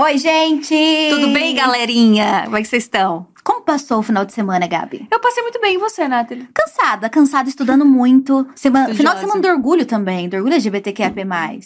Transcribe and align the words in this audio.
Oi, 0.00 0.16
gente! 0.16 0.74
Tudo 1.10 1.32
bem, 1.32 1.54
galerinha? 1.56 2.42
Como 2.44 2.56
é 2.56 2.62
que 2.62 2.68
vocês 2.68 2.84
estão? 2.84 3.26
Como 3.42 3.62
passou 3.62 3.98
o 3.98 4.02
final 4.02 4.24
de 4.24 4.32
semana, 4.32 4.66
Gabi? 4.66 5.08
Eu 5.10 5.18
passei 5.18 5.42
muito 5.42 5.60
bem, 5.60 5.74
e 5.74 5.78
você, 5.78 6.06
Nathalie? 6.06 6.48
Cansada, 6.54 7.08
cansada, 7.08 7.48
estudando 7.48 7.84
muito. 7.84 8.46
Semana, 8.54 8.94
final 8.94 9.14
de 9.14 9.20
semana 9.20 9.40
do 9.40 9.48
orgulho 9.48 9.84
também, 9.86 10.28
do 10.28 10.36
orgulho 10.36 10.54
LGBTQIA+, 10.54 11.12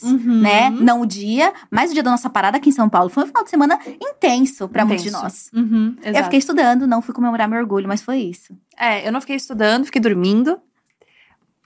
Uhum. 0.03 0.41
né? 0.41 0.71
Não 0.71 1.03
o 1.03 1.07
dia, 1.07 1.53
mas 1.71 1.91
o 1.91 1.95
dia 1.95 2.03
da 2.03 2.11
nossa 2.11 2.31
parada 2.31 2.57
aqui 2.57 2.71
em 2.71 2.73
São 2.73 2.89
Paulo. 2.89 3.11
Foi 3.11 3.25
um 3.25 3.27
final 3.27 3.45
de 3.45 3.51
semana 3.51 3.79
intenso 4.01 4.67
pra 4.69 4.85
muitos 4.87 5.05
de 5.05 5.11
nós. 5.11 5.51
Uhum, 5.53 5.97
Eu 6.03 6.25
fiquei 6.25 6.39
estudando, 6.39 6.87
não 6.87 7.03
fui 7.03 7.15
comemorar 7.15 7.47
meu 7.49 7.59
orgulho, 7.61 7.87
mas 7.89 8.01
foi 8.01 8.19
isso. 8.19 8.57
É, 8.79 9.07
eu 9.07 9.13
não 9.13 9.21
fiquei 9.21 9.37
estudando, 9.37 9.85
fiquei 9.85 10.01
dormindo. 10.01 10.59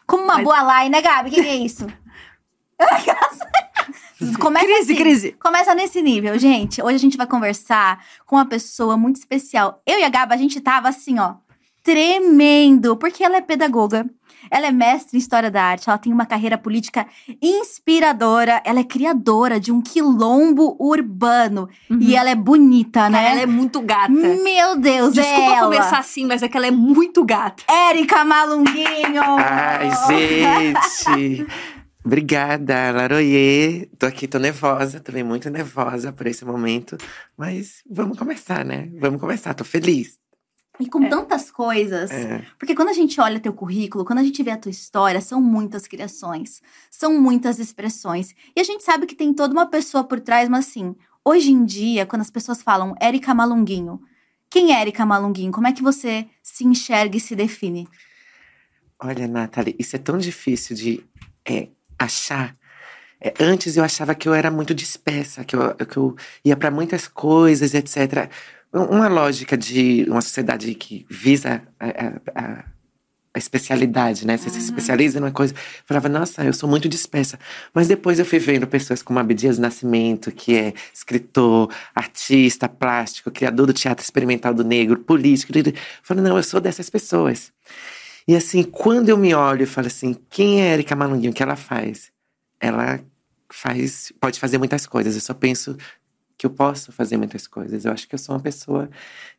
Como 0.07 0.25
uma 0.25 0.35
Mas- 0.37 0.45
boa 0.45 0.81
line, 0.81 0.91
né, 0.91 1.03
Gabi? 1.03 1.29
O 1.29 1.33
que, 1.33 1.43
que 1.43 1.49
é 1.49 1.57
isso? 1.57 1.87
Começa 4.41 4.67
Crise, 4.67 4.93
assim. 4.93 5.03
crise. 5.03 5.33
Começa 5.39 5.75
nesse 5.75 6.01
nível, 6.01 6.39
gente. 6.39 6.83
Hoje 6.83 6.95
a 6.95 6.99
gente 6.99 7.17
vai 7.17 7.27
conversar 7.27 8.03
com 8.25 8.37
uma 8.37 8.47
pessoa 8.47 8.97
muito 8.97 9.17
especial. 9.17 9.83
Eu 9.87 9.99
e 9.99 10.05
a 10.05 10.09
Gaba, 10.09 10.35
a 10.35 10.39
gente 10.39 10.61
tava 10.61 10.89
assim, 10.89 11.19
ó, 11.19 11.35
tremendo, 11.83 12.97
porque 12.97 13.23
ela 13.23 13.37
é 13.37 13.41
pedagoga. 13.41 14.07
Ela 14.51 14.69
é 14.69 14.71
mestre 14.71 15.17
em 15.17 15.19
História 15.19 15.51
da 15.51 15.61
Arte, 15.63 15.89
ela 15.89 15.99
tem 15.99 16.13
uma 16.13 16.25
carreira 16.25 16.57
política 16.57 17.05
inspiradora, 17.43 18.63
ela 18.65 18.79
é 18.79 18.85
criadora 18.85 19.59
de 19.59 19.73
um 19.73 19.81
quilombo 19.83 20.77
urbano. 20.79 21.69
E 22.01 22.15
ela 22.15 22.31
é 22.31 22.35
bonita, 22.35 23.09
né? 23.11 23.19
Cara, 23.19 23.33
ela 23.33 23.41
é 23.43 23.47
muito 23.47 23.81
gata. 23.81 24.13
Meu 24.13 24.77
Deus, 24.77 25.15
Desculpa 25.15 25.41
é 25.41 25.47
ela. 25.55 25.63
começar 25.63 25.99
assim, 25.99 26.25
mas 26.27 26.43
é 26.43 26.49
que 26.49 26.57
ela 26.57 26.67
é 26.67 26.71
muito 26.71 27.25
gata. 27.25 27.65
Érica 27.69 28.25
Malunguinho! 28.25 29.23
Ai, 29.39 29.91
gente! 30.07 31.47
Obrigada, 32.07 32.93
Laroyer. 32.93 33.89
Tô 33.99 34.07
aqui, 34.07 34.29
tô 34.29 34.39
nervosa, 34.39 35.01
tô 35.01 35.11
bem 35.11 35.25
muito 35.25 35.51
nervosa 35.51 36.13
por 36.13 36.25
esse 36.29 36.45
momento. 36.45 36.97
Mas 37.37 37.83
vamos 37.91 38.17
começar, 38.17 38.65
né? 38.65 38.89
Vamos 39.01 39.21
começar, 39.21 39.53
tô 39.55 39.65
feliz. 39.65 40.17
E 40.79 40.89
com 40.89 41.03
É. 41.03 41.09
tantas 41.09 41.51
coisas. 41.51 42.13
É. 42.13 42.47
Porque 42.61 42.77
quando 42.77 42.91
a 42.91 42.93
gente 42.93 43.21
olha 43.21 43.41
teu 43.41 43.53
currículo, 43.53 44.05
quando 44.05 44.21
a 44.21 44.23
gente 44.23 44.41
vê 44.41 44.53
a 44.53 44.57
tua 44.57 44.71
história, 44.71 45.21
são 45.21 45.43
muitas 45.43 45.89
criações, 45.89 46.63
são 46.89 47.21
muitas 47.21 47.59
expressões. 47.59 48.37
E 48.55 48.61
a 48.61 48.65
gente 48.65 48.85
sabe 48.85 49.05
que 49.05 49.17
tem 49.17 49.35
toda 49.35 49.53
uma 49.53 49.67
pessoa 49.67 50.05
por 50.05 50.21
trás, 50.21 50.49
mas 50.49 50.69
assim, 50.69 50.95
hoje 51.25 51.51
em 51.51 51.65
dia, 51.65 52.07
quando 52.07 52.23
as 52.23 52.31
pessoas 52.31 52.63
falam 52.63 52.95
Érica 53.01 53.35
Malunguinho, 53.35 54.01
quem 54.49 54.73
é 54.73 54.81
Érica 54.81 55.05
Malunguinho? 55.05 55.51
Como 55.51 55.67
é 55.67 55.73
que 55.73 55.83
você 55.83 56.29
se 56.41 56.65
enxerga 56.65 57.17
e 57.17 57.21
se 57.21 57.35
define? 57.35 57.89
Olha, 59.01 59.27
Nathalie, 59.27 59.75
isso 59.77 59.97
é 59.97 59.99
tão 59.99 60.19
difícil 60.19 60.77
de 60.77 61.05
é, 61.45 61.69
achar. 61.99 62.57
É, 63.21 63.33
antes 63.41 63.77
eu 63.77 63.85
achava 63.85 64.15
que 64.15 64.29
eu 64.29 64.35
era 64.35 64.51
muito 64.51 64.75
dispersa, 64.75 65.45
que 65.45 65.57
eu, 65.57 65.75
que 65.75 65.97
eu 65.97 66.17
ia 66.45 66.57
para 66.57 66.71
muitas 66.71 67.09
coisas, 67.09 67.75
etc. 67.75 68.29
Uma 68.73 69.09
lógica 69.09 69.57
de 69.57 70.05
uma 70.09 70.21
sociedade 70.21 70.75
que 70.75 71.07
visa 71.09 71.63
a, 71.81 71.87
a- 71.87 72.21
a- 72.35 72.65
a 73.35 73.39
especialidade, 73.39 74.27
né? 74.27 74.39
Você 74.39 74.49
se 74.49 74.57
Uhum. 74.57 74.65
especializa 74.65 75.21
numa 75.21 75.31
coisa. 75.31 75.53
Eu 75.53 75.59
falava, 75.85 76.09
nossa, 76.09 76.43
eu 76.43 76.55
sou 76.55 76.67
muito 76.69 76.89
dispersa. 76.89 77.39
Mas 77.75 77.87
depois 77.87 78.19
eu 78.19 78.25
fui 78.25 78.39
vendo 78.39 78.67
pessoas 78.67 79.03
como 79.03 79.19
Abdias 79.19 79.59
Nascimento, 79.59 80.33
que 80.33 80.57
é 80.57 80.73
escritor, 80.93 81.71
artista, 81.95 82.67
plástico, 82.67 83.31
criador 83.31 83.67
do 83.67 83.75
teatro 83.75 84.03
experimental 84.03 84.55
do 84.55 84.65
negro, 84.65 84.99
político. 85.01 85.53
Eu 85.57 85.65
falei, 86.03 86.25
não, 86.25 86.39
eu 86.39 86.43
sou 86.43 86.61
dessas 86.63 86.89
pessoas. 86.89 87.53
E 88.29 88.35
assim, 88.35 88.63
quando 88.63 89.09
eu 89.09 89.17
me 89.17 89.35
olho 89.35 89.63
e 89.63 89.67
falo 89.67 89.87
assim, 89.87 90.17
quem 90.29 90.63
é 90.63 90.73
Erika 90.73 90.97
Malunguinho? 90.97 91.31
O 91.31 91.35
que 91.35 91.43
ela 91.43 91.57
faz? 91.57 92.11
Ela 92.61 93.01
faz, 93.49 94.13
pode 94.21 94.41
fazer 94.41 94.59
muitas 94.59 94.87
coisas. 94.87 95.15
Eu 95.15 95.21
só 95.21 95.33
penso 95.33 95.77
que 96.39 96.45
eu 96.45 96.51
posso 96.51 96.93
fazer 96.93 97.17
muitas 97.17 97.47
coisas. 97.47 97.85
Eu 97.85 97.93
acho 97.93 98.09
que 98.09 98.15
eu 98.15 98.19
sou 98.19 98.35
uma 98.35 98.41
pessoa 98.41 98.91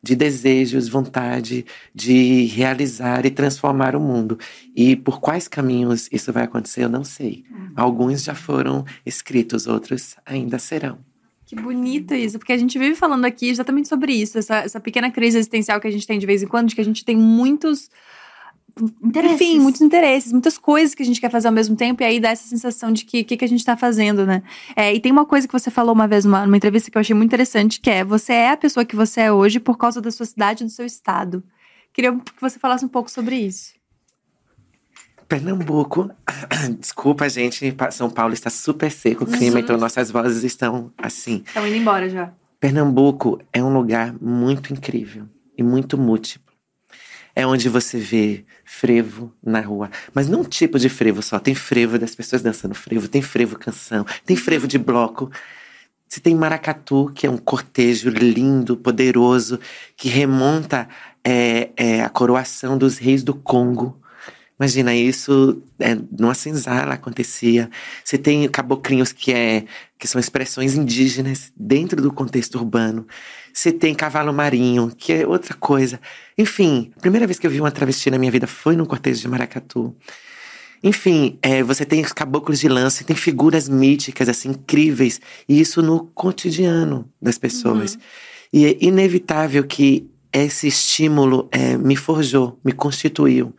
de 0.02 0.16
desejos, 0.16 0.88
vontade 0.88 1.64
de 1.94 2.46
realizar 2.46 3.24
e 3.24 3.30
transformar 3.30 3.94
o 3.94 4.00
mundo. 4.00 4.38
E 4.74 4.96
por 4.96 5.20
quais 5.20 5.46
caminhos 5.46 6.08
isso 6.10 6.32
vai 6.32 6.44
acontecer, 6.44 6.84
eu 6.84 6.88
não 6.88 7.04
sei. 7.04 7.44
Alguns 7.76 8.24
já 8.24 8.34
foram 8.34 8.84
escritos, 9.06 9.66
outros 9.66 10.16
ainda 10.26 10.58
serão. 10.58 10.98
Que 11.46 11.54
bonito 11.54 12.14
isso, 12.14 12.38
porque 12.38 12.52
a 12.52 12.58
gente 12.58 12.78
vive 12.78 12.94
falando 12.94 13.24
aqui 13.24 13.48
exatamente 13.48 13.88
sobre 13.88 14.12
isso, 14.12 14.36
essa, 14.36 14.56
essa 14.56 14.78
pequena 14.78 15.10
crise 15.10 15.38
existencial 15.38 15.80
que 15.80 15.86
a 15.86 15.90
gente 15.90 16.06
tem 16.06 16.18
de 16.18 16.26
vez 16.26 16.42
em 16.42 16.46
quando, 16.46 16.68
de 16.68 16.74
que 16.74 16.80
a 16.82 16.84
gente 16.84 17.02
tem 17.06 17.16
muitos, 17.16 17.88
Interesses. 19.02 19.34
enfim, 19.34 19.58
muitos 19.58 19.80
interesses, 19.80 20.32
muitas 20.32 20.56
coisas 20.58 20.94
que 20.94 21.02
a 21.02 21.06
gente 21.06 21.20
quer 21.20 21.30
fazer 21.30 21.48
ao 21.48 21.54
mesmo 21.54 21.74
tempo, 21.76 22.02
e 22.02 22.04
aí 22.04 22.20
dá 22.20 22.30
essa 22.30 22.46
sensação 22.48 22.92
de 22.92 23.04
que 23.04 23.20
o 23.20 23.24
que, 23.24 23.36
que 23.36 23.44
a 23.44 23.48
gente 23.48 23.64
tá 23.64 23.76
fazendo, 23.76 24.24
né? 24.26 24.42
É, 24.76 24.94
e 24.94 25.00
tem 25.00 25.10
uma 25.12 25.24
coisa 25.26 25.46
que 25.46 25.52
você 25.52 25.70
falou 25.70 25.94
uma 25.94 26.06
vez 26.08 26.24
numa, 26.24 26.44
numa 26.46 26.56
entrevista 26.56 26.90
que 26.90 26.96
eu 26.96 27.00
achei 27.00 27.14
muito 27.14 27.28
interessante, 27.30 27.80
que 27.80 27.90
é 27.90 28.04
você 28.04 28.32
é 28.32 28.50
a 28.52 28.56
pessoa 28.56 28.84
que 28.84 28.94
você 28.96 29.22
é 29.22 29.32
hoje 29.32 29.58
por 29.60 29.76
causa 29.78 30.00
da 30.00 30.10
sua 30.10 30.26
cidade 30.26 30.62
e 30.62 30.66
do 30.66 30.70
seu 30.72 30.86
estado. 30.86 31.42
Queria 31.92 32.12
que 32.12 32.40
você 32.40 32.58
falasse 32.58 32.84
um 32.84 32.88
pouco 32.88 33.10
sobre 33.10 33.36
isso. 33.36 33.72
Pernambuco, 35.28 36.10
desculpa, 36.80 37.28
gente, 37.28 37.74
São 37.90 38.08
Paulo 38.08 38.32
está 38.32 38.48
super 38.48 38.90
seco 38.90 39.24
o 39.24 39.26
clima, 39.26 39.56
Uhum. 39.56 39.60
então 39.60 39.76
nossas 39.76 40.10
vozes 40.10 40.42
estão 40.42 40.90
assim. 40.96 41.42
Estão 41.46 41.66
indo 41.66 41.76
embora 41.76 42.08
já. 42.08 42.32
Pernambuco 42.58 43.38
é 43.52 43.62
um 43.62 43.72
lugar 43.72 44.14
muito 44.20 44.72
incrível 44.72 45.26
e 45.56 45.62
muito 45.62 45.98
múltiplo. 45.98 46.47
É 47.38 47.46
onde 47.46 47.68
você 47.68 48.00
vê 48.00 48.44
frevo 48.64 49.32
na 49.40 49.60
rua. 49.60 49.88
Mas 50.12 50.28
não 50.28 50.40
um 50.40 50.44
tipo 50.44 50.76
de 50.76 50.88
frevo 50.88 51.22
só. 51.22 51.38
Tem 51.38 51.54
frevo 51.54 51.96
das 51.96 52.12
pessoas 52.12 52.42
dançando 52.42 52.74
frevo, 52.74 53.06
tem 53.06 53.22
frevo 53.22 53.56
canção, 53.56 54.04
tem 54.26 54.36
frevo 54.36 54.66
de 54.66 54.76
bloco. 54.76 55.30
Você 56.08 56.18
tem 56.18 56.34
maracatu, 56.34 57.12
que 57.14 57.28
é 57.28 57.30
um 57.30 57.38
cortejo 57.38 58.10
lindo, 58.10 58.76
poderoso, 58.76 59.60
que 59.96 60.08
remonta 60.08 60.88
é, 61.22 61.70
é, 61.76 62.02
a 62.02 62.08
coroação 62.08 62.76
dos 62.76 62.98
reis 62.98 63.22
do 63.22 63.34
Congo. 63.34 64.02
Imagina 64.58 64.92
isso, 64.92 65.62
é, 65.78 65.96
numa 66.18 66.34
senzala 66.34 66.94
acontecia. 66.94 67.70
Você 68.04 68.18
tem 68.18 68.48
caboclinhos 68.48 69.12
que, 69.12 69.32
é, 69.32 69.64
que 69.96 70.08
são 70.08 70.20
expressões 70.20 70.74
indígenas 70.74 71.52
dentro 71.56 72.02
do 72.02 72.12
contexto 72.12 72.56
urbano. 72.56 73.06
Você 73.54 73.70
tem 73.70 73.94
cavalo 73.94 74.32
marinho, 74.32 74.90
que 74.96 75.12
é 75.12 75.26
outra 75.26 75.54
coisa. 75.54 76.00
Enfim, 76.36 76.90
a 76.96 77.00
primeira 77.00 77.26
vez 77.26 77.38
que 77.38 77.46
eu 77.46 77.50
vi 77.50 77.60
uma 77.60 77.70
travesti 77.70 78.10
na 78.10 78.18
minha 78.18 78.32
vida 78.32 78.48
foi 78.48 78.74
num 78.74 78.84
cortejo 78.84 79.20
de 79.20 79.28
maracatu. 79.28 79.94
Enfim, 80.82 81.38
é, 81.40 81.62
você 81.62 81.84
tem 81.84 82.00
os 82.00 82.12
caboclos 82.12 82.58
de 82.58 82.68
lança, 82.68 83.04
tem 83.04 83.14
figuras 83.16 83.68
míticas, 83.68 84.28
assim, 84.28 84.50
incríveis. 84.50 85.20
E 85.48 85.60
isso 85.60 85.82
no 85.82 86.06
cotidiano 86.06 87.08
das 87.22 87.38
pessoas. 87.38 87.96
E 88.52 88.66
é 88.66 88.76
inevitável 88.80 89.62
que 89.64 90.10
esse 90.32 90.66
estímulo 90.66 91.48
é, 91.52 91.76
me 91.76 91.94
forjou, 91.94 92.58
me 92.64 92.72
constituiu. 92.72 93.54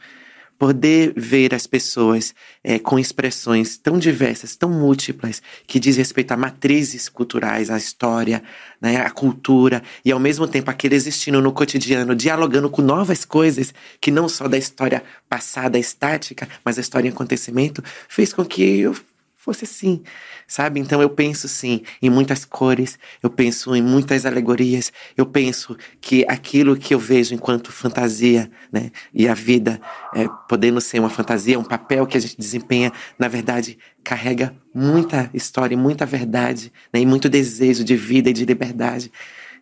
Poder 0.59 1.13
ver 1.15 1.55
as 1.55 1.65
pessoas 1.65 2.35
é, 2.63 2.77
com 2.77 2.99
expressões 2.99 3.77
tão 3.77 3.97
diversas, 3.97 4.55
tão 4.57 4.69
múltiplas, 4.69 5.41
que 5.65 5.79
diz 5.79 5.95
respeito 5.95 6.33
a 6.33 6.37
matrizes 6.37 7.09
culturais, 7.09 7.69
a 7.69 7.77
história, 7.77 8.43
né, 8.81 8.97
a 8.97 9.09
cultura, 9.09 9.81
e 10.03 10.11
ao 10.11 10.19
mesmo 10.19 10.47
tempo 10.47 10.69
aquele 10.69 10.95
existindo 10.95 11.41
no 11.41 11.53
cotidiano, 11.53 12.13
dialogando 12.13 12.69
com 12.69 12.81
novas 12.81 13.23
coisas, 13.23 13.73
que 14.01 14.11
não 14.11 14.27
só 14.27 14.47
da 14.47 14.57
história 14.57 15.01
passada 15.29 15.79
estática, 15.79 16.47
mas 16.63 16.77
a 16.77 16.81
história 16.81 17.07
em 17.07 17.11
acontecimento, 17.11 17.81
fez 18.09 18.33
com 18.33 18.43
que 18.43 18.61
eu 18.61 18.95
fosse 19.39 19.63
assim, 19.63 20.03
sabe? 20.45 20.81
Então 20.81 21.01
eu 21.01 21.09
penso 21.09 21.47
sim 21.47 21.81
em 22.01 22.09
muitas 22.09 22.43
cores, 22.43 22.99
eu 23.23 23.29
penso 23.29 23.73
em 23.73 23.81
muitas 23.81 24.25
alegorias, 24.25 24.91
eu 25.15 25.25
penso 25.25 25.77
que 26.01 26.25
aquilo 26.27 26.75
que 26.75 26.93
eu 26.93 26.99
vejo 26.99 27.33
enquanto 27.33 27.71
fantasia, 27.71 28.51
né, 28.69 28.91
e 29.13 29.29
a 29.29 29.33
vida 29.33 29.79
é, 30.13 30.27
podendo 30.49 30.81
ser 30.81 30.99
uma 30.99 31.09
fantasia, 31.09 31.57
um 31.57 31.63
papel 31.63 32.05
que 32.05 32.17
a 32.17 32.19
gente 32.19 32.37
desempenha, 32.37 32.91
na 33.17 33.29
verdade 33.29 33.79
carrega 34.03 34.53
muita 34.75 35.29
história, 35.33 35.77
muita 35.77 36.05
verdade, 36.05 36.69
né, 36.91 36.99
e 36.99 37.05
muito 37.05 37.29
desejo 37.29 37.81
de 37.85 37.95
vida 37.95 38.29
e 38.29 38.33
de 38.33 38.43
liberdade. 38.43 39.09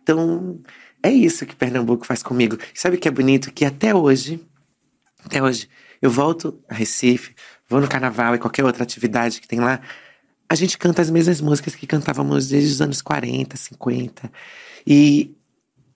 Então 0.02 0.60
é 1.04 1.12
isso 1.12 1.46
que 1.46 1.56
Pernambuco 1.56 2.04
faz 2.04 2.24
comigo. 2.24 2.58
Sabe 2.74 2.98
o 2.98 3.00
que 3.00 3.08
é 3.08 3.12
bonito? 3.12 3.54
Que 3.54 3.64
até 3.64 3.94
hoje, 3.94 4.44
até 5.24 5.42
hoje, 5.42 5.70
eu 6.02 6.10
volto 6.10 6.60
a 6.68 6.74
Recife, 6.74 7.36
vou 7.68 7.82
no 7.82 7.88
carnaval 7.88 8.36
e 8.36 8.40
qualquer 8.40 8.64
outra 8.64 8.84
atividade 8.84 9.42
que 9.42 9.48
tem 9.48 9.60
lá, 9.60 9.82
a 10.50 10.56
gente 10.56 10.78
canta 10.78 11.02
as 11.02 11.10
mesmas 11.10 11.42
músicas 11.42 11.76
que 11.76 11.86
cantávamos 11.86 12.48
desde 12.48 12.72
os 12.72 12.82
anos 12.82 13.02
40, 13.02 13.58
50. 13.58 14.32
E 14.86 15.36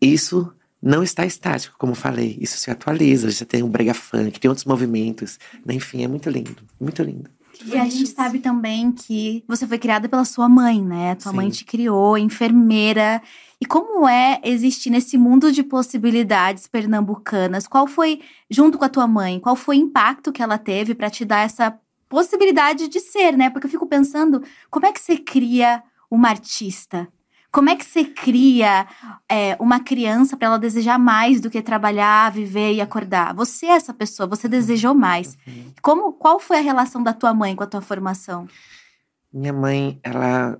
isso 0.01 0.53
não 0.81 1.03
está 1.03 1.25
estático, 1.25 1.75
como 1.77 1.95
falei. 1.95 2.37
Isso 2.41 2.57
se 2.57 2.69
atualiza, 2.69 3.31
já 3.31 3.45
tem 3.45 3.63
o 3.63 3.67
brega 3.67 3.93
funk, 3.93 4.39
tem 4.39 4.49
outros 4.49 4.65
movimentos. 4.65 5.39
Enfim, 5.67 6.03
é 6.03 6.07
muito 6.07 6.29
lindo, 6.29 6.57
muito 6.79 7.01
lindo. 7.01 7.29
E 7.65 7.77
a 7.77 7.85
gente 7.85 8.07
sabe 8.07 8.39
também 8.39 8.91
que 8.91 9.43
você 9.47 9.67
foi 9.67 9.77
criada 9.77 10.07
pela 10.09 10.25
sua 10.25 10.49
mãe, 10.49 10.81
né? 10.81 11.15
Tua 11.15 11.31
Sim. 11.31 11.37
mãe 11.37 11.49
te 11.49 11.65
criou, 11.65 12.17
enfermeira. 12.17 13.21
E 13.59 13.65
como 13.65 14.07
é 14.07 14.39
existir 14.43 14.89
nesse 14.89 15.17
mundo 15.17 15.51
de 15.51 15.63
possibilidades 15.63 16.67
pernambucanas? 16.67 17.67
Qual 17.67 17.85
foi, 17.85 18.21
junto 18.49 18.77
com 18.77 18.85
a 18.85 18.89
tua 18.89 19.07
mãe, 19.07 19.39
qual 19.39 19.55
foi 19.55 19.77
o 19.77 19.81
impacto 19.81 20.31
que 20.31 20.41
ela 20.41 20.57
teve 20.57 20.95
para 20.95 21.09
te 21.09 21.23
dar 21.23 21.45
essa 21.45 21.77
possibilidade 22.09 22.87
de 22.87 22.99
ser, 22.99 23.37
né? 23.37 23.49
Porque 23.49 23.67
eu 23.67 23.71
fico 23.71 23.85
pensando, 23.85 24.43
como 24.69 24.85
é 24.85 24.91
que 24.91 24.99
você 24.99 25.17
cria 25.17 25.83
uma 26.09 26.29
artista? 26.29 27.07
Como 27.51 27.69
é 27.69 27.75
que 27.75 27.83
você 27.83 28.05
cria 28.05 28.87
é, 29.27 29.57
uma 29.59 29.81
criança 29.81 30.37
para 30.37 30.47
ela 30.47 30.59
desejar 30.59 30.97
mais 30.97 31.41
do 31.41 31.49
que 31.49 31.61
trabalhar, 31.61 32.31
viver 32.31 32.73
e 32.73 32.81
acordar? 32.81 33.33
Você 33.35 33.65
é 33.65 33.71
essa 33.71 33.93
pessoa, 33.93 34.25
você 34.25 34.47
desejou 34.47 34.93
mais. 34.93 35.37
Uhum. 35.45 35.73
Como, 35.81 36.13
qual 36.13 36.39
foi 36.39 36.59
a 36.59 36.61
relação 36.61 37.03
da 37.03 37.11
tua 37.11 37.33
mãe 37.33 37.53
com 37.55 37.63
a 37.63 37.67
tua 37.67 37.81
formação? 37.81 38.47
Minha 39.33 39.53
mãe, 39.53 39.99
ela. 40.03 40.59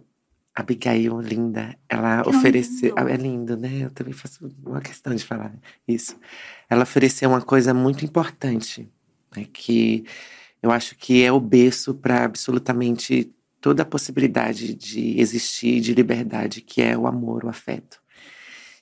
Abigail, 0.54 1.22
linda, 1.22 1.78
ela 1.88 2.24
Que 2.24 2.30
ofereceu. 2.30 2.94
lindo. 2.98 3.10
É 3.10 3.16
lindo, 3.16 3.58
né? 3.58 3.86
Eu 3.86 3.90
também 3.90 4.12
faço 4.12 4.54
uma 4.66 4.82
questão 4.82 5.16
de 5.16 5.24
falar 5.24 5.54
isso. 5.88 6.18
Ela 6.70 6.84
ofereceu 6.84 7.30
uma 7.30 7.42
coisa 7.42 7.74
muito 7.74 8.04
importante, 8.04 8.92
né? 9.34 9.48
que 9.52 10.04
eu 10.62 10.70
acho 10.70 10.96
que 10.98 11.24
é 11.24 11.32
o 11.32 11.40
berço 11.40 11.94
para 11.94 12.26
absolutamente 12.26 13.34
toda 13.62 13.84
a 13.84 13.86
possibilidade 13.86 14.74
de 14.74 15.20
existir, 15.20 15.80
de 15.80 15.94
liberdade, 15.94 16.62
que 16.62 16.82
é 16.82 16.98
o 16.98 17.08
amor, 17.08 17.46
o 17.46 17.50
afeto. 17.50 18.02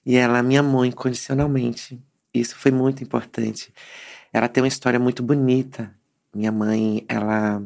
E 0.05 0.15
ela 0.15 0.41
me 0.41 0.57
amou 0.57 0.85
incondicionalmente. 0.85 2.01
Isso 2.33 2.55
foi 2.55 2.71
muito 2.71 3.03
importante. 3.03 3.73
Ela 4.31 4.47
tem 4.47 4.63
uma 4.63 4.67
história 4.67 4.99
muito 4.99 5.21
bonita. 5.21 5.93
Minha 6.33 6.51
mãe, 6.51 7.05
ela 7.07 7.61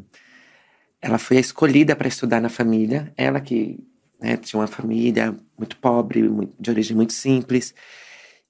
ela 1.01 1.17
foi 1.17 1.37
escolhida 1.37 1.95
para 1.95 2.07
estudar 2.07 2.41
na 2.41 2.49
família. 2.49 3.13
Ela 3.17 3.41
que 3.41 3.77
né, 4.19 4.37
tinha 4.37 4.59
uma 4.59 4.67
família 4.67 5.35
muito 5.57 5.77
pobre, 5.77 6.29
de 6.59 6.71
origem 6.71 6.95
muito 6.95 7.13
simples. 7.13 7.75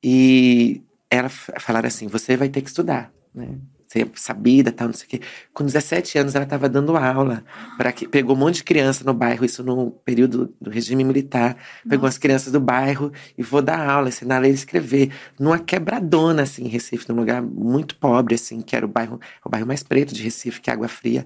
E 0.01 0.81
ela 1.09 1.29
falaram 1.29 1.87
assim: 1.87 2.07
você 2.07 2.37
vai 2.37 2.49
ter 2.49 2.61
que 2.61 2.69
estudar, 2.69 3.11
né? 3.33 3.57
É 3.95 4.07
sabida, 4.15 4.71
tal, 4.71 4.87
não 4.87 4.93
sei 4.93 5.05
o 5.05 5.09
quê. 5.09 5.21
Com 5.53 5.63
17 5.65 6.17
anos, 6.17 6.35
ela 6.35 6.43
estava 6.43 6.67
dando 6.67 6.95
aula. 6.97 7.43
para 7.77 7.91
que 7.91 8.07
Pegou 8.07 8.35
um 8.35 8.39
monte 8.39 8.55
de 8.55 8.63
criança 8.63 9.03
no 9.03 9.13
bairro, 9.13 9.45
isso 9.45 9.63
no 9.63 9.91
período 9.91 10.53
do 10.59 10.69
regime 10.69 11.03
militar. 11.03 11.57
Pegou 11.87 12.07
as 12.07 12.17
crianças 12.17 12.51
do 12.51 12.59
bairro 12.59 13.11
e 13.37 13.43
vou 13.43 13.61
dar 13.61 13.87
aula, 13.87 14.09
ensinar 14.09 14.41
a 14.43 14.47
escrever. 14.47 15.11
Numa 15.39 15.59
quebradona, 15.59 16.43
assim, 16.43 16.65
em 16.65 16.67
Recife, 16.67 17.07
num 17.09 17.15
lugar 17.15 17.41
muito 17.41 17.95
pobre, 17.95 18.35
assim, 18.35 18.61
que 18.61 18.75
era 18.75 18.85
o 18.85 18.89
bairro, 18.89 19.19
o 19.45 19.49
bairro 19.49 19.67
mais 19.67 19.83
preto 19.83 20.13
de 20.13 20.23
Recife, 20.23 20.61
que 20.61 20.69
é 20.69 20.73
Água 20.73 20.87
Fria. 20.87 21.25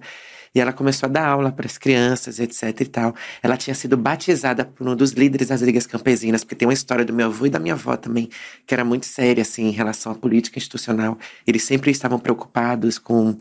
E 0.54 0.60
ela 0.60 0.74
começou 0.74 1.08
a 1.08 1.12
dar 1.12 1.28
aula 1.28 1.52
para 1.52 1.66
as 1.66 1.78
crianças, 1.78 2.40
etc 2.40 2.82
e 2.82 2.86
tal. 2.86 3.16
Ela 3.42 3.58
tinha 3.58 3.74
sido 3.74 3.98
batizada 3.98 4.66
por 4.66 4.88
um 4.88 4.96
dos 4.96 5.12
líderes 5.12 5.50
das 5.50 5.62
ligas 5.62 5.86
campesinas, 5.86 6.44
porque 6.44 6.56
tem 6.56 6.68
uma 6.68 6.74
história 6.74 7.06
do 7.06 7.14
meu 7.14 7.28
avô 7.28 7.46
e 7.46 7.50
da 7.50 7.60
minha 7.60 7.74
avó 7.74 7.96
também, 7.96 8.30
que 8.66 8.74
era 8.74 8.84
muito 8.84 9.06
séria, 9.06 9.42
assim, 9.42 9.68
em 9.68 9.72
relação 9.72 10.12
à 10.12 10.16
política 10.16 10.58
institucional. 10.58 11.18
Eles 11.46 11.64
sempre 11.64 11.92
estavam 11.92 12.20
preocupados 12.20 12.98
com, 12.98 13.36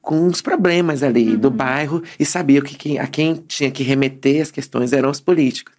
com 0.00 0.26
os 0.26 0.40
problemas 0.42 1.02
ali 1.02 1.36
do 1.36 1.50
bairro 1.50 2.02
e 2.18 2.24
sabiam 2.24 2.62
que, 2.62 2.76
que 2.76 2.98
a 2.98 3.06
quem 3.06 3.34
tinha 3.34 3.70
que 3.70 3.82
remeter 3.82 4.42
as 4.42 4.50
questões 4.50 4.92
eram 4.92 5.10
os 5.10 5.20
políticos. 5.20 5.74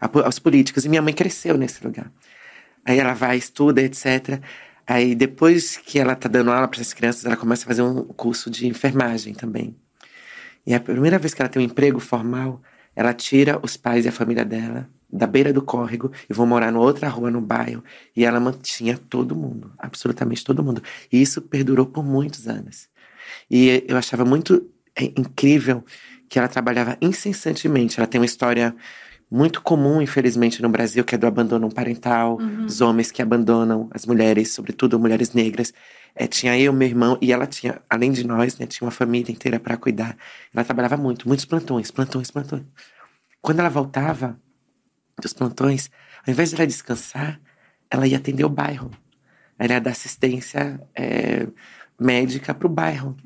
a 0.00 0.08
aos 0.24 0.38
políticos. 0.38 0.84
E 0.84 0.88
minha 0.88 1.02
mãe 1.02 1.14
cresceu 1.14 1.56
nesse 1.56 1.84
lugar. 1.84 2.10
Aí 2.84 2.98
ela 2.98 3.14
vai, 3.14 3.36
estuda, 3.36 3.80
etc. 3.80 4.40
Aí 4.86 5.14
depois 5.14 5.76
que 5.76 5.98
ela 5.98 6.14
tá 6.14 6.28
dando 6.28 6.50
aula 6.50 6.68
para 6.68 6.80
essas 6.80 6.92
crianças, 6.92 7.24
ela 7.24 7.36
começa 7.36 7.64
a 7.64 7.68
fazer 7.68 7.82
um 7.82 8.04
curso 8.04 8.50
de 8.50 8.66
enfermagem 8.66 9.32
também. 9.32 9.76
E 10.66 10.74
a 10.74 10.80
primeira 10.80 11.18
vez 11.18 11.34
que 11.34 11.42
ela 11.42 11.48
tem 11.48 11.62
um 11.62 11.64
emprego 11.64 11.98
formal, 12.00 12.62
ela 12.94 13.12
tira 13.12 13.58
os 13.62 13.76
pais 13.76 14.04
e 14.04 14.08
a 14.08 14.12
família 14.12 14.44
dela 14.44 14.88
da 15.12 15.26
beira 15.26 15.52
do 15.52 15.60
córrego 15.60 16.10
e 16.28 16.32
vão 16.32 16.46
morar 16.46 16.72
numa 16.72 16.82
outra 16.82 17.06
rua 17.08 17.30
no 17.30 17.40
bairro. 17.40 17.84
E 18.16 18.24
ela 18.24 18.40
mantinha 18.40 18.96
todo 18.96 19.36
mundo, 19.36 19.70
absolutamente 19.78 20.42
todo 20.42 20.62
mundo. 20.62 20.82
E 21.12 21.20
isso 21.20 21.42
perdurou 21.42 21.84
por 21.84 22.02
muitos 22.02 22.48
anos. 22.48 22.88
E 23.50 23.84
eu 23.86 23.96
achava 23.98 24.24
muito 24.24 24.66
é, 24.96 25.04
incrível 25.04 25.84
que 26.28 26.38
ela 26.38 26.48
trabalhava 26.48 26.96
incessantemente. 27.02 28.00
Ela 28.00 28.06
tem 28.06 28.18
uma 28.18 28.24
história 28.24 28.74
muito 29.32 29.62
comum, 29.62 30.02
infelizmente, 30.02 30.60
no 30.60 30.68
Brasil, 30.68 31.02
que 31.02 31.14
é 31.14 31.18
do 31.18 31.26
abandono 31.26 31.72
parental, 31.72 32.36
os 32.66 32.82
homens 32.82 33.10
que 33.10 33.22
abandonam 33.22 33.88
as 33.90 34.04
mulheres, 34.04 34.52
sobretudo 34.52 35.00
mulheres 35.00 35.32
negras. 35.32 35.72
É, 36.14 36.26
tinha 36.26 36.58
eu, 36.58 36.70
meu 36.70 36.86
irmão, 36.86 37.16
e 37.18 37.32
ela 37.32 37.46
tinha, 37.46 37.80
além 37.88 38.12
de 38.12 38.26
nós, 38.26 38.58
né, 38.58 38.66
tinha 38.66 38.84
uma 38.84 38.90
família 38.90 39.32
inteira 39.32 39.58
para 39.58 39.74
cuidar. 39.78 40.18
Ela 40.54 40.62
trabalhava 40.62 40.98
muito, 40.98 41.26
muitos 41.26 41.46
plantões, 41.46 41.90
plantões, 41.90 42.30
plantões. 42.30 42.64
Quando 43.40 43.60
ela 43.60 43.70
voltava 43.70 44.38
dos 45.18 45.32
plantões, 45.32 45.90
ao 46.26 46.30
invés 46.30 46.50
de 46.50 46.56
ela 46.56 46.66
descansar, 46.66 47.40
ela 47.90 48.06
ia 48.06 48.18
atender 48.18 48.44
o 48.44 48.50
bairro. 48.50 48.90
Ela 49.58 49.72
ia 49.72 49.80
dar 49.80 49.92
assistência 49.92 50.78
é, 50.94 51.46
médica 51.98 52.52
para 52.52 52.66
o 52.66 52.70
bairro. 52.70 53.16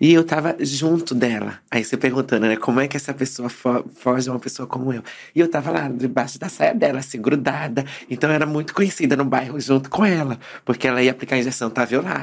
E 0.00 0.14
eu 0.14 0.24
tava 0.24 0.56
junto 0.60 1.14
dela. 1.14 1.58
Aí 1.70 1.84
você 1.84 1.94
perguntando, 1.94 2.46
né? 2.46 2.56
Como 2.56 2.80
é 2.80 2.88
que 2.88 2.96
essa 2.96 3.12
pessoa 3.12 3.50
fo 3.50 3.84
foge 3.94 4.24
de 4.24 4.30
uma 4.30 4.40
pessoa 4.40 4.66
como 4.66 4.92
eu? 4.94 5.02
E 5.34 5.40
eu 5.40 5.48
tava 5.48 5.70
lá 5.70 5.88
debaixo 5.88 6.38
da 6.38 6.48
saia 6.48 6.74
dela, 6.74 7.00
assim, 7.00 7.20
grudada. 7.20 7.84
Então 8.08 8.30
eu 8.30 8.34
era 8.34 8.46
muito 8.46 8.72
conhecida 8.72 9.14
no 9.14 9.26
bairro 9.26 9.60
junto 9.60 9.90
com 9.90 10.02
ela. 10.02 10.38
Porque 10.64 10.88
ela 10.88 11.02
ia 11.02 11.10
aplicar 11.10 11.36
injeção 11.36 11.70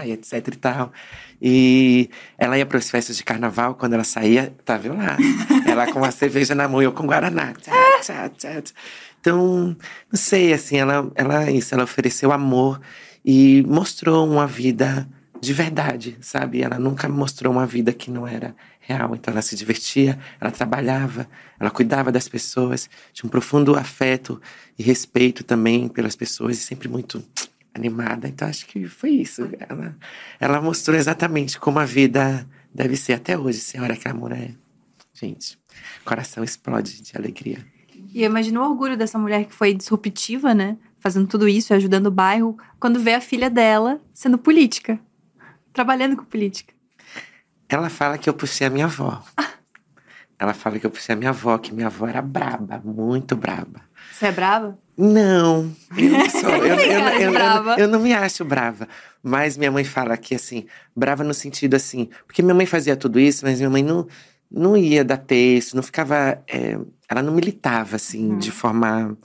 e 0.03 0.11
etc 0.11 0.47
e 0.47 0.57
tal. 0.57 0.91
E 1.39 2.09
ela 2.35 2.57
ia 2.57 2.65
para 2.65 2.79
as 2.79 2.89
festas 2.89 3.15
de 3.15 3.23
carnaval, 3.23 3.75
quando 3.75 3.93
ela 3.93 4.03
saía, 4.03 4.55
lá. 4.95 5.15
ela 5.69 5.91
com 5.91 5.99
uma 5.99 6.09
cerveja 6.09 6.55
na 6.55 6.67
mão 6.67 6.81
e 6.81 6.85
eu 6.85 6.91
com 6.91 7.05
guaraná. 7.05 7.53
Tchá, 7.53 7.71
tchá, 8.01 8.29
tchá, 8.29 8.61
tchá. 8.61 8.73
Então, 9.21 9.77
não 10.11 10.17
sei, 10.17 10.51
assim, 10.51 10.77
ela, 10.77 11.11
ela, 11.13 11.51
isso, 11.51 11.75
ela 11.75 11.83
ofereceu 11.83 12.31
amor 12.31 12.81
e 13.23 13.63
mostrou 13.67 14.27
uma 14.27 14.47
vida 14.47 15.07
de 15.39 15.53
verdade, 15.53 16.17
sabe? 16.21 16.61
Ela 16.61 16.79
nunca 16.79 17.07
mostrou 17.07 17.51
uma 17.53 17.65
vida 17.65 17.93
que 17.93 18.09
não 18.09 18.27
era 18.27 18.55
real. 18.79 19.15
Então 19.15 19.31
ela 19.31 19.41
se 19.41 19.55
divertia, 19.55 20.17
ela 20.39 20.51
trabalhava, 20.51 21.27
ela 21.59 21.69
cuidava 21.69 22.11
das 22.11 22.27
pessoas, 22.27 22.89
tinha 23.13 23.27
um 23.27 23.29
profundo 23.29 23.75
afeto 23.75 24.41
e 24.77 24.83
respeito 24.83 25.43
também 25.43 25.87
pelas 25.87 26.15
pessoas 26.15 26.57
e 26.57 26.61
sempre 26.61 26.87
muito 26.87 27.23
animada. 27.73 28.27
Então 28.27 28.47
acho 28.47 28.65
que 28.65 28.87
foi 28.87 29.11
isso. 29.11 29.49
Ela, 29.59 29.95
ela 30.39 30.61
mostrou 30.61 30.97
exatamente 30.97 31.59
como 31.59 31.79
a 31.79 31.85
vida 31.85 32.47
deve 32.73 32.95
ser 32.95 33.13
até 33.13 33.37
hoje. 33.37 33.59
Você 33.59 33.79
olha 33.79 33.93
aquela 33.93 34.15
mulher, 34.15 34.55
gente, 35.13 35.57
coração 36.05 36.43
explode 36.43 37.01
de 37.01 37.17
alegria. 37.17 37.59
E 38.13 38.21
eu 38.21 38.29
imagino 38.29 38.61
o 38.61 38.69
orgulho 38.69 38.97
dessa 38.97 39.17
mulher 39.17 39.45
que 39.45 39.53
foi 39.53 39.73
disruptiva, 39.73 40.53
né? 40.53 40.77
Fazendo 40.99 41.27
tudo 41.27 41.47
isso, 41.47 41.73
ajudando 41.73 42.07
o 42.07 42.11
bairro, 42.11 42.57
quando 42.79 42.99
vê 42.99 43.13
a 43.13 43.21
filha 43.21 43.49
dela 43.49 44.01
sendo 44.13 44.37
política. 44.37 44.99
Trabalhando 45.77 46.17
com 46.17 46.23
política. 46.25 46.73
Ela 47.69 47.87
fala 47.87 48.17
que 48.17 48.27
eu 48.27 48.33
puxei 48.33 48.65
a 48.65 48.69
minha 48.71 48.85
avó. 48.85 49.23
Ela 50.39 50.51
fala 50.55 50.79
que 50.79 50.87
eu 50.87 50.89
puxei 50.89 51.13
a 51.13 51.15
minha 51.15 51.29
avó, 51.29 51.55
que 51.59 51.71
minha 51.71 51.85
avó 51.85 52.07
era 52.07 52.19
braba, 52.19 52.81
muito 52.83 53.35
braba. 53.35 53.81
Você 54.11 54.25
é 54.25 54.31
brava? 54.31 54.75
Não, 54.97 55.71
eu 55.95 56.09
não 56.09 56.29
sou. 56.31 56.49
Eu, 56.65 56.79
eu, 56.79 57.33
eu, 57.33 57.77
eu- 57.77 57.87
não 57.87 57.99
me 57.99 58.11
acho 58.11 58.43
brava. 58.43 58.87
Mas 59.21 59.55
minha 59.55 59.71
mãe 59.71 59.83
fala 59.83 60.17
que, 60.17 60.33
assim, 60.33 60.65
brava 60.95 61.23
no 61.23 61.33
sentido 61.33 61.75
assim. 61.75 62.09
Porque 62.25 62.41
minha 62.41 62.55
mãe 62.55 62.65
fazia 62.65 62.95
tudo 62.95 63.19
isso, 63.19 63.45
mas 63.45 63.59
minha 63.59 63.69
mãe 63.69 63.83
não, 63.83 64.07
não 64.49 64.75
ia 64.75 65.05
dar 65.05 65.17
texto, 65.17 65.75
não 65.75 65.83
ficava. 65.83 66.41
é, 66.47 66.79
ela 67.07 67.21
não 67.21 67.33
militava, 67.33 67.97
assim, 67.97 68.31
Uhum. 68.31 68.37
de 68.39 68.49
forma. 68.51 69.15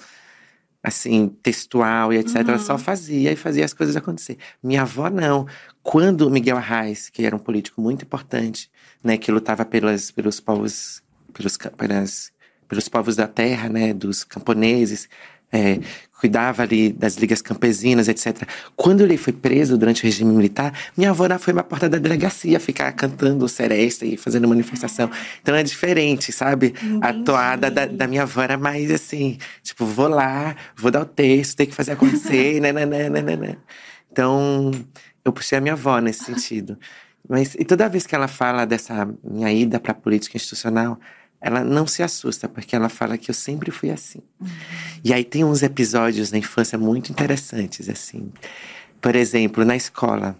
Assim, 0.83 1.29
textual 1.43 2.13
e 2.13 2.17
etc. 2.19 2.37
Ela 2.37 2.53
Uhum. 2.55 2.59
só 2.59 2.77
fazia 2.79 3.31
e 3.33 3.37
fazia 3.37 3.65
as 3.65 3.73
coisas 3.73 3.95
acontecer. 3.97 4.37
Minha 4.63 4.83
avó, 4.83 5.09
não. 5.09 5.47
Quando 5.83 6.29
Miguel 6.31 6.57
Arraes, 6.57 7.09
que 7.09 7.25
era 7.25 7.37
um 7.37 7.39
político 7.39 7.81
muito 7.81 8.05
importante, 8.05 8.71
né, 9.03 9.17
que 9.17 9.31
lutava 9.31 9.65
pelas, 9.65 10.11
pelos 10.11 10.41
povos. 10.41 11.03
Pelos, 11.33 11.57
pelas, 11.57 12.33
pelos 12.69 12.89
povos 12.89 13.17
da 13.17 13.27
terra, 13.29 13.69
né, 13.69 13.95
dos 13.95 14.25
camponeses, 14.25 15.09
é, 15.53 15.79
cuidava 16.23 16.63
ali 16.63 16.93
das 16.93 17.17
ligas 17.17 17.43
campesinas, 17.43 18.07
etc. 18.07 18.49
Quando 18.77 19.03
ele 19.03 19.17
foi 19.17 19.33
preso 19.33 19.77
durante 19.77 20.03
o 20.03 20.05
regime 20.05 20.33
militar, 20.33 20.73
minha 20.97 21.11
avó 21.11 21.27
foi 21.37 21.53
pra 21.53 21.65
porta 21.65 21.89
da 21.89 21.99
delegacia 21.99 22.61
ficar 22.61 22.93
cantando 22.93 23.49
seresta 23.49 24.07
e 24.07 24.17
fazendo 24.17 24.47
manifestação. 24.47 25.11
Então 25.43 25.53
é 25.53 25.65
diferente, 25.65 26.31
sabe? 26.31 26.75
A 27.01 27.11
Entendi. 27.11 27.25
toada 27.25 27.69
da, 27.69 27.87
da 27.87 28.07
minha 28.07 28.23
avó 28.23 28.41
era 28.41 28.57
mais 28.57 28.89
assim, 28.93 29.37
tipo, 29.65 29.85
vou 29.85 30.07
lá, 30.07 30.55
vou 30.77 30.93
dar 30.93 31.03
o 31.03 31.05
texto, 31.05 31.57
tem 31.57 31.67
que 31.67 31.75
fazer 31.75 31.93
acontecer, 31.93 32.61
né, 32.61 32.73
né, 32.73 32.87
né, 32.87 33.09
né, 33.11 33.21
né, 33.21 33.37
né. 33.37 33.57
Então, 34.13 34.71
eu 35.25 35.33
puxei 35.33 35.59
a 35.59 35.61
minha 35.61 35.75
avó 35.75 35.99
nesse 35.99 36.23
sentido. 36.23 36.79
Mas 37.29 37.57
e 37.59 37.65
toda 37.65 37.89
vez 37.89 38.07
que 38.07 38.15
ela 38.15 38.29
fala 38.29 38.65
dessa 38.65 39.09
minha 39.25 39.53
ida 39.53 39.81
para 39.81 39.91
a 39.91 39.95
política 39.95 40.37
institucional, 40.37 40.99
ela 41.43 41.65
não 41.65 41.87
se 41.87 42.03
assusta, 42.03 42.49
porque 42.49 42.77
ela 42.77 42.89
fala 42.89 43.19
que 43.19 43.31
eu 43.31 43.35
sempre 43.35 43.71
fui 43.71 43.91
assim. 43.91 44.21
E 45.05 45.13
aí 45.13 45.25
tem 45.25 45.43
uns 45.45 45.63
episódios 45.63 46.31
na 46.31 46.39
infância 46.39 46.79
muito 46.79 47.11
interessantes, 47.11 47.89
assim. 47.89 48.31
Por 49.01 49.17
exemplo, 49.17 49.65
na 49.65 49.75
escola. 49.77 50.37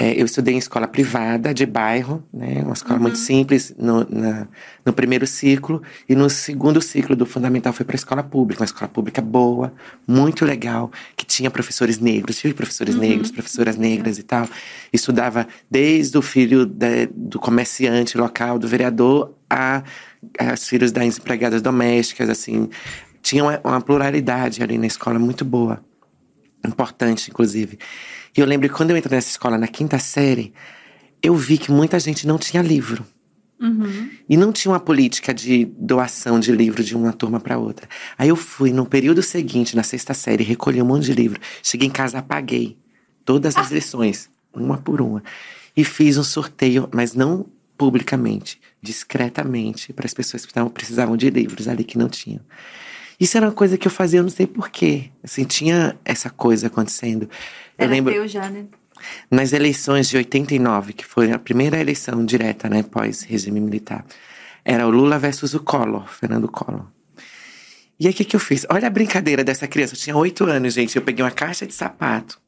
é, 0.00 0.12
eu 0.20 0.26
estudei 0.26 0.54
em 0.54 0.58
escola 0.58 0.86
privada, 0.86 1.52
de 1.52 1.66
bairro, 1.66 2.22
né? 2.32 2.62
Uma 2.62 2.72
escola 2.72 3.00
muito 3.00 3.18
simples 3.18 3.74
no, 3.76 4.06
na- 4.08 4.46
no 4.86 4.92
primeiro 4.92 5.26
ciclo. 5.26 5.82
E 6.08 6.14
no 6.14 6.30
segundo 6.30 6.80
ciclo 6.80 7.16
do 7.16 7.26
fundamental 7.26 7.72
foi 7.72 7.84
para 7.84 7.94
a 7.96 8.00
escola 8.02 8.22
pública. 8.22 8.62
Uma 8.62 8.66
escola 8.66 8.88
pública 8.88 9.20
boa, 9.20 9.72
muito 10.06 10.44
legal, 10.44 10.92
que 11.16 11.26
tinha 11.26 11.50
professores 11.50 11.98
negros. 11.98 12.38
Tive 12.38 12.54
professores 12.54 12.94
negros, 12.94 13.32
professoras 13.32 13.76
negras 13.76 14.18
e 14.18 14.22
tal. 14.22 14.48
Estudava 14.92 15.48
desde 15.68 16.16
o 16.16 16.22
filho 16.22 16.64
da- 16.64 17.08
do 17.12 17.40
comerciante 17.40 18.16
local, 18.16 18.56
do 18.56 18.68
vereador, 18.68 19.34
a, 19.50 19.82
a 20.38 20.54
os 20.54 20.68
filhos 20.68 20.92
das 20.92 21.18
empregadas 21.18 21.62
domésticas, 21.62 22.28
assim. 22.28 22.68
tinha 23.22 23.42
uma, 23.44 23.60
uma 23.64 23.80
pluralidade 23.80 24.62
ali 24.62 24.78
na 24.78 24.86
escola 24.86 25.18
muito 25.18 25.44
boa. 25.44 25.82
Importante, 26.66 27.30
inclusive. 27.30 27.78
E 28.36 28.40
eu 28.40 28.46
lembro 28.46 28.68
que 28.68 28.74
quando 28.74 28.90
eu 28.90 28.96
entrei 28.96 29.16
nessa 29.16 29.30
escola 29.30 29.56
na 29.56 29.68
quinta 29.68 29.98
série, 29.98 30.52
eu 31.22 31.34
vi 31.34 31.58
que 31.58 31.70
muita 31.70 31.98
gente 31.98 32.26
não 32.26 32.38
tinha 32.38 32.62
livro. 32.62 33.06
Uhum. 33.60 34.10
E 34.28 34.36
não 34.36 34.52
tinha 34.52 34.70
uma 34.70 34.78
política 34.78 35.34
de 35.34 35.64
doação 35.64 36.38
de 36.38 36.52
livro 36.52 36.82
de 36.84 36.96
uma 36.96 37.12
turma 37.12 37.40
para 37.40 37.58
outra. 37.58 37.88
Aí 38.16 38.28
eu 38.28 38.36
fui 38.36 38.72
no 38.72 38.86
período 38.86 39.20
seguinte, 39.22 39.74
na 39.74 39.82
sexta 39.82 40.14
série, 40.14 40.44
recolhi 40.44 40.80
um 40.80 40.86
monte 40.86 41.06
de 41.06 41.12
livro. 41.12 41.40
Cheguei 41.62 41.88
em 41.88 41.90
casa, 41.90 42.18
apaguei 42.18 42.78
todas 43.24 43.56
as 43.56 43.70
lições, 43.70 44.30
uma 44.54 44.78
por 44.78 45.00
uma. 45.00 45.22
E 45.76 45.84
fiz 45.84 46.16
um 46.16 46.22
sorteio, 46.22 46.88
mas 46.92 47.14
não 47.14 47.46
publicamente, 47.76 48.60
discretamente, 48.82 49.92
para 49.92 50.06
as 50.06 50.14
pessoas 50.14 50.44
que 50.44 50.50
estavam, 50.50 50.70
precisavam 50.70 51.16
de 51.16 51.28
livros 51.30 51.68
ali 51.68 51.84
que 51.84 51.98
não 51.98 52.08
tinham. 52.08 52.40
Isso 53.18 53.36
era 53.36 53.46
uma 53.46 53.52
coisa 53.52 53.76
que 53.76 53.86
eu 53.86 53.90
fazia, 53.90 54.20
eu 54.20 54.22
não 54.22 54.30
sei 54.30 54.46
porquê. 54.46 55.10
Assim, 55.22 55.44
tinha 55.44 55.96
essa 56.04 56.30
coisa 56.30 56.68
acontecendo. 56.68 57.24
Eu 57.24 57.84
Era 57.84 57.90
lembro. 57.90 58.12
teu 58.12 58.28
já, 58.28 58.48
né? 58.48 58.66
Nas 59.30 59.52
eleições 59.52 60.08
de 60.08 60.16
89, 60.16 60.92
que 60.92 61.04
foi 61.04 61.32
a 61.32 61.38
primeira 61.38 61.78
eleição 61.80 62.24
direta, 62.24 62.68
né, 62.68 62.82
pós-regime 62.82 63.60
militar, 63.60 64.04
era 64.64 64.86
o 64.86 64.90
Lula 64.90 65.18
versus 65.18 65.54
o 65.54 65.60
Collor, 65.60 66.08
Fernando 66.08 66.48
Collor. 66.48 66.86
E 67.98 68.06
aí, 68.06 68.12
o 68.12 68.16
que, 68.16 68.24
que 68.24 68.36
eu 68.36 68.40
fiz? 68.40 68.64
Olha 68.70 68.86
a 68.86 68.90
brincadeira 68.90 69.42
dessa 69.42 69.66
criança. 69.66 69.94
Eu 69.94 69.98
tinha 69.98 70.16
oito 70.16 70.44
anos, 70.44 70.74
gente. 70.74 70.94
Eu 70.94 71.02
peguei 71.02 71.24
uma 71.24 71.30
caixa 71.32 71.66
de 71.66 71.74
sapato 71.74 72.40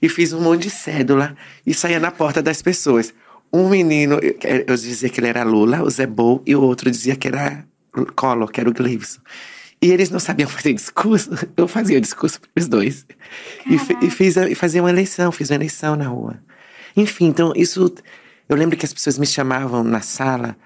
e 0.00 0.08
fiz 0.08 0.32
um 0.32 0.40
monte 0.40 0.62
de 0.62 0.70
cédula 0.70 1.36
e 1.66 1.74
saía 1.74 1.98
na 1.98 2.12
porta 2.12 2.40
das 2.40 2.62
pessoas. 2.62 3.12
Um 3.52 3.68
menino, 3.68 4.18
eu 4.20 4.76
dizia 4.76 5.08
que 5.08 5.20
ele 5.20 5.28
era 5.28 5.42
Lula, 5.42 5.82
o 5.82 5.90
Zé 5.90 6.06
Bol, 6.06 6.42
e 6.46 6.54
o 6.54 6.62
outro 6.62 6.90
dizia 6.90 7.16
que 7.16 7.28
era 7.28 7.64
Collor, 8.14 8.50
que 8.50 8.60
era 8.60 8.68
o 8.68 8.72
Gleivson. 8.72 9.20
E 9.80 9.90
eles 9.90 10.10
não 10.10 10.18
sabiam 10.18 10.48
fazer 10.50 10.72
discurso, 10.72 11.30
eu 11.56 11.68
fazia 11.68 11.98
o 11.98 12.00
discurso 12.00 12.40
para 12.40 12.50
os 12.60 12.68
dois. 12.68 13.06
E, 13.66 14.06
e 14.06 14.10
fiz 14.10 14.36
e 14.36 14.54
fazia 14.54 14.82
uma 14.82 14.90
eleição, 14.90 15.30
fiz 15.32 15.50
uma 15.50 15.56
eleição 15.56 15.96
na 15.96 16.08
rua. 16.08 16.38
Enfim, 16.96 17.26
então 17.26 17.52
isso. 17.54 17.94
Eu 18.48 18.56
lembro 18.56 18.76
que 18.76 18.86
as 18.86 18.92
pessoas 18.92 19.18
me 19.18 19.26
chamavam 19.26 19.82
na 19.82 20.00
sala 20.00 20.56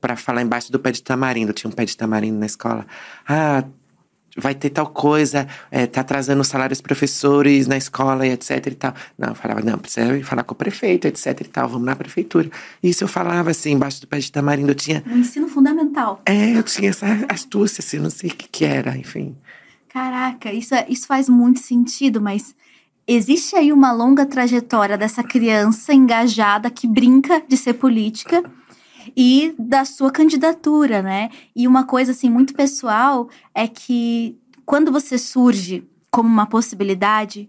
para 0.00 0.14
falar 0.16 0.42
embaixo 0.42 0.70
do 0.70 0.78
pé 0.78 0.92
de 0.92 1.02
tamarindo. 1.02 1.52
Tinha 1.52 1.70
um 1.70 1.72
pé 1.72 1.84
de 1.84 1.96
tamarindo 1.96 2.38
na 2.38 2.46
escola. 2.46 2.86
Ah, 3.26 3.64
vai 4.36 4.54
ter 4.54 4.70
tal 4.70 4.86
coisa, 4.86 5.46
é, 5.70 5.86
tá 5.86 6.00
atrasando 6.00 6.40
o 6.40 6.44
salário 6.44 6.70
dos 6.70 6.80
professores 6.80 7.66
na 7.66 7.76
escola 7.76 8.26
e 8.26 8.30
etc 8.30 8.66
e 8.66 8.74
tal. 8.74 8.94
Não, 9.18 9.28
eu 9.28 9.34
falava, 9.34 9.60
não, 9.60 9.78
precisa 9.78 10.22
falar 10.24 10.44
com 10.44 10.54
o 10.54 10.56
prefeito, 10.56 11.06
etc 11.06 11.40
e 11.40 11.44
tal, 11.44 11.68
vamos 11.68 11.86
na 11.86 11.96
prefeitura. 11.96 12.50
Isso 12.82 13.04
eu 13.04 13.08
falava 13.08 13.50
assim, 13.50 13.72
embaixo 13.72 14.00
do 14.00 14.06
pé 14.06 14.18
de 14.18 14.30
tamarindo. 14.30 14.70
Eu 14.70 14.74
tinha. 14.74 15.02
No 15.06 15.16
ensino 15.18 15.48
fundamental. 15.48 16.20
É, 16.26 16.56
eu 16.56 16.62
tinha 16.62 16.90
essa 16.90 17.06
astúcia, 17.28 17.82
assim, 17.82 17.98
não 17.98 18.10
sei 18.10 18.30
o 18.30 18.34
que, 18.34 18.48
que 18.48 18.64
era, 18.64 18.96
enfim. 18.96 19.36
Caraca, 19.88 20.52
isso, 20.52 20.74
é- 20.74 20.86
isso 20.88 21.06
faz 21.06 21.28
muito 21.28 21.58
sentido, 21.58 22.20
mas 22.20 22.54
existe 23.06 23.56
aí 23.56 23.72
uma 23.72 23.90
longa 23.90 24.24
trajetória 24.24 24.96
dessa 24.96 25.22
criança 25.22 25.92
engajada 25.92 26.70
que 26.70 26.86
brinca 26.86 27.42
de 27.46 27.56
ser 27.56 27.74
política 27.74 28.44
e 29.16 29.54
da 29.58 29.84
sua 29.84 30.10
candidatura, 30.10 31.02
né? 31.02 31.30
E 31.54 31.66
uma 31.66 31.84
coisa 31.84 32.12
assim 32.12 32.30
muito 32.30 32.54
pessoal 32.54 33.28
é 33.54 33.66
que 33.66 34.36
quando 34.64 34.92
você 34.92 35.18
surge 35.18 35.84
como 36.10 36.28
uma 36.28 36.46
possibilidade, 36.46 37.48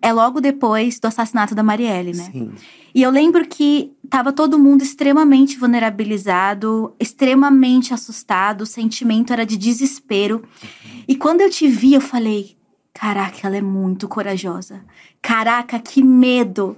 é 0.00 0.12
logo 0.12 0.40
depois 0.40 0.98
do 0.98 1.06
assassinato 1.06 1.54
da 1.54 1.62
Marielle, 1.62 2.12
né? 2.12 2.28
Sim. 2.32 2.52
E 2.94 3.02
eu 3.02 3.10
lembro 3.10 3.46
que 3.46 3.92
tava 4.10 4.32
todo 4.32 4.58
mundo 4.58 4.82
extremamente 4.82 5.56
vulnerabilizado, 5.56 6.94
extremamente 6.98 7.94
assustado, 7.94 8.62
o 8.62 8.66
sentimento 8.66 9.32
era 9.32 9.46
de 9.46 9.56
desespero. 9.56 10.42
E 11.06 11.14
quando 11.16 11.40
eu 11.40 11.48
te 11.48 11.68
vi, 11.68 11.94
eu 11.94 12.00
falei: 12.00 12.56
caraca, 12.92 13.46
ela 13.46 13.56
é 13.56 13.62
muito 13.62 14.08
corajosa. 14.08 14.84
Caraca, 15.22 15.78
que 15.78 16.02
medo. 16.02 16.76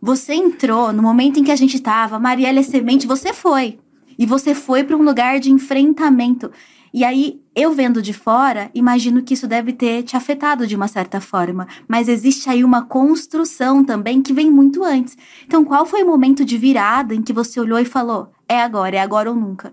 Você 0.00 0.34
entrou 0.34 0.92
no 0.92 1.02
momento 1.02 1.40
em 1.40 1.44
que 1.44 1.50
a 1.50 1.56
gente 1.56 1.80
tava, 1.80 2.18
Marielle 2.18 2.60
é 2.60 2.62
semente, 2.62 3.06
você 3.06 3.32
foi. 3.32 3.78
E 4.18 4.26
você 4.26 4.54
foi 4.54 4.84
para 4.84 4.96
um 4.96 5.02
lugar 5.02 5.40
de 5.40 5.50
enfrentamento. 5.50 6.50
E 6.92 7.04
aí, 7.04 7.40
eu 7.54 7.72
vendo 7.72 8.00
de 8.00 8.12
fora, 8.12 8.70
imagino 8.74 9.22
que 9.22 9.34
isso 9.34 9.46
deve 9.46 9.72
ter 9.72 10.02
te 10.02 10.16
afetado 10.16 10.66
de 10.66 10.74
uma 10.74 10.88
certa 10.88 11.20
forma. 11.20 11.66
Mas 11.86 12.08
existe 12.08 12.48
aí 12.48 12.64
uma 12.64 12.84
construção 12.84 13.84
também 13.84 14.22
que 14.22 14.32
vem 14.32 14.50
muito 14.50 14.82
antes. 14.82 15.16
Então, 15.44 15.64
qual 15.64 15.84
foi 15.84 16.02
o 16.02 16.06
momento 16.06 16.44
de 16.44 16.56
virada 16.56 17.14
em 17.14 17.22
que 17.22 17.32
você 17.32 17.60
olhou 17.60 17.78
e 17.78 17.84
falou: 17.84 18.32
é 18.48 18.62
agora, 18.62 18.96
é 18.96 19.00
agora 19.00 19.30
ou 19.30 19.36
nunca? 19.36 19.72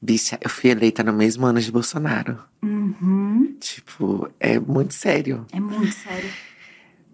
Bicha, 0.00 0.38
eu 0.40 0.50
fui 0.50 0.70
eleita 0.70 1.02
no 1.02 1.14
mesmo 1.14 1.46
ano 1.46 1.60
de 1.60 1.72
Bolsonaro. 1.72 2.38
Uhum. 2.62 3.56
Tipo, 3.58 4.28
é 4.38 4.58
muito 4.58 4.92
sério. 4.92 5.46
É 5.50 5.58
muito 5.58 5.92
sério. 5.92 6.30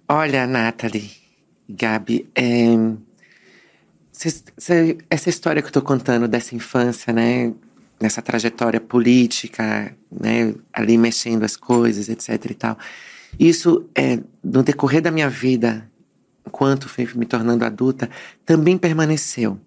Olha, 0.08 0.44
Nathalie, 0.44 1.19
Gabi, 1.70 2.28
é, 2.34 2.74
cês- 4.12 4.44
cê- 4.56 4.98
essa 5.08 5.28
história 5.28 5.62
que 5.62 5.68
eu 5.68 5.72
tô 5.72 5.82
contando 5.82 6.26
dessa 6.28 6.54
infância, 6.54 7.12
né? 7.12 7.52
Nessa 8.00 8.22
trajetória 8.22 8.80
política, 8.80 9.94
né? 10.10 10.54
Ali 10.72 10.96
mexendo 10.96 11.44
as 11.44 11.56
coisas, 11.56 12.08
etc 12.08 12.50
e 12.50 12.54
tal. 12.54 12.78
Isso, 13.38 13.86
é, 13.94 14.18
no 14.42 14.62
decorrer 14.62 15.00
da 15.02 15.10
minha 15.10 15.28
vida, 15.28 15.88
enquanto 16.46 16.88
fui 16.88 17.08
me 17.14 17.26
tornando 17.26 17.64
adulta, 17.64 18.10
também 18.44 18.76
permaneceu. 18.76 19.58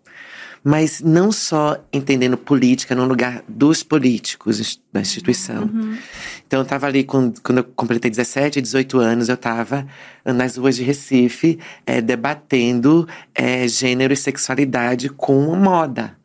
Mas 0.63 1.01
não 1.01 1.31
só 1.31 1.83
entendendo 1.91 2.37
política 2.37 2.95
no 2.95 3.05
lugar 3.05 3.43
dos 3.47 3.83
políticos 3.83 4.79
da 4.91 5.01
instituição. 5.01 5.69
Então 6.47 6.61
eu 6.61 6.65
tava 6.65 6.87
ali, 6.87 7.03
com, 7.03 7.33
quando 7.43 7.57
eu 7.57 7.63
completei 7.63 8.09
17, 8.09 8.61
18 8.61 8.97
anos, 8.99 9.27
eu 9.27 9.35
tava 9.35 9.85
nas 10.23 10.55
ruas 10.55 10.75
de 10.75 10.83
Recife, 10.83 11.59
eh, 11.85 12.01
debatendo 12.01 13.07
eh, 13.35 13.67
gênero 13.67 14.13
e 14.13 14.17
sexualidade 14.17 15.09
com 15.09 15.53
moda. 15.55 16.15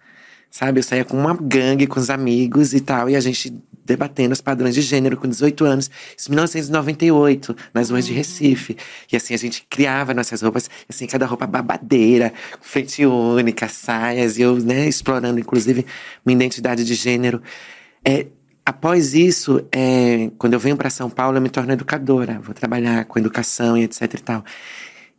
Sabe? 0.50 0.78
Eu 0.78 0.84
saía 0.84 1.04
com 1.04 1.18
uma 1.18 1.34
gangue, 1.34 1.86
com 1.86 1.98
os 1.98 2.08
amigos 2.08 2.72
e 2.72 2.80
tal, 2.80 3.10
e 3.10 3.16
a 3.16 3.20
gente 3.20 3.52
debatendo 3.88 4.32
os 4.32 4.40
padrões 4.40 4.74
de 4.74 4.82
gênero 4.82 5.16
com 5.16 5.26
18 5.26 5.64
anos. 5.64 5.90
Isso 6.16 6.28
em 6.28 6.32
1998, 6.32 7.56
nas 7.74 7.90
ruas 7.90 8.06
de 8.06 8.12
Recife. 8.12 8.76
E 9.10 9.16
assim, 9.16 9.34
a 9.34 9.36
gente 9.38 9.66
criava 9.68 10.14
nossas 10.14 10.42
roupas, 10.42 10.70
assim, 10.88 11.06
cada 11.06 11.26
roupa 11.26 11.46
babadeira, 11.46 12.32
frente 12.60 13.04
única, 13.04 13.68
saias, 13.68 14.38
e 14.38 14.42
eu, 14.42 14.56
né, 14.58 14.86
explorando, 14.86 15.40
inclusive, 15.40 15.86
minha 16.24 16.36
identidade 16.36 16.84
de 16.84 16.94
gênero. 16.94 17.42
É, 18.04 18.26
após 18.64 19.14
isso, 19.14 19.66
é, 19.72 20.30
quando 20.38 20.52
eu 20.52 20.60
venho 20.60 20.76
para 20.76 20.90
São 20.90 21.08
Paulo, 21.08 21.38
eu 21.38 21.42
me 21.42 21.48
torno 21.48 21.72
educadora. 21.72 22.38
Vou 22.40 22.54
trabalhar 22.54 23.06
com 23.06 23.18
educação 23.18 23.76
e 23.76 23.84
etc 23.84 24.02
e 24.02 24.22
tal. 24.22 24.44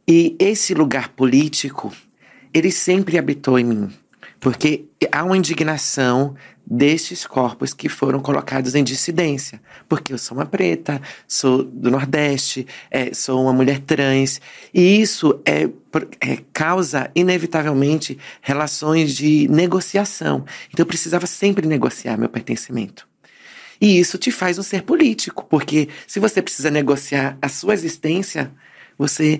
E 0.08 0.36
esse 0.40 0.74
lugar 0.74 1.10
político, 1.10 1.92
ele 2.54 2.72
sempre 2.72 3.18
habitou 3.18 3.60
em 3.60 3.64
mim. 3.64 3.90
Porque 4.40 4.86
há 5.12 5.24
uma 5.24 5.38
indignação 5.38 6.36
destes 6.70 7.26
corpos 7.26 7.74
que 7.74 7.90
foram 7.90 8.20
colocados 8.20 8.76
em 8.76 8.84
dissidência. 8.84 9.60
Porque 9.88 10.14
eu 10.14 10.18
sou 10.18 10.38
uma 10.38 10.46
preta, 10.46 11.02
sou 11.28 11.64
do 11.64 11.90
Nordeste, 11.90 12.68
é, 12.92 13.14
sou 13.14 13.42
uma 13.42 13.54
mulher 13.54 13.80
trans. 13.80 14.40
E 14.72 15.02
isso 15.02 15.42
é, 15.44 15.68
é, 16.22 16.38
causa, 16.54 17.10
inevitavelmente, 17.16 18.18
relações 18.42 19.16
de 19.16 19.48
negociação. 19.48 20.46
Então 20.72 20.84
eu 20.84 20.88
precisava 20.88 21.26
sempre 21.26 21.66
negociar 21.66 22.18
meu 22.18 22.30
pertencimento. 22.30 23.08
E 23.82 23.98
isso 23.98 24.18
te 24.18 24.30
faz 24.30 24.60
um 24.60 24.64
ser 24.64 24.84
político, 24.84 25.46
porque 25.50 25.88
se 26.06 26.20
você 26.20 26.42
precisa 26.42 26.70
negociar 26.70 27.38
a 27.42 27.48
sua 27.48 27.74
existência, 27.74 28.52
você. 28.98 29.40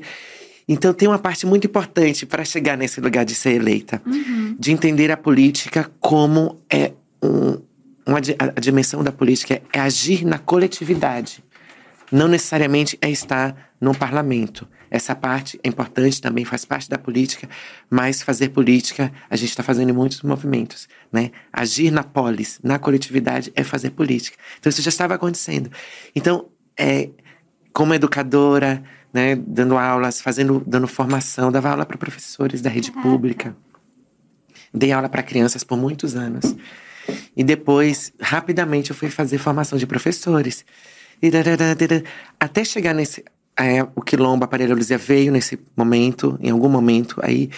Então 0.68 0.94
tem 0.94 1.10
uma 1.10 1.20
parte 1.20 1.46
muito 1.46 1.68
importante 1.68 2.26
para 2.26 2.46
chegar 2.46 2.78
nesse 2.78 3.02
lugar 3.02 3.26
de 3.26 3.36
ser 3.36 3.52
eleita, 3.52 4.02
de 4.58 4.72
entender 4.72 5.12
a 5.12 5.18
política 5.18 5.92
como 6.00 6.62
é 6.70 6.94
um, 7.24 7.62
uma, 8.06 8.20
a, 8.40 8.60
dimensão 8.60 9.04
da 9.04 9.12
política 9.12 9.62
é 9.72 9.80
agir 9.80 10.26
na 10.26 10.40
coletividade. 10.40 11.44
Não 12.12 12.28
necessariamente 12.28 12.98
é 13.02 13.10
estar 13.10 13.72
num 13.80 13.94
parlamento. 13.94 14.68
Essa 14.90 15.14
parte 15.14 15.60
é 15.64 15.70
importante, 15.70 16.20
também 16.20 16.44
faz 16.44 16.66
parte 16.66 16.90
da 16.90 16.98
política, 16.98 17.48
mas 17.90 18.24
fazer 18.24 18.50
política, 18.50 19.12
a 19.30 19.36
gente 19.36 19.50
está 19.50 19.62
fazendo 19.62 19.94
muitos 19.94 20.24
movimentos, 20.24 20.90
né? 21.12 21.30
Agir 21.54 21.92
na 21.92 22.04
polis, 22.04 22.60
na 22.64 22.80
coletividade, 22.80 23.52
é 23.56 23.64
fazer 23.64 23.92
política. 23.92 24.38
Então 24.60 24.72
isso 24.72 24.82
já 24.82 24.90
estava 24.90 25.14
acontecendo. 25.14 25.72
Então, 26.16 26.50
é, 26.76 27.10
como 27.72 27.94
educadora, 27.94 28.84
né, 29.14 29.36
dando 29.36 29.78
aulas, 29.78 30.22
fazendo, 30.22 30.64
dando 30.66 30.88
formação, 30.88 31.52
dava 31.52 31.70
aula 31.70 31.86
para 31.86 31.98
professores 31.98 32.62
da 32.62 32.70
rede 32.70 32.92
pública. 32.92 33.56
Dei 34.74 34.92
aula 34.92 35.10
para 35.10 35.24
crianças 35.24 35.64
por 35.64 35.78
muitos 35.78 36.16
anos. 36.16 36.56
E 37.36 37.44
depois, 37.44 38.12
rapidamente, 38.20 38.90
eu 38.92 38.96
fui 38.96 39.10
fazer 39.10 39.38
formação 39.38 39.78
de 39.78 39.86
professores. 39.88 40.66
E 41.22 41.30
Até 42.40 42.64
chegar 42.64 42.94
nesse. 42.94 43.24
é, 43.60 43.84
o 43.96 44.02
quilombo, 44.02 44.44
a 44.44 44.46
Aparelho 44.46 44.76
Luzia 44.76 44.98
veio 44.98 45.32
nesse 45.32 45.60
momento, 45.76 46.38
em 46.42 46.50
algum 46.50 46.70
momento 46.70 47.20
aí. 47.22 47.50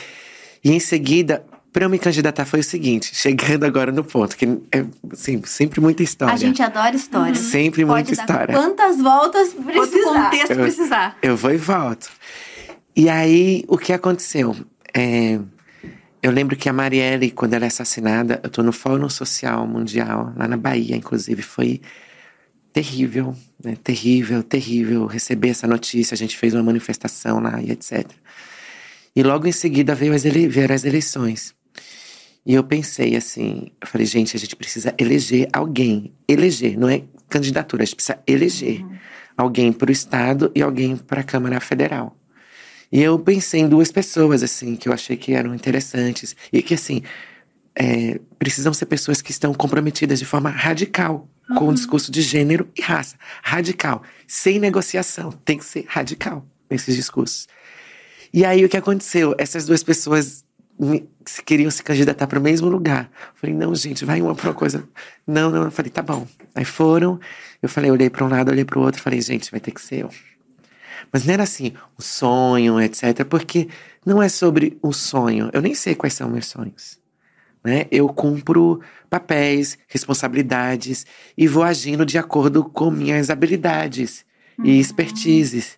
E 0.64 0.72
em 0.72 0.80
seguida, 0.80 1.46
Pra 1.74 1.86
eu 1.86 1.90
me 1.90 1.98
candidatar 1.98 2.44
foi 2.44 2.60
o 2.60 2.64
seguinte, 2.66 3.16
chegando 3.16 3.64
agora 3.64 3.94
no 3.94 4.04
ponto, 4.04 4.36
que 4.36 4.46
é 4.74 4.84
assim, 5.10 5.42
sempre 5.46 5.80
muita 5.80 6.04
história. 6.04 6.34
A 6.34 6.38
gente 6.38 6.62
adora 6.62 6.94
história. 6.94 7.34
Sempre 7.34 7.86
Pode 7.86 8.10
muita 8.10 8.26
dar 8.26 8.34
história. 8.34 8.54
quantas 8.54 8.98
voltas 8.98 9.54
Quanto 9.54 9.90
precisar. 9.90 10.24
contexto 10.26 10.52
Eu- 10.52 10.58
precisar. 10.58 11.18
Eu 11.22 11.38
vou 11.38 11.54
e 11.54 11.56
volto. 11.56 12.10
E 12.94 13.08
aí, 13.08 13.64
o 13.70 13.78
que 13.78 13.94
aconteceu? 13.94 14.54
É, 14.94 15.40
eu 16.22 16.32
lembro 16.32 16.56
que 16.56 16.70
a 16.70 16.74
Marielle, 16.74 17.32
quando 17.32 17.54
ela 17.54 17.66
é 17.66 17.68
assassinada, 17.68 18.40
eu 18.44 18.50
tô 18.50 18.62
no 18.62 18.72
Fórum 18.72 19.10
Social 19.10 19.66
Mundial, 19.68 20.34
lá 20.36 20.48
na 20.48 20.58
Bahia, 20.58 20.96
inclusive, 20.96 21.42
foi 21.42 21.82
terrível, 22.72 23.36
né? 23.64 23.76
Terrível, 23.84 24.44
terrível 24.44 25.06
receber 25.06 25.50
essa 25.50 25.68
notícia. 25.68 26.14
A 26.14 26.18
gente 26.18 26.38
fez 26.38 26.54
uma 26.54 26.64
manifestação 26.64 27.40
lá 27.40 27.62
e 27.62 27.72
etc. 27.72 28.08
E 29.16 29.24
logo 29.24 29.48
em 29.48 29.52
seguida 29.52 29.94
veio 29.94 30.14
as 30.14 30.24
ele- 30.24 30.48
vieram 30.48 30.76
as 30.76 30.86
eleições. 30.86 31.54
E 32.46 32.54
eu 32.54 32.64
pensei 32.64 33.16
assim, 33.16 33.72
eu 33.80 33.88
falei, 33.88 34.08
gente, 34.08 34.36
a 34.36 34.40
gente 34.40 34.56
precisa 34.56 34.94
eleger 34.98 35.48
alguém. 35.52 36.14
Eleger, 36.28 36.80
não 36.80 36.90
é 36.90 37.04
candidatura, 37.30 37.84
a 37.84 37.86
gente 37.86 37.96
precisa 37.96 38.20
eleger 38.26 38.86
alguém 39.38 39.72
para 39.72 39.90
o 39.90 39.92
Estado 39.92 40.52
e 40.56 40.62
alguém 40.62 40.96
para 40.96 41.22
a 41.22 41.24
Câmara 41.24 41.60
Federal. 41.60 42.16
E 42.92 43.02
eu 43.02 43.18
pensei 43.18 43.62
em 43.62 43.70
duas 43.70 43.92
pessoas, 43.92 44.44
assim, 44.44 44.76
que 44.76 44.90
eu 44.90 44.94
achei 44.94 45.16
que 45.16 45.34
eram 45.34 45.56
interessantes. 45.56 46.36
E 46.52 46.62
que, 46.62 46.74
assim, 46.74 47.02
é, 47.76 48.20
precisam 48.38 48.74
ser 48.74 48.86
pessoas 48.86 49.22
que 49.22 49.32
estão 49.32 49.54
comprometidas 49.54 50.20
de 50.20 50.26
forma 50.26 50.50
radical 50.50 51.28
com 51.58 51.70
o 51.70 51.74
discurso 51.74 52.12
de 52.12 52.22
gênero 52.22 52.68
e 52.78 52.82
raça. 52.82 53.16
Radical. 53.42 54.04
Sem 54.28 54.60
negociação. 54.60 55.32
Tem 55.32 55.58
que 55.58 55.66
ser 55.66 55.86
radical 55.88 56.46
nesses 56.70 56.96
discursos. 56.96 57.48
E 58.34 58.46
aí, 58.46 58.64
o 58.64 58.70
que 58.70 58.78
aconteceu? 58.78 59.36
Essas 59.38 59.66
duas 59.66 59.84
pessoas 59.84 60.46
me- 60.80 61.08
se- 61.26 61.44
queriam 61.44 61.70
se 61.72 61.84
candidatar 61.84 62.28
para 62.28 62.40
o 62.40 62.42
mesmo 62.42 62.68
lugar. 62.70 63.10
Eu 63.14 63.36
falei, 63.36 63.56
não, 63.56 63.74
gente, 63.76 64.04
vai 64.06 64.22
uma 64.22 64.34
para 64.36 64.50
uma 64.50 64.54
coisa. 64.56 64.88
Não, 65.28 65.50
não. 65.50 65.64
Eu 65.64 65.72
falei, 65.72 65.92
tá 65.92 66.02
bom. 66.02 66.26
Aí 66.56 66.66
foram. 66.66 67.20
Eu 67.62 67.70
falei, 67.70 67.92
olhei 67.92 68.10
para 68.10 68.26
um 68.26 68.30
lado, 68.30 68.50
olhei 68.52 68.66
para 68.66 68.80
o 68.80 68.82
outro. 68.82 69.02
Falei, 69.02 69.22
gente, 69.22 69.52
vai 69.52 69.60
ter 69.60 69.72
que 69.72 69.82
ser 69.82 70.00
eu. 70.04 70.10
Mas 71.12 71.26
não 71.26 71.34
era 71.34 71.44
assim, 71.44 71.74
um 71.98 72.02
sonho, 72.02 72.80
etc. 72.80 73.26
Porque 73.26 73.68
não 74.06 74.22
é 74.22 74.30
sobre 74.30 74.78
o 74.82 74.94
sonho. 74.94 75.50
Eu 75.54 75.62
nem 75.62 75.76
sei 75.76 75.94
quais 75.94 76.14
são 76.14 76.30
meus 76.30 76.48
sonhos. 76.48 77.00
Né? 77.64 77.86
Eu 77.92 78.08
cumpro 78.10 78.82
papéis, 79.10 79.78
responsabilidades 79.88 81.06
e 81.38 81.48
vou 81.48 81.64
agindo 81.64 82.06
de 82.06 82.18
acordo 82.18 82.64
com 82.64 82.90
minhas 82.90 83.30
habilidades 83.30 84.26
e 84.64 84.80
expertises. 84.80 85.78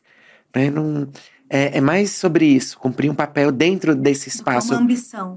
Né? 0.55 0.69
Não, 0.69 1.09
é, 1.55 1.77
é 1.77 1.81
mais 1.81 2.09
sobre 2.09 2.47
isso, 2.47 2.79
cumprir 2.79 3.11
um 3.11 3.13
papel 3.13 3.51
dentro 3.51 3.93
desse 3.95 4.27
espaço 4.27 4.73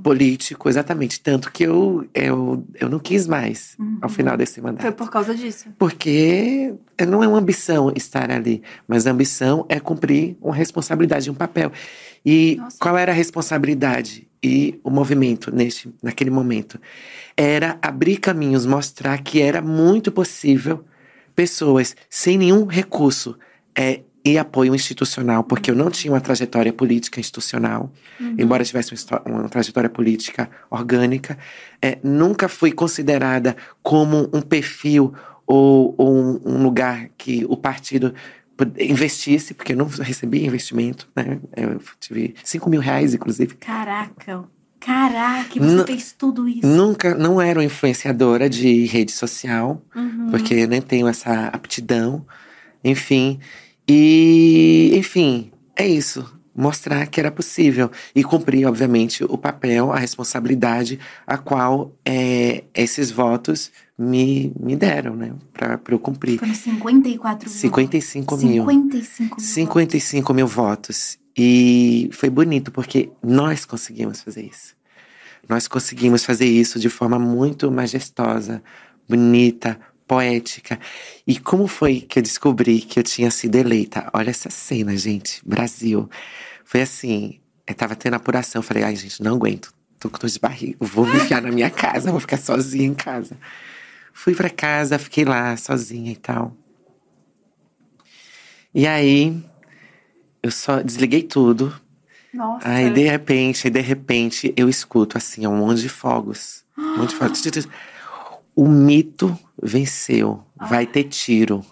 político, 0.03 0.67
exatamente. 0.67 1.21
Tanto 1.21 1.53
que 1.53 1.63
eu, 1.63 2.09
eu, 2.15 2.67
eu 2.81 2.89
não 2.89 2.99
quis 2.99 3.27
mais 3.27 3.77
ao 4.01 4.09
final 4.09 4.35
desse 4.35 4.59
mandato. 4.63 4.81
Foi 4.81 4.93
por 4.93 5.11
causa 5.11 5.35
disso. 5.35 5.69
Porque 5.79 6.73
não 7.07 7.23
é 7.23 7.29
uma 7.29 7.37
ambição 7.37 7.93
estar 7.95 8.31
ali, 8.31 8.63
mas 8.89 9.07
a 9.07 9.11
ambição 9.11 9.67
é 9.69 9.79
cumprir 9.79 10.39
uma 10.41 10.55
responsabilidade, 10.55 11.31
um 11.31 11.35
papel. 11.35 11.71
E 12.25 12.57
Nossa. 12.57 12.79
qual 12.81 12.97
era 12.97 13.13
a 13.13 13.15
responsabilidade 13.15 14.27
e 14.43 14.81
o 14.83 14.89
movimento 14.89 15.55
neste, 15.55 15.95
naquele 16.03 16.31
momento? 16.31 16.81
Era 17.37 17.79
abrir 17.83 18.17
caminhos, 18.17 18.65
mostrar 18.65 19.23
que 19.23 19.43
era 19.43 19.61
muito 19.61 20.11
possível 20.11 20.83
pessoas 21.35 21.95
sem 22.09 22.39
nenhum 22.39 22.65
recurso 22.65 23.37
é, 23.77 24.01
e 24.33 24.39
apoio 24.39 24.75
institucional, 24.75 25.45
porque 25.45 25.71
eu 25.71 25.75
não 25.77 25.91
tinha 25.91 26.13
uma 26.13 26.21
trajetória 26.21 26.73
política 26.73 27.21
institucional, 27.21 27.93
embora 28.39 28.63
eu 28.63 28.67
tivesse 28.67 28.93
uma, 28.93 29.23
uma 29.41 29.49
trajetória 29.49 29.89
política 29.89 30.51
orgânica, 30.71 31.39
é, 31.81 31.99
nunca 32.03 32.49
fui 32.49 32.73
considerada 32.73 33.57
como 33.83 34.29
um 34.33 34.41
perfil 34.43 35.13
ou, 35.47 35.95
ou 35.97 36.13
um, 36.17 36.41
um 36.45 36.63
lugar 36.63 37.09
que 37.17 37.45
o 37.49 37.57
partido 37.57 38.13
investisse, 38.79 39.55
porque 39.55 39.73
eu 39.73 39.77
não 39.77 39.87
recebi 39.87 40.45
investimento, 40.45 41.09
né? 41.15 41.39
Eu 41.57 41.81
tive 42.01 42.35
5 42.43 42.69
mil 42.71 42.81
reais, 42.81 43.15
inclusive. 43.15 43.55
Caraca. 43.55 44.45
Caraca, 44.81 45.49
você 45.55 45.61
Não- 45.75 45.87
fez 45.87 46.13
tudo 46.17 46.49
isso. 46.49 46.67
Nunca, 46.67 47.15
não 47.15 47.41
era 47.41 47.59
uma 47.59 47.65
influenciadora 47.65 48.49
de 48.49 48.85
rede 48.87 49.11
social, 49.13 49.83
Uhum. 49.95 50.29
porque 50.31 50.55
eu 50.55 50.69
nem 50.69 50.81
tenho 50.81 51.09
essa 51.09 51.47
aptidão. 51.49 52.25
Enfim. 52.85 53.41
E, 53.89 54.93
enfim, 54.95 55.51
é 55.77 55.87
isso. 55.87 56.35
Mostrar 56.55 57.07
que 57.07 57.21
era 57.21 57.31
possível. 57.31 57.91
E 58.15 58.25
cumprir, 58.25 58.67
obviamente, 58.67 59.23
o 59.25 59.37
papel, 59.37 59.93
a 59.93 59.99
responsabilidade 59.99 60.99
a 61.27 61.37
qual 61.37 61.93
é, 62.05 62.65
esses 62.75 63.11
votos 63.11 63.71
me, 63.99 64.53
me 64.59 64.75
deram, 64.75 65.15
né? 65.15 65.33
Pra, 65.53 65.77
pra 65.77 65.95
eu 65.95 65.99
cumprir. 65.99 66.39
Foram 66.39 66.55
54 66.55 67.51
mil. 67.51 67.59
55 67.59 68.37
mil. 68.39 68.65
55 68.65 69.37
mil. 69.37 69.47
55 69.47 70.35
mil 70.35 70.47
votos. 70.47 71.19
E 71.37 72.09
foi 72.13 72.31
bonito, 72.31 72.73
porque 72.73 73.11
nós 73.23 73.67
conseguimos 73.67 74.23
fazer 74.23 74.47
isso. 74.47 74.75
Nós 75.47 75.69
conseguimos 75.69 76.25
fazer 76.25 76.47
isso 76.47 76.81
de 76.81 76.89
forma 76.89 77.19
muito 77.19 77.71
majestosa, 77.71 78.63
bonita, 79.09 79.79
poética. 80.07 80.79
E 81.27 81.39
como 81.39 81.67
foi 81.67 82.01
que 82.01 82.19
eu 82.19 82.23
descobri 82.23 82.81
que 82.81 82.99
eu 82.99 83.03
tinha 83.03 83.31
sido 83.31 83.57
eleita? 83.57 84.09
Olha 84.13 84.31
essa 84.31 84.51
cena, 84.51 84.97
gente. 84.97 85.41
Brasil. 85.45 86.09
Foi 86.65 86.81
assim, 86.83 87.41
eu 87.67 87.75
tava 87.75 87.97
tendo 87.97 88.15
apuração. 88.15 88.61
Eu 88.61 88.63
falei, 88.63 88.85
ai, 88.85 88.97
gente, 88.97 89.23
não 89.23 89.35
aguento. 89.35 89.73
Tô 89.99 90.09
com 90.09 90.19
dor 90.19 90.31
de 90.31 90.39
barriga. 90.39 90.77
Vou 90.81 91.07
me 91.07 91.17
enfiar 91.17 91.43
na 91.43 91.51
minha 91.51 91.71
casa, 91.71 92.11
vou 92.11 92.21
ficar 92.21 92.39
sozinha 92.39 92.87
em 92.87 92.95
casa. 92.95 93.37
Fui 94.13 94.35
pra 94.35 94.49
casa, 94.49 94.99
fiquei 94.99 95.25
lá 95.25 95.57
sozinha 95.57 96.13
e 96.13 96.17
tal. 96.17 96.57
E 98.75 98.87
aí, 98.87 99.43
eu 100.43 100.51
só 100.51 100.83
desliguei 100.83 101.23
tudo. 101.23 101.75
Nossa. 102.33 102.69
Aí, 102.69 102.91
de 102.91 103.03
repente, 103.09 103.71
de 103.71 103.81
repente, 103.81 104.53
eu 104.57 104.69
escuto 104.69 105.17
assim, 105.17 105.47
um 105.47 105.57
monte 105.57 105.81
de 105.81 105.89
fogos. 105.89 106.65
Um 106.77 106.99
monte 106.99 107.11
de 107.11 107.17
fogos. 107.17 107.43
O 108.57 108.67
mito 108.67 109.39
venceu. 109.63 110.43
Vai 110.59 110.87
ter 110.87 111.05
tiro. 111.05 111.65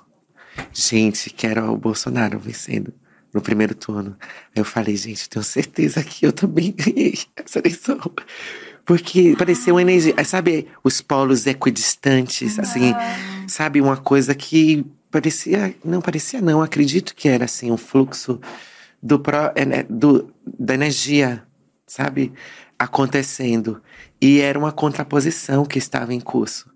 Gente, 0.72 1.30
que 1.30 1.46
era 1.46 1.68
o 1.70 1.76
Bolsonaro 1.76 2.38
vencendo 2.38 2.92
no 3.32 3.40
primeiro 3.40 3.74
turno. 3.74 4.16
Aí 4.54 4.60
eu 4.60 4.64
falei, 4.64 4.96
gente, 4.96 5.28
tenho 5.28 5.42
certeza 5.42 6.04
que 6.04 6.24
eu 6.26 6.32
também 6.32 6.70
ganhei 6.76 7.18
essa 7.34 7.58
eleição. 7.58 7.98
Porque 8.84 9.34
parecia 9.36 9.72
uma 9.72 9.80
energia. 9.82 10.14
Sabe, 10.24 10.68
os 10.84 11.00
polos 11.00 11.46
equidistantes, 11.46 12.58
assim, 12.58 12.92
sabe, 13.48 13.80
uma 13.80 13.96
coisa 13.96 14.34
que 14.34 14.84
parecia. 15.10 15.74
Não 15.82 16.02
parecia, 16.02 16.40
não. 16.42 16.60
Acredito 16.60 17.14
que 17.14 17.28
era 17.28 17.46
assim, 17.46 17.72
um 17.72 17.78
fluxo 17.78 18.38
do, 19.02 19.18
pró- 19.18 19.52
é, 19.54 19.64
né, 19.64 19.82
do 19.88 20.30
da 20.46 20.74
energia, 20.74 21.42
sabe, 21.86 22.32
acontecendo. 22.78 23.82
E 24.20 24.40
era 24.40 24.58
uma 24.58 24.70
contraposição 24.70 25.64
que 25.64 25.78
estava 25.78 26.12
em 26.14 26.20
curso. 26.20 26.70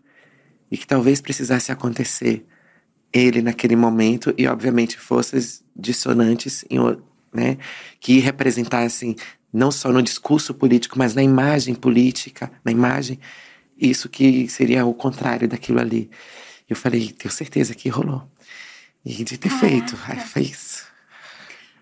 E 0.71 0.77
que 0.77 0.87
talvez 0.87 1.21
precisasse 1.21 1.73
acontecer 1.73 2.45
ele 3.13 3.41
naquele 3.41 3.77
momento 3.77 4.35
e 4.37 4.47
obviamente 4.47 4.99
forças 4.99 5.65
dissonantes 5.75 6.65
em 6.69 6.79
né, 7.33 7.57
que 8.01 8.19
representassem 8.19 9.17
não 9.53 9.71
só 9.71 9.91
no 9.91 10.03
discurso 10.03 10.53
político, 10.53 10.99
mas 10.99 11.15
na 11.15 11.23
imagem 11.23 11.75
política, 11.75 12.51
na 12.65 12.71
imagem, 12.71 13.19
isso 13.79 14.09
que 14.09 14.49
seria 14.49 14.85
o 14.85 14.93
contrário 14.93 15.49
daquilo 15.49 15.81
ali. 15.81 16.11
Eu 16.69 16.77
falei, 16.77 17.13
tenho 17.13 17.33
certeza 17.33 17.75
que 17.75 17.89
rolou. 17.89 18.29
E 19.05 19.25
de 19.25 19.39
ter 19.39 19.49
feito, 19.49 19.97
aí 20.07 20.21
foi 20.21 20.43
isso. 20.43 20.87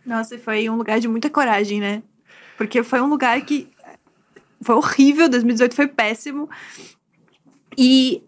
Nossa, 0.04 0.38
foi 0.38 0.68
um 0.70 0.76
lugar 0.76 1.00
de 1.00 1.08
muita 1.08 1.28
coragem, 1.28 1.80
né? 1.80 2.02
Porque 2.56 2.82
foi 2.84 3.00
um 3.00 3.08
lugar 3.08 3.40
que 3.44 3.68
foi 4.62 4.76
horrível, 4.76 5.28
2018 5.28 5.74
foi 5.74 5.88
péssimo. 5.88 6.48
E 7.76 8.22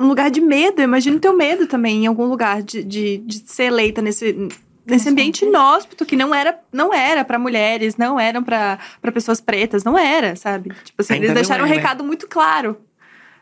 um 0.00 0.08
lugar 0.08 0.30
de 0.30 0.40
medo, 0.40 0.80
eu 0.80 0.84
imagino 0.84 1.20
teu 1.20 1.36
medo 1.36 1.66
também 1.66 2.04
em 2.04 2.06
algum 2.06 2.24
lugar 2.24 2.62
de, 2.62 2.82
de, 2.82 3.18
de 3.18 3.38
ser 3.46 3.64
eleita 3.64 4.00
nesse, 4.00 4.48
nesse 4.86 5.08
ambiente 5.08 5.44
inóspito 5.44 6.06
que 6.06 6.16
não 6.16 6.34
era 6.34 6.58
não 6.72 6.92
era 6.92 7.24
para 7.24 7.38
mulheres, 7.38 7.96
não 7.96 8.18
eram 8.18 8.42
para 8.42 8.78
pessoas 9.12 9.40
pretas, 9.40 9.84
não 9.84 9.98
era, 9.98 10.34
sabe? 10.36 10.70
Tipo 10.84 11.02
assim, 11.02 11.14
Ainda 11.14 11.26
eles 11.26 11.34
deixaram 11.34 11.64
um 11.64 11.66
é, 11.66 11.70
né? 11.70 11.76
recado 11.76 12.02
muito 12.02 12.26
claro, 12.26 12.78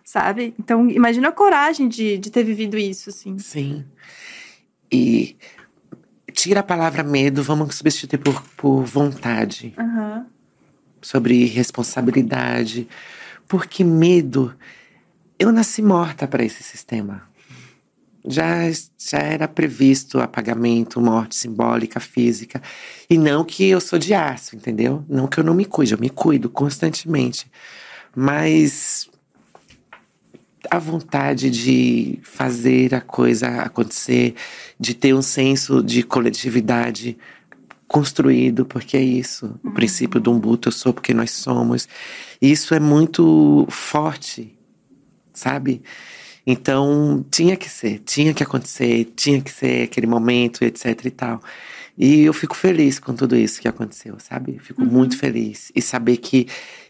sabe? 0.03 0.53
Então, 0.59 0.89
imagina 0.91 1.29
a 1.29 1.33
coragem 1.33 1.89
de, 1.89 2.19
de 2.19 2.31
ter 2.31 2.43
vivido 2.43 2.77
isso, 2.77 3.09
assim. 3.11 3.39
Sim. 3.39 3.85
E 4.91 5.37
tira 6.33 6.61
a 6.61 6.65
palavra 6.65 7.03
medo, 7.03 7.43
vamos 7.43 7.77
substituir 7.77 8.19
por, 8.19 8.43
por 8.57 8.83
vontade. 8.83 9.75
Aham. 9.79 10.27
sobre 11.01 11.45
responsabilidade. 11.47 12.89
Porque 13.47 13.85
medo. 13.85 14.55
Eu 15.39 15.53
nasci 15.53 15.83
morta 15.83 16.27
para 16.27 16.45
esse 16.45 16.63
sistema. 16.63 17.23
Já, 18.27 18.71
já 18.99 19.19
era 19.19 19.47
previsto 19.47 20.19
apagamento, 20.21 21.01
morte 21.01 21.37
simbólica, 21.37 22.01
física. 22.01 22.61
E 23.09 23.17
não 23.17 23.45
que 23.45 23.65
eu 23.69 23.81
sou 23.81 23.99
de 23.99 24.13
aço, 24.13 24.57
entendeu? 24.57 25.05
Não 25.09 25.29
que 25.29 25.39
eu 25.39 25.45
não 25.45 25.55
me 25.55 25.65
cuide, 25.65 25.95
eu 25.95 25.99
me 25.99 26.11
cuido 26.11 26.51
constantemente. 26.51 27.51
mas 28.15 29.09
a 30.71 30.79
vontade 30.79 31.51
de 31.51 32.19
fazer 32.23 32.95
a 32.95 33.01
coisa 33.01 33.63
acontecer, 33.63 34.35
de 34.79 34.93
ter 34.93 35.15
um 35.15 35.23
senso 35.23 35.83
de 35.83 36.03
coletividade 36.03 37.17
construído, 37.87 38.67
porque 38.67 38.97
é 38.97 39.03
isso. 39.03 39.59
O 39.65 39.71
princípio 39.71 40.21
do 40.21 40.31
Umbuto, 40.31 40.69
eu 40.69 40.73
sou 40.73 40.93
porque 40.93 41.15
nós 41.15 41.31
somos. 41.31 41.89
E 42.43 42.51
isso 42.51 42.75
é 42.75 42.81
muito 42.81 43.67
forte, 43.71 44.58
sabe? 45.39 45.83
Então, 46.47 47.25
tinha 47.31 47.57
que 47.57 47.69
ser, 47.69 47.99
tinha 48.01 48.33
que 48.33 48.43
acontecer, 48.43 49.13
tinha 49.15 49.41
que 49.41 49.51
ser 49.51 49.85
aquele 49.85 50.07
momento, 50.07 50.65
etc 50.65 51.05
e 51.05 51.11
tal. 51.11 51.43
E 51.97 52.23
eu 52.23 52.33
fico 52.33 52.57
feliz 52.57 52.99
com 52.99 53.15
tudo 53.15 53.37
isso 53.37 53.61
que 53.61 53.69
aconteceu, 53.69 54.17
sabe? 54.19 54.59
Fico 54.63 54.83
uhum. 54.83 54.89
muito 54.89 55.19
feliz. 55.19 55.73
E 55.75 55.83
saber 55.83 56.17
que 56.19 56.47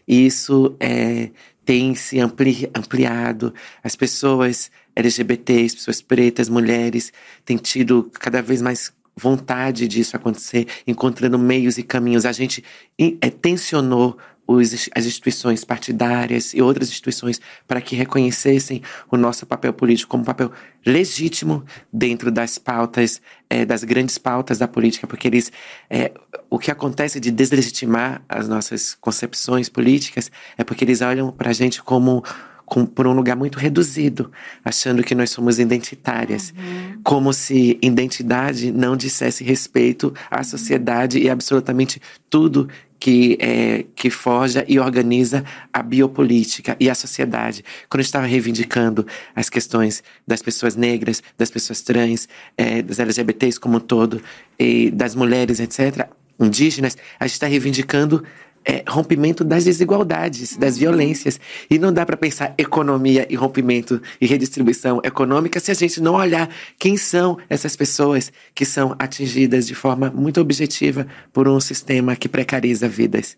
isso 0.07 0.75
é, 0.79 1.29
tem 1.65 1.93
se 1.95 2.19
ampli, 2.19 2.69
ampliado. 2.75 3.53
As 3.83 3.95
pessoas 3.95 4.71
LGBTs, 4.95 5.75
pessoas 5.75 6.01
pretas, 6.01 6.47
mulheres, 6.47 7.11
têm 7.43 7.57
tido 7.57 8.09
cada 8.13 8.41
vez 8.41 8.61
mais 8.61 8.93
vontade 9.15 9.87
disso 9.87 10.15
acontecer, 10.15 10.67
encontrando 10.87 11.37
meios 11.37 11.77
e 11.77 11.83
caminhos. 11.83 12.25
A 12.25 12.31
gente 12.31 12.63
é, 12.97 13.29
tensionou 13.29 14.17
os, 14.49 14.89
as 14.95 15.05
instituições 15.05 15.63
partidárias 15.63 16.55
e 16.55 16.61
outras 16.61 16.89
instituições 16.89 17.39
para 17.67 17.79
que 17.79 17.95
reconhecessem 17.95 18.81
o 19.11 19.15
nosso 19.15 19.45
papel 19.45 19.71
político 19.71 20.09
como 20.09 20.23
um 20.23 20.25
papel 20.25 20.51
legítimo 20.83 21.63
dentro 21.93 22.31
das 22.31 22.57
pautas, 22.57 23.21
é, 23.47 23.63
das 23.63 23.83
grandes 23.83 24.17
pautas 24.17 24.57
da 24.57 24.67
política, 24.67 25.05
porque 25.05 25.27
eles, 25.27 25.51
é, 25.87 26.11
o 26.49 26.57
que 26.57 26.71
acontece 26.71 27.19
de 27.19 27.29
deslegitimar 27.29 28.23
as 28.27 28.47
nossas 28.47 28.95
concepções 28.95 29.69
políticas 29.69 30.31
é 30.57 30.63
porque 30.63 30.83
eles 30.83 31.01
olham 31.01 31.31
para 31.31 31.51
a 31.51 31.53
gente 31.53 31.83
como 31.83 32.23
com, 32.65 32.85
por 32.85 33.07
um 33.07 33.13
lugar 33.13 33.35
muito 33.35 33.57
reduzido, 33.57 34.31
achando 34.63 35.03
que 35.03 35.15
nós 35.15 35.31
somos 35.31 35.59
identitárias. 35.59 36.53
Uhum. 36.55 37.01
Como 37.03 37.33
se 37.33 37.77
identidade 37.81 38.71
não 38.71 38.95
dissesse 38.95 39.43
respeito 39.43 40.13
à 40.29 40.43
sociedade 40.43 41.19
e 41.19 41.29
absolutamente 41.29 41.99
tudo 42.29 42.69
que, 42.99 43.37
é, 43.39 43.85
que 43.95 44.09
forja 44.09 44.65
e 44.67 44.79
organiza 44.79 45.43
a 45.71 45.81
biopolítica 45.81 46.75
e 46.79 46.89
a 46.89 46.95
sociedade. 46.95 47.63
Quando 47.89 48.01
estava 48.01 48.25
reivindicando 48.25 49.07
as 49.35 49.49
questões 49.49 50.03
das 50.27 50.41
pessoas 50.41 50.75
negras, 50.75 51.23
das 51.37 51.49
pessoas 51.49 51.81
trans, 51.81 52.27
é, 52.57 52.81
das 52.81 52.99
LGBTs 52.99 53.59
como 53.59 53.77
um 53.77 53.79
todo, 53.79 54.21
e 54.57 54.91
das 54.91 55.15
mulheres, 55.15 55.59
etc., 55.59 56.07
indígenas, 56.39 56.97
a 57.19 57.25
gente 57.25 57.33
está 57.33 57.47
reivindicando 57.47 58.23
é, 58.65 58.83
rompimento 58.87 59.43
das 59.43 59.63
desigualdades, 59.63 60.57
das 60.57 60.77
violências. 60.77 61.39
E 61.69 61.79
não 61.79 61.91
dá 61.91 62.05
para 62.05 62.17
pensar 62.17 62.53
economia 62.57 63.25
e 63.29 63.35
rompimento 63.35 64.01
e 64.19 64.27
redistribuição 64.27 65.01
econômica 65.03 65.59
se 65.59 65.71
a 65.71 65.73
gente 65.73 66.01
não 66.01 66.15
olhar 66.15 66.49
quem 66.77 66.97
são 66.97 67.37
essas 67.49 67.75
pessoas 67.75 68.31
que 68.53 68.65
são 68.65 68.95
atingidas 68.99 69.67
de 69.67 69.75
forma 69.75 70.09
muito 70.09 70.39
objetiva 70.39 71.07
por 71.31 71.47
um 71.47 71.59
sistema 71.59 72.15
que 72.15 72.29
precariza 72.29 72.87
vidas. 72.87 73.37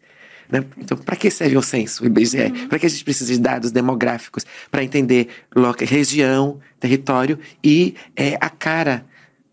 Né? 0.52 0.66
Então, 0.78 0.98
para 0.98 1.16
que 1.16 1.32
serve 1.32 1.56
o 1.56 1.62
censo, 1.62 2.04
o 2.04 2.08
IBGE? 2.08 2.44
Uhum. 2.44 2.68
Para 2.68 2.78
que 2.78 2.86
a 2.86 2.90
gente 2.90 3.04
precisa 3.04 3.32
de 3.32 3.40
dados 3.40 3.72
demográficos 3.72 4.46
para 4.70 4.84
entender 4.84 5.30
região, 5.80 6.60
território 6.80 7.40
e 7.64 7.96
é, 8.16 8.38
a 8.42 8.50
cara 8.50 9.06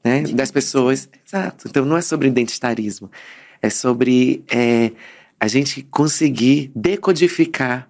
né, 0.02 0.22
das 0.22 0.50
pessoas? 0.50 1.08
Exato. 1.26 1.68
Então, 1.68 1.84
não 1.84 1.96
é 1.96 2.02
sobre 2.02 2.26
identitarismo, 2.26 3.10
é 3.62 3.70
sobre 3.70 4.42
é, 4.50 4.90
a 5.40 5.46
gente 5.46 5.82
conseguir 5.82 6.70
decodificar 6.74 7.88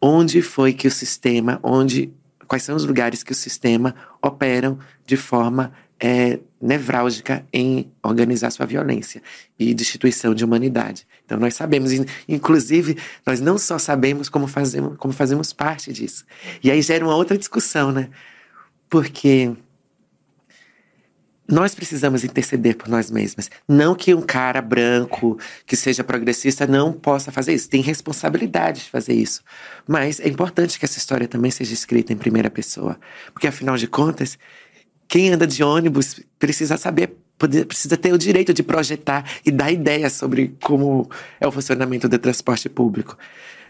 onde 0.00 0.42
foi 0.42 0.72
que 0.72 0.86
o 0.86 0.90
sistema, 0.90 1.58
onde, 1.62 2.12
quais 2.46 2.62
são 2.62 2.76
os 2.76 2.84
lugares 2.84 3.22
que 3.22 3.32
o 3.32 3.34
sistema 3.34 3.94
operam 4.22 4.78
de 5.06 5.16
forma 5.16 5.72
é, 5.98 6.38
nevrálgica 6.60 7.46
em 7.52 7.90
organizar 8.02 8.50
sua 8.50 8.66
violência 8.66 9.22
e 9.58 9.72
destituição 9.72 10.34
de 10.34 10.44
humanidade. 10.44 11.06
Então 11.24 11.38
nós 11.38 11.54
sabemos, 11.54 11.90
inclusive 12.28 12.96
nós 13.24 13.40
não 13.40 13.58
só 13.58 13.78
sabemos 13.78 14.28
como 14.28 14.46
fazemos, 14.46 14.96
como 14.98 15.12
fazemos 15.12 15.52
parte 15.52 15.92
disso. 15.92 16.24
E 16.62 16.70
aí 16.70 16.82
gera 16.82 17.04
uma 17.04 17.14
outra 17.14 17.38
discussão, 17.38 17.90
né? 17.92 18.10
Porque 18.88 19.52
nós 21.48 21.74
precisamos 21.74 22.24
interceder 22.24 22.76
por 22.76 22.88
nós 22.88 23.10
mesmas. 23.10 23.50
Não 23.68 23.94
que 23.94 24.12
um 24.12 24.22
cara 24.22 24.60
branco 24.60 25.38
que 25.64 25.76
seja 25.76 26.02
progressista 26.02 26.66
não 26.66 26.92
possa 26.92 27.30
fazer 27.30 27.54
isso. 27.54 27.68
Tem 27.68 27.80
responsabilidade 27.80 28.84
de 28.84 28.90
fazer 28.90 29.14
isso. 29.14 29.42
Mas 29.86 30.18
é 30.18 30.28
importante 30.28 30.78
que 30.78 30.84
essa 30.84 30.98
história 30.98 31.28
também 31.28 31.50
seja 31.50 31.72
escrita 31.72 32.12
em 32.12 32.16
primeira 32.16 32.50
pessoa. 32.50 32.98
Porque, 33.32 33.46
afinal 33.46 33.76
de 33.76 33.86
contas, 33.86 34.38
quem 35.06 35.32
anda 35.32 35.46
de 35.46 35.62
ônibus 35.62 36.20
precisa 36.38 36.76
saber, 36.76 37.16
precisa 37.68 37.96
ter 37.96 38.12
o 38.12 38.18
direito 38.18 38.52
de 38.52 38.62
projetar 38.62 39.24
e 39.44 39.50
dar 39.52 39.70
ideias 39.70 40.14
sobre 40.14 40.56
como 40.62 41.08
é 41.40 41.46
o 41.46 41.52
funcionamento 41.52 42.08
do 42.08 42.18
transporte 42.18 42.68
público. 42.68 43.16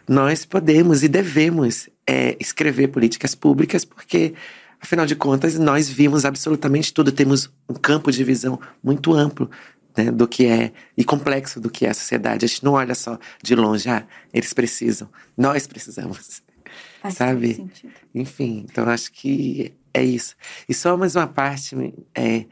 Nós 0.08 0.44
podemos 0.44 1.02
e 1.02 1.08
devemos 1.08 1.90
é, 2.06 2.36
escrever 2.40 2.88
políticas 2.88 3.34
públicas 3.34 3.84
porque 3.84 4.34
Afinal 4.86 5.04
de 5.04 5.16
contas, 5.16 5.58
nós 5.58 5.88
vimos 5.88 6.24
absolutamente 6.24 6.94
tudo, 6.94 7.10
temos 7.10 7.50
um 7.68 7.74
campo 7.74 8.12
de 8.12 8.22
visão 8.22 8.56
muito 8.80 9.12
amplo 9.12 9.50
né, 9.96 10.12
do 10.12 10.28
que 10.28 10.46
é 10.46 10.72
e 10.96 11.02
complexo 11.02 11.60
do 11.60 11.68
que 11.68 11.84
é 11.84 11.90
a 11.90 11.94
sociedade. 11.94 12.44
A 12.44 12.48
gente 12.48 12.64
não 12.64 12.74
olha 12.74 12.94
só 12.94 13.18
de 13.42 13.56
longe, 13.56 13.88
ah, 13.88 14.06
eles 14.32 14.52
precisam, 14.52 15.10
nós 15.36 15.66
precisamos. 15.66 16.40
Faz 17.02 17.14
sabe? 17.14 17.68
Enfim, 18.14 18.64
então 18.70 18.88
acho 18.88 19.10
que 19.10 19.74
é 19.92 20.04
isso. 20.04 20.36
E 20.68 20.72
só 20.72 20.96
mais 20.96 21.16
uma 21.16 21.26
parte 21.26 21.74
é, 22.14 22.44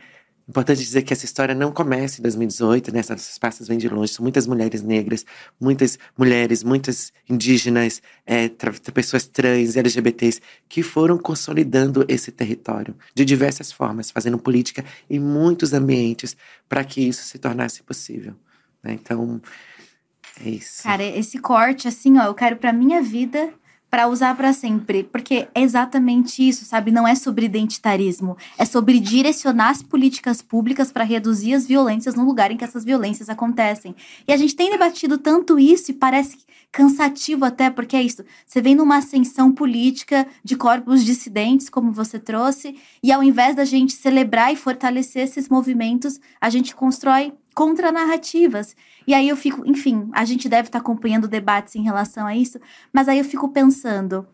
Importante 0.47 0.79
dizer 0.79 1.03
que 1.03 1.13
essa 1.13 1.25
história 1.25 1.55
não 1.55 1.73
começa 1.73 2.21
em 2.21 2.23
2018, 2.23 2.93
né? 2.93 3.01
Essas 3.01 3.39
pastas 3.39 3.67
vêm 3.67 3.79
de 3.79 3.89
longe. 3.89 4.13
São 4.13 4.23
muitas 4.23 4.47
mulheres 4.47 4.83
negras, 4.83 5.25
muitas 5.59 5.99
mulheres, 6.17 6.63
muitas 6.63 7.13
indígenas, 7.29 8.03
é, 8.27 8.49
tra 8.49 8.73
pessoas 8.93 9.27
trans, 9.27 9.75
LGBTs, 9.75 10.43
que 10.69 10.83
foram 10.83 11.17
consolidando 11.17 12.05
esse 12.09 12.31
território 12.31 12.95
de 13.15 13.25
diversas 13.25 13.73
formas, 13.73 14.11
fazendo 14.11 14.39
política 14.39 14.85
em 15.09 15.19
muitos 15.19 15.73
ambientes 15.73 16.37
para 16.69 16.85
que 16.85 17.01
isso 17.01 17.25
se 17.25 17.39
tornasse 17.39 17.83
possível. 17.83 18.35
Né? 18.83 18.93
Então, 18.93 19.41
é 20.45 20.51
isso. 20.51 20.83
Cara, 20.83 21.03
esse 21.03 21.39
corte, 21.39 21.89
assim, 21.89 22.19
ó, 22.19 22.25
eu 22.25 22.35
quero 22.35 22.57
para 22.57 22.71
minha 22.71 23.01
vida 23.01 23.51
para 23.95 24.09
usar 24.09 24.37
para 24.37 24.53
sempre, 24.53 25.05
porque 25.05 25.47
é 25.55 25.63
exatamente 25.63 26.43
isso, 26.43 26.65
sabe? 26.65 26.91
Não 26.91 27.07
é 27.07 27.15
sobre 27.15 27.47
identitarismo, 27.47 28.37
é 28.59 28.65
sobre 28.65 28.99
direcionar 28.99 29.71
as 29.71 29.85
políticas 29.85 30.43
públicas 30.43 30.91
para 30.91 31.05
reduzir 31.05 31.55
as 31.55 31.65
violências 31.65 32.17
no 32.17 32.25
lugar 32.25 32.51
em 32.51 32.57
que 32.57 32.65
essas 32.65 32.85
violências 32.85 33.29
acontecem. 33.29 33.95
E 34.27 34.33
a 34.33 34.37
gente 34.37 34.57
tem 34.57 34.69
debatido 34.69 35.17
tanto 35.17 35.61
isso 35.61 35.93
e 35.93 35.95
parece 35.95 36.39
cansativo 36.73 37.45
até, 37.45 37.71
porque 37.71 37.97
é 37.97 38.03
isso. 38.03 38.25
Você 38.45 38.61
vem 38.61 38.75
numa 38.75 38.97
ascensão 38.97 39.53
política 39.53 40.27
de 40.43 40.57
corpos 40.57 41.05
dissidentes, 41.05 41.69
como 41.69 41.93
você 41.93 42.19
trouxe, 42.19 42.77
e 43.01 43.13
ao 43.13 43.23
invés 43.23 43.55
da 43.55 43.65
gente 43.65 43.93
celebrar 43.93 44.53
e 44.53 44.57
fortalecer 44.57 45.23
esses 45.23 45.49
movimentos, 45.49 46.19
a 46.41 46.51
gente 46.51 46.75
constrói 46.75 47.33
contranarrativas. 47.55 48.75
E 49.07 49.15
aí 49.15 49.29
eu 49.29 49.37
fico, 49.37 49.65
enfim, 49.67 50.09
a 50.13 50.25
gente 50.25 50.49
deve 50.49 50.69
estar 50.69 50.79
tá 50.79 50.83
acompanhando 50.83 51.29
debates 51.29 51.77
em 51.77 51.83
relação 51.83 52.27
a 52.27 52.35
isso, 52.35 52.59
mas 52.93 53.09
aí 53.09 53.19
eu 53.19 53.25
fico 53.25 53.49
pensando, 53.49 54.27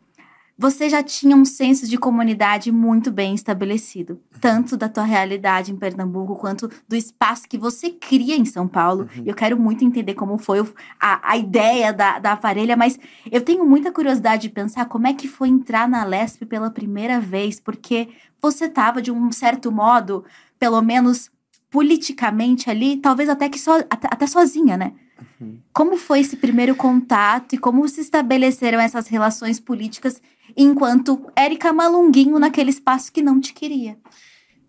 você 0.61 0.91
já 0.91 1.03
tinha 1.03 1.35
um 1.35 1.45
senso 1.45 1.89
de 1.89 1.97
comunidade 1.97 2.71
muito 2.71 3.11
bem 3.11 3.35
estabelecido, 3.35 4.21
tanto 4.43 4.77
da 4.77 4.91
tua 4.91 5.05
realidade 5.05 5.73
em 5.73 5.77
Pernambuco 5.77 6.37
quanto 6.37 6.69
do 6.87 6.95
espaço 6.95 7.49
que 7.49 7.57
você 7.57 7.89
cria 7.89 8.37
em 8.37 8.45
São 8.45 8.69
Paulo. 8.69 9.09
Uhum. 9.17 9.23
Eu 9.25 9.35
quero 9.35 9.59
muito 9.59 9.87
entender 9.87 10.13
como 10.13 10.37
foi 10.37 10.61
a, 11.01 11.31
a 11.33 11.37
ideia 11.39 11.95
da, 11.95 12.19
da 12.19 12.33
aparelha, 12.33 12.77
mas 12.77 12.99
eu 13.33 13.41
tenho 13.41 13.65
muita 13.65 13.91
curiosidade 13.91 14.43
de 14.43 14.51
pensar 14.51 14.85
como 14.85 15.07
é 15.07 15.15
que 15.15 15.27
foi 15.27 15.49
entrar 15.49 15.89
na 15.89 16.05
Lesp 16.05 16.45
pela 16.45 16.71
primeira 16.71 17.19
vez, 17.19 17.59
porque 17.59 18.09
você 18.39 18.67
estava 18.67 19.01
de 19.01 19.11
um 19.11 19.33
certo 19.33 19.73
modo, 19.73 20.27
pelo 20.59 20.83
menos 20.83 21.31
politicamente 21.71 22.69
ali, 22.69 22.97
talvez 22.97 23.29
até 23.29 23.49
que 23.49 23.59
so, 23.59 23.71
até, 23.89 24.09
até 24.11 24.27
sozinha, 24.27 24.77
né? 24.77 24.93
Uhum. 25.41 25.59
Como 25.73 25.97
foi 25.97 26.21
esse 26.21 26.37
primeiro 26.37 26.75
contato 26.75 27.55
e 27.55 27.59
como 27.59 27.87
se 27.89 28.01
estabeleceram 28.01 28.81
essas 28.81 29.07
relações 29.07 29.61
políticas 29.61 30.21
enquanto 30.57 31.31
Érica 31.37 31.73
Malunguinho 31.73 32.39
naquele 32.39 32.71
espaço 32.71 33.13
que 33.13 33.23
não 33.23 33.41
te 33.41 33.53
queria? 33.53 33.97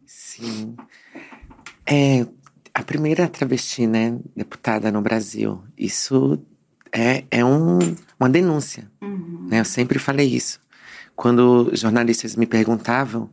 Sim. 0.05 0.75
É, 1.85 2.25
a 2.73 2.83
primeira 2.83 3.27
travesti, 3.27 3.87
né, 3.87 4.17
deputada 4.35 4.91
no 4.91 5.01
Brasil. 5.01 5.61
Isso 5.77 6.39
é, 6.91 7.23
é 7.31 7.43
um, 7.43 7.79
uma 8.19 8.29
denúncia. 8.29 8.89
Uhum. 9.01 9.47
Né? 9.49 9.59
Eu 9.59 9.65
sempre 9.65 9.97
falei 9.97 10.27
isso. 10.27 10.59
Quando 11.15 11.71
jornalistas 11.73 12.35
me 12.35 12.45
perguntavam 12.45 13.29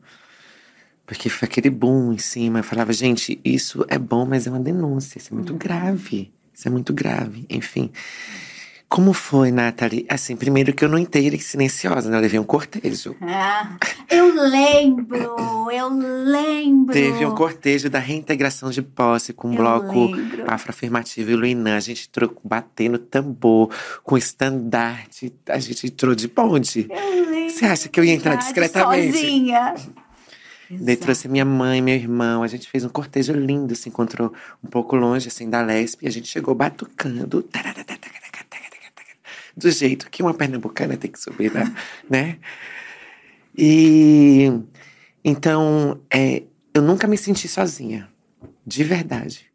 porque 1.09 1.31
foi 1.31 1.49
aquele 1.49 1.71
boom 1.71 2.12
em 2.12 2.18
cima. 2.18 2.59
Eu 2.59 2.62
falava, 2.62 2.92
gente, 2.92 3.40
isso 3.42 3.83
é 3.88 3.99
bom, 3.99 4.27
mas 4.27 4.47
é 4.47 4.51
uma 4.51 4.61
denúncia. 4.61 5.18
Isso 5.18 5.33
é 5.33 5.35
muito 5.35 5.55
uhum. 5.55 5.59
grave. 5.59 6.31
Isso 6.53 6.68
é 6.68 6.71
muito 6.71 6.92
grave. 6.92 7.47
Enfim. 7.49 7.90
Como 8.90 9.14
foi, 9.14 9.51
Nathalie? 9.51 10.05
Assim, 10.07 10.37
primeiro 10.37 10.75
que 10.75 10.85
eu 10.85 10.88
não 10.88 10.99
entrei 10.99 11.38
silenciosa, 11.40 12.11
né? 12.11 12.18
Eu 12.18 12.21
levei 12.21 12.38
um 12.38 12.44
cortejo. 12.44 13.16
Ah, 13.23 13.79
eu 14.11 14.35
lembro, 14.35 15.71
eu 15.71 15.88
lembro. 15.88 16.92
Teve 16.92 17.25
um 17.25 17.35
cortejo 17.35 17.88
da 17.88 17.99
reintegração 17.99 18.71
de 18.71 18.83
posse 18.83 19.33
com 19.33 19.49
o 19.49 19.53
Eu 19.53 19.57
bloco 19.57 20.11
afroafirmativo 20.47 21.31
e 21.31 21.37
Luinã. 21.37 21.77
A 21.77 21.81
gente 21.81 22.07
entrou 22.07 22.37
batendo 22.44 22.99
tambor, 22.99 23.71
com 24.03 24.16
estandarte. 24.18 25.33
A 25.49 25.59
gente 25.59 25.87
entrou 25.87 26.14
de 26.14 26.29
bonde. 26.29 26.87
Eu 26.90 27.31
lembro. 27.31 27.51
Você 27.51 27.64
acha 27.64 27.88
que 27.88 27.99
eu 27.99 28.05
ia 28.05 28.12
entrar 28.12 28.35
discretamente? 28.35 29.18
Sozinha. 29.18 29.75
Daí 30.70 30.96
trouxe 30.96 31.28
minha 31.28 31.44
mãe, 31.44 31.81
meu 31.81 31.94
irmão. 31.94 32.42
A 32.42 32.46
gente 32.46 32.68
fez 32.68 32.85
um 32.85 32.88
cortejo 32.88 33.33
lindo, 33.33 33.74
se 33.74 33.88
encontrou 33.88 34.33
um 34.62 34.68
pouco 34.68 34.96
longe, 34.96 35.28
assim, 35.28 35.48
da 35.48 35.62
Lespe. 35.62 36.04
E 36.04 36.09
a 36.09 36.11
gente 36.11 36.28
chegou 36.28 36.54
batucando. 36.54 37.48
Do 39.57 39.70
jeito 39.70 40.09
que 40.11 40.22
uma 40.22 40.35
pernambucana 40.35 40.96
tem 40.96 41.11
que 41.11 41.18
subir, 41.18 41.52
né? 41.52 41.74
né? 42.09 42.38
E 43.57 44.52
então, 45.24 46.00
é, 46.11 46.44
eu 46.72 46.81
nunca 46.81 47.09
me 47.09 47.18
senti 47.18 47.48
sozinha, 47.48 48.09
de 48.64 48.85
verdade. 48.85 49.46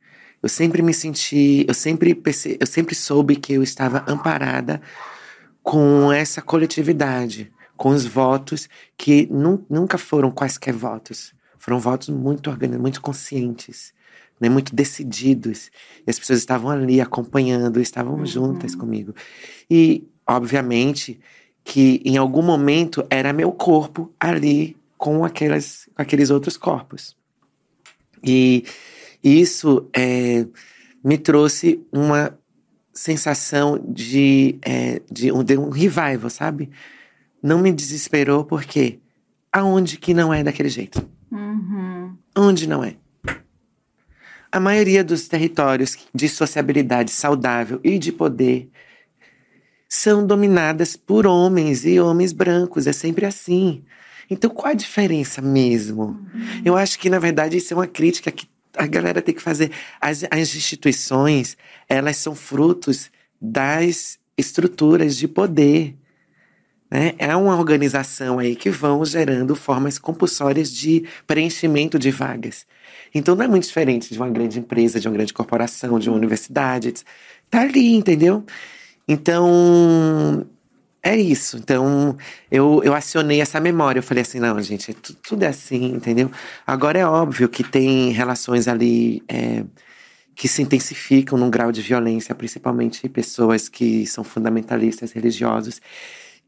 Eu 0.41 0.49
sempre 0.49 0.81
me 0.81 0.93
senti, 0.93 1.63
eu 1.65 1.73
sempre 1.73 2.13
perce- 2.13 2.57
eu 2.59 2.67
sempre 2.67 2.93
soube 2.95 3.37
que 3.37 3.53
eu 3.53 3.63
estava 3.63 4.03
amparada 4.05 4.81
com 5.61 6.11
essa 6.11 6.41
coletividade, 6.41 7.49
com 7.83 7.89
os 7.89 8.05
votos 8.05 8.69
que 8.97 9.27
nu- 9.29 9.65
nunca 9.69 9.97
foram 9.97 10.31
quaisquer 10.31 10.73
votos, 10.73 11.33
foram 11.57 11.81
votos 11.81 12.07
muito 12.07 12.49
organizados, 12.49 12.81
muito 12.81 13.01
conscientes, 13.01 13.93
né, 14.39 14.47
muito 14.47 14.73
decididos. 14.73 15.69
E 16.07 16.09
as 16.09 16.17
pessoas 16.17 16.39
estavam 16.39 16.71
ali 16.71 17.01
acompanhando, 17.01 17.81
estavam 17.81 18.25
juntas 18.25 18.73
comigo. 18.73 19.13
E, 19.69 20.07
obviamente, 20.25 21.19
que 21.61 22.01
em 22.05 22.15
algum 22.15 22.41
momento 22.41 23.05
era 23.09 23.33
meu 23.33 23.51
corpo 23.51 24.13
ali 24.17 24.77
com, 24.97 25.25
aquelas, 25.25 25.89
aqueles 25.93 26.29
outros 26.29 26.55
corpos. 26.55 27.17
E 28.23 28.63
isso 29.21 29.89
é, 29.93 30.47
me 31.03 31.17
trouxe 31.17 31.85
uma 31.91 32.33
sensação 32.93 33.77
de, 33.85 34.55
é, 34.61 35.01
de, 35.11 35.33
um, 35.33 35.43
de 35.43 35.57
um 35.57 35.69
revival, 35.69 36.29
sabe? 36.29 36.69
Não 37.43 37.59
me 37.59 37.73
desesperou 37.73 38.45
porque 38.45 38.99
aonde 39.51 39.97
que 39.97 40.13
não 40.13 40.33
é 40.33 40.41
daquele 40.43 40.69
jeito? 40.69 41.05
Uhum. 41.29 42.15
Onde 42.35 42.67
não 42.67 42.83
é? 42.83 42.95
A 44.49 44.59
maioria 44.59 45.03
dos 45.03 45.27
territórios 45.27 45.97
de 46.13 46.29
sociabilidade 46.29 47.11
saudável 47.11 47.81
e 47.83 47.99
de 47.99 48.11
poder 48.11 48.69
são 49.89 50.25
dominadas 50.25 50.95
por 50.95 51.27
homens 51.27 51.85
e 51.85 51.99
homens 51.99 52.31
brancos. 52.31 52.87
É 52.87 52.93
sempre 52.93 53.25
assim. 53.25 53.83
Então, 54.29 54.49
qual 54.49 54.71
a 54.71 54.75
diferença 54.75 55.41
mesmo? 55.41 56.19
Eu 56.63 56.77
acho 56.77 56.97
que, 56.97 57.09
na 57.09 57.19
verdade, 57.19 57.57
isso 57.57 57.73
é 57.73 57.77
uma 57.77 57.87
crítica 57.87 58.31
que 58.31 58.47
a 58.75 58.87
galera 58.87 59.21
tem 59.21 59.35
que 59.35 59.41
fazer. 59.41 59.71
As, 59.99 60.23
as 60.31 60.55
instituições, 60.55 61.57
elas 61.87 62.17
são 62.17 62.33
frutos 62.33 63.11
das 63.39 64.17
estruturas 64.37 65.15
de 65.17 65.27
poder. 65.27 65.95
Né? 66.93 67.15
É 67.17 67.35
uma 67.35 67.57
organização 67.57 68.37
aí 68.37 68.55
que 68.55 68.69
vão 68.69 69.03
gerando 69.03 69.55
formas 69.55 69.97
compulsórias 69.97 70.71
de 70.71 71.03
preenchimento 71.25 71.97
de 71.97 72.11
vagas. 72.11 72.67
Então 73.15 73.35
não 73.35 73.45
é 73.45 73.47
muito 73.47 73.63
diferente 73.65 74.13
de 74.13 74.19
uma 74.19 74.29
grande 74.29 74.59
empresa, 74.59 74.99
de 74.99 75.07
uma 75.07 75.13
grande 75.15 75.33
corporação, 75.33 75.97
de 75.97 76.07
uma 76.07 76.15
universidade. 76.17 76.93
Tá 77.49 77.61
ali, 77.61 77.95
entendeu? 77.95 78.43
Então 79.07 80.45
é 81.01 81.15
isso. 81.17 81.57
Então 81.57 82.15
eu, 82.51 82.81
eu 82.83 82.93
acionei 82.93 83.41
essa 83.41 83.59
memória. 83.59 83.97
Eu 83.99 84.03
falei 84.03 84.21
assim: 84.21 84.39
não, 84.39 84.61
gente, 84.61 84.91
é 84.91 84.93
tu- 84.93 85.15
tudo 85.15 85.43
é 85.43 85.47
assim, 85.47 85.85
entendeu? 85.95 86.29
Agora 86.65 86.99
é 86.99 87.05
óbvio 87.07 87.49
que 87.49 87.63
tem 87.63 88.11
relações 88.11 88.67
ali. 88.67 89.23
é, 89.27 89.63
que 90.35 90.47
se 90.47 90.61
intensificam 90.61 91.37
num 91.37 91.49
grau 91.49 91.71
de 91.71 91.81
violência, 91.81 92.33
principalmente 92.35 93.07
pessoas 93.09 93.69
que 93.69 94.05
são 94.07 94.23
fundamentalistas 94.23 95.11
religiosos, 95.11 95.79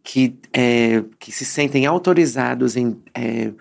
que, 0.06 0.38
é, 0.54 1.04
que 1.18 1.32
se 1.32 1.44
sentem 1.44 1.88
autorizados 1.88 2.78
em 2.78 2.96
é, 3.12 3.52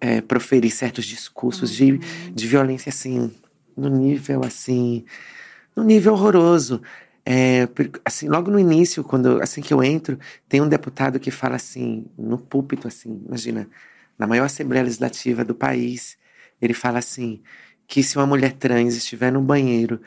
é, 0.00 0.20
proferir 0.20 0.72
certos 0.72 1.04
discursos 1.04 1.70
de, 1.70 1.98
de 2.32 2.48
violência, 2.48 2.90
assim, 2.90 3.32
no 3.76 3.88
nível, 3.88 4.44
assim, 4.44 5.04
no 5.74 5.84
nível 5.84 6.14
horroroso. 6.14 6.82
É, 7.24 7.68
assim, 8.04 8.28
logo 8.28 8.50
no 8.50 8.58
início, 8.58 9.04
quando 9.04 9.40
assim 9.40 9.62
que 9.62 9.72
eu 9.72 9.84
entro, 9.84 10.18
tem 10.48 10.60
um 10.60 10.68
deputado 10.68 11.20
que 11.20 11.30
fala 11.30 11.54
assim, 11.54 12.06
no 12.18 12.38
púlpito, 12.38 12.88
assim, 12.88 13.22
imagina, 13.26 13.68
na 14.18 14.26
maior 14.26 14.46
Assembleia 14.46 14.82
Legislativa 14.82 15.44
do 15.44 15.54
país, 15.54 16.18
ele 16.60 16.74
fala 16.74 16.98
assim, 16.98 17.40
que 17.86 18.02
se 18.02 18.16
uma 18.16 18.26
mulher 18.26 18.52
trans 18.54 18.96
estiver 18.96 19.30
no 19.30 19.40
banheiro 19.40 20.00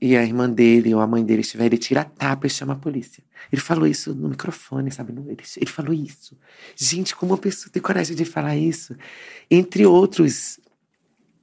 e 0.00 0.16
a 0.16 0.22
irmã 0.22 0.48
dele 0.48 0.94
ou 0.94 1.00
a 1.00 1.06
mãe 1.06 1.22
dele 1.24 1.42
estiver, 1.42 1.66
ele 1.66 1.76
tira 1.76 2.00
a 2.00 2.04
tapa 2.04 2.46
e 2.46 2.50
chama 2.50 2.72
a 2.72 2.76
polícia. 2.76 3.22
Ele 3.52 3.60
falou 3.60 3.86
isso 3.86 4.14
no 4.14 4.30
microfone, 4.30 4.90
sabe? 4.90 5.12
Ele, 5.12 5.36
ele 5.56 5.70
falou 5.70 5.92
isso. 5.92 6.38
Gente, 6.74 7.14
como 7.14 7.32
uma 7.32 7.38
pessoa 7.38 7.70
tem 7.70 7.82
coragem 7.82 8.16
de 8.16 8.24
falar 8.24 8.56
isso? 8.56 8.96
Entre 9.50 9.84
outros, 9.84 10.58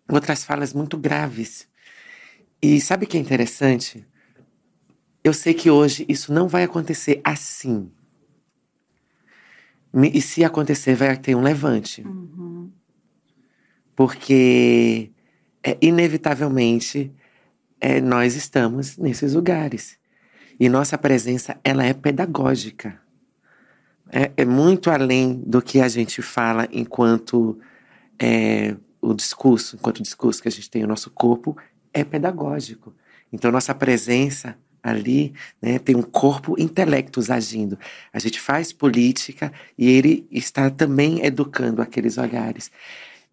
outras 0.09 0.43
falas 0.43 0.73
muito 0.73 0.97
graves. 0.97 1.67
E 2.59 2.81
sabe 2.81 3.05
o 3.05 3.07
que 3.07 3.17
é 3.17 3.19
interessante? 3.19 4.03
Eu 5.23 5.33
sei 5.33 5.53
que 5.53 5.69
hoje 5.69 6.05
isso 6.09 6.33
não 6.33 6.47
vai 6.47 6.63
acontecer 6.63 7.21
assim. 7.23 7.91
E 10.13 10.21
se 10.21 10.43
acontecer, 10.43 10.95
vai 10.95 11.15
ter 11.17 11.35
um 11.35 11.41
levante. 11.41 12.01
Uhum. 12.01 12.71
Porque, 13.95 15.11
é, 15.63 15.77
inevitavelmente, 15.81 17.11
é, 17.79 18.01
nós 18.01 18.35
estamos 18.35 18.97
nesses 18.97 19.33
lugares. 19.33 19.97
E 20.59 20.67
nossa 20.69 20.97
presença, 20.97 21.57
ela 21.63 21.83
é 21.83 21.93
pedagógica. 21.93 22.99
É, 24.11 24.31
é 24.37 24.45
muito 24.45 24.89
além 24.89 25.35
do 25.45 25.61
que 25.61 25.79
a 25.81 25.87
gente 25.87 26.21
fala 26.21 26.67
enquanto 26.71 27.59
é, 28.19 28.75
o 29.01 29.13
discurso, 29.13 29.75
enquanto 29.75 29.99
o 29.99 30.03
discurso 30.03 30.41
que 30.41 30.47
a 30.47 30.51
gente 30.51 30.69
tem 30.69 30.81
no 30.81 30.87
nosso 30.87 31.11
corpo 31.11 31.55
é 31.93 32.03
pedagógico. 32.03 32.93
Então, 33.31 33.51
nossa 33.51 33.75
presença 33.75 34.57
ali 34.81 35.33
né, 35.61 35.79
tem 35.79 35.95
um 35.95 36.01
corpo 36.01 36.55
intelectos 36.57 37.29
agindo. 37.29 37.77
A 38.13 38.19
gente 38.19 38.39
faz 38.39 38.71
política 38.71 39.51
e 39.77 39.89
ele 39.89 40.25
está 40.31 40.69
também 40.69 41.25
educando 41.25 41.81
aqueles 41.81 42.17
olhares. 42.17 42.71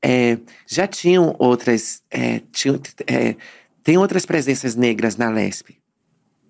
É, 0.02 0.38
já 0.66 0.86
tinham 0.86 1.34
outras. 1.38 2.02
É, 2.10 2.42
tinham, 2.52 2.78
é, 3.06 3.36
tem 3.84 3.98
outras 3.98 4.24
presenças 4.24 4.74
negras 4.74 5.16
na 5.18 5.28
LESP. 5.28 5.78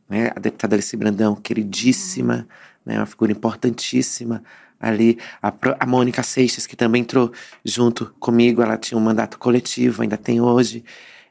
Né? 0.08 0.30
A 0.36 0.38
deputada 0.38 0.76
Alice 0.76 0.96
Brandão, 0.96 1.34
queridíssima, 1.34 2.46
né? 2.86 2.96
uma 2.96 3.06
figura 3.06 3.32
importantíssima 3.32 4.42
ali. 4.78 5.18
A, 5.42 5.52
a 5.80 5.84
Mônica 5.84 6.22
Seixas, 6.22 6.64
que 6.64 6.76
também 6.76 7.02
entrou 7.02 7.32
junto 7.64 8.14
comigo, 8.20 8.62
ela 8.62 8.78
tinha 8.78 8.96
um 8.96 9.02
mandato 9.02 9.36
coletivo, 9.36 10.02
ainda 10.02 10.16
tem 10.16 10.40
hoje. 10.40 10.84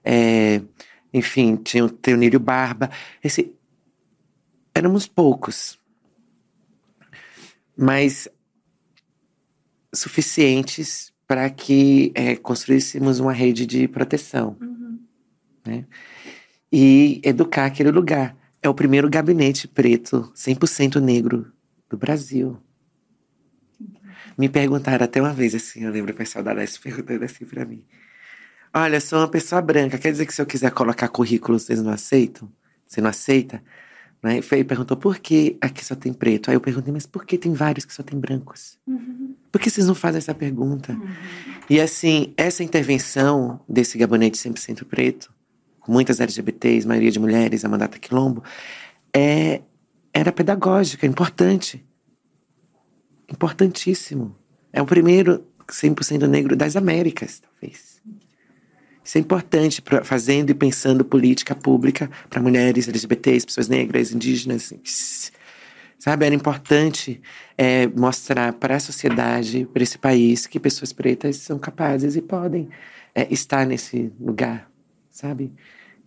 É, 0.03 0.61
enfim, 1.13 1.55
tinha 1.55 1.85
o 1.85 1.89
Teonílio 1.89 2.39
Barba. 2.39 2.89
Esse, 3.23 3.53
éramos 4.75 5.07
poucos, 5.07 5.79
mas 7.77 8.27
suficientes 9.95 11.13
para 11.25 11.49
que 11.49 12.11
é, 12.13 12.35
construíssemos 12.35 13.21
uma 13.21 13.31
rede 13.31 13.65
de 13.65 13.87
proteção 13.87 14.57
né? 15.65 15.85
e 16.75 17.21
educar 17.23 17.65
aquele 17.65 17.91
lugar. 17.91 18.35
É 18.59 18.67
o 18.67 18.73
primeiro 18.73 19.07
gabinete 19.07 19.67
preto, 19.67 20.31
100% 20.35 20.99
negro 20.99 21.51
do 21.87 21.95
Brasil. 21.95 22.57
Me 24.35 24.49
perguntaram 24.49 25.05
até 25.05 25.21
uma 25.21 25.33
vez 25.33 25.53
assim, 25.53 25.83
eu 25.83 25.91
lembro 25.91 26.11
o 26.11 26.15
pessoal 26.15 26.43
da 26.43 26.51
Leste 26.51 26.79
perguntando 26.81 27.23
assim 27.23 27.45
pra 27.45 27.63
mim. 27.63 27.85
Olha, 28.73 28.95
eu 28.95 29.01
sou 29.01 29.19
uma 29.19 29.27
pessoa 29.27 29.61
branca, 29.61 29.99
quer 29.99 30.11
dizer 30.11 30.25
que 30.25 30.33
se 30.33 30.41
eu 30.41 30.45
quiser 30.47 30.71
colocar 30.71 31.07
currículo, 31.09 31.59
vocês 31.59 31.79
não 31.79 31.91
aceitam? 31.91 32.51
Você 32.87 33.01
não 33.01 33.09
aceita? 33.09 33.61
Né? 34.23 34.39
E 34.39 34.63
perguntou 34.63 34.97
por 34.97 35.19
que 35.19 35.57
aqui 35.61 35.85
só 35.85 35.93
tem 35.93 36.11
preto. 36.11 36.49
Aí 36.49 36.55
eu 36.55 36.61
perguntei, 36.61 36.91
mas 36.91 37.05
por 37.05 37.25
que 37.25 37.37
tem 37.37 37.53
vários 37.53 37.85
que 37.85 37.93
só 37.93 38.01
tem 38.01 38.19
brancos? 38.19 38.79
Por 39.51 39.61
que 39.61 39.69
vocês 39.69 39.85
não 39.85 39.93
fazem 39.93 40.17
essa 40.17 40.33
pergunta? 40.33 40.97
E 41.69 41.79
assim, 41.79 42.33
essa 42.35 42.63
intervenção 42.63 43.59
desse 43.69 43.97
gabinete 43.97 44.39
100% 44.39 44.85
preto, 44.85 45.31
com 45.83 45.91
muitas 45.91 46.19
LGBTs, 46.19 46.87
maioria 46.87 47.11
de 47.11 47.19
mulheres, 47.19 47.63
a 47.63 47.69
mandata 47.69 47.99
quilombo, 47.99 48.43
é, 49.13 49.61
era 50.13 50.31
pedagógica, 50.31 51.05
importante. 51.05 51.85
Importantíssimo. 53.29 54.35
É 54.71 54.81
o 54.81 54.85
primeiro 54.85 55.45
100% 55.67 56.27
negro 56.27 56.55
das 56.55 56.75
Américas, 56.75 57.39
talvez. 57.39 58.01
Isso 59.03 59.17
é 59.17 59.21
importante, 59.21 59.81
pra, 59.81 60.03
fazendo 60.03 60.51
e 60.51 60.53
pensando 60.53 61.03
política 61.03 61.53
pública 61.53 62.09
para 62.29 62.41
mulheres, 62.41 62.87
LGBTs, 62.87 63.45
pessoas 63.45 63.67
negras, 63.67 64.13
indígenas. 64.13 64.73
Sabe, 65.99 66.25
era 66.25 66.35
importante 66.35 67.21
é, 67.57 67.87
mostrar 67.87 68.53
para 68.53 68.77
a 68.77 68.79
sociedade, 68.79 69.67
para 69.73 69.83
esse 69.83 69.97
país, 69.97 70.47
que 70.47 70.59
pessoas 70.59 70.93
pretas 70.93 71.37
são 71.37 71.59
capazes 71.59 72.15
e 72.15 72.21
podem 72.21 72.69
é, 73.13 73.27
estar 73.31 73.65
nesse 73.65 74.11
lugar, 74.19 74.69
sabe? 75.13 75.53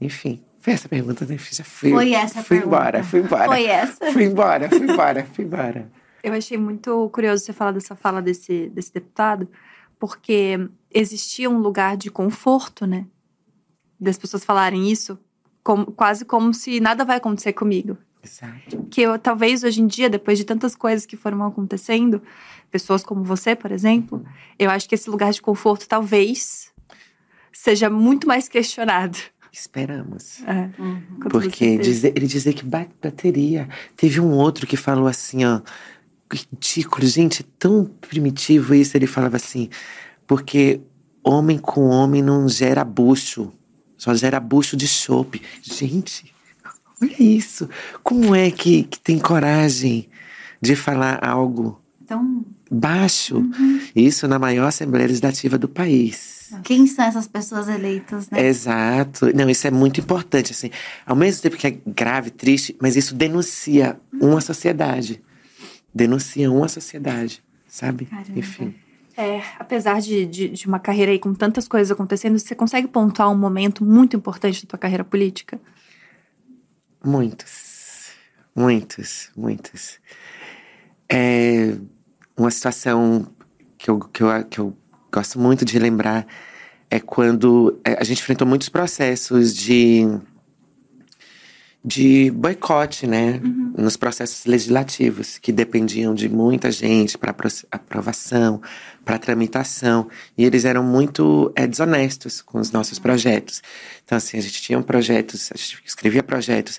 Enfim, 0.01 0.43
foi 0.59 0.73
essa 0.75 0.89
pergunta, 0.89 1.25
né? 1.25 1.39
Já 1.39 1.65
fui, 1.65 1.91
Foi 1.91 2.13
essa 2.13 2.41
a 2.41 2.43
fui 2.43 2.59
pergunta. 2.59 2.77
embora, 2.77 3.03
fui 3.05 3.21
embora. 3.21 3.47
Foi 3.47 3.65
essa. 3.65 4.13
Fui 4.13 4.25
embora, 4.25 4.69
fui 4.69 4.81
embora, 4.83 5.25
fui 5.33 5.45
embora. 5.45 5.91
Eu 6.23 6.33
achei 6.35 6.59
muito 6.59 7.09
curioso 7.11 7.45
você 7.45 7.53
falar 7.53 7.71
dessa 7.71 7.95
fala 7.95 8.21
desse, 8.21 8.69
desse 8.71 8.93
deputado, 8.93 9.49
porque 9.99 10.59
existia 10.93 11.49
um 11.49 11.59
lugar 11.59 11.97
de 11.97 12.11
conforto, 12.11 12.85
né? 12.85 13.07
Das 13.99 14.19
pessoas 14.19 14.45
falarem 14.45 14.91
isso, 14.91 15.19
como- 15.63 15.87
quase 15.87 16.25
como 16.25 16.53
se 16.53 16.81
nada 16.81 17.05
vai 17.05 17.17
acontecer 17.19 17.53
comigo. 17.53 17.97
Exato. 18.23 18.85
Que 18.91 19.03
eu, 19.03 19.19
talvez 19.21 19.63
hoje 19.63 19.81
em 19.81 19.87
dia, 19.87 20.11
depois 20.11 20.37
de 20.37 20.45
tantas 20.45 20.75
coisas 20.75 21.07
que 21.07 21.17
foram 21.17 21.43
acontecendo, 21.45 22.21
pessoas 22.73 23.05
como 23.05 23.23
você, 23.23 23.55
por 23.55 23.71
exemplo, 23.71 24.25
eu 24.59 24.69
acho 24.69 24.89
que 24.89 24.97
esse 24.97 25.09
lugar 25.09 25.33
de 25.33 25.41
conforto 25.41 25.87
talvez 25.89 26.73
seja 27.59 27.89
muito 27.91 28.27
mais 28.29 28.49
questionado. 28.49 29.19
Esperamos. 29.53 30.43
É, 30.47 30.71
Uhum. 30.81 31.01
Porque 31.31 31.79
dizer, 31.79 32.13
ele 32.15 32.27
dizer 32.27 32.53
que 32.53 32.65
ba- 32.65 32.87
bateria. 33.03 33.69
Teve 33.97 34.21
um 34.21 34.33
outro 34.33 34.67
que 34.67 34.77
falou 34.77 35.07
assim, 35.07 35.45
ó. 35.45 35.61
Ridículo, 36.31 37.07
gente, 37.07 37.43
é 37.43 37.47
tão 37.59 37.85
primitivo 37.85 38.75
isso. 38.75 38.97
Ele 38.97 39.07
falava 39.07 39.37
assim, 39.37 39.69
porque 40.27 40.81
homem 41.25 41.57
com 41.59 41.87
homem 41.89 42.21
não 42.21 42.49
gera 42.49 42.85
bucho, 42.85 43.53
só 43.97 44.13
gera 44.15 44.39
bucho 44.41 44.77
de 44.77 44.87
chope. 44.89 45.41
Gente, 45.63 46.33
olha 47.01 47.23
isso. 47.23 47.69
Como 48.03 48.35
é 48.35 48.51
que, 48.51 48.83
que 48.83 48.99
tem 49.01 49.19
coragem 49.19 50.09
de 50.61 50.75
falar 50.77 51.25
algo 51.25 51.81
Então, 52.05 52.45
baixo? 52.71 53.43
Isso 53.95 54.27
na 54.29 54.39
maior 54.39 54.67
Assembleia 54.67 55.07
Legislativa 55.07 55.57
do 55.57 55.69
país. 55.69 56.36
Quem 56.63 56.87
são 56.87 57.05
essas 57.05 57.27
pessoas 57.27 57.69
eleitas, 57.69 58.31
né? 58.31 58.47
Exato. 58.47 59.35
Não, 59.35 59.49
isso 59.49 59.67
é 59.67 59.71
muito 59.71 60.01
importante, 60.01 60.53
assim. 60.53 60.71
Ao 61.05 61.17
mesmo 61.17 61.43
tempo 61.43 61.57
que 61.57 61.67
é 61.67 61.79
grave, 61.87 62.31
triste, 62.31 62.77
mas 62.81 62.97
isso 62.97 63.15
denuncia 63.15 63.99
uma 64.13 64.41
sociedade. 64.41 65.23
Denuncia 65.95 66.51
uma 66.51 66.69
sociedade, 66.69 67.43
sabe? 67.67 68.07
Caramba. 68.07 68.39
Enfim. 68.39 68.75
É, 69.17 69.41
apesar 69.59 70.01
de, 70.01 70.27
de, 70.27 70.49
de 70.51 70.67
uma 70.67 70.79
carreira 70.79 71.11
aí 71.11 71.19
com 71.19 71.33
tantas 71.33 71.67
coisas 71.67 71.91
acontecendo, 71.91 72.39
você 72.39 72.55
consegue 72.55 72.87
pontuar 72.87 73.31
um 73.31 73.39
momento 73.39 73.83
muito 73.83 74.15
importante 74.15 74.63
da 74.63 74.71
tua 74.71 74.79
carreira 74.79 75.05
política? 75.05 75.59
Muitos. 77.03 78.11
Muitos, 78.55 79.31
muitos. 79.37 79.99
É 81.09 81.77
uma 82.37 82.51
situação 82.51 83.27
que 83.79 83.91
eu, 83.91 84.01
que, 84.01 84.23
eu, 84.23 84.45
que 84.45 84.59
eu 84.59 84.77
gosto 85.17 85.41
muito 85.41 85.65
de 85.65 85.79
lembrar 85.79 86.27
é 86.91 87.01
quando 87.01 87.81
é, 87.83 87.95
a 87.95 88.05
gente 88.05 88.21
enfrentou 88.21 88.47
muitos 88.47 88.69
processos 88.69 89.57
de, 89.57 90.07
de 91.83 92.31
boicote, 92.33 93.07
né? 93.07 93.41
Nos 93.79 93.97
processos 93.97 94.45
legislativos, 94.45 95.39
que 95.39 95.53
dependiam 95.53 96.15
de 96.15 96.29
muita 96.29 96.71
gente 96.71 97.17
para 97.17 97.35
aprovação, 97.73 98.61
para 99.07 99.19
tramitação. 99.19 100.09
E 100.37 100.45
eles 100.45 100.67
eram 100.67 100.83
muito 100.83 101.51
é, 101.57 101.67
desonestos 101.67 102.43
com 102.43 102.59
os 102.59 102.71
nossos 102.71 102.99
projetos. 102.99 103.63
Então, 104.05 104.19
assim, 104.19 104.37
a 104.37 104.43
gente 104.43 104.61
tinha 104.61 104.81
projetos, 104.83 105.51
a 105.51 105.57
gente 105.57 105.83
escrevia 105.87 106.23
projetos, 106.23 106.79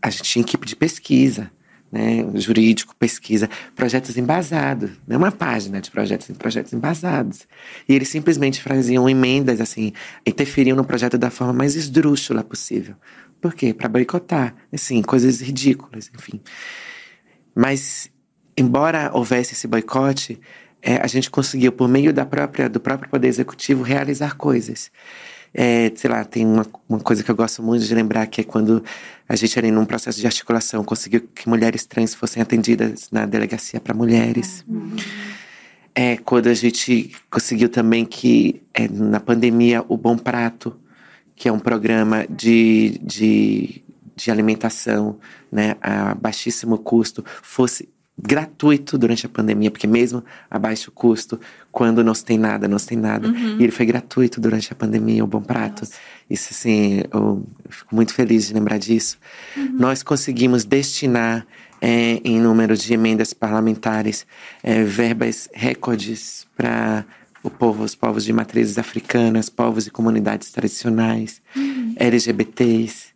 a 0.00 0.10
gente 0.10 0.22
tinha 0.22 0.42
equipe 0.42 0.64
de 0.64 0.76
pesquisa, 0.76 1.50
né, 1.92 2.26
jurídico, 2.36 2.96
pesquisa, 2.96 3.50
projetos 3.76 4.16
embasados, 4.16 4.90
não 5.06 5.18
uma 5.18 5.30
página 5.30 5.78
de 5.78 5.90
projetos, 5.90 6.34
projetos 6.38 6.72
embasados. 6.72 7.46
E 7.86 7.94
eles 7.94 8.08
simplesmente 8.08 8.62
faziam 8.62 9.08
emendas, 9.08 9.60
assim, 9.60 9.92
interferiam 10.26 10.74
no 10.74 10.84
projeto 10.84 11.18
da 11.18 11.30
forma 11.30 11.52
mais 11.52 11.76
esdrúxula 11.76 12.42
possível. 12.42 12.94
Por 13.42 13.52
quê? 13.52 13.74
Para 13.74 13.90
boicotar, 13.90 14.54
assim, 14.72 15.02
coisas 15.02 15.42
ridículas, 15.42 16.10
enfim. 16.14 16.40
Mas, 17.54 18.10
embora 18.56 19.10
houvesse 19.12 19.52
esse 19.52 19.66
boicote, 19.66 20.40
é, 20.80 20.96
a 20.96 21.06
gente 21.06 21.30
conseguiu, 21.30 21.72
por 21.72 21.88
meio 21.88 22.12
da 22.12 22.24
própria, 22.24 22.68
do 22.68 22.80
próprio 22.80 23.10
Poder 23.10 23.28
Executivo, 23.28 23.82
realizar 23.82 24.36
coisas. 24.36 24.90
É, 25.54 25.92
sei 25.94 26.10
lá, 26.10 26.24
tem 26.24 26.46
uma, 26.46 26.66
uma 26.88 27.00
coisa 27.00 27.22
que 27.22 27.30
eu 27.30 27.36
gosto 27.36 27.62
muito 27.62 27.84
de 27.84 27.94
lembrar, 27.94 28.26
que 28.26 28.40
é 28.40 28.44
quando 28.44 28.82
a 29.28 29.36
gente 29.36 29.58
ali 29.58 29.70
num 29.70 29.84
processo 29.84 30.18
de 30.18 30.26
articulação 30.26 30.82
conseguiu 30.84 31.28
que 31.34 31.48
mulheres 31.48 31.84
trans 31.84 32.14
fossem 32.14 32.42
atendidas 32.42 33.08
na 33.10 33.26
delegacia 33.26 33.80
para 33.80 33.94
mulheres. 33.94 34.64
É, 35.94 36.16
quando 36.16 36.48
a 36.48 36.54
gente 36.54 37.12
conseguiu 37.30 37.68
também 37.68 38.04
que 38.04 38.62
é, 38.72 38.88
na 38.88 39.20
pandemia 39.20 39.84
o 39.88 39.96
Bom 39.96 40.16
Prato, 40.16 40.74
que 41.36 41.48
é 41.48 41.52
um 41.52 41.58
programa 41.58 42.26
de, 42.28 42.98
de, 43.02 43.82
de 44.16 44.30
alimentação 44.30 45.18
né, 45.50 45.76
a 45.82 46.14
baixíssimo 46.14 46.78
custo, 46.78 47.24
fosse 47.42 47.88
gratuito 48.22 48.96
durante 48.96 49.26
a 49.26 49.28
pandemia, 49.28 49.70
porque 49.70 49.86
mesmo 49.86 50.22
a 50.48 50.58
baixo 50.58 50.92
custo, 50.92 51.40
quando 51.72 52.04
não 52.04 52.14
se 52.14 52.24
tem 52.24 52.38
nada, 52.38 52.68
não 52.68 52.78
se 52.78 52.86
tem 52.86 52.98
nada. 52.98 53.26
E 53.58 53.64
ele 53.64 53.72
foi 53.72 53.84
gratuito 53.84 54.40
durante 54.40 54.72
a 54.72 54.76
pandemia, 54.76 55.24
o 55.24 55.26
Bom 55.26 55.42
Prato. 55.42 55.82
Isso, 56.30 56.48
assim, 56.52 57.02
eu, 57.12 57.44
fico 57.68 57.94
muito 57.94 58.14
feliz 58.14 58.46
de 58.46 58.54
lembrar 58.54 58.78
disso. 58.78 59.18
Nós 59.72 60.02
conseguimos 60.02 60.64
destinar, 60.64 61.44
é, 61.80 62.20
em 62.22 62.40
número 62.40 62.76
de 62.76 62.94
emendas 62.94 63.34
parlamentares, 63.34 64.24
é, 64.62 64.84
verbas 64.84 65.48
recordes 65.52 66.46
para 66.56 67.04
o 67.42 67.50
povo, 67.50 67.82
os 67.82 67.96
povos 67.96 68.24
de 68.24 68.32
matrizes 68.32 68.78
africanas, 68.78 69.48
povos 69.48 69.88
e 69.88 69.90
comunidades 69.90 70.52
tradicionais, 70.52 71.42
LGBTs. 71.96 73.11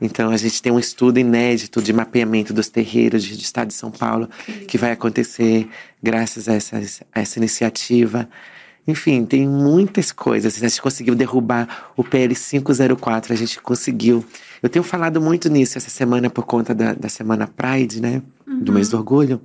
Então, 0.00 0.30
a 0.30 0.36
gente 0.36 0.62
tem 0.62 0.70
um 0.72 0.78
estudo 0.78 1.18
inédito 1.18 1.82
de 1.82 1.92
mapeamento 1.92 2.52
dos 2.54 2.68
terreiros 2.68 3.24
de- 3.24 3.34
do 3.36 3.40
estado 3.42 3.68
de 3.68 3.74
São 3.74 3.90
Paulo, 3.90 4.28
que 4.68 4.78
vai 4.78 4.92
acontecer 4.92 5.68
graças 6.02 6.48
a, 6.48 6.54
essas, 6.54 7.02
a 7.12 7.20
essa 7.20 7.38
iniciativa. 7.38 8.28
Enfim, 8.86 9.24
tem 9.26 9.46
muitas 9.46 10.12
coisas. 10.12 10.56
A 10.62 10.66
gente 10.68 10.80
conseguiu 10.80 11.14
derrubar 11.14 11.92
o 11.96 12.02
PL 12.04 12.34
504, 12.34 13.32
a 13.32 13.36
gente 13.36 13.60
conseguiu. 13.60 14.24
Eu 14.62 14.68
tenho 14.68 14.82
falado 14.82 15.20
muito 15.20 15.48
nisso 15.50 15.76
essa 15.76 15.90
semana 15.90 16.30
por 16.30 16.44
conta 16.46 16.74
da, 16.74 16.94
da 16.94 17.08
Semana 17.08 17.46
Pride, 17.46 18.00
né? 18.00 18.22
Do 18.46 18.72
mês 18.72 18.88
do 18.88 18.96
orgulho. 18.96 19.40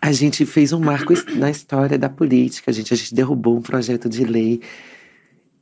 A 0.00 0.10
gente 0.10 0.44
fez 0.46 0.72
um 0.72 0.80
marco 0.80 1.12
na 1.36 1.50
história 1.50 1.96
da 1.98 2.08
política. 2.08 2.70
A 2.70 2.74
gente, 2.74 2.92
a 2.92 2.96
gente 2.96 3.14
derrubou 3.14 3.56
um 3.58 3.62
projeto 3.62 4.08
de 4.08 4.24
lei 4.24 4.60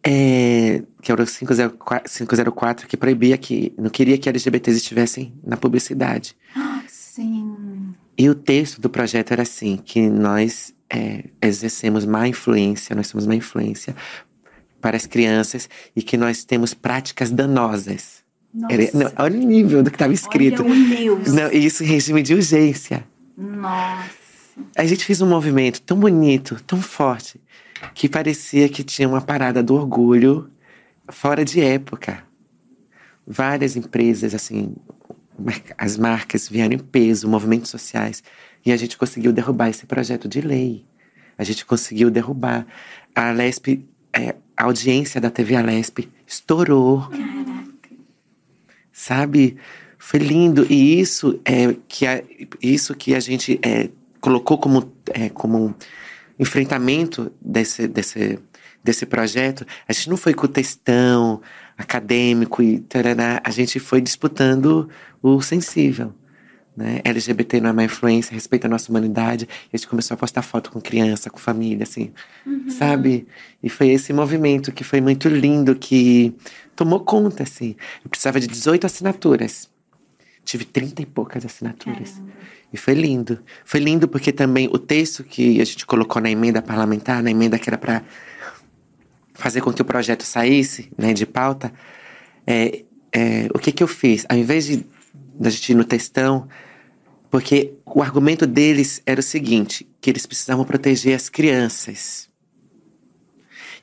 é, 0.03 0.83
que 1.03 1.13
era 1.13 1.23
o 1.23 1.27
504, 1.27 2.11
504, 2.11 2.87
que 2.87 2.97
proibia 2.97 3.37
que. 3.37 3.73
Não 3.79 3.91
queria 3.91 4.17
que 4.17 4.29
LGBTs 4.29 4.79
estivessem 4.79 5.33
na 5.45 5.57
publicidade. 5.57 6.37
Sim. 6.89 7.95
E 8.17 8.29
o 8.29 8.35
texto 8.35 8.81
do 8.81 8.89
projeto 8.89 9.33
era 9.33 9.43
assim: 9.43 9.77
que 9.77 10.09
nós 10.09 10.75
é, 10.89 11.25
exercemos 11.43 12.05
má 12.05 12.27
influência, 12.27 12.97
nós 12.97 13.09
somos 13.09 13.27
má 13.27 13.35
influência 13.35 13.95
para 14.81 14.97
as 14.97 15.07
crianças 15.07 15.69
e 15.95 16.03
que 16.03 16.17
nós 16.17 16.45
temos 16.45 16.73
práticas 16.73 17.31
danosas. 17.31 18.21
Nossa. 18.53 18.75
Era- 18.75 18.91
não, 18.95 19.13
olha 19.19 19.39
o 19.39 19.43
nível 19.43 19.83
do 19.83 19.91
que 19.91 19.97
estava 19.97 20.13
escrito. 20.13 20.63
Olha 20.65 21.13
o 21.13 21.17
Deus. 21.17 21.33
Não, 21.35 21.53
isso 21.53 21.85
em 21.85 21.87
regime 21.87 22.23
de 22.23 22.35
urgência. 22.35 23.05
Nossa. 23.37 24.21
A 24.77 24.85
gente 24.85 25.05
fez 25.05 25.21
um 25.21 25.29
movimento 25.29 25.81
tão 25.83 25.99
bonito, 25.99 26.61
tão 26.67 26.81
forte, 26.81 27.41
que 27.95 28.09
parecia 28.09 28.69
que 28.69 28.83
tinha 28.83 29.09
uma 29.09 29.21
parada 29.21 29.63
do 29.63 29.75
orgulho 29.75 30.51
fora 31.09 31.45
de 31.45 31.61
época. 31.61 32.23
Várias 33.27 33.77
empresas, 33.77 34.35
assim, 34.35 34.75
as 35.79 35.97
marcas 35.97 36.49
vieram 36.49 36.75
em 36.75 36.79
peso, 36.79 37.29
movimentos 37.29 37.71
sociais, 37.71 38.23
e 38.65 38.73
a 38.73 38.77
gente 38.77 38.97
conseguiu 38.97 39.33
derrubar 39.33 39.69
esse 39.69 39.87
projeto 39.87 40.29
de 40.29 40.41
lei. 40.41 40.85
A 41.39 41.45
gente 41.45 41.65
conseguiu 41.65 42.11
derrubar. 42.11 42.67
A 43.15 43.31
Lesp, 43.31 43.85
é, 44.13 44.35
a 44.57 44.65
audiência 44.65 45.21
da 45.21 45.31
TV 45.31 45.57
Alesp 45.57 46.09
estourou 46.27 47.09
sabe? 49.01 49.57
Foi 49.99 50.21
lindo 50.21 50.67
e 50.71 51.01
isso 51.01 51.41
é 51.45 51.75
que 51.89 52.07
a, 52.07 52.23
isso 52.63 52.95
que 52.95 53.15
a 53.15 53.21
gente 53.21 53.59
é, 53.63 53.89
colocou 54.21 54.59
como 54.59 54.93
é, 55.13 55.29
como 55.31 55.75
enfrentamento 56.41 57.31
desse 57.41 57.87
desse 57.87 58.39
desse 58.83 59.05
projeto. 59.05 59.67
A 59.87 59.93
gente 59.93 60.09
não 60.09 60.17
foi 60.17 60.33
com 60.35 60.47
textão 60.47 61.41
acadêmico 61.77 62.63
e 62.63 62.81
tarará, 62.81 63.41
a 63.45 63.51
gente 63.51 63.79
foi 63.79 64.01
disputando 64.01 64.89
o 65.23 65.41
sensível. 65.43 66.15
Né? 66.77 67.01
LGBT 67.05 67.61
não 67.61 67.71
é 67.71 67.73
má 67.73 67.85
influência, 67.85 68.33
respeita 68.33 68.67
a 68.67 68.71
nossa 68.71 68.91
humanidade. 68.91 69.47
E 69.67 69.69
a 69.75 69.77
gente 69.77 69.89
começou 69.89 70.15
a 70.15 70.19
postar 70.19 70.41
foto 70.43 70.71
com 70.71 70.81
criança, 70.81 71.29
com 71.29 71.39
família, 71.39 71.83
assim, 71.83 72.13
sabe? 72.71 73.27
E 73.63 73.69
foi 73.69 73.89
esse 73.89 74.13
movimento 74.13 74.73
que 74.73 74.83
foi 74.83 75.01
muito 75.01 75.29
lindo, 75.29 75.75
que 75.75 76.35
tomou 76.75 77.01
conta, 77.01 77.43
assim. 77.43 77.77
Eu 78.03 78.09
precisava 78.09 78.41
de 78.41 78.47
18 78.47 78.87
assinaturas. 78.87 79.69
tive 80.45 80.65
trinta 80.65 81.03
e 81.03 81.07
poucas 81.07 81.45
assinaturas. 81.45 82.13
Caramba. 82.13 82.33
E 82.73 82.77
foi 82.77 82.95
lindo. 82.95 83.41
Foi 83.65 83.81
lindo 83.81 84.07
porque 84.07 84.33
também 84.33 84.69
o 84.73 84.79
texto 84.79 85.25
que 85.25 85.61
a 85.61 85.65
gente 85.65 85.85
colocou 85.85 86.23
na 86.23 86.31
emenda 86.31 86.63
parlamentar, 86.63 87.23
na 87.23 87.31
emenda 87.31 87.59
que 87.59 87.69
era 87.69 87.79
para 87.79 88.03
fazer 89.35 89.61
com 89.61 89.73
que 89.73 89.83
o 89.83 89.85
projeto 89.85 90.23
saísse 90.23 90.91
né, 90.97 91.13
de 91.13 91.27
pauta, 91.27 91.73
é, 92.47 92.85
é, 93.13 93.49
o 93.55 93.59
que, 93.59 93.73
que 93.73 93.83
eu 93.83 93.89
fiz? 93.89 94.25
Ao 94.29 94.37
invés 94.37 94.67
de 94.67 94.87
da 95.41 95.49
gente 95.49 95.73
ir 95.73 95.75
no 95.75 95.85
textão, 95.85 96.47
porque 97.31 97.73
o 97.87 98.03
argumento 98.03 98.47
deles 98.47 99.01
era 99.07 99.21
o 99.21 99.23
seguinte: 99.23 99.89
que 100.01 100.11
eles 100.11 100.27
precisavam 100.27 100.65
proteger 100.65 101.15
as 101.15 101.31
crianças. 101.31 102.29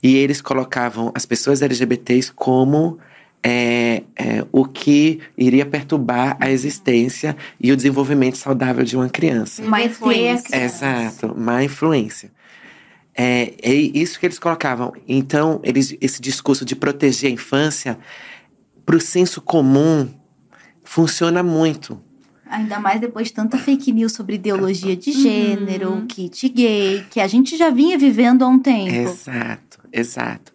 E 0.01 0.15
eles 0.15 0.41
colocavam 0.41 1.11
as 1.15 1.25
pessoas 1.25 1.63
LGBTs 1.63 2.31
como 2.31 2.99
é, 3.43 4.03
é, 4.15 4.45
o 4.51 4.65
que 4.65 5.19
iria 5.37 5.65
perturbar 5.65 6.37
a 6.39 6.49
existência 6.49 7.35
e 7.59 7.71
o 7.71 7.75
desenvolvimento 7.75 8.37
saudável 8.37 8.83
de 8.83 8.95
uma 8.95 9.09
criança. 9.09 9.63
Má 9.63 9.83
influência. 9.83 10.55
Exato, 10.55 11.33
má 11.37 11.63
influência. 11.63 12.31
É, 13.15 13.53
é 13.61 13.73
isso 13.73 14.19
que 14.19 14.25
eles 14.25 14.37
colocavam. 14.37 14.93
Então, 15.07 15.59
eles, 15.63 15.95
esse 15.99 16.21
discurso 16.21 16.63
de 16.63 16.75
proteger 16.75 17.31
a 17.31 17.33
infância, 17.33 17.97
para 18.85 18.95
o 18.95 19.01
senso 19.01 19.41
comum, 19.41 20.07
funciona 20.83 21.41
muito. 21.41 22.01
Ainda 22.49 22.79
mais 22.79 23.01
depois 23.01 23.27
de 23.27 23.33
tanta 23.33 23.57
fake 23.57 23.91
news 23.91 24.13
sobre 24.13 24.35
ideologia 24.35 24.95
de 24.95 25.11
gênero, 25.11 25.91
uhum. 25.91 26.07
kit 26.07 26.47
gay, 26.47 27.05
que 27.09 27.19
a 27.19 27.27
gente 27.27 27.57
já 27.57 27.69
vinha 27.69 27.97
vivendo 27.97 28.43
há 28.43 28.47
um 28.47 28.59
tempo. 28.59 28.93
Exato, 28.93 29.79
exato. 29.91 30.53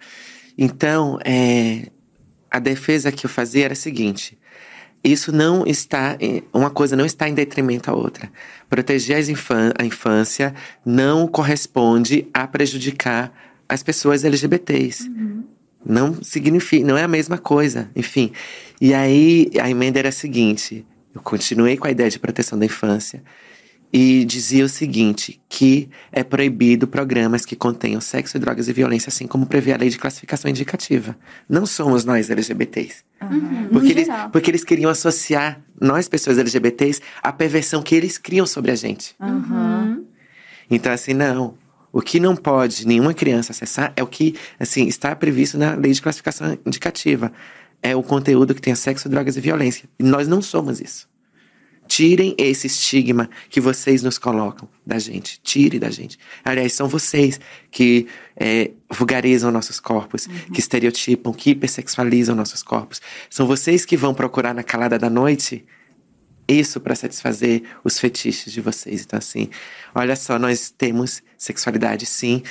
Então, 0.57 1.18
é, 1.24 1.91
a 2.53 2.59
defesa 2.59 3.11
que 3.11 3.24
eu 3.24 3.30
fazia 3.30 3.64
era 3.64 3.72
a 3.72 3.76
seguinte: 3.76 4.38
isso 5.03 5.32
não 5.32 5.66
está, 5.66 6.18
uma 6.53 6.68
coisa 6.68 6.94
não 6.94 7.07
está 7.07 7.26
em 7.28 7.34
detrimento 7.34 7.90
à 7.90 7.94
outra. 7.94 8.30
Proteger 8.68 9.16
a 9.16 9.84
infância 9.84 10.55
não 10.84 11.26
corresponde 11.26 12.28
a 12.32 12.46
prejudicar 12.46 13.32
as 13.66 13.82
pessoas 13.82 14.22
LGBTs. 14.22 15.09
Uhum. 15.09 15.44
Não 15.84 16.22
significa, 16.22 16.86
não 16.86 16.96
é 16.96 17.03
a 17.03 17.09
mesma 17.09 17.38
coisa. 17.38 17.90
Enfim. 17.96 18.32
E 18.80 18.92
aí 18.92 19.50
a 19.61 19.70
emenda 19.70 19.98
era 19.98 20.11
a 20.11 20.12
seguinte: 20.12 20.84
eu 21.14 21.22
continuei 21.22 21.78
com 21.78 21.86
a 21.86 21.90
ideia 21.90 22.11
de 22.11 22.18
proteção 22.18 22.59
da 22.59 22.66
infância 22.66 23.22
e 23.93 24.24
dizia 24.24 24.64
o 24.64 24.68
seguinte: 24.68 25.40
que 25.49 25.90
é 26.11 26.24
proibido 26.24 26.86
programas 26.86 27.45
que 27.45 27.55
contenham 27.55 28.01
sexo, 28.01 28.38
drogas 28.38 28.68
e 28.68 28.72
violência, 28.72 29.11
assim 29.11 29.26
como 29.26 29.45
prevê 29.47 29.72
a 29.72 29.76
lei 29.76 29.90
de 29.90 29.99
classificação 29.99 30.51
indicativa. 30.51 31.16
Não 31.49 31.66
somos 31.66 32.05
nós 32.05 32.30
LGBTs. 32.30 33.05
Uhum. 33.20 33.68
Porque, 33.70 33.93
eles, 33.93 34.09
porque 34.32 34.51
eles 34.51 34.64
queriam 34.64 34.90
associar 34.90 35.61
nós, 35.78 36.09
pessoas 36.09 36.38
LGBTs, 36.38 37.03
à 37.22 37.32
perversão 37.32 37.82
que 37.82 37.95
eles 37.95 38.16
criam 38.16 38.47
sobre 38.47 38.70
a 38.70 38.74
gente. 38.74 39.14
Uhum. 39.20 40.05
Então, 40.70 40.93
assim, 40.93 41.12
não. 41.12 41.61
O 41.93 42.01
que 42.01 42.18
não 42.18 42.34
pode 42.34 42.86
nenhuma 42.86 43.12
criança 43.12 43.53
acessar 43.53 43.93
é 43.95 44.03
o 44.03 44.07
que, 44.07 44.34
assim, 44.59 44.86
está 44.86 45.14
previsto 45.14 45.59
na 45.59 45.74
lei 45.74 45.93
de 45.93 46.01
classificação 46.01 46.57
indicativa. 46.64 47.30
É 47.82 47.95
o 47.95 48.03
conteúdo 48.03 48.55
que 48.55 48.62
tem 48.62 48.74
sexo, 48.74 49.11
drogas 49.11 49.36
e 49.36 49.40
violência. 49.43 49.86
E 49.99 50.03
nós 50.03 50.26
não 50.26 50.40
somos 50.40 50.80
isso. 50.80 51.11
Tirem 51.95 52.34
esse 52.38 52.66
estigma 52.66 53.28
que 53.51 53.61
vocês 53.61 54.03
nos 54.03 54.16
colocam 54.16 54.66
da 54.84 54.99
gente. 54.99 55.38
Tire 55.43 55.78
da 55.78 55.90
gente. 55.90 56.18
Aliás, 56.43 56.72
são 56.72 56.88
vocês 56.88 57.38
que 57.70 58.07
é, 58.34 58.70
vulgarizam 58.90 59.51
nossos 59.51 59.78
corpos, 59.78 60.26
uhum. 60.26 60.55
que 60.55 60.59
estereotipam, 60.59 61.34
que 61.34 61.51
hipersexualizam 61.51 62.34
nossos 62.34 62.62
corpos. 62.62 63.03
São 63.28 63.47
vocês 63.47 63.84
que 63.84 63.95
vão 63.95 64.14
procurar 64.14 64.55
na 64.55 64.62
calada 64.62 64.99
da 64.99 65.11
noite 65.11 65.66
isso 66.49 66.80
para 66.80 66.95
satisfazer 66.95 67.62
os 67.84 67.99
fetiches 67.99 68.55
de 68.55 68.62
vocês. 68.62 69.03
Então, 69.03 69.18
assim, 69.18 69.51
olha 69.95 70.16
só, 70.16 70.38
nós 70.38 70.70
temos 70.70 71.22
sexualidade, 71.36 72.07
sim, 72.07 72.43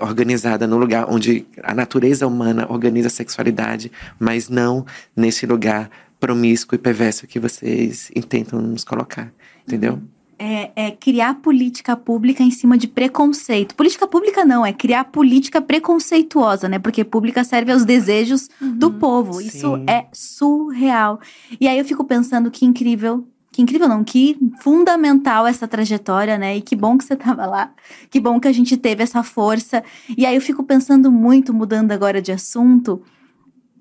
organizada 0.00 0.66
no 0.66 0.78
lugar 0.78 1.10
onde 1.10 1.44
a 1.62 1.74
natureza 1.74 2.26
humana 2.26 2.66
organiza 2.70 3.08
a 3.08 3.10
sexualidade, 3.10 3.92
mas 4.18 4.48
não 4.48 4.86
nesse 5.14 5.44
lugar 5.44 5.90
promíscuo 6.22 6.76
e 6.76 6.78
perverso 6.78 7.26
que 7.26 7.40
vocês 7.40 8.08
intentam 8.14 8.62
nos 8.62 8.84
colocar, 8.84 9.32
entendeu? 9.66 10.00
É, 10.38 10.70
é, 10.76 10.90
criar 10.92 11.34
política 11.34 11.96
pública 11.96 12.44
em 12.44 12.50
cima 12.52 12.78
de 12.78 12.86
preconceito. 12.86 13.74
Política 13.74 14.06
pública 14.06 14.44
não, 14.44 14.64
é 14.64 14.72
criar 14.72 15.06
política 15.06 15.60
preconceituosa, 15.60 16.68
né? 16.68 16.78
Porque 16.78 17.02
pública 17.02 17.42
serve 17.42 17.72
aos 17.72 17.84
desejos 17.84 18.48
uhum, 18.60 18.78
do 18.78 18.92
povo. 18.92 19.34
Sim. 19.34 19.46
Isso 19.46 19.76
é 19.88 20.06
surreal. 20.12 21.20
E 21.60 21.66
aí 21.66 21.76
eu 21.76 21.84
fico 21.84 22.04
pensando 22.04 22.52
que 22.52 22.64
incrível 22.64 23.26
que 23.50 23.60
incrível, 23.60 23.86
não? 23.86 24.02
Que 24.02 24.38
fundamental 24.62 25.46
essa 25.46 25.68
trajetória, 25.68 26.38
né? 26.38 26.56
E 26.56 26.62
que 26.62 26.74
bom 26.74 26.96
que 26.96 27.04
você 27.04 27.12
estava 27.12 27.44
lá. 27.44 27.70
Que 28.08 28.18
bom 28.18 28.40
que 28.40 28.48
a 28.48 28.52
gente 28.52 28.78
teve 28.78 29.02
essa 29.02 29.22
força. 29.22 29.84
E 30.16 30.24
aí 30.24 30.34
eu 30.34 30.40
fico 30.40 30.64
pensando 30.64 31.12
muito, 31.12 31.52
mudando 31.52 31.92
agora 31.92 32.22
de 32.22 32.32
assunto, 32.32 33.02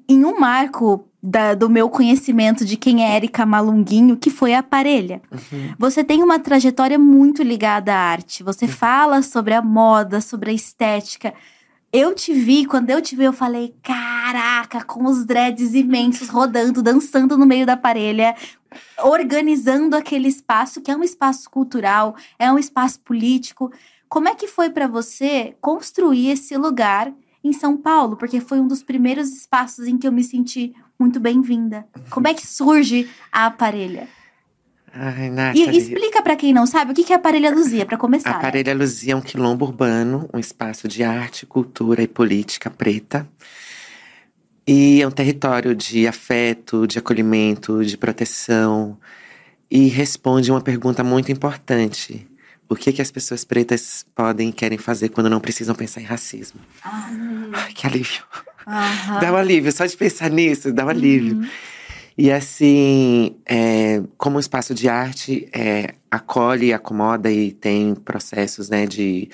em 0.10 0.26
um 0.26 0.38
marco 0.38 1.08
da, 1.22 1.54
do 1.54 1.70
meu 1.70 1.90
conhecimento 1.90 2.66
de 2.66 2.76
quem 2.76 3.06
é 3.06 3.16
Érica 3.16 3.46
Malunguinho, 3.46 4.18
que 4.18 4.30
foi 4.32 4.56
a 4.56 4.64
Parelha. 4.64 5.22
Uhum. 5.32 5.76
Você 5.78 6.04
tem 6.04 6.24
uma 6.24 6.40
trajetória 6.40 6.98
muito 6.98 7.44
ligada 7.44 7.94
à 7.94 7.98
arte. 7.98 8.42
Você 8.44 8.66
uhum. 8.66 8.72
fala 8.72 9.22
sobre 9.22 9.54
a 9.54 9.62
moda, 9.62 10.20
sobre 10.20 10.50
a 10.50 10.54
estética. 10.54 11.34
Eu 11.94 12.16
te 12.16 12.34
vi, 12.34 12.66
quando 12.66 12.90
eu 12.90 13.02
te 13.02 13.16
vi, 13.16 13.26
eu 13.26 13.34
falei: 13.34 13.76
caraca, 13.84 14.84
com 14.84 15.06
os 15.06 15.26
dreads 15.26 15.74
imensos 15.76 16.30
rodando, 16.30 16.82
dançando 16.82 17.38
no 17.38 17.46
meio 17.46 17.66
da 17.66 17.78
parelha, 17.78 18.34
organizando 19.04 19.96
aquele 19.96 20.28
espaço 20.28 20.82
que 20.82 20.90
é 20.90 20.96
um 20.96 21.04
espaço 21.04 21.50
cultural, 21.50 22.16
é 22.40 22.52
um 22.52 22.58
espaço 22.58 23.00
político. 23.02 23.72
Como 24.10 24.28
é 24.28 24.36
que 24.36 24.48
foi 24.48 24.70
para 24.70 24.88
você 24.88 25.56
construir 25.62 26.30
esse 26.30 26.58
lugar 26.58 27.14
em 27.44 27.54
São 27.54 27.78
Paulo? 27.78 28.18
Porque 28.18 28.40
foi 28.40 28.60
um 28.60 28.68
dos 28.68 28.82
primeiros 28.82 29.30
espaços 29.30 29.86
em 29.86 29.98
que 29.98 30.08
eu 30.08 30.12
me 30.12 30.24
senti 30.24 30.74
muito 31.02 31.20
bem-vinda. 31.20 31.84
Como 32.12 32.28
é 32.28 32.34
que 32.34 32.46
surge 32.46 33.10
a 33.32 33.48
aparelha? 33.48 34.08
Ai, 34.94 35.32
Nathalie. 35.32 35.70
E 35.72 35.78
explica 35.78 36.22
para 36.22 36.36
quem 36.36 36.54
não 36.54 36.68
sabe 36.68 36.92
o 36.92 36.94
que 36.94 37.12
é 37.12 37.16
a 37.16 37.18
Aparelha 37.18 37.50
Luzia, 37.50 37.88
para 37.88 37.98
começar. 37.98 38.30
A 38.30 38.38
Aparelha 38.38 38.76
Luzia 38.76 39.14
é 39.14 39.16
um 39.16 39.22
quilombo 39.22 39.66
urbano, 39.66 40.30
um 40.32 40.38
espaço 40.38 40.88
de 40.88 41.02
arte, 41.02 41.46
cultura 41.46 42.04
e 42.04 42.08
política 42.08 42.70
preta. 42.70 43.28
E 44.68 45.02
é 45.02 45.08
um 45.08 45.12
território 45.12 45.74
de 45.74 46.08
afeto, 46.08 46.86
de 46.86 47.00
acolhimento, 47.00 47.84
de 47.84 47.98
proteção. 47.98 48.96
E 49.72 49.88
responde 49.88 50.52
uma 50.52 50.62
pergunta 50.62 51.04
muito 51.04 51.32
importante. 51.32 52.28
O 52.70 52.76
que, 52.76 52.94
que 52.94 53.02
as 53.02 53.10
pessoas 53.10 53.44
pretas 53.44 54.06
podem 54.14 54.50
e 54.50 54.54
querem 54.54 54.78
fazer 54.78 55.10
quando 55.10 55.30
não 55.30 55.40
precisam 55.40 55.74
pensar 55.74 56.00
em 56.00 56.06
racismo? 56.06 56.60
Ah. 56.84 57.10
Ai, 57.54 57.74
que 57.74 57.88
alívio. 57.88 58.24
Aham. 58.68 59.20
Dá 59.20 59.32
um 59.32 59.36
alívio, 59.36 59.72
só 59.72 59.86
de 59.86 59.96
pensar 59.96 60.30
nisso, 60.30 60.72
dá 60.72 60.86
um 60.86 60.90
alívio. 60.90 61.36
Uhum. 61.38 61.48
E 62.18 62.32
assim, 62.32 63.36
é, 63.46 64.02
como 64.18 64.38
um 64.38 64.40
espaço 64.40 64.74
de 64.74 64.88
arte, 64.90 65.50
é, 65.54 65.96
acolhe, 66.10 66.74
acomoda 66.74 67.32
e 67.32 67.52
tem 67.52 67.96
processos 67.96 68.70
né, 68.70 68.86
de, 68.86 69.30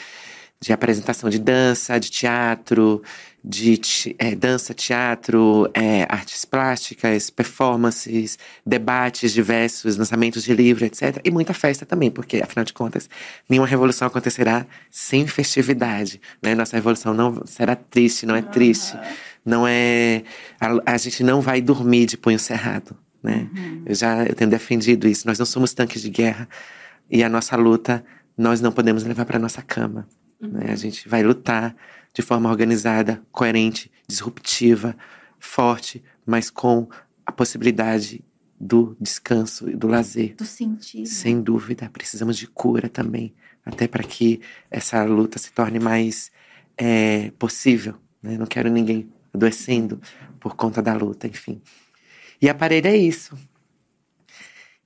de 0.60 0.72
apresentação 0.72 1.30
de 1.30 1.40
dança, 1.40 2.00
de 2.00 2.10
teatro, 2.10 3.02
de 3.50 3.80
é, 4.20 4.36
dança, 4.36 4.74
teatro, 4.74 5.70
é, 5.74 6.06
artes 6.10 6.44
plásticas, 6.44 7.30
performances, 7.30 8.38
debates 8.66 9.32
diversos, 9.32 9.96
lançamentos 9.96 10.44
de 10.44 10.54
livro, 10.54 10.84
etc. 10.84 11.22
E 11.24 11.32
muita 11.32 11.54
festa 11.54 11.86
também, 11.86 12.12
porque, 12.12 12.42
afinal 12.44 12.66
de 12.66 12.74
contas, 12.74 13.10
nenhuma 13.48 13.66
revolução 13.66 14.06
acontecerá 14.06 14.66
sem 14.92 15.26
festividade. 15.28 16.20
Né? 16.44 16.56
Nossa 16.56 16.76
revolução 16.76 17.14
não 17.14 17.46
será 17.46 17.74
triste, 17.74 18.26
não 18.26 18.36
é 18.36 18.42
triste. 18.42 19.00
Não 19.46 19.66
é. 19.66 20.24
A, 20.60 20.94
a 20.94 20.98
gente 20.98 21.24
não 21.24 21.40
vai 21.40 21.62
dormir 21.62 22.06
de 22.06 22.18
punho 22.18 22.38
cerrado. 22.38 22.98
Né? 23.24 23.48
Uhum. 23.56 23.84
Eu 23.86 23.96
já 23.96 24.26
eu 24.26 24.36
tenho 24.36 24.50
defendido 24.50 25.08
isso. 25.08 25.26
Nós 25.26 25.40
não 25.40 25.46
somos 25.46 25.74
tanques 25.74 26.02
de 26.02 26.10
guerra 26.10 26.50
e 27.10 27.24
a 27.24 27.30
nossa 27.30 27.56
luta 27.56 28.04
nós 28.38 28.60
não 28.60 28.74
podemos 28.74 29.06
levar 29.06 29.24
para 29.24 29.40
nossa 29.40 29.62
cama. 29.62 30.06
Uhum. 30.42 30.50
Né? 30.50 30.66
A 30.70 30.76
gente 30.76 31.08
vai 31.08 31.24
lutar 31.24 31.74
de 32.18 32.24
forma 32.24 32.50
organizada, 32.50 33.22
coerente, 33.32 33.92
disruptiva, 34.08 34.98
forte, 35.38 36.04
mas 36.26 36.50
com 36.50 36.90
a 37.24 37.32
possibilidade 37.32 38.26
do 38.60 38.98
descanso 39.00 39.70
e 39.70 39.76
do 39.76 39.88
lazer. 39.88 40.34
Do 40.36 40.44
sentido. 40.44 41.06
Sem 41.06 41.40
dúvida, 41.40 41.88
precisamos 41.94 42.36
de 42.36 42.48
cura 42.48 42.90
também, 42.90 43.36
até 43.64 43.88
para 43.88 44.02
que 44.02 44.42
essa 44.72 45.04
luta 45.04 45.38
se 45.38 45.52
torne 45.52 45.78
mais 45.78 46.32
é, 46.76 47.30
possível. 47.38 47.94
Né? 48.20 48.36
Não 48.36 48.48
quero 48.48 48.72
ninguém 48.72 49.08
adoecendo 49.32 50.02
por 50.40 50.56
conta 50.56 50.82
da 50.82 50.96
luta, 50.96 51.28
enfim. 51.28 51.62
E 52.42 52.50
a 52.50 52.56
parede 52.56 52.88
é 52.88 52.98
isso. 52.98 53.38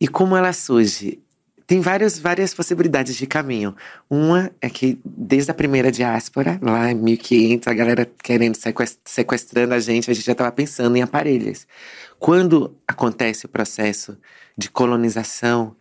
E 0.01 0.05
como 0.05 0.35
ela 0.35 0.51
surge? 0.51 1.23
Tem 1.71 1.79
várias, 1.79 2.19
várias 2.19 2.53
possibilidades 2.53 3.15
de 3.15 3.25
caminho. 3.25 3.73
Uma 4.09 4.51
é 4.59 4.69
que 4.69 4.99
desde 5.05 5.51
a 5.51 5.53
primeira 5.53 5.89
diáspora, 5.89 6.59
lá 6.61 6.91
em 6.91 6.95
1500, 6.95 7.65
a 7.65 7.73
galera 7.73 8.11
querendo 8.21 8.57
sequestrando 9.05 9.73
a 9.73 9.79
gente, 9.79 10.11
a 10.11 10.13
gente 10.13 10.25
já 10.25 10.33
estava 10.33 10.51
pensando 10.51 10.97
em 10.97 11.01
aparelhos. 11.01 11.65
Quando 12.19 12.75
acontece 12.85 13.45
o 13.45 13.49
processo 13.49 14.17
de 14.57 14.69
colonização, 14.69 15.73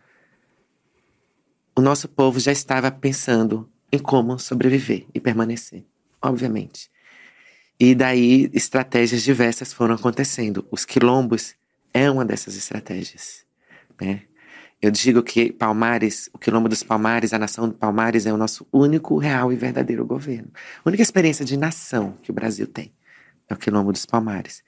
o 1.75 1.81
nosso 1.81 2.07
povo 2.07 2.39
já 2.39 2.53
estava 2.53 2.89
pensando 2.89 3.69
em 3.91 3.99
como 3.99 4.39
sobreviver 4.39 5.05
e 5.13 5.19
permanecer, 5.19 5.83
obviamente. 6.21 6.89
E 7.77 7.93
daí 7.93 8.49
estratégias 8.53 9.23
diversas 9.23 9.73
foram 9.73 9.95
acontecendo. 9.95 10.65
Os 10.71 10.85
quilombos 10.85 11.53
é 11.93 12.09
uma 12.09 12.23
dessas 12.23 12.55
estratégias, 12.55 13.45
né? 13.99 14.21
Eu 14.81 14.89
digo 14.89 15.21
que 15.21 15.51
Palmares, 15.51 16.29
o 16.33 16.39
quilombo 16.39 16.67
dos 16.67 16.81
Palmares, 16.81 17.33
a 17.33 17.39
nação 17.39 17.69
de 17.69 17.75
Palmares 17.75 18.25
é 18.25 18.33
o 18.33 18.37
nosso 18.37 18.65
único 18.73 19.17
real 19.17 19.53
e 19.53 19.55
verdadeiro 19.55 20.05
governo. 20.05 20.49
A 20.83 20.89
única 20.89 21.03
experiência 21.03 21.45
de 21.45 21.55
nação 21.55 22.15
que 22.23 22.31
o 22.31 22.33
Brasil 22.33 22.65
tem 22.65 22.91
é 23.47 23.53
o 23.53 23.57
quilombo 23.57 23.91
dos 23.91 24.07
Palmares. 24.07 24.63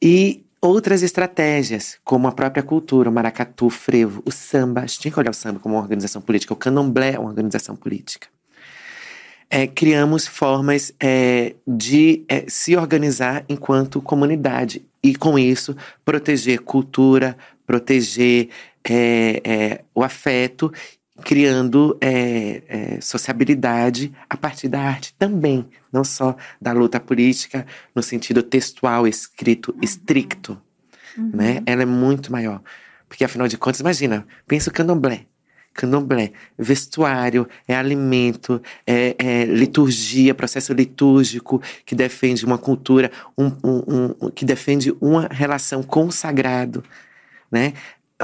E 0.00 0.46
outras 0.60 1.02
estratégias, 1.02 1.98
como 2.04 2.28
a 2.28 2.32
própria 2.32 2.62
cultura, 2.62 3.10
o 3.10 3.12
maracatu, 3.12 3.66
o 3.66 3.70
frevo, 3.70 4.22
o 4.24 4.30
samba. 4.30 4.82
A 4.82 4.86
gente 4.86 5.00
tinha 5.00 5.12
que 5.12 5.18
olhar 5.18 5.30
o 5.30 5.34
samba 5.34 5.58
como 5.58 5.74
uma 5.74 5.82
organização 5.82 6.22
política. 6.22 6.52
O 6.52 6.56
candomblé 6.56 7.14
é 7.14 7.18
uma 7.18 7.28
organização 7.28 7.74
política. 7.74 8.28
É, 9.50 9.66
criamos 9.66 10.26
formas 10.26 10.92
é, 11.00 11.54
de 11.66 12.24
é, 12.28 12.44
se 12.48 12.76
organizar 12.76 13.44
enquanto 13.48 14.00
comunidade 14.00 14.84
e, 15.02 15.14
com 15.16 15.38
isso, 15.38 15.74
proteger 16.04 16.60
cultura, 16.60 17.36
proteger 17.68 18.48
é, 18.82 19.42
é, 19.44 19.84
o 19.94 20.02
afeto, 20.02 20.72
criando 21.22 21.98
é, 22.00 22.62
é, 22.66 23.00
sociabilidade 23.02 24.10
a 24.28 24.38
partir 24.38 24.68
da 24.68 24.80
arte 24.80 25.14
também, 25.18 25.68
não 25.92 26.02
só 26.02 26.34
da 26.58 26.72
luta 26.72 26.98
política 26.98 27.66
no 27.94 28.02
sentido 28.02 28.42
textual, 28.42 29.06
escrito, 29.06 29.72
uhum. 29.72 29.80
estricto. 29.82 30.58
Uhum. 31.16 31.30
Né? 31.34 31.62
Ela 31.66 31.82
é 31.82 31.86
muito 31.86 32.32
maior. 32.32 32.62
Porque, 33.06 33.22
afinal 33.22 33.46
de 33.46 33.58
contas, 33.58 33.80
imagina, 33.80 34.26
pensa 34.46 34.70
o 34.70 34.72
candomblé. 34.72 35.26
Candomblé, 35.74 36.32
vestuário, 36.58 37.46
é 37.66 37.76
alimento, 37.76 38.62
é, 38.86 39.14
é, 39.18 39.44
liturgia, 39.44 40.34
processo 40.34 40.72
litúrgico 40.72 41.60
que 41.84 41.94
defende 41.94 42.46
uma 42.46 42.56
cultura, 42.56 43.10
um, 43.36 43.46
um, 43.62 44.14
um, 44.22 44.30
que 44.30 44.44
defende 44.46 44.94
uma 45.00 45.28
relação 45.30 45.82
com 45.82 46.06
o 46.06 46.12
sagrado, 46.12 46.82
né? 47.50 47.72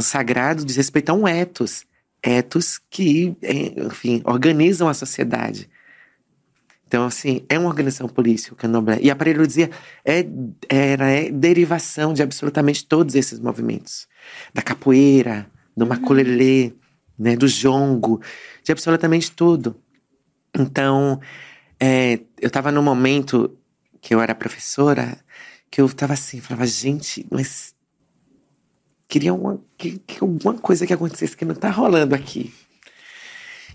sagrado 0.00 0.64
diz 0.64 0.76
respeito 0.76 1.10
a 1.10 1.14
um 1.14 1.26
ethos. 1.26 1.84
Ethos 2.22 2.80
que, 2.90 3.36
enfim, 3.76 4.22
organizam 4.24 4.88
a 4.88 4.94
sociedade. 4.94 5.68
Então, 6.86 7.04
assim, 7.06 7.44
é 7.48 7.58
uma 7.58 7.68
organização 7.68 8.08
política, 8.08 8.54
o 8.54 8.56
candomblé. 8.56 8.98
E 9.02 9.10
a 9.10 9.16
parelhosia 9.16 9.70
é, 10.04 10.24
era, 10.68 11.10
é 11.10 11.30
derivação 11.30 12.12
de 12.12 12.22
absolutamente 12.22 12.86
todos 12.86 13.14
esses 13.14 13.40
movimentos. 13.40 14.06
Da 14.52 14.62
capoeira, 14.62 15.50
do 15.76 15.82
uhum. 15.82 15.88
maculelê, 15.88 16.72
né, 17.18 17.36
do 17.36 17.48
jongo, 17.48 18.20
de 18.62 18.72
absolutamente 18.72 19.30
tudo. 19.32 19.76
Então, 20.56 21.20
é, 21.80 22.20
eu 22.40 22.46
estava 22.46 22.70
num 22.70 22.82
momento 22.82 23.56
que 24.00 24.14
eu 24.14 24.20
era 24.20 24.34
professora, 24.34 25.18
que 25.70 25.80
eu 25.80 25.86
estava 25.86 26.12
assim, 26.12 26.40
falava, 26.40 26.66
gente, 26.66 27.26
mas 27.30 27.73
Queria 29.08 29.34
uma, 29.34 29.60
que, 29.76 29.98
que 29.98 30.18
alguma 30.20 30.54
coisa 30.54 30.86
que 30.86 30.92
acontecesse 30.92 31.36
que 31.36 31.44
não 31.44 31.54
tá 31.54 31.70
rolando 31.70 32.14
aqui. 32.14 32.52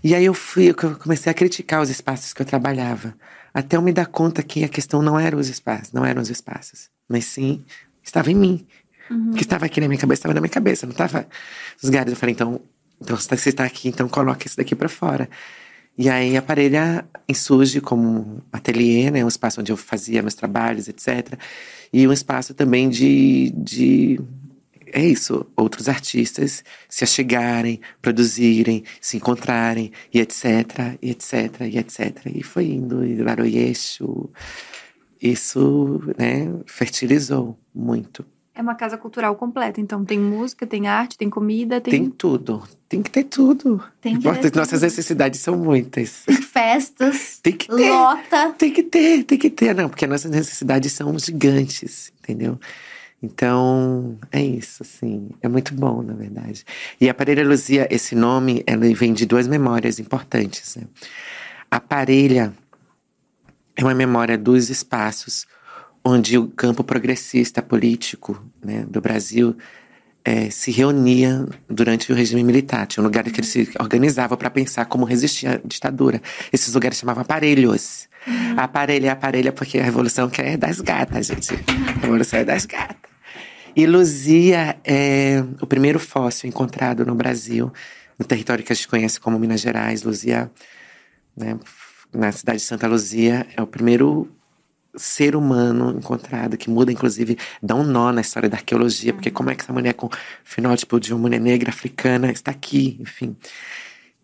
E 0.02 0.14
aí 0.14 0.24
eu 0.24 0.34
fui, 0.34 0.70
eu 0.70 0.74
comecei 0.74 1.30
a 1.30 1.34
criticar 1.34 1.82
os 1.82 1.90
espaços 1.90 2.32
que 2.32 2.40
eu 2.40 2.46
trabalhava. 2.46 3.14
Até 3.52 3.76
eu 3.76 3.82
me 3.82 3.92
dar 3.92 4.06
conta 4.06 4.42
que 4.42 4.64
a 4.64 4.68
questão 4.68 5.02
não 5.02 5.18
eram 5.18 5.38
os 5.38 5.48
espaços, 5.48 5.92
não 5.92 6.04
eram 6.04 6.22
os 6.22 6.30
espaços, 6.30 6.88
mas 7.08 7.24
sim 7.24 7.64
estava 8.02 8.30
em 8.30 8.34
mim. 8.34 8.66
Uhum. 9.10 9.30
O 9.30 9.34
que 9.34 9.42
estava 9.42 9.66
aqui 9.66 9.80
na 9.80 9.88
minha 9.88 10.00
cabeça 10.00 10.20
estava 10.20 10.34
na 10.34 10.40
minha 10.40 10.50
cabeça, 10.50 10.86
não 10.86 10.92
estava 10.92 11.26
nos 11.74 11.84
lugares. 11.84 12.12
Eu 12.12 12.16
falei, 12.16 12.34
então, 12.34 12.60
então 13.00 13.16
você 13.16 13.48
está 13.48 13.64
aqui, 13.64 13.88
então 13.88 14.08
coloca 14.08 14.46
isso 14.46 14.56
daqui 14.56 14.74
para 14.74 14.88
fora. 14.88 15.28
E 15.98 16.08
aí 16.08 16.36
a 16.36 16.42
parelha 16.42 17.04
insurge 17.28 17.80
como 17.80 18.42
ateliê, 18.52 19.10
né, 19.10 19.24
um 19.24 19.28
espaço 19.28 19.60
onde 19.60 19.70
eu 19.72 19.76
fazia 19.76 20.22
meus 20.22 20.34
trabalhos, 20.34 20.88
etc. 20.88 21.38
E 21.92 22.06
um 22.06 22.12
espaço 22.12 22.54
também 22.54 22.88
de, 22.88 23.52
de 23.56 24.20
é 24.92 25.04
isso, 25.04 25.46
outros 25.56 25.88
artistas 25.88 26.64
se 26.88 27.04
achegarem, 27.04 27.80
produzirem, 28.00 28.84
se 29.00 29.16
encontrarem, 29.16 29.92
e 30.12 30.20
etc, 30.20 30.96
e 31.00 31.10
etc, 31.10 31.60
e 31.62 31.78
etc. 31.78 32.26
E 32.34 32.42
foi 32.42 32.66
indo, 32.66 33.04
e 33.04 33.16
Laroyeixo, 33.16 34.30
isso, 35.20 36.00
né, 36.18 36.52
fertilizou 36.66 37.58
muito. 37.74 38.24
É 38.54 38.62
uma 38.62 38.74
casa 38.74 38.98
cultural 38.98 39.34
completa, 39.36 39.80
então 39.80 40.04
tem 40.04 40.18
música, 40.18 40.66
tem 40.66 40.86
arte, 40.86 41.16
tem 41.16 41.30
comida, 41.30 41.80
tem... 41.80 41.92
Tem 41.92 42.10
tudo, 42.10 42.62
tem 42.88 43.02
que 43.02 43.10
ter 43.10 43.24
tudo. 43.24 43.82
Tem 44.00 44.18
que 44.18 44.22
ter 44.22 44.54
Nossas 44.54 44.82
necessidades 44.82 45.40
são 45.40 45.56
muitas. 45.56 46.24
Tem 46.26 46.42
festas, 46.42 47.38
tem 47.42 47.54
que 47.54 47.68
ter, 47.68 47.90
lota. 47.90 48.52
Tem 48.58 48.70
que 48.72 48.82
ter, 48.82 49.24
tem 49.24 49.38
que 49.38 49.48
ter, 49.48 49.74
não, 49.74 49.88
porque 49.88 50.06
nossas 50.06 50.30
necessidades 50.30 50.92
são 50.92 51.18
gigantes, 51.18 52.12
entendeu? 52.20 52.58
Então, 53.22 54.18
é 54.32 54.42
isso, 54.42 54.82
assim. 54.82 55.28
É 55.42 55.48
muito 55.48 55.74
bom, 55.74 56.02
na 56.02 56.14
verdade. 56.14 56.64
E 57.00 57.08
a 57.08 57.14
parelha 57.14 57.46
Luzia, 57.46 57.86
esse 57.90 58.14
nome, 58.14 58.62
ela 58.66 58.86
vem 58.94 59.12
de 59.12 59.26
duas 59.26 59.46
memórias 59.46 59.98
importantes. 59.98 60.76
Né? 60.76 60.84
A 61.70 61.78
parelha 61.78 62.52
é 63.76 63.84
uma 63.84 63.94
memória 63.94 64.38
dos 64.38 64.70
espaços 64.70 65.46
onde 66.04 66.38
o 66.38 66.48
campo 66.48 66.82
progressista 66.82 67.60
político 67.60 68.42
né, 68.64 68.86
do 68.88 69.00
Brasil 69.02 69.54
é, 70.24 70.50
se 70.50 70.70
reunia 70.70 71.46
durante 71.68 72.10
o 72.10 72.14
regime 72.14 72.42
militar. 72.42 72.86
Tinha 72.86 73.02
um 73.02 73.06
lugar 73.06 73.24
que 73.24 73.40
eles 73.40 73.50
se 73.50 73.70
organizavam 73.78 74.36
para 74.36 74.50
pensar 74.50 74.86
como 74.86 75.04
resistir 75.04 75.46
à 75.46 75.60
ditadura. 75.62 76.22
Esses 76.52 76.72
lugares 76.72 76.98
chamavam 76.98 77.22
aparelhos. 77.22 78.08
Uhum. 78.26 78.54
Aparelha 78.56 79.08
é 79.08 79.10
aparelha 79.10 79.52
porque 79.52 79.78
a 79.78 79.84
revolução 79.84 80.28
que 80.28 80.40
é 80.40 80.56
das 80.56 80.80
gatas, 80.80 81.26
gente. 81.26 81.54
A 81.96 82.00
revolução 82.00 82.38
é 82.38 82.44
das 82.44 82.66
gatas. 82.66 83.09
E 83.74 83.86
Luzia 83.86 84.78
é 84.84 85.42
o 85.60 85.66
primeiro 85.66 85.98
fóssil 85.98 86.48
encontrado 86.48 87.04
no 87.04 87.14
Brasil, 87.14 87.72
no 88.18 88.24
território 88.24 88.64
que 88.64 88.72
a 88.72 88.76
gente 88.76 88.88
conhece 88.88 89.20
como 89.20 89.38
Minas 89.38 89.60
Gerais. 89.60 90.02
Luzia, 90.02 90.50
né, 91.36 91.58
na 92.12 92.32
cidade 92.32 92.58
de 92.58 92.64
Santa 92.64 92.86
Luzia, 92.86 93.46
é 93.56 93.62
o 93.62 93.66
primeiro 93.66 94.30
ser 94.96 95.36
humano 95.36 95.96
encontrado, 95.96 96.56
que 96.56 96.68
muda, 96.68 96.90
inclusive, 96.90 97.38
dá 97.62 97.74
um 97.74 97.84
nó 97.84 98.12
na 98.12 98.20
história 98.20 98.48
da 98.48 98.56
arqueologia, 98.56 99.14
porque 99.14 99.30
como 99.30 99.50
é 99.50 99.54
que 99.54 99.62
essa 99.62 99.72
mulher 99.72 99.94
com 99.94 100.08
fenótipo 100.42 100.98
de 100.98 101.12
uma 101.14 101.20
mulher 101.20 101.40
negra 101.40 101.70
africana 101.70 102.30
está 102.30 102.50
aqui, 102.50 102.96
enfim. 103.00 103.36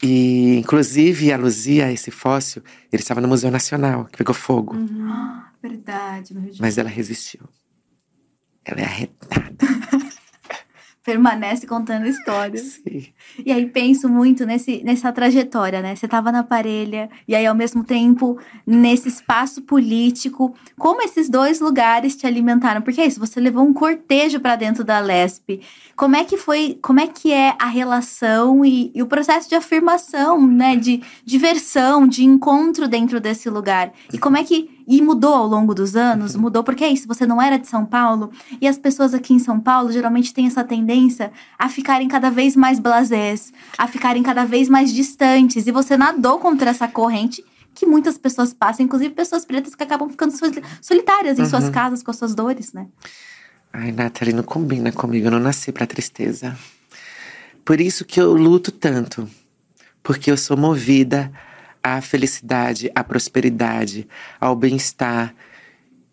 E, 0.03 0.57
inclusive, 0.59 1.33
a 1.33 1.37
Luzia, 1.37 1.91
esse 1.91 2.11
fóssil, 2.11 2.63
ele 2.93 3.03
estava 3.03 3.21
no 3.21 3.29
Museu 3.29 3.51
Nacional, 3.51 4.07
que 4.07 4.19
pegou 4.19 4.35
fogo. 4.35 4.77
Uhum. 4.77 5.41
verdade, 5.63 6.35
Mas 6.61 6.77
ela 6.77 6.89
resistiu. 6.89 7.49
Ela 8.67 8.81
é 8.81 8.85
arretada. 8.85 9.57
Permanece 11.05 11.69
contando 11.69 12.09
histórias. 12.09 12.81
Sim. 12.83 13.07
E 13.45 13.53
aí 13.53 13.65
penso 13.67 14.09
muito 14.09 14.45
nesse, 14.45 14.83
nessa 14.83 15.13
trajetória, 15.13 15.81
né? 15.81 15.95
Você 15.95 16.07
estava 16.07 16.33
na 16.33 16.43
parelha, 16.43 17.09
e 17.29 17.35
aí, 17.37 17.47
ao 17.47 17.55
mesmo 17.55 17.85
tempo, 17.85 18.37
nesse 18.67 19.09
espaço 19.09 19.63
político, 19.63 20.53
como 20.77 21.01
esses 21.03 21.29
dois 21.29 21.61
lugares 21.61 22.17
te 22.17 22.27
alimentaram? 22.27 22.83
Porque 22.83 23.01
é 23.01 23.07
isso, 23.07 23.21
você 23.21 23.39
levou 23.39 23.63
um 23.63 23.73
cortejo 23.73 24.41
para 24.41 24.57
dentro 24.57 24.83
da 24.83 24.99
Lesp. 24.99 25.61
Como 25.95 26.17
é 26.17 26.25
que 26.25 26.37
foi, 26.37 26.77
como 26.83 26.99
é 26.99 27.07
que 27.07 27.33
é 27.33 27.55
a 27.57 27.67
relação 27.67 28.65
e, 28.65 28.91
e 28.93 29.01
o 29.01 29.07
processo 29.07 29.49
de 29.49 29.55
afirmação, 29.55 30.45
né? 30.45 30.75
De 30.75 31.01
diversão, 31.25 32.05
de 32.05 32.25
encontro 32.25 32.89
dentro 32.89 33.21
desse 33.21 33.49
lugar? 33.49 33.93
E 34.13 34.19
como 34.19 34.37
é 34.37 34.43
que 34.43 34.76
e 34.87 35.03
mudou 35.03 35.35
ao 35.35 35.47
longo 35.47 35.75
dos 35.75 35.97
anos, 35.97 36.35
uhum. 36.35 36.43
mudou 36.43 36.63
porque 36.63 36.85
é 36.85 36.89
isso, 36.89 37.09
você 37.09 37.27
não 37.27 37.43
era 37.43 37.59
de 37.59 37.67
São 37.67 37.85
Paulo, 37.85 38.31
e 38.61 38.69
as 38.69 38.79
pessoas 38.79 39.15
aqui 39.15 39.35
em 39.35 39.39
São 39.39 39.59
Paulo 39.59 39.91
geralmente 39.91 40.33
têm 40.33 40.47
essa 40.47 40.63
tendência 40.63 41.33
a 41.59 41.69
ficarem 41.69 42.07
cada 42.07 42.31
vez 42.31 42.55
mais 42.55 42.79
blasés, 42.79 43.53
a 43.77 43.89
ficarem 43.89 44.23
cada 44.23 44.45
vez 44.45 44.69
mais 44.69 44.93
distantes, 44.93 45.67
e 45.67 45.73
você 45.73 45.97
nadou 45.97 46.39
contra 46.39 46.71
essa 46.71 46.87
corrente 46.87 47.45
que 47.75 47.85
muitas 47.85 48.17
pessoas 48.17 48.55
passam, 48.55 48.87
inclusive 48.87 49.13
pessoas 49.13 49.45
pretas 49.45 49.75
que 49.75 49.83
acabam 49.83 50.09
ficando 50.09 50.33
solitárias 50.81 51.39
em 51.39 51.43
uhum. 51.43 51.49
suas 51.49 51.69
casas 51.69 52.03
com 52.03 52.11
as 52.11 52.17
suas 52.17 52.35
dores, 52.35 52.73
né? 52.73 52.87
Ai, 53.73 53.93
Nathalie, 53.93 54.33
não 54.33 54.43
combina 54.43 54.91
comigo, 54.91 55.27
eu 55.27 55.31
não 55.31 55.41
nasci 55.41 55.71
pra 55.71 55.87
tristeza. 55.87 56.57
Por 57.63 57.81
isso 57.81 58.05
que 58.05 58.19
eu 58.19 58.33
luto 58.33 58.73
tanto, 58.73 59.29
porque 60.03 60.31
eu 60.31 60.37
sou 60.37 60.57
movida 60.57 61.31
à 61.87 62.01
felicidade, 62.01 62.91
à 62.95 63.05
prosperidade, 63.05 64.09
ao 64.41 64.57
bem-estar. 64.57 65.33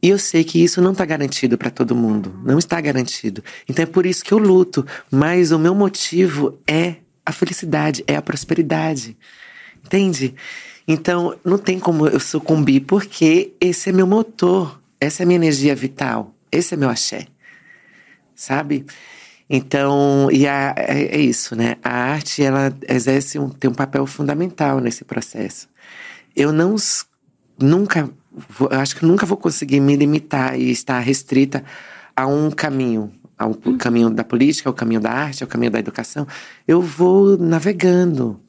E 0.01 0.09
eu 0.09 0.19
sei 0.19 0.43
que 0.43 0.63
isso 0.63 0.81
não 0.81 0.91
está 0.91 1.03
garantido 1.03 1.57
para 1.57 1.71
todo 1.71 1.95
mundo, 1.95 2.39
não 2.43 2.59
está 2.59 2.79
garantido. 2.79 3.43
Então 3.67 3.81
é 3.81 3.85
por 3.85 4.05
isso 4.05 4.23
que 4.23 4.33
eu 4.33 4.37
luto. 4.37 4.85
Mas 5.09 5.51
o 5.51 5.57
meu 5.57 5.73
motivo 5.73 6.59
é 6.67 6.97
a 7.25 7.31
felicidade, 7.31 8.03
é 8.05 8.15
a 8.15 8.21
prosperidade. 8.21 9.17
Entende? 9.83 10.35
Então, 10.87 11.35
não 11.43 11.57
tem 11.57 11.79
como 11.79 12.07
eu 12.07 12.19
sucumbir, 12.19 12.81
porque 12.81 13.53
esse 13.59 13.89
é 13.89 13.93
meu 13.93 14.05
motor, 14.05 14.79
essa 14.99 15.23
é 15.23 15.25
minha 15.25 15.37
energia 15.37 15.73
vital, 15.73 16.35
esse 16.51 16.73
é 16.73 16.77
meu 16.77 16.89
axé. 16.89 17.27
Sabe? 18.35 18.85
Então, 19.55 20.31
e 20.31 20.47
a, 20.47 20.73
é, 20.75 21.15
é, 21.15 21.21
isso, 21.21 21.55
né? 21.55 21.75
A 21.83 21.91
arte, 21.91 22.41
ela 22.41 22.75
exerce 22.89 23.37
um, 23.37 23.49
tem 23.49 23.69
um 23.69 23.73
papel 23.75 24.03
fundamental 24.07 24.79
nesse 24.79 25.05
processo. 25.05 25.69
Eu 26.35 26.51
não, 26.51 26.75
nunca, 27.61 28.09
vou, 28.49 28.67
acho 28.71 28.95
que 28.95 29.05
nunca 29.05 29.27
vou 29.27 29.37
conseguir 29.37 29.79
me 29.79 29.95
limitar 29.95 30.59
e 30.59 30.71
estar 30.71 30.99
restrita 31.01 31.63
a 32.15 32.25
um 32.25 32.49
caminho, 32.49 33.11
ao 33.37 33.51
uhum. 33.63 33.77
caminho 33.77 34.09
da 34.09 34.23
política, 34.23 34.69
ao 34.69 34.73
caminho 34.73 34.99
da 34.99 35.11
arte, 35.11 35.43
ao 35.43 35.47
caminho 35.47 35.71
da 35.71 35.77
educação. 35.77 36.27
Eu 36.67 36.81
vou 36.81 37.37
navegando, 37.37 38.41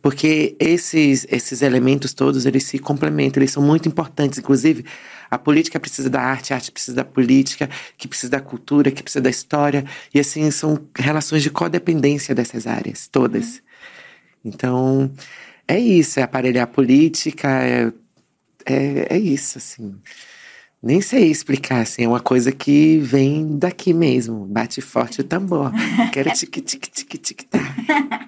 porque 0.00 0.56
esses, 0.58 1.26
esses 1.30 1.60
elementos 1.60 2.14
todos, 2.14 2.46
eles 2.46 2.64
se 2.64 2.78
complementam, 2.78 3.42
eles 3.42 3.52
são 3.52 3.62
muito 3.62 3.86
importantes. 3.86 4.38
Inclusive, 4.38 4.82
a 5.32 5.38
política 5.38 5.80
precisa 5.80 6.10
da 6.10 6.20
arte, 6.20 6.52
a 6.52 6.56
arte 6.56 6.70
precisa 6.70 6.94
da 6.94 7.04
política, 7.06 7.66
que 7.96 8.06
precisa 8.06 8.32
da 8.32 8.38
cultura, 8.38 8.90
que 8.90 9.02
precisa 9.02 9.22
da 9.22 9.30
história. 9.30 9.82
E 10.12 10.20
assim, 10.20 10.50
são 10.50 10.78
relações 10.94 11.42
de 11.42 11.48
codependência 11.48 12.34
dessas 12.34 12.66
áreas, 12.66 13.08
todas. 13.08 13.54
Uhum. 13.54 13.62
Então, 14.44 15.10
é 15.66 15.78
isso, 15.78 16.20
é 16.20 16.22
aparelhar 16.22 16.64
a 16.64 16.66
política, 16.66 17.48
é, 17.48 17.90
é, 18.66 19.16
é 19.16 19.18
isso, 19.18 19.56
assim. 19.56 19.94
Nem 20.82 21.00
sei 21.00 21.30
explicar, 21.30 21.80
assim, 21.80 22.04
é 22.04 22.08
uma 22.08 22.20
coisa 22.20 22.52
que 22.52 22.98
vem 22.98 23.56
daqui 23.56 23.94
mesmo. 23.94 24.44
Bate 24.44 24.82
forte 24.82 25.22
o 25.22 25.24
tambor. 25.24 25.72
Quero 26.12 26.30
tique, 26.36 26.60
tique, 26.60 26.90
tique, 26.90 27.16
tique, 27.16 27.46
tá. 27.46 27.58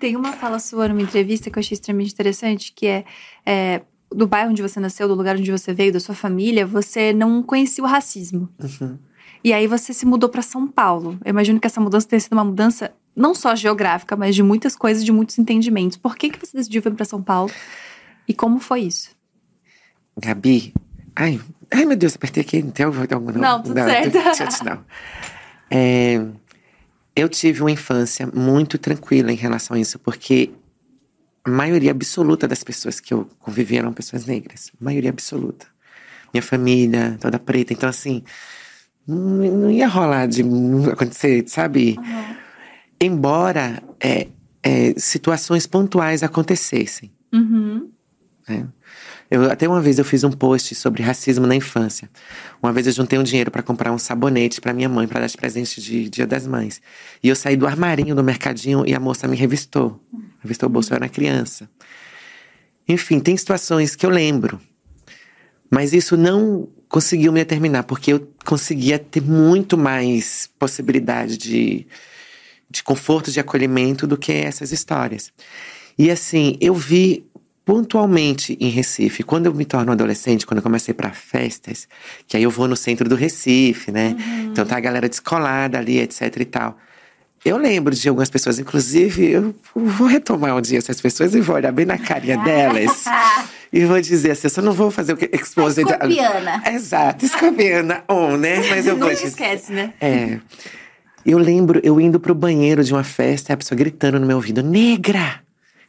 Tem 0.01 0.17
uma 0.17 0.33
fala 0.33 0.59
sua 0.59 0.89
numa 0.89 1.03
entrevista 1.03 1.51
que 1.51 1.59
eu 1.59 1.61
achei 1.61 1.75
extremamente 1.75 2.15
interessante, 2.15 2.73
que 2.75 2.87
é, 2.87 3.05
é 3.45 3.83
do 4.15 4.27
bairro 4.27 4.51
onde 4.51 4.63
você 4.63 4.81
nasceu, 4.81 5.09
do 5.09 5.15
lugar 5.15 5.37
onde 5.37 5.51
você 5.51 5.73
veio, 5.73 5.93
da 5.93 6.01
sua 6.01 6.15
família, 6.15 6.67
você 6.67 7.13
não 7.13 7.43
conhecia 7.43 7.83
o 7.83 7.87
racismo. 7.87 8.49
Uhum. 8.59 8.99
E 9.43 9.53
aí 9.53 9.67
você 9.67 9.93
se 9.93 10.07
mudou 10.07 10.29
para 10.29 10.43
São 10.43 10.67
Paulo. 10.67 11.19
Eu 11.25 11.31
imagino 11.31 11.61
que 11.61 11.67
essa 11.67 11.81
mudança 11.81 12.09
tenha 12.09 12.21
sido 12.21 12.33
uma 12.33 12.45
mudança 12.45 12.93
não 13.15 13.35
só 13.35 13.55
geográfica, 13.55 14.17
mas 14.17 14.35
de 14.35 14.43
muitas 14.43 14.75
coisas, 14.75 15.05
de 15.05 15.13
muitos 15.13 15.39
entendimentos. 15.39 15.99
Por 15.99 16.17
que, 16.17 16.31
que 16.31 16.39
você 16.39 16.57
decidiu 16.57 16.81
vir 16.81 16.95
para 16.95 17.05
São 17.05 17.23
Paulo? 17.23 17.51
E 18.27 18.33
como 18.33 18.59
foi 18.59 18.81
isso? 18.83 19.11
Gabi, 20.17 20.73
ai, 21.15 21.41
Ai, 21.75 21.85
meu 21.85 21.97
Deus, 21.97 22.15
apertei 22.15 22.43
aqui. 22.43 22.63
Tem 22.63 22.87
algum, 22.87 23.33
não, 23.33 23.41
não 23.41 23.63
tudo 23.63 23.75
não, 23.75 23.85
certo. 23.85 24.65
não. 24.65 24.85
É, 25.71 26.21
eu 27.17 27.29
tive 27.29 27.63
uma 27.63 27.71
infância 27.71 28.29
muito 28.33 28.79
tranquila 28.79 29.33
em 29.33 29.37
relação 29.37 29.77
a 29.77 29.81
isso, 29.81 29.99
porque 29.99 30.51
a 31.45 31.51
maioria 31.51 31.91
absoluta 31.91 32.49
das 32.49 32.65
pessoas 32.65 33.01
que 33.01 33.13
eu 33.13 33.29
convivi 33.39 33.77
eram 33.77 33.93
pessoas 33.93 34.25
negras. 34.25 34.73
Maioria 34.81 35.11
absoluta. 35.11 35.67
Minha 36.33 36.43
família, 36.43 37.19
toda 37.21 37.39
preta. 37.39 37.73
Então, 37.73 37.89
assim, 37.89 38.25
não, 39.07 39.19
não 39.19 39.71
ia 39.71 39.87
rolar 39.87 40.27
de 40.27 40.43
acontecer, 40.91 41.45
sabe? 41.47 41.97
Uhum. 41.99 42.37
Embora 43.01 43.83
é, 44.01 44.29
é, 44.63 44.95
situações 44.97 45.67
pontuais 45.67 46.23
acontecessem. 46.23 47.13
Uhum. 47.33 47.91
Né? 48.49 48.67
Eu, 49.31 49.51
até 49.51 49.69
uma 49.69 49.81
vez 49.81 49.99
eu 49.99 50.05
fiz 50.05 50.23
um 50.23 50.31
post 50.31 50.75
sobre 50.75 51.03
racismo 51.03 51.47
na 51.47 51.55
infância. 51.55 52.11
Uma 52.63 52.73
vez 52.73 52.87
eu 52.87 52.93
juntei 52.93 53.19
um 53.19 53.23
dinheiro 53.23 53.51
para 53.51 53.63
comprar 53.63 53.91
um 53.91 53.99
sabonete 53.99 54.61
para 54.61 54.73
minha 54.73 54.89
mãe, 54.89 55.09
para 55.09 55.21
dar 55.21 55.27
de 55.27 55.37
presente 55.37 55.81
de 55.81 56.09
Dia 56.09 56.27
das 56.27 56.47
Mães. 56.47 56.81
E 57.23 57.29
eu 57.29 57.37
saí 57.37 57.57
do 57.57 57.67
armarinho 57.67 58.15
do 58.15 58.23
mercadinho 58.23 58.85
e 58.87 58.95
a 58.95 59.01
moça 59.01 59.27
me 59.27 59.37
revistou. 59.37 60.01
Revistou 60.41 60.69
o 60.69 60.73
bolso, 60.73 60.93
eu 60.93 60.97
era 60.97 61.09
criança. 61.09 61.69
Enfim, 62.87 63.19
tem 63.19 63.37
situações 63.37 63.97
que 63.97 64.05
eu 64.05 64.11
lembro. 64.11 64.61
Mas 65.71 65.93
isso 65.93 66.17
não 66.17 66.69
conseguiu 66.89 67.33
me 67.33 67.41
determinar, 67.41 67.83
porque 67.85 68.13
eu 68.13 68.29
conseguia 68.45 68.99
ter 68.99 69.21
muito 69.21 69.77
mais 69.77 70.49
possibilidade 70.59 71.37
de, 71.37 71.87
de 72.71 72.83
conforto, 72.83 73.33
de 73.33 73.41
acolhimento 73.41 74.07
do 74.07 74.17
que 74.17 74.31
essas 74.31 74.71
histórias. 74.71 75.33
E 75.99 76.11
assim, 76.11 76.57
eu 76.61 76.75
vi 76.75 77.27
pontualmente 77.65 78.57
em 78.61 78.69
Recife. 78.69 79.23
Quando 79.23 79.47
eu 79.47 79.55
me 79.55 79.65
torno 79.65 79.91
adolescente, 79.91 80.47
quando 80.47 80.59
eu 80.59 80.63
comecei 80.63 80.93
para 80.93 81.11
festas, 81.11 81.89
que 82.29 82.37
aí 82.37 82.43
eu 82.43 82.51
vou 82.51 82.69
no 82.69 82.77
centro 82.77 83.09
do 83.09 83.15
Recife, 83.15 83.91
né? 83.91 84.15
Uhum. 84.19 84.51
Então 84.53 84.67
tá 84.67 84.77
a 84.77 84.81
galera 84.81 85.09
descolada 85.09 85.79
ali, 85.79 85.99
etc 85.99 86.37
e 86.41 86.45
tal. 86.45 86.79
Eu 87.45 87.59
lembro 87.59 87.95
de 87.95 88.09
algumas 88.09 88.31
pessoas, 88.31 88.59
inclusive, 88.59 89.31
eu 89.31 89.55
vou 89.75 90.07
retomar 90.07 90.57
um 90.57 90.63
dia 90.63 90.79
essas 90.79 90.99
pessoas 90.99 91.35
e 91.35 91.41
vou 91.43 91.57
olhar 91.57 91.73
bem 91.73 91.85
na 91.85 91.99
carinha 91.99 92.39
delas. 92.39 93.05
e 93.71 93.85
vou 93.85 94.01
dizer 94.01 94.31
assim, 94.31 94.47
eu 94.47 94.51
só 94.51 94.63
não 94.63 94.73
vou 94.73 94.91
fazer 94.91 95.13
o 95.13 95.17
que 95.17 95.29
expose 95.31 95.83
escorpiana. 95.83 96.63
Exato, 96.67 97.27
escorpiana 97.27 98.03
on, 98.09 98.39
né? 98.39 98.67
Mas 98.71 98.87
eu 98.87 98.95
Nunca 98.97 99.15
vou 99.15 99.27
esquece, 99.27 99.73
né? 99.73 99.93
É. 100.01 100.39
Eu 101.25 101.39
lembro 101.39 101.81
eu 101.83 102.01
indo 102.01 102.19
pro 102.19 102.35
banheiro 102.35 102.83
de 102.83 102.95
uma 102.95 103.05
festa 103.05 103.53
e 103.53 103.55
a 103.55 103.57
pessoa 103.57 103.77
gritando 103.77 104.19
no 104.19 104.27
meu 104.27 104.37
ouvido: 104.37 104.63
"Negra!" 104.63 105.44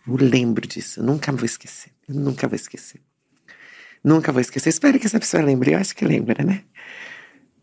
Eu 0.07 0.15
lembro 0.15 0.67
disso, 0.67 0.99
eu 0.99 1.03
nunca 1.03 1.31
vou 1.31 1.45
esquecer. 1.45 1.91
Eu 2.07 2.15
nunca 2.15 2.47
vou 2.47 2.55
esquecer. 2.55 3.01
Nunca 4.03 4.31
vou 4.31 4.39
esquecer. 4.39 4.69
Espero 4.69 4.99
que 4.99 5.07
essa 5.07 5.19
pessoa 5.19 5.41
lembre. 5.41 5.73
Eu 5.73 5.79
acho 5.79 5.95
que 5.95 6.05
lembra, 6.05 6.43
né? 6.43 6.61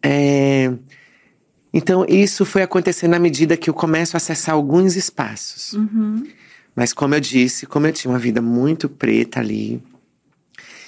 É... 0.03 0.73
Então, 1.73 2.05
isso 2.09 2.45
foi 2.45 2.63
acontecendo 2.63 3.13
na 3.13 3.19
medida 3.19 3.57
que 3.57 3.71
eu 3.71 3.75
começo 3.75 4.17
a 4.17 4.19
acessar 4.19 4.57
alguns 4.57 4.97
espaços. 4.97 5.73
Uhum. 5.75 6.27
Mas, 6.75 6.93
como 6.93 7.15
eu 7.15 7.21
disse, 7.21 7.65
como 7.65 7.87
eu 7.87 7.93
tinha 7.93 8.13
uma 8.13 8.19
vida 8.19 8.43
muito 8.43 8.89
preta 8.89 9.39
ali, 9.39 9.81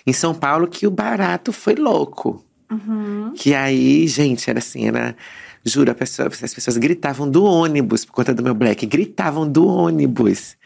em 0.05 0.13
São 0.13 0.35
Paulo, 0.35 0.67
que 0.67 0.87
o 0.87 0.91
barato 0.91 1.53
foi 1.53 1.77
louco. 1.77 2.45
Uhum. 2.71 3.33
Que 3.35 3.55
aí, 3.55 4.07
gente, 4.09 4.51
era 4.51 4.59
assim, 4.59 4.89
era. 4.89 5.17
Juro, 5.65 5.95
pessoa, 5.95 6.29
as 6.29 6.53
pessoas 6.53 6.77
gritavam 6.77 7.31
do 7.31 7.43
ônibus 7.43 8.05
por 8.05 8.13
conta 8.13 8.35
do 8.35 8.43
meu 8.43 8.55
black, 8.55 8.85
gritavam 8.85 9.49
do 9.51 9.67
ônibus 9.67 10.57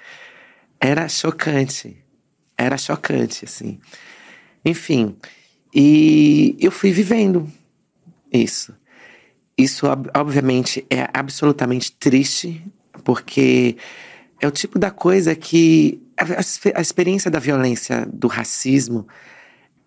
era 0.81 1.09
chocante. 1.09 1.97
Era 2.57 2.77
chocante, 2.77 3.45
assim. 3.45 3.79
Enfim, 4.65 5.17
e 5.75 6.57
eu 6.61 6.71
fui 6.71 6.91
vivendo 6.91 7.51
isso. 8.33 8.75
Isso, 9.57 9.87
obviamente, 10.15 10.85
é 10.91 11.09
absolutamente 11.13 11.93
triste, 11.93 12.65
porque 13.05 13.77
é 14.41 14.47
o 14.47 14.51
tipo 14.51 14.79
da 14.79 14.91
coisa 14.91 15.35
que. 15.35 16.03
A, 16.17 16.81
experiência 16.81 17.31
da 17.31 17.39
violência, 17.39 18.05
do 18.13 18.27
racismo, 18.27 19.07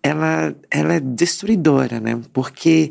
ela, 0.02 0.54
ela 0.70 0.94
é 0.94 1.00
destruidora, 1.00 2.00
né? 2.00 2.18
Porque 2.32 2.90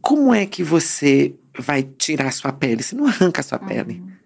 como 0.00 0.32
é 0.32 0.46
que 0.46 0.62
você 0.62 1.34
vai 1.58 1.82
tirar 1.82 2.28
a 2.28 2.32
sua 2.32 2.50
pele? 2.50 2.82
Você 2.82 2.96
não 2.96 3.06
arranca 3.06 3.42
a 3.42 3.44
sua 3.44 3.60
uhum. 3.60 3.66
pele 3.66 4.17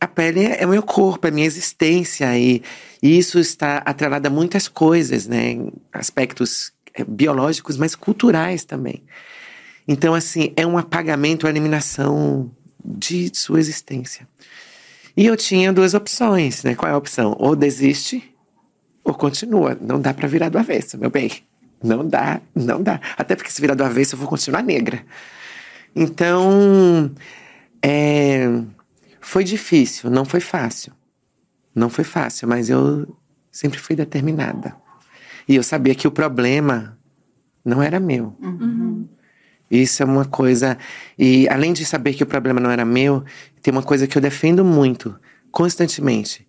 a 0.00 0.08
pele 0.08 0.46
é, 0.46 0.64
o 0.64 0.70
meu 0.70 0.82
corpo, 0.82 1.26
é 1.26 1.30
a 1.30 1.32
minha 1.32 1.46
existência. 1.46 2.36
E, 2.38 2.62
isso 3.02 3.38
está 3.38 3.78
atrelado 3.78 4.26
a 4.26 4.30
muitas 4.30 4.68
coisas, 4.68 5.26
né? 5.26 5.58
Aspectos 5.92 6.72
é, 6.94 7.04
biológicos, 7.04 7.76
mas 7.76 7.94
culturais 7.94 8.64
também. 8.64 9.02
Então, 9.86 10.14
assim, 10.14 10.52
é 10.56 10.66
um 10.66 10.76
apagamento, 10.76 11.46
uma 11.46 11.50
eliminação 11.50 12.50
de 12.84 13.30
sua 13.34 13.58
existência. 13.58 14.28
E 15.16 15.26
eu 15.26 15.36
tinha 15.36 15.72
duas 15.72 15.94
opções, 15.94 16.62
né? 16.62 16.74
Qual 16.74 16.90
é 16.90 16.94
a 16.94 16.98
opção? 16.98 17.34
Ou 17.38 17.56
desiste, 17.56 18.22
ou 19.04 19.14
continua. 19.14 19.76
Não 19.80 20.00
dá 20.00 20.14
para 20.14 20.28
virar 20.28 20.48
do 20.48 20.58
avesso, 20.58 20.98
meu 20.98 21.10
bem. 21.10 21.30
Não 21.82 22.06
dá, 22.06 22.40
não 22.54 22.82
dá. 22.82 23.00
Até 23.16 23.34
porque 23.34 23.50
se 23.50 23.60
virar 23.60 23.74
do 23.74 23.84
avesso, 23.84 24.14
eu 24.14 24.18
vou 24.18 24.28
continuar 24.28 24.62
negra. 24.62 25.02
Então, 25.96 27.10
é 27.82 28.46
foi 29.30 29.44
difícil, 29.44 30.10
não 30.10 30.24
foi 30.24 30.40
fácil. 30.40 30.92
Não 31.72 31.88
foi 31.88 32.02
fácil, 32.02 32.48
mas 32.48 32.68
eu 32.68 33.16
sempre 33.48 33.78
fui 33.78 33.94
determinada. 33.94 34.74
E 35.46 35.54
eu 35.54 35.62
sabia 35.62 35.94
que 35.94 36.08
o 36.08 36.10
problema 36.10 36.98
não 37.64 37.80
era 37.80 38.00
meu. 38.00 38.36
Uhum. 38.42 39.08
Isso 39.70 40.02
é 40.02 40.04
uma 40.04 40.24
coisa. 40.24 40.76
E 41.16 41.48
além 41.48 41.72
de 41.72 41.84
saber 41.84 42.14
que 42.14 42.24
o 42.24 42.26
problema 42.26 42.58
não 42.58 42.72
era 42.72 42.84
meu, 42.84 43.24
tem 43.62 43.70
uma 43.70 43.84
coisa 43.84 44.04
que 44.04 44.18
eu 44.18 44.20
defendo 44.20 44.64
muito, 44.64 45.16
constantemente: 45.52 46.44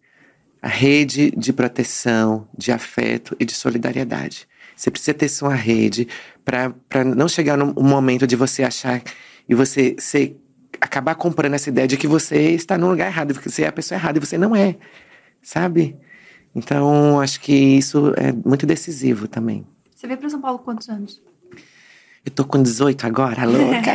a 0.59 0.67
rede 0.67 1.29
de 1.37 1.53
proteção, 1.53 2.47
de 2.57 2.71
afeto 2.71 3.37
e 3.39 3.45
de 3.45 3.53
solidariedade. 3.53 4.47
Você 4.75 4.89
precisa 4.89 5.13
ter 5.13 5.29
sua 5.29 5.53
rede 5.53 6.07
para 6.43 7.03
não 7.03 7.27
chegar 7.27 7.55
no 7.55 7.75
momento 7.75 8.25
de 8.25 8.35
você 8.35 8.63
achar 8.63 9.03
e 9.47 9.53
você 9.53 9.95
ser 9.99 10.40
acabar 10.81 11.13
comprando 11.15 11.53
essa 11.53 11.69
ideia 11.69 11.87
de 11.87 11.95
que 11.95 12.07
você 12.07 12.51
está 12.51 12.77
no 12.77 12.89
lugar 12.89 13.07
errado, 13.07 13.39
que 13.39 13.49
você 13.49 13.63
é 13.63 13.67
a 13.67 13.71
pessoa 13.71 13.97
errada 13.97 14.17
e 14.17 14.25
você 14.25 14.37
não 14.37 14.55
é, 14.55 14.75
sabe? 15.41 15.95
Então, 16.53 17.21
acho 17.21 17.39
que 17.39 17.53
isso 17.53 18.13
é 18.17 18.33
muito 18.33 18.65
decisivo 18.65 19.27
também. 19.27 19.65
Você 19.95 20.07
veio 20.07 20.19
para 20.19 20.29
São 20.29 20.41
Paulo 20.41 20.59
quantos 20.59 20.89
anos? 20.89 21.21
Eu 22.25 22.31
tô 22.31 22.43
com 22.43 22.61
18 22.61 23.05
agora, 23.05 23.45
louca. 23.45 23.91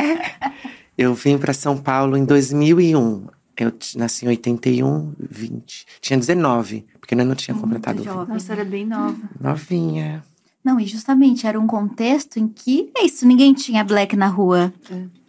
eu 0.97 1.13
vim 1.13 1.37
para 1.37 1.53
São 1.53 1.77
Paulo 1.77 2.17
em 2.17 2.25
2001. 2.25 3.27
Eu 3.57 3.73
nasci 3.95 4.25
em 4.25 4.29
81, 4.29 5.13
20. 5.19 5.85
Tinha 5.99 6.17
19, 6.17 6.85
porque 6.99 7.13
eu 7.13 7.19
ainda 7.19 7.27
não 7.27 7.35
tinha 7.35 7.53
Muito 7.53 7.63
completado 7.65 7.97
20. 7.99 8.05
jovem. 8.05 8.33
Nossa, 8.33 8.53
era 8.53 8.63
bem 8.63 8.85
nova. 8.85 9.17
Novinha. 9.39 10.23
Não, 10.63 10.79
e 10.79 10.85
justamente 10.85 11.47
era 11.47 11.59
um 11.59 11.65
contexto 11.65 12.37
em 12.37 12.47
que 12.47 12.91
é 12.95 13.05
isso, 13.05 13.25
ninguém 13.25 13.53
tinha 13.53 13.83
black 13.83 14.15
na 14.15 14.27
rua. 14.27 14.73
É. 14.91 15.26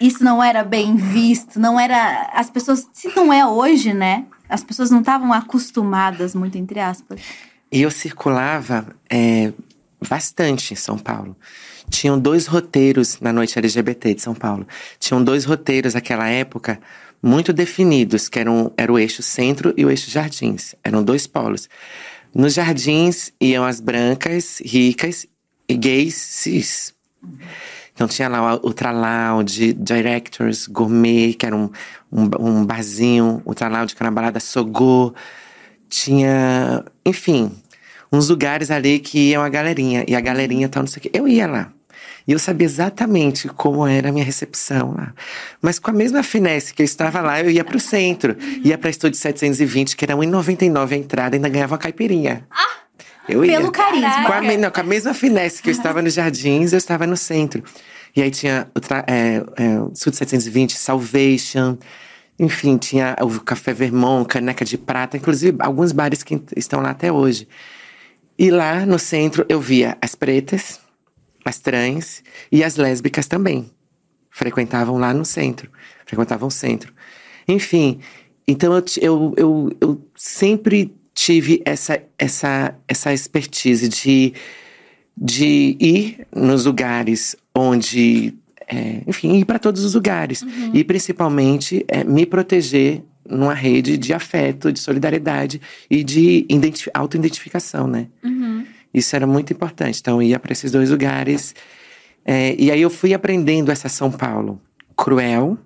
Isso 0.00 0.24
não 0.24 0.42
era 0.42 0.64
bem 0.64 0.96
visto, 0.96 1.60
não 1.60 1.78
era. 1.78 2.30
As 2.32 2.48
pessoas. 2.48 2.88
Se 2.92 3.14
não 3.14 3.32
é 3.32 3.46
hoje, 3.46 3.92
né? 3.92 4.24
As 4.48 4.64
pessoas 4.64 4.90
não 4.90 5.00
estavam 5.00 5.32
acostumadas, 5.32 6.34
muito 6.34 6.56
entre 6.56 6.80
aspas. 6.80 7.20
Eu 7.70 7.90
circulava 7.90 8.86
é, 9.08 9.52
bastante 10.08 10.72
em 10.72 10.76
São 10.76 10.98
Paulo. 10.98 11.36
Tinham 11.88 12.18
dois 12.18 12.46
roteiros 12.46 13.20
na 13.20 13.32
noite 13.32 13.58
LGBT 13.58 14.14
de 14.14 14.22
São 14.22 14.34
Paulo. 14.34 14.66
Tinham 14.98 15.22
dois 15.22 15.44
roteiros 15.44 15.94
naquela 15.94 16.28
época 16.28 16.80
muito 17.22 17.52
definidos, 17.52 18.28
que 18.28 18.38
eram 18.38 18.72
era 18.76 18.90
o 18.90 18.98
eixo 18.98 19.22
centro 19.22 19.74
e 19.76 19.84
o 19.84 19.90
eixo 19.90 20.10
jardins. 20.10 20.74
Eram 20.82 21.02
dois 21.02 21.26
polos. 21.26 21.68
Nos 22.34 22.54
jardins 22.54 23.32
iam 23.40 23.64
as 23.64 23.80
brancas, 23.80 24.60
ricas 24.64 25.26
e 25.68 25.76
gays 25.76 26.14
cis. 26.14 26.94
Então 28.00 28.08
tinha 28.08 28.30
lá 28.30 28.54
o 28.54 28.72
Loud, 28.72 29.74
Directors, 29.74 30.66
Gourmet, 30.66 31.34
que 31.34 31.44
era 31.44 31.54
um, 31.54 31.68
um, 32.10 32.30
um 32.40 32.64
barzinho, 32.64 33.42
Ultra 33.44 33.68
Loud, 33.68 33.94
que 33.94 34.02
era 34.02 34.08
uma 34.08 34.14
balada 34.14 34.40
Sogô. 34.40 35.12
Tinha, 35.86 36.82
enfim, 37.04 37.52
uns 38.10 38.30
lugares 38.30 38.70
ali 38.70 39.00
que 39.00 39.32
iam 39.32 39.42
a 39.42 39.50
galerinha. 39.50 40.02
E 40.08 40.16
a 40.16 40.20
galerinha 40.22 40.66
tal, 40.66 40.82
não 40.82 40.86
sei 40.86 41.00
o 41.00 41.02
quê. 41.02 41.10
Eu 41.12 41.28
ia 41.28 41.46
lá. 41.46 41.70
E 42.26 42.32
eu 42.32 42.38
sabia 42.38 42.64
exatamente 42.64 43.48
como 43.48 43.86
era 43.86 44.08
a 44.08 44.12
minha 44.12 44.24
recepção 44.24 44.94
lá. 44.96 45.12
Mas 45.60 45.78
com 45.78 45.90
a 45.90 45.94
mesma 45.94 46.22
finesse 46.22 46.72
que 46.72 46.80
eu 46.80 46.86
estava 46.86 47.20
lá, 47.20 47.42
eu 47.42 47.50
ia 47.50 47.62
pro 47.62 47.78
centro. 47.78 48.34
Ia 48.64 48.78
pra 48.78 48.88
Estúdio 48.88 49.18
720, 49.18 49.94
que 49.94 50.06
era 50.06 50.14
R$1,99 50.14 50.92
a 50.92 50.96
entrada, 50.96 51.36
e 51.36 51.38
ainda 51.38 51.50
ganhava 51.50 51.74
uma 51.74 51.78
caipirinha. 51.78 52.46
Eu 53.28 53.44
ia. 53.44 53.58
Pelo 53.58 53.70
carisma. 53.72 54.24
Com 54.26 54.32
a, 54.32 54.40
me- 54.40 54.56
não, 54.56 54.70
com 54.70 54.80
a 54.80 54.84
mesma 54.84 55.14
finesse 55.14 55.62
que 55.62 55.68
eu 55.68 55.72
estava 55.72 56.00
nos 56.02 56.14
jardins, 56.14 56.72
eu 56.72 56.78
estava 56.78 57.06
no 57.06 57.16
centro. 57.16 57.62
E 58.16 58.22
aí 58.22 58.30
tinha 58.30 58.68
o 58.74 58.80
tra- 58.80 59.04
é, 59.06 59.36
é, 59.56 59.78
Sud 59.94 60.16
720, 60.16 60.76
Salvation. 60.76 61.78
Enfim, 62.38 62.76
tinha 62.78 63.14
o 63.20 63.40
Café 63.40 63.72
Vermont, 63.72 64.26
Caneca 64.28 64.64
de 64.64 64.76
Prata. 64.78 65.16
Inclusive, 65.16 65.56
alguns 65.60 65.92
bares 65.92 66.22
que 66.22 66.40
estão 66.56 66.80
lá 66.80 66.90
até 66.90 67.12
hoje. 67.12 67.46
E 68.38 68.50
lá 68.50 68.86
no 68.86 68.98
centro 68.98 69.44
eu 69.48 69.60
via 69.60 69.98
as 70.00 70.14
pretas, 70.14 70.80
as 71.44 71.58
trans 71.58 72.22
e 72.50 72.64
as 72.64 72.76
lésbicas 72.76 73.26
também. 73.26 73.70
Frequentavam 74.30 74.96
lá 74.96 75.12
no 75.12 75.24
centro. 75.24 75.70
Frequentavam 76.06 76.48
o 76.48 76.50
centro. 76.50 76.92
Enfim, 77.46 78.00
então 78.48 78.72
eu, 78.74 78.84
eu, 79.00 79.34
eu, 79.36 79.76
eu 79.80 80.08
sempre 80.16 80.94
tive 81.24 81.60
essa, 81.66 82.02
essa, 82.18 82.74
essa 82.88 83.12
expertise 83.12 83.88
de, 83.88 84.32
de 85.14 85.76
ir 85.78 86.26
nos 86.34 86.64
lugares 86.64 87.36
onde. 87.54 88.32
é, 88.66 89.02
enfim, 89.06 89.36
ir 89.36 89.44
para 89.44 89.58
todos 89.58 89.84
os 89.84 89.92
lugares. 89.94 90.42
E 90.72 90.82
principalmente 90.82 91.84
é, 91.88 92.04
me 92.04 92.24
proteger 92.24 93.02
numa 93.28 93.52
rede 93.52 93.98
de 93.98 94.14
afeto, 94.14 94.72
de 94.72 94.80
solidariedade 94.80 95.60
e 95.90 96.02
de 96.02 96.46
identifi- 96.48 96.90
autoidentificação, 96.94 97.86
né? 97.86 98.06
Isso 98.94 99.14
era 99.14 99.26
muito 99.26 99.52
importante. 99.52 100.00
Então, 100.00 100.22
eu 100.22 100.28
ia 100.28 100.38
para 100.38 100.52
esses 100.52 100.72
dois 100.72 100.88
lugares. 100.90 101.54
É, 102.24 102.54
e 102.58 102.70
aí 102.70 102.80
eu 102.80 102.90
fui 102.90 103.12
aprendendo 103.12 103.70
essa 103.70 103.88
São 103.88 104.10
Paulo 104.10 104.58
cruel, 104.96 105.58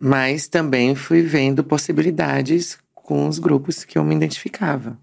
mas 0.00 0.46
também 0.48 0.94
fui 0.94 1.22
vendo 1.22 1.64
possibilidades 1.64 2.78
com 3.08 3.26
os 3.26 3.38
grupos 3.38 3.84
que 3.84 3.96
eu 3.96 4.04
me 4.04 4.14
identificava. 4.14 4.98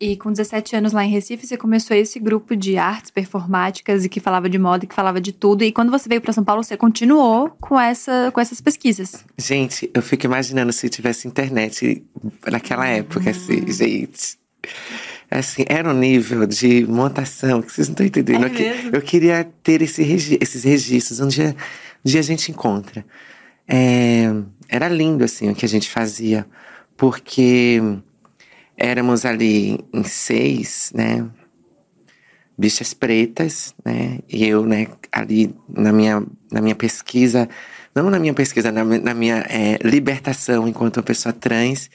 E 0.00 0.16
com 0.16 0.32
17 0.32 0.74
anos 0.74 0.92
lá 0.92 1.04
em 1.04 1.08
Recife, 1.08 1.46
você 1.46 1.56
começou 1.56 1.96
esse 1.96 2.18
grupo 2.18 2.56
de 2.56 2.76
artes 2.76 3.12
performáticas 3.12 4.04
e 4.04 4.08
que 4.08 4.18
falava 4.18 4.50
de 4.50 4.58
moda, 4.58 4.84
e 4.84 4.88
que 4.88 4.94
falava 4.94 5.20
de 5.20 5.30
tudo. 5.30 5.62
E 5.62 5.70
quando 5.70 5.88
você 5.88 6.08
veio 6.08 6.20
para 6.20 6.32
São 6.32 6.42
Paulo, 6.42 6.64
você 6.64 6.76
continuou 6.76 7.50
com, 7.60 7.78
essa, 7.78 8.32
com 8.34 8.40
essas 8.40 8.60
pesquisas. 8.60 9.24
Gente, 9.38 9.88
eu 9.94 10.02
fico 10.02 10.26
imaginando 10.26 10.72
se 10.72 10.88
tivesse 10.88 11.28
internet 11.28 12.04
naquela 12.44 12.88
época, 12.88 13.30
assim, 13.30 13.70
gente. 13.70 14.36
Assim, 15.30 15.64
era 15.68 15.88
um 15.88 15.96
nível 15.96 16.46
de 16.48 16.84
montação 16.88 17.62
que 17.62 17.70
vocês 17.72 17.86
não 17.86 17.92
estão 17.92 18.06
entendendo. 18.06 18.46
É 18.46 18.86
eu, 18.86 18.90
eu 18.94 19.00
queria 19.00 19.48
ter 19.62 19.80
esse 19.80 20.02
regi- 20.02 20.38
esses 20.40 20.64
registros. 20.64 21.20
Um 21.20 21.28
dia, 21.28 21.54
um 22.04 22.08
dia 22.10 22.18
a 22.18 22.24
gente 22.24 22.50
encontra. 22.50 23.06
É, 23.68 24.24
era 24.68 24.88
lindo, 24.88 25.22
assim, 25.22 25.48
o 25.50 25.54
que 25.54 25.64
a 25.64 25.68
gente 25.68 25.88
fazia. 25.88 26.44
Porque 26.96 27.80
éramos 28.76 29.24
ali 29.24 29.78
em 29.92 30.04
seis, 30.04 30.92
né? 30.94 31.28
Bichas 32.56 32.94
pretas, 32.94 33.74
né? 33.84 34.20
E 34.28 34.46
eu, 34.46 34.64
né, 34.64 34.86
ali 35.10 35.54
na 35.68 35.92
minha, 35.92 36.24
na 36.52 36.60
minha 36.60 36.74
pesquisa, 36.74 37.48
não 37.94 38.10
na 38.10 38.18
minha 38.18 38.34
pesquisa, 38.34 38.70
na, 38.72 38.84
na 38.84 39.14
minha 39.14 39.44
é, 39.48 39.78
libertação 39.82 40.66
enquanto 40.68 40.98
uma 40.98 41.02
pessoa 41.02 41.32
trans. 41.32 41.90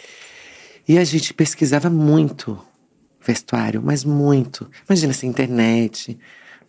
E 0.87 0.97
a 0.97 1.03
gente 1.03 1.33
pesquisava 1.33 1.89
muito 1.89 2.59
vestuário, 3.25 3.81
mas 3.83 4.03
muito. 4.03 4.69
Imagina 4.87 5.11
essa 5.11 5.25
internet, 5.25 6.17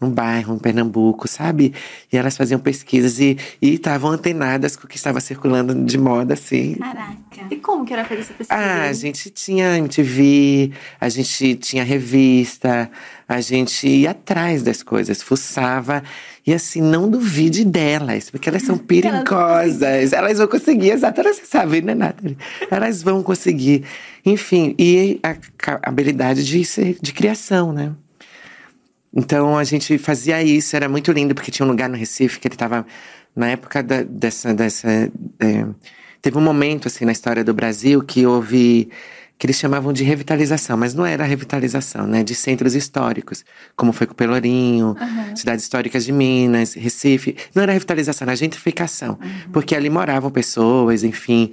num 0.01 0.11
bairro, 0.11 0.55
em 0.55 0.59
Pernambuco, 0.59 1.29
sabe? 1.29 1.75
E 2.13 2.17
elas 2.17 2.37
faziam 2.37 2.59
pesquisas 2.59 3.19
e 3.21 3.37
e 3.61 3.75
estavam 3.75 4.11
antenadas 4.11 4.77
com 4.77 4.87
o 4.87 4.89
que 4.89 4.97
estava 4.97 5.21
circulando 5.21 5.75
de 5.75 5.99
moda, 5.99 6.35
assim. 6.35 6.75
Caraca. 6.75 7.47
E 7.51 7.57
como 7.57 7.85
que 7.85 7.93
era 7.93 8.05
fazer 8.05 8.21
essa 8.21 8.35
pesquisa? 8.35 8.61
Ah, 8.61 8.89
a 8.89 8.93
gente 8.93 9.31
tinha 9.31 9.77
MTV, 9.79 10.73
a 11.01 11.09
gente 11.09 11.55
tinha 11.57 11.85
revista, 11.85 12.91
a 13.29 13.41
gente 13.41 13.87
ia 13.87 14.11
atrás 14.11 14.63
das 14.63 14.83
coisas, 14.83 15.23
fuçava. 15.23 16.03
E 16.47 16.55
assim, 16.55 16.81
não 16.81 17.09
duvide 17.09 17.65
delas, 17.65 18.31
porque 18.31 18.49
elas 18.49 18.63
são 18.63 18.77
perigosas. 18.79 20.13
Elas 20.13 20.39
vão 20.39 20.49
conseguir, 20.49 20.91
exato. 20.91 21.23
Você 21.23 21.45
sabe, 21.45 21.83
né, 21.83 21.95
Nathalie? 21.95 22.37
Elas 22.71 23.03
vão 23.03 23.23
conseguir. 23.23 23.85
Enfim, 24.25 24.75
e 24.79 25.21
a, 25.23 25.37
habilidade 25.83 26.45
de, 26.45 26.65
ser, 26.65 26.97
de 27.01 27.13
criação, 27.13 27.73
né? 27.73 27.93
Então 29.15 29.59
a 29.59 29.65
gente 29.65 29.99
fazia 29.99 30.43
isso, 30.43 30.77
era 30.77 30.89
muito 30.89 31.11
lindo, 31.13 31.35
porque 31.35 31.51
tinha 31.51 31.67
um 31.67 31.71
lugar 31.71 31.89
no 31.89 31.97
Recife 31.97 32.39
que 32.39 32.49
ele 32.49 32.57
tava. 32.57 32.87
Na 33.35 33.49
época 33.49 33.83
da- 33.83 34.03
dessa. 34.03 34.53
dessa 34.55 34.89
é, 34.89 35.67
teve 36.21 36.37
um 36.37 36.41
momento, 36.41 36.89
assim, 36.89 37.05
na 37.05 37.13
história 37.13 37.43
do 37.45 37.55
Brasil 37.55 38.03
que 38.03 38.27
houve. 38.27 38.89
que 39.39 39.47
eles 39.47 39.57
chamavam 39.57 39.91
de 39.91 40.05
revitalização, 40.05 40.77
mas 40.77 40.93
não 40.95 41.07
era 41.07 41.25
revitalização, 41.25 42.07
né? 42.07 42.23
De 42.23 42.35
centros 42.35 42.75
históricos, 42.75 43.43
como 43.75 43.91
foi 43.91 44.07
com 44.07 44.13
o 44.13 44.17
Pelourinho, 44.17 44.95
cidades 45.35 45.65
históricas 45.65 46.05
de 46.05 46.13
Minas, 46.13 46.75
Recife. 46.75 47.35
Não 47.55 47.63
era 47.63 47.73
revitalização, 47.73 48.27
era 48.27 48.37
gentrificação. 48.37 49.19
Porque 49.51 49.75
ali 49.75 49.89
moravam 49.89 50.31
pessoas, 50.31 51.03
enfim 51.05 51.53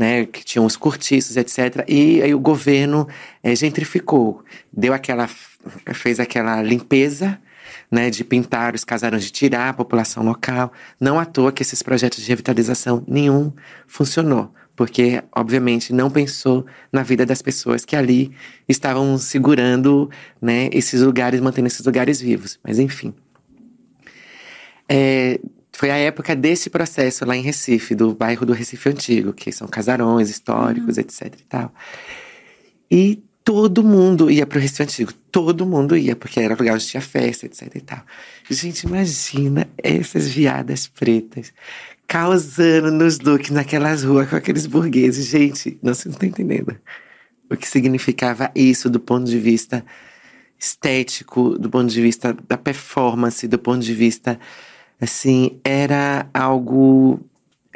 né, 0.00 0.24
que 0.24 0.42
tinham 0.42 0.64
os 0.64 0.78
cortiços, 0.78 1.36
etc. 1.36 1.84
E 1.86 2.22
aí 2.22 2.34
o 2.34 2.40
governo 2.40 3.06
eh, 3.42 3.54
gentrificou, 3.54 4.42
deu 4.72 4.94
aquela, 4.94 5.28
fez 5.92 6.18
aquela 6.18 6.62
limpeza, 6.62 7.38
né, 7.90 8.08
de 8.08 8.24
pintar 8.24 8.74
os 8.74 8.82
casarões, 8.82 9.24
de 9.24 9.30
tirar 9.30 9.68
a 9.68 9.74
população 9.74 10.22
local. 10.22 10.72
Não 10.98 11.20
à 11.20 11.26
toa 11.26 11.52
que 11.52 11.60
esses 11.60 11.82
projetos 11.82 12.22
de 12.22 12.30
revitalização 12.30 13.04
nenhum 13.06 13.52
funcionou, 13.86 14.50
porque 14.74 15.22
obviamente 15.36 15.92
não 15.92 16.10
pensou 16.10 16.64
na 16.90 17.02
vida 17.02 17.26
das 17.26 17.42
pessoas 17.42 17.84
que 17.84 17.94
ali 17.94 18.32
estavam 18.66 19.18
segurando, 19.18 20.08
né, 20.40 20.70
esses 20.72 21.02
lugares, 21.02 21.42
mantendo 21.42 21.66
esses 21.66 21.84
lugares 21.84 22.22
vivos. 22.22 22.58
Mas 22.64 22.78
enfim. 22.78 23.12
É, 24.88 25.38
foi 25.80 25.90
a 25.90 25.96
época 25.96 26.36
desse 26.36 26.68
processo 26.68 27.24
lá 27.24 27.34
em 27.34 27.40
Recife, 27.40 27.94
do 27.94 28.14
bairro 28.14 28.44
do 28.44 28.52
Recife 28.52 28.90
Antigo, 28.90 29.32
que 29.32 29.50
são 29.50 29.66
casarões 29.66 30.28
históricos, 30.28 30.98
etc 30.98 31.22
e 31.40 31.42
tal. 31.44 31.72
E 32.90 33.22
todo 33.42 33.82
mundo 33.82 34.30
ia 34.30 34.44
pro 34.44 34.60
Recife 34.60 34.82
Antigo, 34.82 35.12
todo 35.32 35.64
mundo 35.64 35.96
ia, 35.96 36.14
porque 36.14 36.38
era 36.38 36.54
lugar 36.54 36.74
onde 36.74 36.86
tinha 36.86 37.00
festa, 37.00 37.46
etc 37.46 37.74
e 37.74 37.80
tal. 37.80 38.02
Gente, 38.50 38.82
imagina 38.82 39.66
essas 39.82 40.28
viadas 40.28 40.86
pretas 40.86 41.50
causando 42.06 42.90
nos 42.90 43.18
looks 43.18 43.48
naquelas 43.48 44.04
ruas 44.04 44.28
com 44.28 44.36
aqueles 44.36 44.66
burgueses. 44.66 45.28
Gente, 45.28 45.78
não, 45.82 45.94
vocês 45.94 46.04
não 46.04 46.12
estão 46.12 46.28
entendendo 46.28 46.76
o 47.50 47.56
que 47.56 47.66
significava 47.66 48.50
isso 48.54 48.90
do 48.90 49.00
ponto 49.00 49.24
de 49.24 49.38
vista 49.38 49.82
estético, 50.58 51.58
do 51.58 51.70
ponto 51.70 51.90
de 51.90 52.02
vista 52.02 52.36
da 52.46 52.58
performance, 52.58 53.48
do 53.48 53.58
ponto 53.58 53.82
de 53.82 53.94
vista 53.94 54.38
assim, 55.00 55.58
era 55.64 56.26
algo 56.34 57.20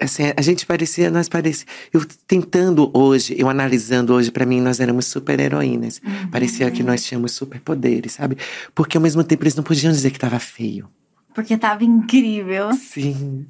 assim, 0.00 0.24
a 0.36 0.42
gente 0.42 0.66
parecia, 0.66 1.10
nós 1.10 1.28
parecia, 1.28 1.66
eu 1.92 2.04
tentando 2.26 2.90
hoje, 2.92 3.34
eu 3.38 3.48
analisando 3.48 4.12
hoje, 4.12 4.30
pra 4.30 4.44
mim 4.44 4.60
nós 4.60 4.80
éramos 4.80 5.06
super 5.06 5.38
heroínas. 5.38 6.00
Parecia 6.30 6.70
que 6.70 6.82
nós 6.82 7.04
tínhamos 7.04 7.32
superpoderes, 7.32 8.12
sabe? 8.12 8.36
Porque 8.74 8.96
ao 8.96 9.02
mesmo 9.02 9.22
tempo 9.22 9.42
eles 9.44 9.54
não 9.54 9.62
podiam 9.64 9.92
dizer 9.92 10.10
que 10.10 10.18
tava 10.18 10.38
feio. 10.38 10.88
Porque 11.34 11.56
tava 11.56 11.84
incrível. 11.84 12.72
Sim. 12.72 13.46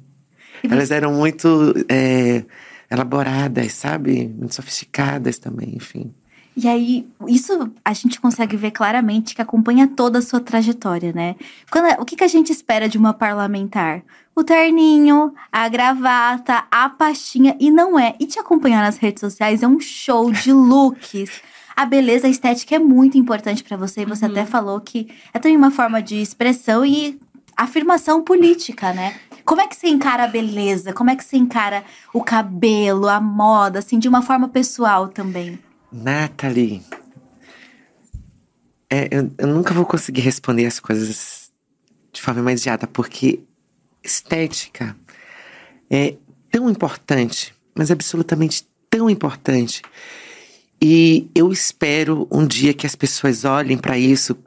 Elas 0.63 0.89
eram 0.91 1.13
muito 1.13 1.73
é, 1.89 2.43
elaboradas, 2.89 3.73
sabe? 3.73 4.27
Muito 4.27 4.55
sofisticadas 4.55 5.37
também, 5.37 5.75
enfim. 5.75 6.13
E 6.57 6.67
aí, 6.69 7.05
isso 7.27 7.69
a 7.83 7.91
gente 7.91 8.19
consegue 8.21 8.55
ver 8.55 8.71
claramente 8.71 9.35
que 9.35 9.41
acompanha 9.41 9.87
toda 9.87 10.19
a 10.19 10.21
sua 10.21 10.39
trajetória, 10.39 11.11
né? 11.13 11.35
Quando, 11.69 12.01
o 12.01 12.05
que, 12.05 12.15
que 12.15 12.23
a 12.23 12.29
gente 12.29 12.51
espera 12.51 12.87
de 12.87 12.97
uma 12.97 13.13
parlamentar? 13.13 14.01
O 14.33 14.41
terninho, 14.43 15.33
a 15.51 15.67
gravata, 15.67 16.63
a 16.71 16.89
pastinha, 16.89 17.57
e 17.59 17.69
não 17.69 17.99
é. 17.99 18.15
E 18.19 18.25
te 18.25 18.39
acompanhar 18.39 18.81
nas 18.81 18.97
redes 18.97 19.19
sociais 19.19 19.63
é 19.63 19.67
um 19.67 19.79
show 19.81 20.31
de 20.31 20.51
looks. 20.53 21.41
A 21.75 21.85
beleza 21.85 22.27
a 22.27 22.29
estética 22.29 22.75
é 22.75 22.79
muito 22.79 23.17
importante 23.17 23.61
para 23.61 23.75
você, 23.75 24.01
e 24.01 24.05
você 24.05 24.25
Uhum. 24.25 24.31
até 24.31 24.45
falou 24.45 24.79
que 24.79 25.09
é 25.33 25.39
também 25.39 25.57
uma 25.57 25.71
forma 25.71 26.01
de 26.01 26.21
expressão 26.21 26.85
e 26.85 27.19
afirmação 27.57 28.21
política, 28.23 28.93
né? 28.93 29.15
Como 29.43 29.59
é 29.61 29.67
que 29.67 29.75
você 29.75 29.87
encara 29.87 30.23
a 30.23 30.27
beleza? 30.27 30.93
Como 30.93 31.09
é 31.09 31.15
que 31.17 31.23
você 31.23 31.35
encara 31.37 31.83
o 32.13 32.23
cabelo, 32.23 33.07
a 33.09 33.19
moda, 33.19 33.79
assim, 33.79 33.99
de 33.99 34.07
uma 34.07 34.21
forma 34.21 34.47
pessoal 34.47 35.09
também? 35.09 35.59
Nathalie, 35.95 36.83
é, 38.89 39.07
eu, 39.09 39.31
eu 39.37 39.47
nunca 39.47 39.73
vou 39.73 39.85
conseguir 39.85 40.21
responder 40.21 40.65
as 40.65 40.79
coisas 40.79 41.51
de 42.11 42.21
forma 42.21 42.41
imediata, 42.41 42.85
porque 42.85 43.39
estética 44.03 44.95
é 45.89 46.15
tão 46.51 46.69
importante, 46.69 47.55
mas 47.73 47.89
absolutamente 47.91 48.67
tão 48.89 49.09
importante. 49.09 49.81
E 50.81 51.29
eu 51.33 51.51
espero 51.51 52.27
um 52.29 52.45
dia 52.45 52.73
que 52.73 52.85
as 52.85 52.95
pessoas 52.95 53.45
olhem 53.45 53.77
para 53.77 53.97
isso 53.97 54.37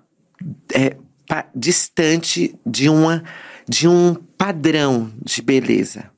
é, 0.75 0.97
pa- 1.27 1.49
distante 1.55 2.55
de, 2.65 2.91
uma, 2.91 3.25
de 3.67 3.89
um 3.89 4.15
padrão 4.15 5.11
de 5.25 5.41
beleza. 5.41 6.11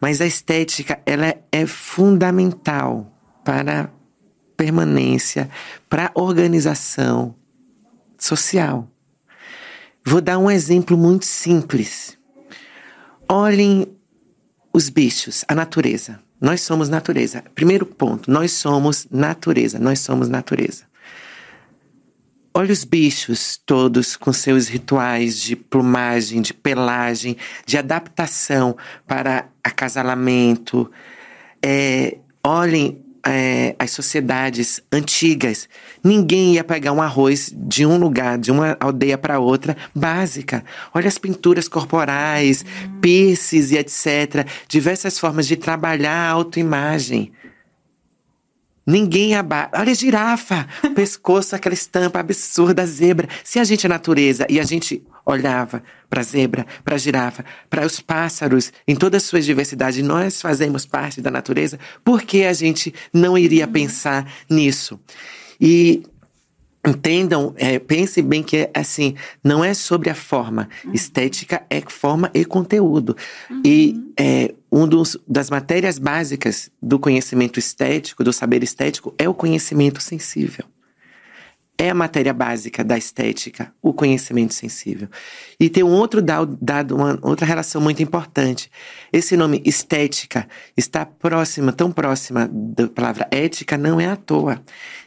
Mas 0.00 0.20
a 0.20 0.26
estética, 0.26 1.00
ela 1.06 1.34
é 1.50 1.66
fundamental 1.66 3.12
para 3.44 3.90
permanência, 4.58 5.48
para 5.88 6.10
organização 6.14 7.34
social. 8.18 8.90
Vou 10.04 10.20
dar 10.20 10.36
um 10.36 10.50
exemplo 10.50 10.98
muito 10.98 11.24
simples. 11.24 12.18
Olhem 13.28 13.86
os 14.72 14.88
bichos, 14.88 15.44
a 15.46 15.54
natureza. 15.54 16.18
Nós 16.40 16.60
somos 16.60 16.88
natureza. 16.88 17.44
Primeiro 17.54 17.86
ponto, 17.86 18.30
nós 18.30 18.52
somos 18.52 19.06
natureza, 19.10 19.78
nós 19.78 20.00
somos 20.00 20.28
natureza. 20.28 20.84
Olha 22.52 22.72
os 22.72 22.82
bichos 22.82 23.60
todos 23.64 24.16
com 24.16 24.32
seus 24.32 24.66
rituais 24.66 25.40
de 25.40 25.54
plumagem, 25.54 26.42
de 26.42 26.52
pelagem, 26.52 27.36
de 27.64 27.78
adaptação 27.78 28.76
para 29.06 29.48
acasalamento. 29.62 30.90
É, 31.62 32.18
olhem 32.42 33.04
é, 33.26 33.74
as 33.78 33.90
sociedades 33.90 34.82
antigas. 34.92 35.68
Ninguém 36.02 36.54
ia 36.54 36.64
pegar 36.64 36.92
um 36.92 37.02
arroz 37.02 37.52
de 37.54 37.84
um 37.84 37.98
lugar, 37.98 38.38
de 38.38 38.50
uma 38.50 38.76
aldeia 38.80 39.18
para 39.18 39.38
outra, 39.38 39.76
básica. 39.94 40.64
Olha 40.94 41.08
as 41.08 41.18
pinturas 41.18 41.68
corporais, 41.68 42.64
piercings 43.00 43.70
e 43.70 43.78
etc. 43.78 44.46
Diversas 44.68 45.18
formas 45.18 45.46
de 45.46 45.56
trabalhar 45.56 46.28
a 46.28 46.30
autoimagem. 46.30 47.32
Ninguém 48.88 49.34
abate. 49.34 49.78
Olha 49.78 49.92
a 49.92 49.94
girafa, 49.94 50.66
pescoço, 50.94 51.54
aquela 51.54 51.74
estampa 51.74 52.20
absurda, 52.20 52.86
zebra. 52.86 53.28
Se 53.44 53.58
a 53.58 53.64
gente 53.64 53.84
é 53.84 53.88
natureza 53.88 54.46
e 54.48 54.58
a 54.58 54.64
gente 54.64 55.06
olhava 55.26 55.82
para 56.08 56.20
a 56.20 56.24
zebra, 56.24 56.66
para 56.82 56.94
a 56.94 56.98
girafa, 56.98 57.44
para 57.68 57.84
os 57.84 58.00
pássaros, 58.00 58.72
em 58.86 58.96
toda 58.96 59.18
a 59.18 59.20
sua 59.20 59.42
diversidade, 59.42 60.02
nós 60.02 60.40
fazemos 60.40 60.86
parte 60.86 61.20
da 61.20 61.30
natureza, 61.30 61.78
por 62.02 62.22
que 62.22 62.44
a 62.44 62.52
gente 62.54 62.94
não 63.12 63.36
iria 63.36 63.68
pensar 63.68 64.26
nisso? 64.48 64.98
E 65.60 66.02
Entendam, 66.86 67.52
é, 67.56 67.78
pense 67.78 68.22
bem 68.22 68.42
que 68.42 68.70
assim, 68.72 69.14
não 69.42 69.64
é 69.64 69.74
sobre 69.74 70.10
a 70.10 70.14
forma. 70.14 70.68
Estética 70.92 71.62
é 71.68 71.80
forma 71.82 72.30
e 72.32 72.44
conteúdo. 72.44 73.16
E 73.64 74.00
é, 74.18 74.54
um 74.70 74.86
dos, 74.86 75.16
das 75.26 75.50
matérias 75.50 75.98
básicas 75.98 76.70
do 76.80 76.98
conhecimento 76.98 77.58
estético, 77.58 78.22
do 78.22 78.32
saber 78.32 78.62
estético, 78.62 79.14
é 79.18 79.28
o 79.28 79.34
conhecimento 79.34 80.00
sensível. 80.00 80.64
É 81.80 81.90
a 81.90 81.94
matéria 81.94 82.34
básica 82.34 82.82
da 82.82 82.98
estética, 82.98 83.72
o 83.80 83.94
conhecimento 83.94 84.52
sensível. 84.52 85.08
E 85.60 85.70
tem 85.70 85.84
um 85.84 85.92
outro 85.92 86.20
dado, 86.20 86.96
uma 86.96 87.16
outra 87.22 87.46
relação 87.46 87.80
muito 87.80 88.02
importante. 88.02 88.68
Esse 89.12 89.36
nome 89.36 89.62
estética 89.64 90.48
está 90.76 91.06
próxima, 91.06 91.72
tão 91.72 91.92
próxima 91.92 92.50
da 92.52 92.88
palavra 92.88 93.28
ética, 93.30 93.78
não 93.78 94.00
é 94.00 94.06
à 94.06 94.16
toa. 94.16 94.60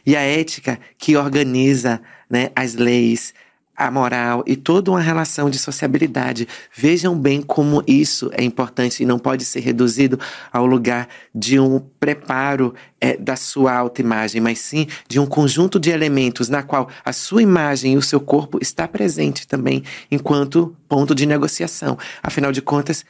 E 0.06 0.16
a 0.16 0.22
ética 0.22 0.80
que 0.96 1.14
organiza 1.14 2.00
né, 2.30 2.50
as 2.56 2.74
leis, 2.74 3.34
a 3.76 3.90
moral 3.90 4.44
e 4.46 4.54
toda 4.54 4.90
uma 4.90 5.00
relação 5.00 5.48
de 5.48 5.58
sociabilidade. 5.58 6.46
Vejam 6.74 7.18
bem 7.18 7.40
como 7.40 7.82
isso 7.86 8.30
é 8.32 8.44
importante 8.44 9.02
e 9.02 9.06
não 9.06 9.18
pode 9.18 9.44
ser 9.44 9.60
reduzido 9.60 10.18
ao 10.52 10.66
lugar 10.66 11.08
de 11.34 11.58
um 11.58 11.80
preparo 11.98 12.74
é, 13.00 13.16
da 13.16 13.34
sua 13.34 13.72
autoimagem, 13.74 14.40
mas 14.40 14.58
sim 14.58 14.86
de 15.08 15.18
um 15.18 15.26
conjunto 15.26 15.80
de 15.80 15.90
elementos 15.90 16.48
na 16.48 16.62
qual 16.62 16.88
a 17.04 17.12
sua 17.12 17.42
imagem 17.42 17.94
e 17.94 17.96
o 17.96 18.02
seu 18.02 18.20
corpo 18.20 18.58
está 18.60 18.86
presente 18.86 19.46
também 19.46 19.82
enquanto 20.10 20.76
ponto 20.88 21.14
de 21.14 21.26
negociação. 21.26 21.98
Afinal 22.22 22.52
de 22.52 22.60
contas, 22.60 23.04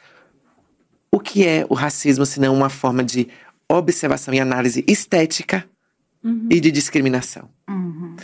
o 1.11 1.19
que 1.19 1.45
é 1.45 1.65
o 1.69 1.73
racismo 1.73 2.25
se 2.25 2.39
não 2.39 2.55
uma 2.55 2.69
forma 2.69 3.03
de 3.03 3.27
observação 3.69 4.33
e 4.33 4.39
análise 4.39 4.83
estética 4.87 5.65
e 6.49 6.59
de 6.59 6.71
discriminação? 6.71 7.49
Uhum. 7.69 8.15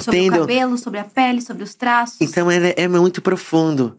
Sobre 0.00 0.20
o 0.20 0.22
Entendam? 0.22 0.40
cabelo, 0.40 0.78
sobre 0.78 1.00
a 1.00 1.04
pele, 1.04 1.40
sobre 1.40 1.62
os 1.62 1.74
traços. 1.74 2.20
Então 2.20 2.50
ele 2.50 2.74
é 2.76 2.88
muito 2.88 3.20
profundo. 3.20 3.96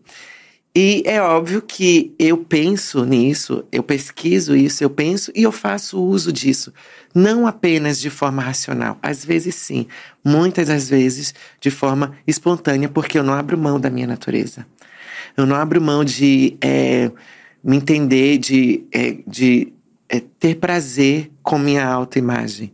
E 0.75 1.03
é 1.05 1.21
óbvio 1.21 1.61
que 1.61 2.15
eu 2.17 2.35
penso 2.35 3.05
nisso, 3.05 3.63
eu 3.71 3.83
pesquiso 3.83 4.55
isso, 4.55 4.83
eu 4.83 4.89
penso 4.89 5.31
e 5.35 5.43
eu 5.43 5.51
faço 5.51 6.01
uso 6.01 6.33
disso. 6.33 6.73
Não 7.13 7.45
apenas 7.45 7.99
de 7.99 8.09
forma 8.09 8.41
racional, 8.41 8.97
às 8.99 9.23
vezes 9.23 9.53
sim, 9.53 9.85
muitas 10.25 10.69
das 10.69 10.89
vezes 10.89 11.35
de 11.61 11.69
forma 11.69 12.17
espontânea, 12.25 12.89
porque 12.89 13.19
eu 13.19 13.23
não 13.23 13.33
abro 13.33 13.55
mão 13.55 13.79
da 13.79 13.91
minha 13.91 14.07
natureza. 14.07 14.65
Eu 15.37 15.45
não 15.45 15.55
abro 15.55 15.79
mão 15.79 16.03
de 16.03 16.57
é, 16.59 17.11
me 17.63 17.77
entender, 17.77 18.39
de, 18.39 18.83
é, 18.91 19.17
de 19.27 19.71
é, 20.09 20.19
ter 20.39 20.55
prazer 20.55 21.31
com 21.43 21.59
minha 21.59 21.87
autoimagem. 21.87 22.73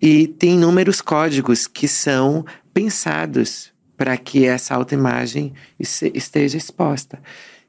E 0.00 0.26
tem 0.26 0.54
inúmeros 0.54 1.00
códigos 1.00 1.66
que 1.66 1.86
são 1.86 2.44
pensados 2.72 3.70
para 3.96 4.16
que 4.16 4.46
essa 4.46 4.74
autoimagem 4.74 5.52
este- 5.78 6.10
esteja 6.14 6.56
exposta. 6.56 7.18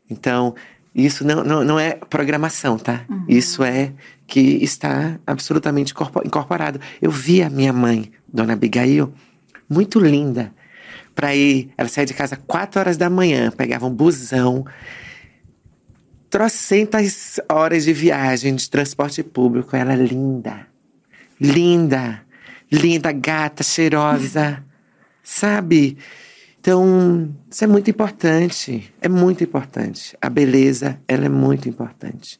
Então, 0.09 0.55
isso 0.95 1.25
não, 1.25 1.43
não, 1.43 1.63
não 1.63 1.79
é 1.79 1.93
programação, 1.95 2.77
tá? 2.77 3.05
Isso 3.27 3.63
é 3.63 3.91
que 4.27 4.39
está 4.63 5.19
absolutamente 5.27 5.93
corpo- 5.93 6.21
incorporado. 6.25 6.79
Eu 7.01 7.11
vi 7.11 7.41
a 7.43 7.49
minha 7.49 7.73
mãe, 7.73 8.11
Dona 8.31 8.53
Abigail, 8.53 9.13
muito 9.69 9.99
linda. 9.99 10.53
Para 11.13 11.35
ir, 11.35 11.71
ela 11.77 11.89
saía 11.89 12.05
de 12.05 12.13
casa 12.13 12.37
quatro 12.37 12.79
horas 12.79 12.95
da 12.95 13.09
manhã, 13.09 13.51
pegava 13.51 13.85
um 13.85 13.93
busão, 13.93 14.65
trocentas 16.29 17.39
horas 17.49 17.83
de 17.83 17.93
viagem 17.93 18.55
de 18.55 18.69
transporte 18.69 19.21
público. 19.21 19.75
Ela 19.75 19.95
linda, 19.95 20.65
linda, 21.41 22.21
linda, 22.71 23.11
gata, 23.11 23.63
cheirosa, 23.63 24.63
sabe? 25.23 25.97
Então, 26.59 27.35
isso 27.49 27.63
é 27.63 27.67
muito 27.67 27.89
importante, 27.89 28.93
é 29.01 29.09
muito 29.09 29.43
importante. 29.43 30.15
A 30.21 30.29
beleza, 30.29 31.01
ela 31.07 31.25
é 31.25 31.29
muito 31.29 31.67
importante. 31.67 32.39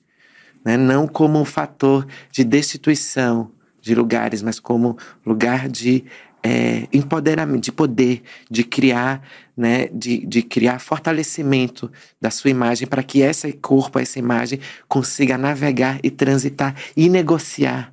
Né? 0.64 0.78
Não 0.78 1.08
como 1.08 1.42
um 1.42 1.46
fator 1.46 2.06
de 2.32 2.44
destituição 2.44 3.50
de 3.82 3.96
lugares, 3.96 4.44
mas 4.44 4.60
como 4.60 4.96
lugar 5.26 5.68
de 5.68 6.06
é, 6.44 6.88
empoderamento, 6.94 7.64
de 7.64 7.72
poder, 7.72 8.22
de 8.52 8.64
criar, 8.64 9.24
né, 9.58 9.88
de, 9.88 10.24
de 10.28 10.44
criar 10.44 10.78
fortalecimento 10.78 11.92
da 12.22 12.30
sua 12.30 12.52
imagem 12.52 12.88
para 12.88 13.02
que 13.02 13.22
esse 13.22 13.52
corpo, 13.54 13.98
essa 13.98 14.20
imagem 14.20 14.60
consiga 14.88 15.40
navegar 15.40 16.00
e 16.04 16.12
transitar 16.12 16.76
e 16.96 17.10
negociar 17.10 17.91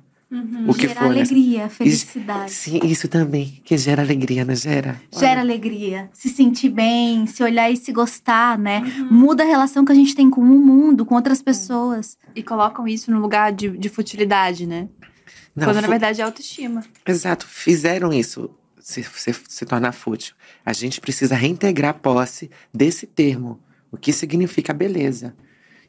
o 0.67 0.73
que 0.73 0.87
Gera 0.87 0.99
for. 1.01 1.09
nessa- 1.09 1.33
alegria, 1.33 1.69
felicidade. 1.69 2.51
Sim, 2.51 2.79
isso 2.83 3.07
também, 3.07 3.61
que 3.63 3.77
gera 3.77 4.01
alegria, 4.03 4.45
não 4.45 4.53
gera? 4.55 5.01
Gera 5.11 5.41
alegria. 5.41 6.09
Se 6.13 6.29
sentir 6.29 6.69
bem, 6.69 7.25
se 7.25 7.41
olhar 7.41 7.69
e 7.71 7.75
se 7.77 7.91
gostar, 7.91 8.57
né? 8.57 8.81
Muda 9.09 9.43
a 9.43 9.45
relação 9.45 9.83
que 9.83 9.91
a 9.91 9.95
gente 9.95 10.13
tem 10.15 10.29
com 10.29 10.41
o 10.41 10.45
mundo, 10.45 11.05
com 11.05 11.15
outras 11.15 11.41
pessoas. 11.41 12.17
E 12.35 12.43
colocam 12.43 12.87
isso 12.87 13.09
no 13.11 13.19
lugar 13.19 13.51
de, 13.51 13.69
de 13.69 13.89
futilidade, 13.89 14.65
né? 14.67 14.87
Não, 15.55 15.65
Quando 15.67 15.81
na 15.81 15.87
verdade 15.87 16.21
é 16.21 16.23
autoestima. 16.23 16.83
Exato, 17.07 17.47
fizeram 17.47 18.13
isso 18.13 18.49
se, 18.79 19.03
se, 19.03 19.33
se 19.47 19.65
tornar 19.65 19.91
fútil. 19.93 20.35
A 20.65 20.73
gente 20.73 21.01
precisa 21.01 21.35
reintegrar 21.35 21.91
a 21.91 21.93
posse 21.93 22.49
desse 22.73 23.05
termo, 23.07 23.59
o 23.91 23.97
que 23.97 24.13
significa 24.13 24.73
beleza. 24.73 25.35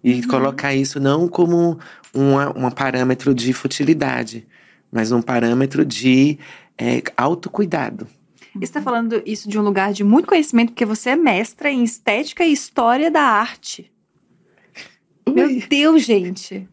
E 0.03 0.27
colocar 0.27 0.75
isso 0.75 0.99
não 0.99 1.29
como 1.29 1.79
uma, 2.15 2.57
um 2.57 2.71
parâmetro 2.71 3.35
de 3.35 3.53
futilidade, 3.53 4.47
mas 4.91 5.13
um 5.13 5.21
parâmetro 5.21 5.85
de 5.85 6.39
é, 6.79 7.03
autocuidado. 7.17 8.07
Você 8.55 8.73
tá 8.73 8.83
falando 8.83 9.23
isso 9.25 9.49
de 9.49 9.59
um 9.59 9.63
lugar 9.63 9.93
de 9.93 10.03
muito 10.03 10.27
conhecimento, 10.27 10.71
porque 10.71 10.85
você 10.85 11.11
é 11.11 11.17
mestra 11.17 11.71
em 11.71 11.85
estética 11.85 12.45
e 12.45 12.53
história 12.53 13.11
da 13.11 13.23
arte. 13.23 13.93
Meu 15.29 15.47
Ui. 15.47 15.65
Deus, 15.69 16.03
gente. 16.03 16.69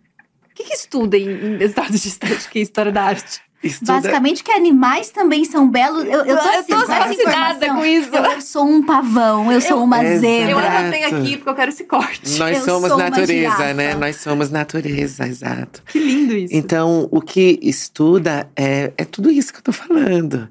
O 0.49 0.55
que, 0.55 0.63
que 0.63 0.73
estuda 0.73 1.17
em, 1.17 1.29
em 1.29 1.57
de 1.57 2.07
estética 2.07 2.57
e 2.57 2.61
história 2.61 2.91
da 2.91 3.03
arte? 3.03 3.41
Estuda- 3.67 3.93
Basicamente 3.93 4.43
que 4.43 4.51
animais 4.51 5.09
também 5.09 5.45
são 5.45 5.69
belos. 5.69 6.03
Eu, 6.05 6.25
eu 6.25 6.37
tô, 6.37 6.43
Eu 6.49 6.59
assim, 6.59 6.67
tô 6.73 6.85
fascinada 6.85 7.67
com 7.69 7.85
isso. 7.85 8.09
Eu 8.15 8.41
sou 8.41 8.65
um 8.65 8.83
pavão, 8.85 9.51
eu 9.51 9.61
sou 9.61 9.83
uma 9.83 10.03
Exato. 10.03 10.19
zebra. 10.21 10.51
Eu 10.51 10.59
anotei 10.59 11.03
aqui 11.03 11.37
porque 11.37 11.49
eu 11.49 11.55
quero 11.55 11.69
esse 11.69 11.83
corte. 11.83 12.37
Nós 12.39 12.57
Eu 12.57 12.63
somos 12.65 12.97
natureza, 12.97 13.73
né? 13.73 13.93
Nós 13.95 14.15
somos 14.17 14.49
natureza, 14.49 15.27
exato. 15.27 15.81
Que 15.87 15.99
lindo 15.99 16.33
isso. 16.33 16.55
Então, 16.55 17.07
o 17.11 17.21
que 17.21 17.59
estuda 17.61 18.49
é, 18.55 18.91
é 18.97 19.05
tudo 19.05 19.29
isso 19.29 19.51
que 19.53 19.59
eu 19.59 19.63
tô 19.63 19.71
falando. 19.71 20.49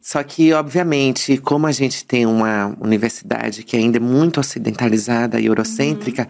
Só 0.00 0.22
que, 0.22 0.52
obviamente, 0.52 1.38
como 1.38 1.66
a 1.66 1.72
gente 1.72 2.04
tem 2.04 2.26
uma 2.26 2.76
universidade 2.78 3.62
que 3.62 3.74
ainda 3.74 3.96
é 3.96 4.00
muito 4.00 4.38
ocidentalizada 4.38 5.40
e 5.40 5.46
eurocêntrica, 5.46 6.28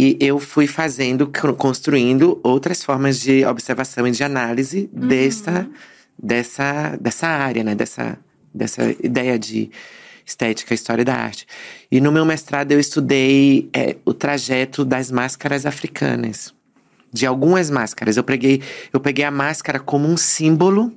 e 0.00 0.16
eu 0.20 0.38
fui 0.38 0.68
fazendo, 0.68 1.26
construindo 1.56 2.38
outras 2.44 2.84
formas 2.84 3.18
de 3.18 3.44
observação 3.44 4.06
e 4.06 4.12
de 4.12 4.22
análise 4.22 4.88
dessa, 4.92 5.68
dessa, 6.16 6.96
dessa 7.00 7.26
área, 7.26 7.64
né? 7.64 7.74
Dessa, 7.74 8.16
dessa 8.54 8.94
ideia 9.02 9.36
de 9.36 9.72
estética, 10.24 10.72
história 10.72 11.04
da 11.04 11.16
arte. 11.16 11.48
E 11.90 12.00
no 12.00 12.12
meu 12.12 12.24
mestrado 12.24 12.70
eu 12.70 12.78
estudei 12.78 13.68
é, 13.72 13.96
o 14.04 14.14
trajeto 14.14 14.84
das 14.84 15.10
máscaras 15.10 15.66
africanas 15.66 16.54
de 17.12 17.26
algumas 17.26 17.68
máscaras. 17.68 18.16
Eu 18.16 18.22
peguei, 18.22 18.62
eu 18.92 19.00
peguei 19.00 19.24
a 19.24 19.32
máscara 19.32 19.80
como 19.80 20.06
um 20.06 20.16
símbolo 20.16 20.96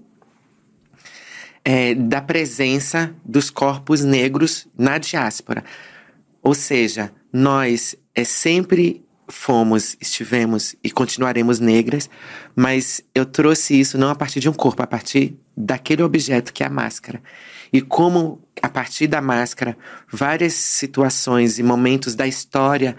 é, 1.65 1.95
da 1.95 2.21
presença 2.21 3.15
dos 3.25 3.49
corpos 3.49 4.03
negros 4.03 4.67
na 4.77 4.99
diáspora. 4.99 5.63
Ou 6.43 6.53
seja, 6.53 7.11
nós 7.33 7.95
é, 8.15 8.23
sempre 8.23 9.03
fomos, 9.27 9.95
estivemos 9.99 10.75
e 10.83 10.91
continuaremos 10.91 11.59
negras, 11.59 12.09
mas 12.55 13.01
eu 13.15 13.25
trouxe 13.25 13.79
isso 13.79 13.97
não 13.97 14.09
a 14.09 14.15
partir 14.15 14.39
de 14.39 14.49
um 14.49 14.53
corpo, 14.53 14.83
a 14.83 14.87
partir 14.87 15.37
daquele 15.55 16.03
objeto 16.03 16.53
que 16.53 16.63
é 16.63 16.67
a 16.67 16.69
máscara. 16.69 17.21
E 17.71 17.81
como, 17.81 18.41
a 18.61 18.67
partir 18.67 19.07
da 19.07 19.21
máscara, 19.21 19.77
várias 20.11 20.53
situações 20.53 21.57
e 21.57 21.63
momentos 21.63 22.15
da 22.15 22.27
história 22.27 22.97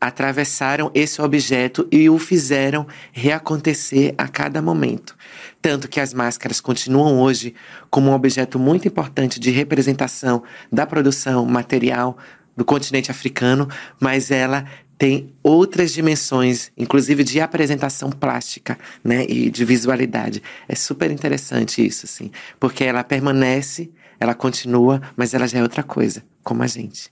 atravessaram 0.00 0.90
esse 0.94 1.22
objeto 1.22 1.86
e 1.90 2.10
o 2.10 2.18
fizeram 2.18 2.86
reacontecer 3.12 4.12
a 4.18 4.26
cada 4.26 4.60
momento. 4.60 5.16
Tanto 5.60 5.88
que 5.88 6.00
as 6.00 6.12
máscaras 6.12 6.60
continuam 6.60 7.20
hoje 7.20 7.54
como 7.88 8.10
um 8.10 8.14
objeto 8.14 8.58
muito 8.58 8.88
importante 8.88 9.38
de 9.38 9.52
representação 9.52 10.42
da 10.72 10.84
produção 10.84 11.46
material 11.46 12.18
do 12.56 12.64
continente 12.64 13.10
africano, 13.10 13.68
mas 14.00 14.30
ela 14.30 14.64
tem 14.98 15.32
outras 15.42 15.92
dimensões, 15.92 16.70
inclusive 16.76 17.24
de 17.24 17.40
apresentação 17.40 18.10
plástica, 18.10 18.78
né, 19.02 19.24
e 19.28 19.50
de 19.50 19.64
visualidade. 19.64 20.42
É 20.68 20.76
super 20.76 21.10
interessante 21.10 21.84
isso, 21.84 22.06
assim, 22.06 22.30
porque 22.60 22.84
ela 22.84 23.02
permanece, 23.02 23.90
ela 24.20 24.34
continua, 24.34 25.02
mas 25.16 25.34
ela 25.34 25.48
já 25.48 25.58
é 25.58 25.62
outra 25.62 25.82
coisa, 25.82 26.22
como 26.44 26.62
a 26.62 26.68
gente. 26.68 27.10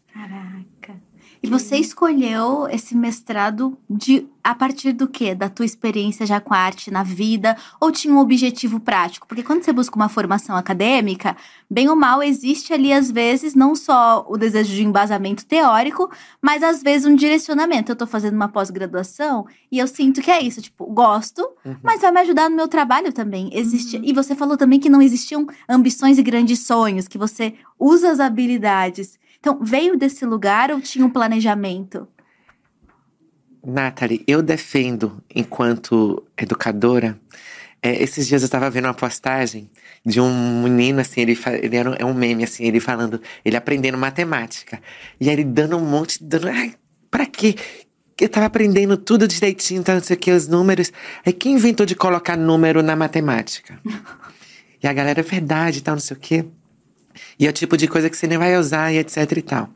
E 1.42 1.48
você 1.48 1.76
escolheu 1.76 2.68
esse 2.68 2.94
mestrado 2.94 3.78
de 3.88 4.28
a 4.44 4.54
partir 4.54 4.92
do 4.92 5.08
quê? 5.08 5.34
Da 5.34 5.48
tua 5.48 5.64
experiência 5.64 6.26
já 6.26 6.38
com 6.38 6.52
a 6.52 6.58
arte 6.58 6.90
na 6.90 7.02
vida? 7.02 7.56
Ou 7.80 7.90
tinha 7.90 8.12
um 8.12 8.18
objetivo 8.18 8.78
prático? 8.78 9.26
Porque 9.26 9.42
quando 9.42 9.62
você 9.62 9.72
busca 9.72 9.96
uma 9.96 10.08
formação 10.08 10.54
acadêmica, 10.54 11.34
bem 11.70 11.88
ou 11.88 11.96
mal, 11.96 12.22
existe 12.22 12.72
ali, 12.74 12.92
às 12.92 13.10
vezes, 13.10 13.54
não 13.54 13.74
só 13.74 14.26
o 14.28 14.36
desejo 14.36 14.74
de 14.74 14.84
embasamento 14.84 15.46
teórico, 15.46 16.10
mas 16.42 16.62
às 16.62 16.82
vezes 16.82 17.06
um 17.06 17.14
direcionamento. 17.14 17.92
Eu 17.92 17.96
tô 17.96 18.06
fazendo 18.06 18.34
uma 18.34 18.48
pós-graduação 18.48 19.46
e 19.72 19.78
eu 19.78 19.86
sinto 19.86 20.20
que 20.20 20.30
é 20.30 20.42
isso, 20.42 20.60
tipo, 20.60 20.84
gosto, 20.86 21.46
mas 21.82 22.02
vai 22.02 22.12
me 22.12 22.20
ajudar 22.20 22.50
no 22.50 22.56
meu 22.56 22.68
trabalho 22.68 23.12
também. 23.12 23.50
Existe. 23.52 23.98
E 24.02 24.12
você 24.12 24.34
falou 24.34 24.58
também 24.58 24.78
que 24.78 24.90
não 24.90 25.00
existiam 25.00 25.46
ambições 25.68 26.18
e 26.18 26.22
grandes 26.22 26.60
sonhos, 26.60 27.08
que 27.08 27.16
você 27.16 27.54
usa 27.78 28.10
as 28.10 28.20
habilidades. 28.20 29.18
Então, 29.40 29.58
veio 29.62 29.96
desse 29.96 30.24
lugar 30.26 30.70
ou 30.70 30.80
tinha 30.80 31.04
um 31.04 31.10
planejamento? 31.10 32.06
Nathalie, 33.64 34.22
eu 34.26 34.42
defendo, 34.42 35.22
enquanto 35.34 36.22
educadora, 36.36 37.18
é, 37.82 38.02
esses 38.02 38.26
dias 38.26 38.42
eu 38.42 38.46
estava 38.46 38.68
vendo 38.70 38.84
uma 38.84 38.94
postagem 38.94 39.70
de 40.04 40.20
um 40.20 40.62
menino, 40.62 41.00
assim, 41.00 41.22
ele, 41.22 41.38
ele 41.62 41.76
era 41.76 41.90
um, 41.90 41.94
é 41.98 42.04
um 42.04 42.12
meme, 42.12 42.44
assim, 42.44 42.64
ele 42.64 42.80
falando, 42.80 43.20
ele 43.42 43.56
aprendendo 43.56 43.96
matemática. 43.96 44.80
E 45.18 45.28
aí 45.28 45.34
ele 45.34 45.44
dando 45.44 45.76
um 45.76 45.84
monte, 45.84 46.22
dando, 46.22 46.48
ai, 46.48 46.74
pra 47.10 47.24
quê? 47.24 47.56
Eu 48.20 48.28
tava 48.28 48.46
aprendendo 48.46 48.98
tudo 48.98 49.26
direitinho, 49.26 49.82
tá, 49.82 49.94
não 49.94 50.02
sei 50.02 50.16
o 50.16 50.18
que, 50.18 50.30
os 50.30 50.46
números. 50.46 50.92
Aí 51.24 51.32
quem 51.32 51.54
inventou 51.54 51.86
de 51.86 51.94
colocar 51.94 52.36
número 52.36 52.82
na 52.82 52.94
matemática? 52.94 53.80
e 54.82 54.86
a 54.86 54.92
galera, 54.92 55.20
é 55.20 55.22
verdade, 55.22 55.82
tal, 55.82 55.94
não 55.94 56.00
sei 56.00 56.16
o 56.16 56.20
quê. 56.20 56.44
E 57.38 57.46
é 57.46 57.50
o 57.50 57.52
tipo 57.52 57.76
de 57.76 57.88
coisa 57.88 58.08
que 58.10 58.16
você 58.16 58.26
nem 58.26 58.38
vai 58.38 58.56
usar 58.56 58.92
e 58.92 58.98
etc 58.98 59.30
e 59.36 59.42
tal. 59.42 59.68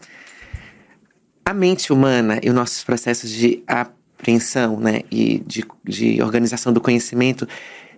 A 1.45 1.53
mente 1.53 1.92
humana 1.92 2.40
e 2.42 2.49
os 2.49 2.55
nossos 2.55 2.82
processos 2.84 3.30
de 3.30 3.62
apreensão, 3.66 4.78
né, 4.78 5.03
e 5.11 5.40
de, 5.47 5.64
de 5.84 6.22
organização 6.22 6.72
do 6.72 6.80
conhecimento, 6.80 7.47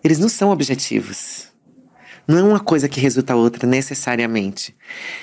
eles 0.02 0.18
não 0.18 0.28
são 0.28 0.50
objetivos. 0.50 1.48
Não 2.26 2.38
é 2.38 2.42
uma 2.42 2.60
coisa 2.60 2.88
que 2.88 3.00
resulta 3.00 3.34
a 3.34 3.36
outra 3.36 3.66
necessariamente. 3.68 4.74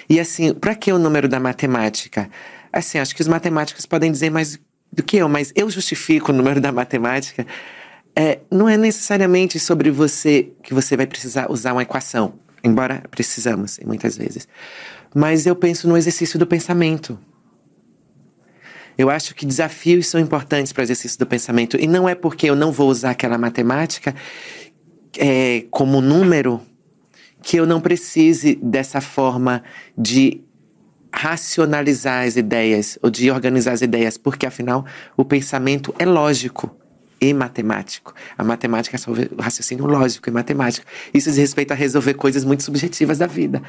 E 0.09 0.19
assim, 0.19 0.53
para 0.53 0.73
que 0.73 0.91
o 0.91 0.97
número 0.97 1.27
da 1.27 1.39
matemática? 1.39 2.29
Assim, 2.71 2.97
acho 2.97 3.13
que 3.13 3.21
os 3.21 3.27
matemáticos 3.27 3.85
podem 3.85 4.11
dizer 4.11 4.29
mais 4.29 4.57
do 4.91 5.03
que 5.03 5.17
eu, 5.17 5.27
mas 5.27 5.51
eu 5.55 5.69
justifico 5.69 6.31
o 6.31 6.35
número 6.35 6.61
da 6.61 6.71
matemática. 6.71 7.45
É, 8.15 8.39
não 8.49 8.69
é 8.69 8.77
necessariamente 8.77 9.59
sobre 9.59 9.89
você 9.89 10.51
que 10.63 10.73
você 10.73 10.95
vai 10.95 11.07
precisar 11.07 11.51
usar 11.51 11.73
uma 11.73 11.81
equação, 11.81 12.35
embora 12.63 13.03
precisamos 13.11 13.79
muitas 13.85 14.17
vezes. 14.17 14.47
Mas 15.13 15.45
eu 15.45 15.55
penso 15.55 15.87
no 15.87 15.97
exercício 15.97 16.39
do 16.39 16.47
pensamento. 16.47 17.19
Eu 18.97 19.09
acho 19.09 19.35
que 19.35 19.45
desafios 19.45 20.07
são 20.07 20.19
importantes 20.19 20.71
para 20.71 20.81
o 20.81 20.83
exercício 20.83 21.17
do 21.19 21.25
pensamento. 21.25 21.77
E 21.79 21.87
não 21.87 22.07
é 22.07 22.15
porque 22.15 22.49
eu 22.49 22.55
não 22.55 22.71
vou 22.71 22.89
usar 22.89 23.11
aquela 23.11 23.37
matemática 23.37 24.15
é, 25.17 25.65
como 25.71 26.01
número 26.01 26.61
que 27.41 27.57
eu 27.57 27.65
não 27.65 27.81
precise 27.81 28.55
dessa 28.55 29.01
forma 29.01 29.63
de 29.97 30.41
racionalizar 31.13 32.25
as 32.25 32.37
ideias 32.37 32.97
ou 33.01 33.09
de 33.09 33.29
organizar 33.29 33.73
as 33.73 33.81
ideias, 33.81 34.17
porque 34.17 34.45
afinal 34.45 34.85
o 35.15 35.23
pensamento 35.23 35.93
é 35.99 36.05
lógico 36.05 36.75
e 37.19 37.33
matemático. 37.33 38.13
A 38.37 38.43
matemática 38.43 38.95
é 38.95 38.99
só 38.99 39.11
o 39.11 39.41
raciocínio 39.41 39.85
lógico 39.85 40.29
e 40.29 40.31
matemático. 40.31 40.85
Isso 41.13 41.29
diz 41.29 41.37
respeito 41.37 41.71
a 41.71 41.75
resolver 41.75 42.13
coisas 42.15 42.43
muito 42.43 42.63
subjetivas 42.63 43.17
da 43.17 43.27
vida. 43.27 43.61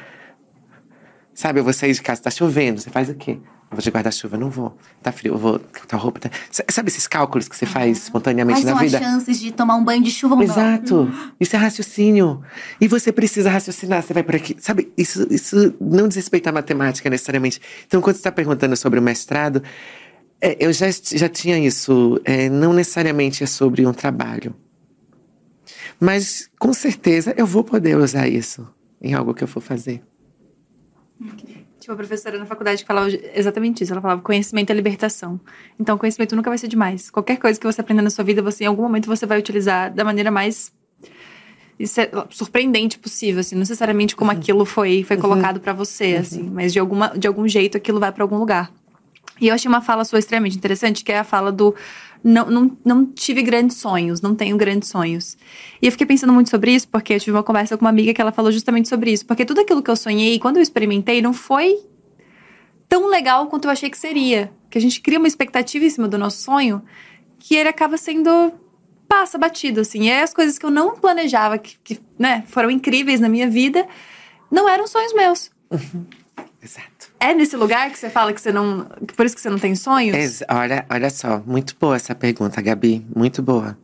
Sabe, 1.33 1.59
eu 1.59 1.63
vou 1.63 1.73
sair 1.73 1.91
de 1.91 2.01
casa, 2.01 2.21
tá 2.21 2.31
chovendo, 2.31 2.79
você 2.79 2.89
faz 2.89 3.09
o 3.09 3.13
quê? 3.13 3.37
Eu 3.69 3.75
vou 3.77 3.81
de 3.81 3.89
guarda-chuva, 3.89 4.37
não 4.37 4.49
vou. 4.49 4.77
Tá 5.01 5.11
frio, 5.11 5.33
eu 5.33 5.37
vou. 5.37 5.59
Tá 5.59 5.97
roupa. 5.97 6.19
Tá... 6.19 6.29
Sabe 6.69 6.87
esses 6.87 7.07
cálculos 7.07 7.47
que 7.47 7.57
você 7.57 7.65
faz 7.65 8.03
espontaneamente 8.03 8.61
Quais 8.61 8.65
na 8.65 8.71
são 8.71 8.79
vida? 8.79 8.97
as 8.97 9.03
chances 9.03 9.39
de 9.39 9.51
tomar 9.51 9.75
um 9.75 9.83
banho 9.83 10.03
de 10.03 10.11
chuva 10.11 10.35
ou 10.35 10.39
não? 10.39 10.45
Exato. 10.45 11.11
Isso 11.39 11.55
é 11.55 11.59
raciocínio. 11.59 12.41
E 12.79 12.87
você 12.87 13.11
precisa 13.11 13.49
raciocinar, 13.49 14.03
você 14.03 14.13
vai 14.13 14.23
por 14.23 14.35
aqui. 14.35 14.55
Sabe, 14.59 14.93
isso, 14.97 15.27
isso 15.29 15.73
não 15.81 16.07
diz 16.07 16.15
respeito 16.15 16.47
à 16.47 16.51
matemática 16.51 17.09
necessariamente. 17.09 17.59
Então, 17.85 18.01
quando 18.01 18.15
você 18.15 18.19
está 18.19 18.31
perguntando 18.31 18.77
sobre 18.77 18.99
o 18.99 19.01
mestrado, 19.01 19.61
é, 20.41 20.57
eu 20.63 20.71
já, 20.73 20.87
já 20.89 21.29
tinha 21.29 21.57
isso. 21.57 22.19
é, 22.25 22.49
não 22.49 22.73
necessariamente 22.73 23.43
é 23.43 23.47
sobre 23.47 23.85
um 23.85 23.93
trabalho. 23.93 24.53
Mas, 25.99 26.49
com 26.59 26.73
certeza, 26.73 27.33
eu 27.37 27.45
vou 27.45 27.63
poder 27.63 27.97
usar 27.97 28.27
isso 28.27 28.67
em 29.01 29.13
algo 29.13 29.33
que 29.33 29.43
eu 29.43 29.47
for 29.47 29.61
fazer. 29.61 30.01
Tinha 31.79 31.93
uma 31.93 31.97
professora 31.97 32.37
na 32.37 32.45
faculdade 32.45 32.81
que 32.81 32.87
falava 32.87 33.09
exatamente 33.33 33.83
isso. 33.83 33.93
Ela 33.93 34.01
falava 34.01 34.21
conhecimento 34.21 34.71
é 34.71 34.73
libertação. 34.73 35.39
Então, 35.79 35.97
conhecimento 35.97 36.35
nunca 36.35 36.49
vai 36.49 36.57
ser 36.57 36.67
demais. 36.67 37.09
Qualquer 37.09 37.37
coisa 37.37 37.59
que 37.59 37.65
você 37.65 37.79
aprenda 37.79 38.01
na 38.01 38.09
sua 38.09 38.23
vida, 38.23 38.41
você 38.41 38.63
em 38.63 38.67
algum 38.67 38.83
momento 38.83 39.07
você 39.07 39.25
vai 39.25 39.39
utilizar 39.39 39.93
da 39.93 40.03
maneira 40.03 40.31
mais 40.31 40.73
é 41.77 42.09
surpreendente 42.29 42.97
possível, 42.97 43.41
assim, 43.41 43.53
não 43.53 43.59
necessariamente 43.59 44.15
como 44.15 44.31
aquilo 44.31 44.63
foi 44.63 45.03
foi 45.03 45.17
colocado 45.17 45.59
pra 45.59 45.73
você, 45.73 46.15
assim, 46.15 46.49
mas 46.49 46.71
de 46.71 46.79
alguma 46.79 47.09
de 47.09 47.27
algum 47.27 47.45
jeito 47.47 47.75
aquilo 47.75 47.99
vai 47.99 48.13
pra 48.13 48.23
algum 48.23 48.37
lugar. 48.37 48.71
E 49.39 49.47
eu 49.47 49.55
achei 49.55 49.67
uma 49.67 49.81
fala 49.81 50.05
sua 50.05 50.19
extremamente 50.19 50.57
interessante, 50.57 51.03
que 51.03 51.11
é 51.11 51.19
a 51.19 51.23
fala 51.23 51.51
do 51.51 51.75
não, 52.23 52.49
não, 52.49 52.77
não 52.83 53.05
tive 53.05 53.43
grandes 53.43 53.77
sonhos, 53.77 54.19
não 54.19 54.33
tenho 54.33 54.57
grandes 54.57 54.89
sonhos. 54.89 55.37
E 55.81 55.85
eu 55.85 55.91
fiquei 55.91 56.07
pensando 56.07 56.33
muito 56.33 56.49
sobre 56.49 56.73
isso, 56.73 56.87
porque 56.87 57.13
eu 57.13 57.19
tive 57.19 57.37
uma 57.37 57.43
conversa 57.43 57.77
com 57.77 57.85
uma 57.85 57.89
amiga 57.91 58.13
que 58.13 58.21
ela 58.21 58.31
falou 58.31 58.51
justamente 58.51 58.89
sobre 58.89 59.11
isso. 59.11 59.25
Porque 59.25 59.45
tudo 59.45 59.61
aquilo 59.61 59.83
que 59.83 59.91
eu 59.91 59.95
sonhei, 59.95 60.39
quando 60.39 60.57
eu 60.57 60.63
experimentei, 60.63 61.21
não 61.21 61.33
foi 61.33 61.77
tão 62.89 63.07
legal 63.07 63.45
quanto 63.47 63.65
eu 63.65 63.71
achei 63.71 63.89
que 63.89 63.97
seria. 63.97 64.51
Que 64.71 64.77
a 64.77 64.81
gente 64.81 65.01
cria 65.01 65.19
uma 65.19 65.27
expectativa 65.27 65.85
em 65.85 65.89
cima 65.89 66.07
do 66.07 66.17
nosso 66.17 66.41
sonho 66.41 66.81
que 67.37 67.55
ele 67.55 67.69
acaba 67.69 67.95
sendo 67.95 68.51
passa 69.07 69.37
batido, 69.37 69.81
assim. 69.81 70.05
E 70.05 70.11
aí 70.11 70.23
as 70.23 70.33
coisas 70.33 70.57
que 70.57 70.65
eu 70.65 70.71
não 70.71 70.95
planejava, 70.95 71.59
que, 71.59 71.77
que 71.83 71.99
né, 72.17 72.43
foram 72.47 72.71
incríveis 72.71 73.19
na 73.19 73.29
minha 73.29 73.47
vida, 73.47 73.87
não 74.49 74.67
eram 74.67 74.87
sonhos 74.87 75.13
meus. 75.13 75.51
Exato. 76.65 77.13
É 77.19 77.31
nesse 77.35 77.55
lugar 77.55 77.91
que 77.91 77.99
você 77.99 78.09
fala 78.09 78.33
que 78.33 78.41
você 78.41 78.51
não. 78.51 78.85
Que 79.07 79.13
por 79.13 79.23
isso 79.23 79.35
que 79.35 79.41
você 79.41 79.51
não 79.51 79.59
tem 79.59 79.75
sonhos? 79.75 80.41
Olha, 80.49 80.83
olha 80.89 81.11
só, 81.11 81.43
muito 81.45 81.75
boa 81.79 81.95
essa 81.95 82.15
pergunta, 82.15 82.59
Gabi. 82.59 83.05
Muito 83.15 83.43
boa. 83.43 83.77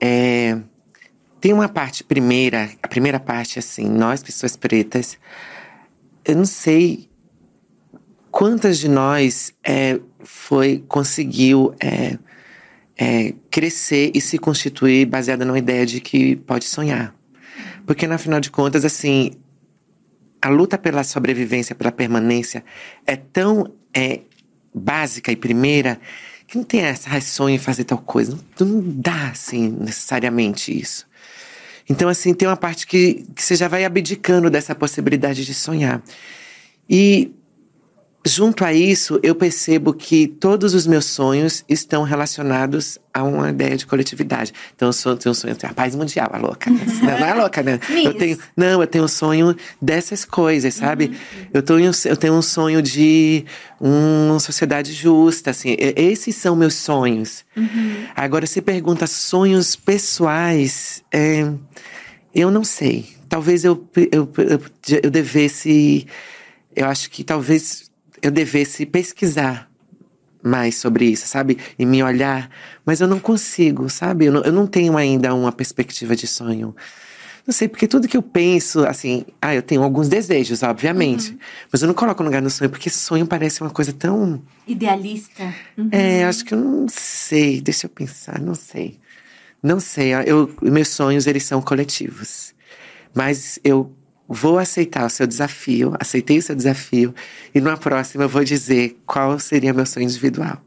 É, 0.00 0.58
tem 1.40 1.52
uma 1.52 1.68
parte 1.68 2.02
primeira, 2.02 2.68
a 2.82 2.88
primeira 2.88 3.20
parte, 3.20 3.60
assim, 3.60 3.88
nós, 3.88 4.20
pessoas 4.20 4.56
pretas, 4.56 5.16
eu 6.24 6.34
não 6.34 6.44
sei 6.44 7.08
quantas 8.32 8.78
de 8.78 8.88
nós 8.88 9.54
é, 9.64 10.00
foi, 10.24 10.84
conseguiu 10.88 11.72
é, 11.78 12.18
é, 12.96 13.32
crescer 13.48 14.10
e 14.12 14.20
se 14.20 14.38
constituir 14.38 15.06
baseada 15.06 15.44
numa 15.44 15.58
ideia 15.58 15.86
de 15.86 16.00
que 16.00 16.34
pode 16.34 16.64
sonhar. 16.64 17.14
Porque, 17.86 18.08
no 18.08 18.18
final 18.18 18.40
de 18.40 18.50
contas, 18.50 18.84
assim, 18.84 19.32
a 20.42 20.48
luta 20.48 20.76
pela 20.76 21.04
sobrevivência, 21.04 21.74
pela 21.74 21.92
permanência, 21.92 22.64
é 23.06 23.14
tão 23.14 23.72
é, 23.94 24.20
básica 24.74 25.30
e 25.30 25.36
primeira 25.36 26.00
que 26.46 26.58
não 26.58 26.64
tem 26.64 26.80
essa 26.80 27.18
sonho 27.20 27.54
em 27.54 27.58
fazer 27.58 27.84
tal 27.84 27.98
coisa. 27.98 28.38
Não, 28.58 28.66
não, 28.66 28.82
dá, 28.84 29.28
assim, 29.28 29.70
necessariamente 29.80 30.76
isso. 30.76 31.06
Então, 31.88 32.08
assim, 32.08 32.34
tem 32.34 32.46
uma 32.46 32.56
parte 32.56 32.86
que, 32.86 33.24
que 33.34 33.42
você 33.42 33.54
já 33.54 33.68
vai 33.68 33.84
abdicando 33.84 34.50
dessa 34.50 34.74
possibilidade 34.74 35.44
de 35.44 35.54
sonhar. 35.54 36.02
E 36.90 37.32
junto 38.24 38.64
a 38.64 38.72
isso, 38.72 39.18
eu 39.22 39.34
percebo 39.34 39.92
que 39.92 40.26
todos 40.26 40.74
os 40.74 40.86
meus 40.86 41.06
sonhos 41.06 41.64
estão 41.68 42.04
relacionados 42.04 42.98
a 43.12 43.22
uma 43.22 43.50
ideia 43.50 43.76
de 43.76 43.84
coletividade. 43.84 44.52
Então, 44.74 44.88
eu 44.88 44.92
sou, 44.92 45.16
tenho 45.16 45.32
um 45.32 45.34
sonho, 45.34 45.56
a 45.62 45.74
paz 45.74 45.94
mundial, 45.94 46.30
a 46.32 46.38
louca. 46.38 46.70
Né? 46.70 46.80
não, 47.02 47.18
não 47.18 47.26
é 47.26 47.34
louca, 47.34 47.62
né? 47.62 47.80
eu 47.90 48.14
tenho, 48.14 48.38
não, 48.56 48.80
eu 48.80 48.86
tenho 48.86 49.04
um 49.04 49.08
sonho 49.08 49.56
dessas 49.80 50.24
coisas, 50.24 50.74
sabe? 50.74 51.06
Uhum. 51.06 51.46
Eu, 51.52 51.62
tenho, 51.62 51.90
eu 52.04 52.16
tenho 52.16 52.34
um 52.34 52.42
sonho 52.42 52.80
de 52.80 53.44
uma 53.80 54.38
sociedade 54.38 54.92
justa, 54.92 55.50
assim. 55.50 55.76
Esses 55.78 56.36
são 56.36 56.54
meus 56.54 56.74
sonhos. 56.74 57.44
Uhum. 57.56 58.06
Agora, 58.14 58.46
se 58.46 58.62
pergunta 58.62 59.06
sonhos 59.06 59.74
pessoais, 59.74 61.02
é, 61.12 61.50
eu 62.34 62.50
não 62.50 62.62
sei. 62.62 63.08
Talvez 63.28 63.64
eu, 63.64 63.88
eu, 63.96 64.30
eu, 64.38 64.60
eu 65.02 65.10
devesse. 65.10 66.06
Eu 66.74 66.86
acho 66.86 67.10
que 67.10 67.22
talvez 67.24 67.91
eu 68.22 68.30
devesse 68.30 68.86
pesquisar 68.86 69.70
mais 70.42 70.76
sobre 70.76 71.06
isso, 71.06 71.26
sabe? 71.26 71.58
E 71.78 71.84
me 71.84 72.02
olhar. 72.02 72.50
Mas 72.84 73.00
eu 73.00 73.06
não 73.06 73.20
consigo, 73.20 73.88
sabe? 73.88 74.26
Eu 74.26 74.32
não, 74.32 74.42
eu 74.42 74.52
não 74.52 74.66
tenho 74.66 74.96
ainda 74.96 75.34
uma 75.34 75.52
perspectiva 75.52 76.16
de 76.16 76.26
sonho. 76.26 76.74
Não 77.46 77.52
sei, 77.52 77.68
porque 77.68 77.88
tudo 77.88 78.06
que 78.06 78.16
eu 78.16 78.22
penso, 78.22 78.84
assim, 78.84 79.24
ah, 79.40 79.52
eu 79.52 79.62
tenho 79.62 79.82
alguns 79.82 80.08
desejos, 80.08 80.62
obviamente. 80.62 81.32
Uhum. 81.32 81.38
Mas 81.72 81.82
eu 81.82 81.88
não 81.88 81.94
coloco 81.94 82.22
no 82.22 82.28
lugar 82.28 82.40
do 82.40 82.48
sonho, 82.48 82.70
porque 82.70 82.88
sonho 82.88 83.26
parece 83.26 83.60
uma 83.60 83.70
coisa 83.70 83.92
tão. 83.92 84.40
Idealista. 84.66 85.52
Uhum. 85.76 85.88
É, 85.90 86.24
acho 86.24 86.44
que 86.44 86.54
eu 86.54 86.58
não 86.58 86.86
sei. 86.88 87.60
Deixa 87.60 87.86
eu 87.86 87.90
pensar, 87.90 88.40
não 88.40 88.54
sei. 88.54 88.98
Não 89.60 89.80
sei. 89.80 90.12
Eu, 90.24 90.54
meus 90.62 90.88
sonhos, 90.88 91.26
eles 91.26 91.44
são 91.44 91.60
coletivos. 91.60 92.54
Mas 93.12 93.58
eu 93.64 93.92
vou 94.32 94.58
aceitar 94.58 95.06
o 95.06 95.10
seu 95.10 95.26
desafio, 95.26 95.94
aceitei 96.00 96.38
o 96.38 96.42
seu 96.42 96.56
desafio, 96.56 97.14
e 97.54 97.60
numa 97.60 97.76
próxima 97.76 98.24
eu 98.24 98.28
vou 98.28 98.42
dizer 98.42 98.98
qual 99.06 99.38
seria 99.38 99.72
meu 99.72 99.86
sonho 99.86 100.04
individual. 100.04 100.58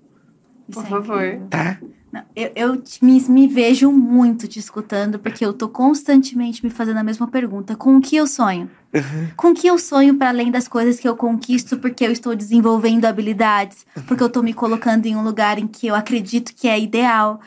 Por 0.71 0.85
favor. 0.85 1.39
Tá? 1.49 1.79
Não, 2.11 2.23
eu, 2.35 2.51
eu 2.55 2.83
me, 3.01 3.19
me, 3.27 3.47
vejo 3.47 3.91
muito 3.91 4.47
te 4.47 4.57
escutando, 4.57 5.19
porque 5.19 5.45
eu 5.45 5.51
tô 5.51 5.67
constantemente 5.67 6.63
me 6.63 6.69
fazendo 6.69 6.97
a 6.97 7.03
mesma 7.03 7.27
pergunta: 7.27 7.75
com 7.75 7.97
o 7.97 8.01
que 8.01 8.15
eu 8.15 8.25
sonho? 8.25 8.69
Uhum. 8.93 9.27
Com 9.35 9.47
o 9.49 9.53
que 9.53 9.67
eu 9.67 9.77
sonho 9.77 10.15
para 10.15 10.29
além 10.29 10.49
das 10.49 10.67
coisas 10.67 10.97
que 10.97 11.07
eu 11.07 11.15
conquisto, 11.17 11.77
porque 11.77 12.05
eu 12.05 12.11
estou 12.11 12.33
desenvolvendo 12.33 13.03
habilidades, 13.03 13.85
porque 14.07 14.23
eu 14.23 14.29
tô 14.29 14.41
me 14.41 14.53
colocando 14.53 15.05
em 15.05 15.15
um 15.15 15.23
lugar 15.23 15.59
em 15.59 15.67
que 15.67 15.87
eu 15.87 15.95
acredito 15.95 16.53
que 16.55 16.67
é 16.67 16.79
ideal. 16.79 17.41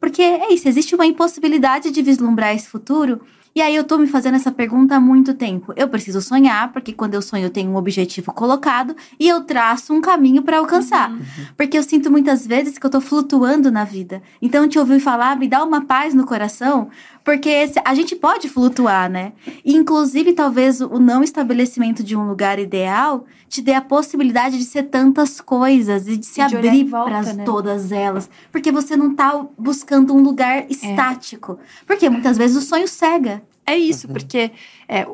Porque 0.00 0.22
é 0.22 0.52
isso, 0.52 0.68
existe 0.68 0.94
uma 0.94 1.06
impossibilidade 1.06 1.90
de 1.90 2.02
vislumbrar 2.02 2.54
esse 2.54 2.68
futuro 2.68 3.20
e 3.54 3.62
aí 3.62 3.76
eu 3.76 3.84
tô 3.84 3.96
me 3.96 4.06
fazendo 4.06 4.34
essa 4.34 4.50
pergunta 4.50 4.96
há 4.96 5.00
muito 5.00 5.32
tempo. 5.32 5.72
Eu 5.76 5.88
preciso 5.88 6.20
sonhar, 6.20 6.72
porque 6.72 6.92
quando 6.92 7.14
eu 7.14 7.22
sonho 7.22 7.44
eu 7.44 7.50
tenho 7.50 7.70
um 7.70 7.76
objetivo 7.76 8.32
colocado 8.32 8.96
e 9.18 9.28
eu 9.28 9.42
traço 9.42 9.92
um 9.92 10.00
caminho 10.00 10.42
para 10.42 10.58
alcançar. 10.58 11.10
Uhum. 11.12 11.18
Porque 11.56 11.78
eu 11.78 11.82
sinto 11.82 12.10
muitas 12.10 12.44
vezes 12.46 12.78
que 12.78 12.84
eu 12.84 12.90
tô 12.90 13.00
flutuando 13.00 13.70
na 13.70 13.84
vida. 13.84 14.22
Então 14.42 14.68
te 14.68 14.78
ouvir 14.78 14.98
falar 14.98 15.36
me 15.36 15.46
dá 15.46 15.62
uma 15.62 15.84
paz 15.84 16.14
no 16.14 16.26
coração, 16.26 16.88
porque 17.24 17.72
a 17.82 17.94
gente 17.94 18.14
pode 18.14 18.50
flutuar, 18.50 19.10
né? 19.10 19.32
E, 19.64 19.74
inclusive, 19.74 20.34
talvez 20.34 20.82
o 20.82 20.98
não 20.98 21.22
estabelecimento 21.22 22.04
de 22.04 22.14
um 22.14 22.28
lugar 22.28 22.58
ideal 22.58 23.24
te 23.48 23.62
dê 23.62 23.72
a 23.72 23.80
possibilidade 23.80 24.58
de 24.58 24.64
ser 24.64 24.84
tantas 24.84 25.40
coisas 25.40 26.06
e 26.06 26.18
de 26.18 26.26
se 26.26 26.42
e 26.42 26.46
de 26.46 26.56
abrir 26.56 26.84
para 26.84 27.32
né? 27.32 27.44
todas 27.44 27.90
elas. 27.90 28.28
Porque 28.52 28.70
você 28.70 28.94
não 28.94 29.14
tá 29.14 29.42
buscando 29.56 30.14
um 30.14 30.20
lugar 30.20 30.58
é. 30.58 30.66
estático. 30.68 31.58
É. 31.62 31.84
Porque 31.86 32.10
muitas 32.10 32.36
vezes 32.36 32.56
o 32.58 32.60
sonho 32.60 32.86
cega. 32.86 33.42
É 33.66 33.74
isso, 33.74 34.06
uhum. 34.06 34.12
porque 34.12 34.50
é, 34.86 35.06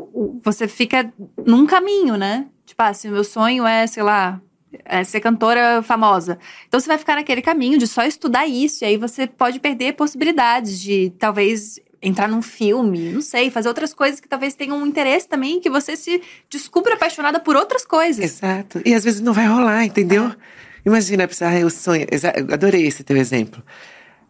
você 0.42 0.66
fica 0.66 1.12
num 1.46 1.64
caminho, 1.64 2.16
né? 2.16 2.46
Tipo, 2.66 2.82
assim, 2.82 3.08
o 3.08 3.12
meu 3.12 3.22
sonho 3.22 3.64
é, 3.64 3.86
sei 3.86 4.02
lá, 4.02 4.40
é 4.84 5.04
ser 5.04 5.20
cantora 5.20 5.80
famosa. 5.84 6.40
Então 6.66 6.80
você 6.80 6.88
vai 6.88 6.98
ficar 6.98 7.14
naquele 7.14 7.42
caminho 7.42 7.78
de 7.78 7.86
só 7.86 8.02
estudar 8.02 8.46
isso, 8.46 8.82
e 8.82 8.86
aí 8.86 8.96
você 8.96 9.28
pode 9.28 9.60
perder 9.60 9.92
possibilidades 9.92 10.80
de 10.80 11.10
talvez 11.16 11.78
entrar 12.02 12.28
num 12.28 12.42
filme, 12.42 13.12
não 13.12 13.20
sei, 13.20 13.50
fazer 13.50 13.68
outras 13.68 13.92
coisas 13.92 14.20
que 14.20 14.28
talvez 14.28 14.54
tenham 14.54 14.78
um 14.78 14.86
interesse 14.86 15.28
também, 15.28 15.60
que 15.60 15.68
você 15.68 15.96
se 15.96 16.22
descubra 16.48 16.94
apaixonada 16.94 17.38
por 17.38 17.56
outras 17.56 17.84
coisas. 17.84 18.24
Exato. 18.24 18.80
E 18.84 18.94
às 18.94 19.04
vezes 19.04 19.20
não 19.20 19.32
vai 19.32 19.46
rolar, 19.46 19.84
entendeu? 19.84 20.26
É. 20.26 20.36
Imagina, 20.84 21.28
eu 21.60 21.70
sonho. 21.70 22.06
Adorei 22.52 22.86
esse 22.86 23.04
teu 23.04 23.16
exemplo. 23.16 23.62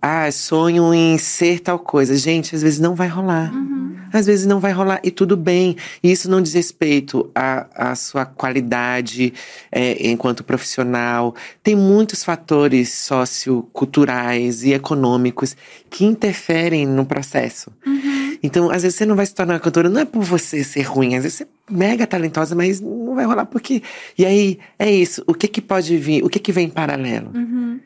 Ah, 0.02 0.30
sonho 0.32 0.94
em 0.94 1.18
ser 1.18 1.60
tal 1.60 1.78
coisa. 1.78 2.16
Gente, 2.16 2.54
às 2.54 2.62
vezes 2.62 2.78
não 2.78 2.94
vai 2.94 3.08
rolar. 3.08 3.52
Uhum. 3.52 3.96
Às 4.12 4.26
vezes 4.26 4.46
não 4.46 4.58
vai 4.58 4.72
rolar 4.72 5.00
e 5.04 5.10
tudo 5.10 5.36
bem. 5.36 5.76
E 6.02 6.10
isso 6.10 6.30
não 6.30 6.40
diz 6.40 6.54
respeito 6.54 7.30
à, 7.34 7.90
à 7.90 7.94
sua 7.94 8.24
qualidade 8.24 9.32
é, 9.70 10.08
enquanto 10.08 10.42
profissional. 10.42 11.34
Tem 11.62 11.76
muitos 11.76 12.24
fatores 12.24 12.92
socioculturais 12.92 14.64
e 14.64 14.72
econômicos 14.72 15.56
que 15.88 16.04
interferem 16.04 16.86
no 16.86 17.04
processo. 17.04 17.70
Uhum. 17.86 18.38
Então, 18.42 18.70
às 18.70 18.82
vezes 18.82 18.96
você 18.96 19.04
não 19.04 19.14
vai 19.14 19.26
se 19.26 19.34
tornar 19.34 19.54
uma 19.54 19.60
cantora, 19.60 19.88
não 19.88 20.00
é 20.00 20.04
por 20.04 20.22
você 20.22 20.64
ser 20.64 20.82
ruim, 20.82 21.14
às 21.14 21.24
vezes 21.24 21.38
você 21.38 21.44
é 21.44 21.46
mega 21.70 22.06
talentosa, 22.06 22.54
mas 22.54 22.80
não 22.80 23.14
vai 23.14 23.26
rolar 23.26 23.44
porque. 23.44 23.82
E 24.16 24.24
aí, 24.24 24.58
é 24.78 24.90
isso. 24.90 25.22
O 25.26 25.34
que 25.34 25.46
que 25.46 25.60
pode 25.60 25.96
vir? 25.98 26.24
O 26.24 26.28
que 26.28 26.38
que 26.38 26.50
vem 26.50 26.66
em 26.66 26.70
paralelo? 26.70 27.30
Uhum. 27.34 27.80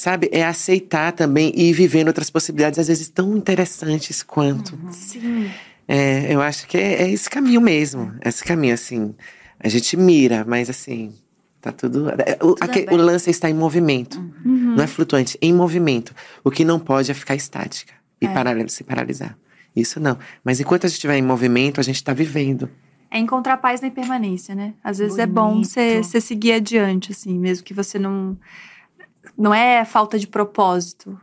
Sabe? 0.00 0.30
É 0.32 0.42
aceitar 0.42 1.12
também 1.12 1.52
e 1.54 1.68
ir 1.68 1.74
vivendo 1.74 2.08
outras 2.08 2.30
possibilidades, 2.30 2.78
às 2.78 2.88
vezes 2.88 3.10
tão 3.10 3.36
interessantes 3.36 4.22
quanto. 4.22 4.74
Uhum. 4.74 4.90
Sim. 4.90 5.50
É, 5.86 6.34
eu 6.34 6.40
acho 6.40 6.66
que 6.66 6.78
é, 6.78 7.02
é, 7.02 7.10
esse 7.10 7.28
caminho 7.28 7.60
mesmo. 7.60 8.14
Esse 8.24 8.42
caminho, 8.42 8.72
assim. 8.72 9.14
A 9.62 9.68
gente 9.68 9.98
mira, 9.98 10.42
mas 10.48 10.70
assim. 10.70 11.12
Tá 11.60 11.70
tudo. 11.70 12.08
É, 12.08 12.38
o, 12.40 12.54
tudo 12.54 12.94
o 12.94 12.96
lance 12.96 13.28
está 13.28 13.50
em 13.50 13.52
movimento. 13.52 14.18
Uhum. 14.42 14.74
Não 14.74 14.82
é 14.82 14.86
flutuante, 14.86 15.36
é 15.38 15.46
em 15.46 15.52
movimento. 15.52 16.14
O 16.42 16.50
que 16.50 16.64
não 16.64 16.78
pode 16.78 17.10
é 17.10 17.14
ficar 17.14 17.34
estática 17.34 17.92
e 18.22 18.24
é. 18.24 18.32
parar, 18.32 18.56
se 18.70 18.82
paralisar. 18.82 19.36
Isso 19.76 20.00
não. 20.00 20.16
Mas 20.42 20.60
enquanto 20.60 20.86
a 20.86 20.88
gente 20.88 20.96
estiver 20.96 21.18
em 21.18 21.22
movimento, 21.22 21.78
a 21.78 21.82
gente 21.82 21.96
está 21.96 22.14
vivendo. 22.14 22.70
É 23.10 23.18
encontrar 23.18 23.58
paz 23.58 23.82
na 23.82 23.88
impermanência, 23.88 24.54
né? 24.54 24.72
Às 24.82 24.96
vezes 24.96 25.16
Bonito. 25.16 25.28
é 25.28 25.30
bom 25.30 25.62
você 25.62 26.20
seguir 26.22 26.52
adiante, 26.52 27.12
assim, 27.12 27.38
mesmo 27.38 27.64
que 27.64 27.74
você 27.74 27.98
não 27.98 28.38
não 29.36 29.54
é 29.54 29.84
falta 29.84 30.18
de 30.18 30.26
propósito. 30.26 31.18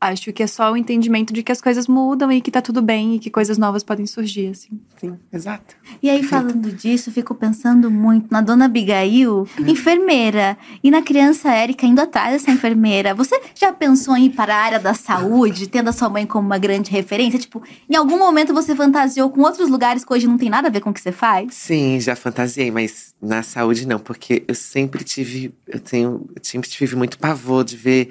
Acho 0.00 0.32
que 0.32 0.42
é 0.42 0.46
só 0.46 0.72
o 0.72 0.76
entendimento 0.78 1.30
de 1.30 1.42
que 1.42 1.52
as 1.52 1.60
coisas 1.60 1.86
mudam 1.86 2.32
e 2.32 2.40
que 2.40 2.50
tá 2.50 2.62
tudo 2.62 2.80
bem 2.80 3.16
e 3.16 3.18
que 3.18 3.28
coisas 3.28 3.58
novas 3.58 3.82
podem 3.82 4.06
surgir, 4.06 4.48
assim. 4.48 4.80
Sim, 4.98 5.18
exato. 5.30 5.76
E 6.02 6.08
aí, 6.08 6.22
falando 6.22 6.72
disso, 6.72 7.12
fico 7.12 7.34
pensando 7.34 7.90
muito 7.90 8.28
na 8.30 8.40
dona 8.40 8.64
Abigail, 8.64 9.46
enfermeira, 9.66 10.56
e 10.82 10.90
na 10.90 11.02
criança 11.02 11.52
Érica 11.52 11.84
indo 11.84 12.00
atrás 12.00 12.32
dessa 12.32 12.50
enfermeira. 12.50 13.14
Você 13.14 13.38
já 13.54 13.74
pensou 13.74 14.16
em 14.16 14.26
ir 14.26 14.30
para 14.30 14.54
a 14.54 14.58
área 14.58 14.78
da 14.78 14.94
saúde, 14.94 15.68
tendo 15.68 15.88
a 15.88 15.92
sua 15.92 16.08
mãe 16.08 16.26
como 16.26 16.46
uma 16.46 16.58
grande 16.58 16.90
referência? 16.90 17.38
Tipo, 17.38 17.62
em 17.86 17.94
algum 17.94 18.18
momento 18.18 18.54
você 18.54 18.74
fantasiou 18.74 19.28
com 19.28 19.42
outros 19.42 19.68
lugares 19.68 20.02
que 20.02 20.12
hoje 20.14 20.26
não 20.26 20.38
tem 20.38 20.48
nada 20.48 20.68
a 20.68 20.70
ver 20.70 20.80
com 20.80 20.88
o 20.88 20.94
que 20.94 21.00
você 21.00 21.12
faz? 21.12 21.52
Sim, 21.52 22.00
já 22.00 22.16
fantasiei, 22.16 22.70
mas 22.70 23.14
na 23.20 23.42
saúde 23.42 23.86
não, 23.86 23.98
porque 23.98 24.44
eu 24.48 24.54
sempre 24.54 25.04
tive, 25.04 25.52
eu 25.66 25.78
tenho, 25.78 26.26
eu 26.34 26.42
sempre 26.42 26.70
tive 26.70 26.96
muito 26.96 27.18
pavor 27.18 27.64
de 27.64 27.76
ver 27.76 28.10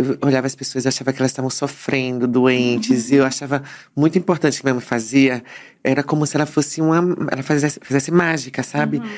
eu 0.00 0.18
olhava 0.22 0.46
as 0.46 0.54
pessoas 0.54 0.84
e 0.84 0.88
achava 0.88 1.12
que 1.12 1.20
elas 1.20 1.30
estavam 1.30 1.50
sofrendo, 1.50 2.26
doentes, 2.26 3.10
e 3.10 3.16
eu 3.16 3.24
achava 3.24 3.62
muito 3.96 4.18
importante 4.18 4.54
o 4.54 4.58
que 4.60 4.64
minha 4.66 4.74
mãe 4.74 4.82
fazia. 4.82 5.42
Era 5.82 6.02
como 6.02 6.26
se 6.26 6.36
ela 6.36 6.46
fosse 6.46 6.80
uma. 6.80 6.96
Ela 7.30 7.42
fizesse, 7.42 7.78
fizesse 7.82 8.10
mágica, 8.10 8.62
sabe? 8.62 8.98
Uhum. 8.98 9.08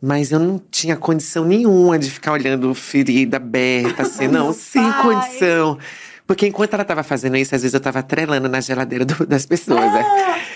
Mas 0.00 0.30
eu 0.30 0.38
não 0.38 0.60
tinha 0.70 0.94
condição 0.96 1.44
nenhuma 1.44 1.98
de 1.98 2.10
ficar 2.10 2.32
olhando 2.32 2.72
ferida 2.74 3.38
aberta, 3.38 4.02
assim, 4.02 4.28
não, 4.28 4.52
sem 4.52 4.90
condição. 5.02 5.78
Porque 6.26 6.46
enquanto 6.46 6.74
ela 6.74 6.84
tava 6.84 7.02
fazendo 7.04 7.36
isso, 7.36 7.54
às 7.54 7.62
vezes 7.62 7.72
eu 7.72 7.78
tava 7.80 8.02
trelando 8.02 8.48
na 8.48 8.60
geladeira 8.60 9.04
do- 9.04 9.24
das 9.26 9.46
pessoas. 9.46 9.80
né? 9.80 10.04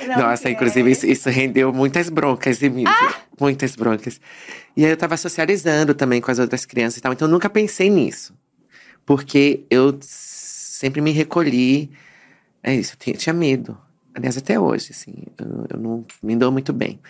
não 0.09 0.19
Nossa, 0.19 0.43
quero. 0.43 0.55
inclusive 0.55 0.91
isso, 0.91 1.07
isso 1.07 1.31
rendeu 1.31 1.73
muitas 1.73 2.09
broncas 2.09 2.61
em 2.63 2.69
mim. 2.71 2.85
Ah! 2.87 3.15
Muitas 3.41 3.77
broncas. 3.77 4.21
E 4.77 4.85
aí 4.85 4.91
eu 4.91 4.97
tava 4.97 5.17
socializando 5.17 5.95
também 5.95 6.21
com 6.21 6.31
as 6.31 6.39
outras 6.41 6.67
crianças 6.67 6.99
e 6.99 7.01
tal. 7.01 7.13
Então 7.13 7.29
eu 7.29 7.33
nunca 7.33 7.49
pensei 7.49 7.89
nisso. 7.89 8.35
Porque 9.05 9.65
eu 9.71 9.99
sempre 10.01 11.01
me 11.01 11.11
recolhi. 11.11 11.91
É 12.63 12.75
isso, 12.75 12.95
eu 12.95 12.99
tinha, 12.99 13.17
tinha 13.17 13.33
medo. 13.33 13.77
Aliás, 14.15 14.37
até 14.37 14.59
hoje, 14.59 14.89
assim, 14.91 15.15
eu, 15.39 15.67
eu 15.71 15.79
não 15.79 16.05
me 16.23 16.37
dou 16.37 16.51
muito 16.51 16.73
bem. 16.73 17.01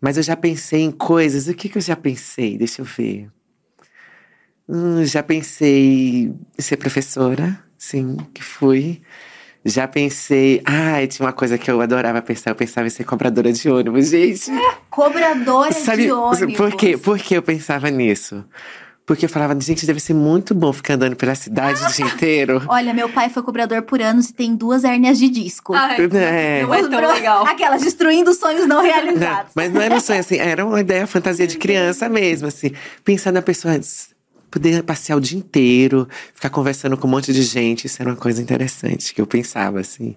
Mas 0.00 0.16
eu 0.16 0.22
já 0.22 0.36
pensei 0.36 0.82
em 0.82 0.90
coisas. 0.90 1.48
O 1.48 1.54
que, 1.54 1.68
que 1.68 1.78
eu 1.78 1.82
já 1.82 1.96
pensei? 1.96 2.58
Deixa 2.58 2.82
eu 2.82 2.84
ver. 2.84 3.30
Hum, 4.68 5.04
já 5.04 5.22
pensei 5.22 6.32
em 6.58 6.62
ser 6.62 6.76
professora, 6.76 7.58
sim, 7.76 8.16
que 8.32 8.42
fui. 8.42 9.02
Já 9.64 9.88
pensei. 9.88 10.60
Ai, 10.64 11.06
tinha 11.06 11.24
uma 11.26 11.32
coisa 11.32 11.56
que 11.56 11.70
eu 11.70 11.80
adorava 11.80 12.20
pensar. 12.20 12.50
Eu 12.50 12.54
pensava 12.54 12.86
em 12.86 12.90
ser 12.90 13.04
cobradora 13.04 13.50
de 13.50 13.68
ônibus, 13.68 14.10
gente. 14.10 14.50
Cobradora 14.90 15.72
Sabe 15.72 16.04
de 16.04 16.12
ônibus. 16.12 16.56
por 16.56 16.76
quê? 16.76 16.98
Por 16.98 17.18
que 17.18 17.34
eu 17.34 17.42
pensava 17.42 17.88
nisso? 17.90 18.44
Porque 19.06 19.26
eu 19.26 19.28
falava, 19.28 19.58
gente, 19.60 19.84
deve 19.84 20.00
ser 20.00 20.14
muito 20.14 20.54
bom 20.54 20.72
ficar 20.72 20.94
andando 20.94 21.14
pela 21.14 21.34
cidade 21.34 21.82
o 21.84 21.92
dia 21.92 22.06
inteiro. 22.06 22.62
Olha, 22.68 22.94
meu 22.94 23.08
pai 23.10 23.28
foi 23.28 23.42
cobrador 23.42 23.82
por 23.82 24.00
anos 24.00 24.30
e 24.30 24.32
tem 24.34 24.56
duas 24.56 24.82
hérnias 24.82 25.18
de 25.18 25.28
disco. 25.28 25.74
Ai, 25.74 25.96
É. 26.00 26.62
não 26.62 26.74
é 26.74 26.80
tão 26.80 26.90
bro- 26.90 27.12
legal. 27.12 27.46
Aquelas 27.46 27.82
destruindo 27.82 28.32
sonhos 28.32 28.66
não 28.66 28.76
Não, 28.76 28.82
realizados. 28.82 29.52
mas 29.54 29.70
não 29.70 29.82
era 29.82 29.94
um 29.94 30.00
sonho 30.00 30.20
assim, 30.20 30.36
era 30.38 30.64
uma 30.64 30.80
ideia, 30.80 31.06
fantasia 31.06 31.46
de 31.46 31.58
criança 31.58 32.08
mesmo, 32.08 32.48
assim. 32.48 32.70
Pensar 33.04 33.30
na 33.30 33.42
pessoa, 33.42 33.78
poder 34.50 34.82
passear 34.82 35.16
o 35.16 35.20
dia 35.20 35.38
inteiro, 35.38 36.08
ficar 36.34 36.48
conversando 36.48 36.96
com 36.96 37.06
um 37.06 37.10
monte 37.10 37.30
de 37.30 37.42
gente, 37.42 37.86
isso 37.86 38.00
era 38.00 38.08
uma 38.10 38.16
coisa 38.16 38.40
interessante 38.40 39.12
que 39.12 39.20
eu 39.20 39.26
pensava, 39.26 39.80
assim. 39.80 40.16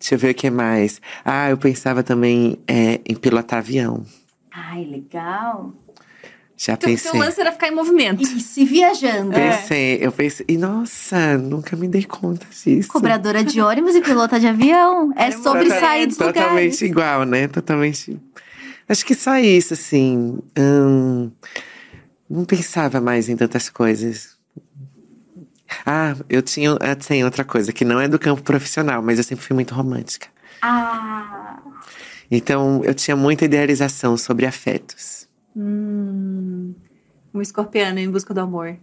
Deixa 0.00 0.14
eu 0.14 0.18
ver 0.18 0.30
o 0.30 0.34
que 0.34 0.48
mais. 0.48 0.98
Ah, 1.22 1.50
eu 1.50 1.58
pensava 1.58 2.02
também 2.02 2.56
é, 2.66 3.00
em 3.06 3.14
pilotar 3.14 3.58
avião. 3.58 4.02
Ai, 4.50 4.84
legal. 4.84 5.74
Já 6.56 6.76
Teu, 6.76 6.88
pensei. 6.88 7.10
teu 7.10 7.20
lance 7.20 7.40
era 7.40 7.50
ficar 7.52 7.68
em 7.68 7.74
movimento. 7.74 8.22
E 8.22 8.40
se 8.40 8.64
viajando. 8.64 9.32
É. 9.34 9.56
Pensei, 9.56 9.98
eu 10.00 10.12
pensei, 10.12 10.46
e 10.48 10.56
nossa, 10.56 11.36
nunca 11.36 11.74
me 11.76 11.88
dei 11.88 12.04
conta 12.04 12.46
disso. 12.46 12.88
Cobradora 12.88 13.42
de 13.42 13.60
ônibus 13.60 13.94
e 13.96 14.00
pilota 14.00 14.38
de 14.38 14.46
avião. 14.46 15.12
É 15.16 15.24
Era 15.26 15.38
sobre 15.42 15.64
Tota- 15.64 15.80
sair 15.80 16.06
dos 16.06 16.16
Totalmente 16.16 16.46
lugares. 16.64 16.82
igual, 16.82 17.24
né? 17.24 17.48
Totalmente. 17.48 18.20
Acho 18.88 19.04
que 19.04 19.14
só 19.14 19.36
isso, 19.38 19.74
assim. 19.74 20.38
Hum, 20.56 21.30
não 22.30 22.44
pensava 22.44 23.00
mais 23.00 23.28
em 23.28 23.36
tantas 23.36 23.68
coisas. 23.68 24.34
Ah, 25.84 26.14
eu 26.28 26.40
tinha 26.40 26.76
tem 27.06 27.24
outra 27.24 27.44
coisa 27.44 27.72
que 27.72 27.84
não 27.84 28.00
é 28.00 28.06
do 28.06 28.18
campo 28.18 28.42
profissional, 28.42 29.02
mas 29.02 29.18
eu 29.18 29.24
sempre 29.24 29.44
fui 29.44 29.54
muito 29.54 29.74
romântica. 29.74 30.28
Ah, 30.62 31.58
Então 32.30 32.80
eu 32.84 32.94
tinha 32.94 33.16
muita 33.16 33.44
idealização 33.44 34.16
sobre 34.16 34.46
afetos. 34.46 35.26
Hum, 35.56 36.33
um 37.34 37.42
escorpiano 37.42 37.98
em 37.98 38.10
busca 38.10 38.32
do 38.32 38.40
amor. 38.40 38.76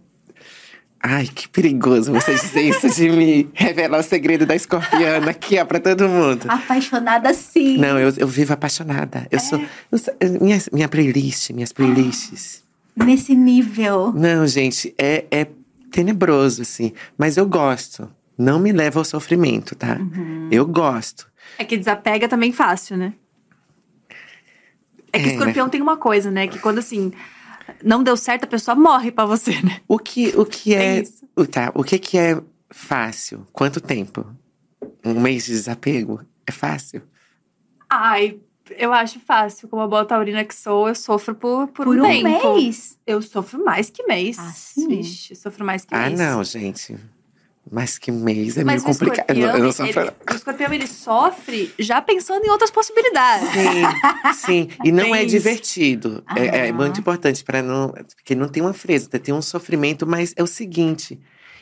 Ai, 1.04 1.26
que 1.26 1.48
perigoso 1.48 2.12
você 2.12 2.34
dizer 2.34 2.62
isso 2.62 2.88
de 2.94 3.08
mim. 3.10 3.50
Revelar 3.54 3.98
o 3.98 4.02
segredo 4.04 4.46
da 4.46 4.54
escorpiana 4.54 5.30
aqui, 5.32 5.58
ó, 5.58 5.64
pra 5.64 5.80
todo 5.80 6.08
mundo. 6.08 6.44
apaixonada 6.48 7.34
sim. 7.34 7.76
Não, 7.78 7.98
eu, 7.98 8.12
eu 8.18 8.28
vivo 8.28 8.52
apaixonada. 8.52 9.26
Eu 9.30 9.40
sou. 9.40 9.60
eu 9.90 9.98
sou- 9.98 10.14
minha, 10.40 10.58
minha 10.72 10.88
playlist, 10.88 11.50
minhas 11.50 11.72
playlists. 11.72 12.62
Nesse 12.94 13.34
nível. 13.34 14.12
Não, 14.12 14.46
gente, 14.46 14.94
é, 14.96 15.24
é 15.30 15.48
tenebroso, 15.90 16.62
assim. 16.62 16.92
Mas 17.18 17.36
eu 17.36 17.46
gosto. 17.46 18.08
Não 18.38 18.58
me 18.60 18.70
leva 18.70 19.00
ao 19.00 19.04
sofrimento, 19.04 19.74
tá? 19.74 19.98
Eu 20.50 20.66
gosto. 20.66 21.26
É 21.58 21.64
que 21.64 21.76
desapega 21.76 22.28
também 22.28 22.52
fácil, 22.52 22.96
né? 22.96 23.12
É 25.12 25.18
que 25.18 25.28
É, 25.28 25.32
escorpião 25.32 25.68
tem 25.68 25.82
uma 25.82 25.96
coisa, 25.96 26.30
né? 26.30 26.46
Que 26.46 26.58
quando 26.58 26.78
assim, 26.78 27.12
não 27.84 28.02
deu 28.02 28.16
certo, 28.16 28.44
a 28.44 28.46
pessoa 28.46 28.74
morre 28.74 29.10
pra 29.12 29.24
você, 29.24 29.52
né? 29.62 29.80
O 29.88 29.98
que, 29.98 30.28
o 30.36 30.44
que 30.44 30.74
É 30.74 30.98
é. 30.98 31.02
o- 31.36 31.46
tá, 31.46 31.70
o 31.74 31.82
que, 31.84 31.98
que 31.98 32.18
é 32.18 32.40
fácil? 32.70 33.46
Quanto 33.52 33.80
tempo? 33.80 34.26
Um 35.04 35.20
mês 35.20 35.44
de 35.46 35.52
desapego? 35.52 36.20
É 36.46 36.52
fácil? 36.52 37.02
Ai, 37.90 38.38
eu 38.78 38.92
acho 38.92 39.20
fácil. 39.20 39.68
Como 39.68 39.82
a 39.82 39.86
boa 39.88 40.04
taurina 40.04 40.44
que 40.44 40.54
sou, 40.54 40.88
eu 40.88 40.94
sofro 40.94 41.34
por, 41.34 41.68
por, 41.68 41.84
Por 41.84 41.98
um, 41.98 42.04
um 42.04 42.08
tempo. 42.08 42.54
mês. 42.54 42.98
Eu 43.06 43.20
sofro 43.20 43.64
mais 43.64 43.90
que 43.90 44.02
mês. 44.04 44.38
Ah, 44.38 44.50
sim? 44.54 44.88
Vixe, 44.88 45.34
sofro 45.34 45.64
mais 45.64 45.84
que 45.84 45.94
Ah, 45.94 46.08
mês. 46.08 46.18
não, 46.18 46.42
gente. 46.44 46.96
Mais 47.70 47.96
que 47.96 48.10
mês 48.10 48.56
é 48.58 48.64
Mas 48.64 48.82
meio 48.82 48.92
complicado. 48.94 49.30
Escorpião, 49.30 49.56
eu 49.56 49.62
não 49.62 49.72
sou 49.72 49.86
ele, 49.86 49.98
o 50.00 50.34
escorpião, 50.34 50.72
ele 50.72 50.86
sofre 50.86 51.72
já 51.78 52.02
pensando 52.02 52.44
em 52.44 52.50
outras 52.50 52.70
possibilidades. 52.70 53.48
Sim, 53.50 54.32
sim. 54.34 54.68
E 54.84 54.90
não 54.90 55.14
é 55.14 55.22
isso. 55.22 55.36
divertido. 55.36 56.24
É, 56.36 56.66
é 56.66 56.68
Aham. 56.70 56.76
muito 56.76 57.00
importante 57.00 57.44
para 57.44 57.62
não. 57.62 57.90
Porque 58.16 58.34
não 58.34 58.48
tem 58.48 58.62
uma 58.62 58.72
fresa, 58.72 59.08
tem 59.08 59.32
um 59.32 59.40
sofrimento, 59.40 60.06
mas 60.06 60.34
é 60.36 60.42
o 60.42 60.46
seguinte: 60.46 61.20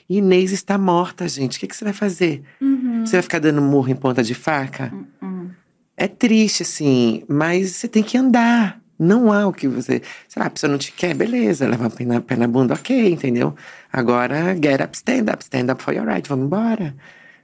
Inês 0.08 0.52
está 0.52 0.78
morta, 0.78 1.28
gente. 1.28 1.58
O 1.58 1.60
que, 1.60 1.66
que 1.68 1.76
você 1.76 1.84
vai 1.84 1.92
fazer? 1.92 2.42
Uhum. 2.60 3.04
Você 3.04 3.12
vai 3.12 3.22
ficar 3.22 3.38
dando 3.38 3.60
murro 3.60 3.90
em 3.90 3.96
ponta 3.96 4.22
de 4.22 4.34
faca? 4.34 4.92
Hum. 5.22 5.50
É 5.96 6.08
triste, 6.08 6.62
assim, 6.62 7.24
mas 7.28 7.72
você 7.72 7.86
tem 7.86 8.02
que 8.02 8.16
andar. 8.16 8.79
Não 9.02 9.32
há 9.32 9.46
o 9.46 9.52
que 9.52 9.66
você. 9.66 10.02
Sei 10.28 10.38
lá, 10.38 10.46
a 10.46 10.50
pessoa 10.50 10.70
não 10.70 10.76
te 10.76 10.92
quer, 10.92 11.14
beleza, 11.14 11.66
leva 11.66 11.86
o 11.86 11.90
pé 11.90 12.04
na, 12.04 12.20
pé 12.20 12.36
na 12.36 12.46
bunda, 12.46 12.74
ok, 12.74 13.10
entendeu? 13.10 13.54
Agora, 13.90 14.54
get 14.54 14.82
up, 14.82 14.94
stand 14.94 15.32
up, 15.32 15.42
stand 15.42 15.72
up 15.72 15.82
for 15.82 15.94
your 15.94 16.06
right, 16.06 16.28
vamos 16.28 16.44
embora. 16.44 16.94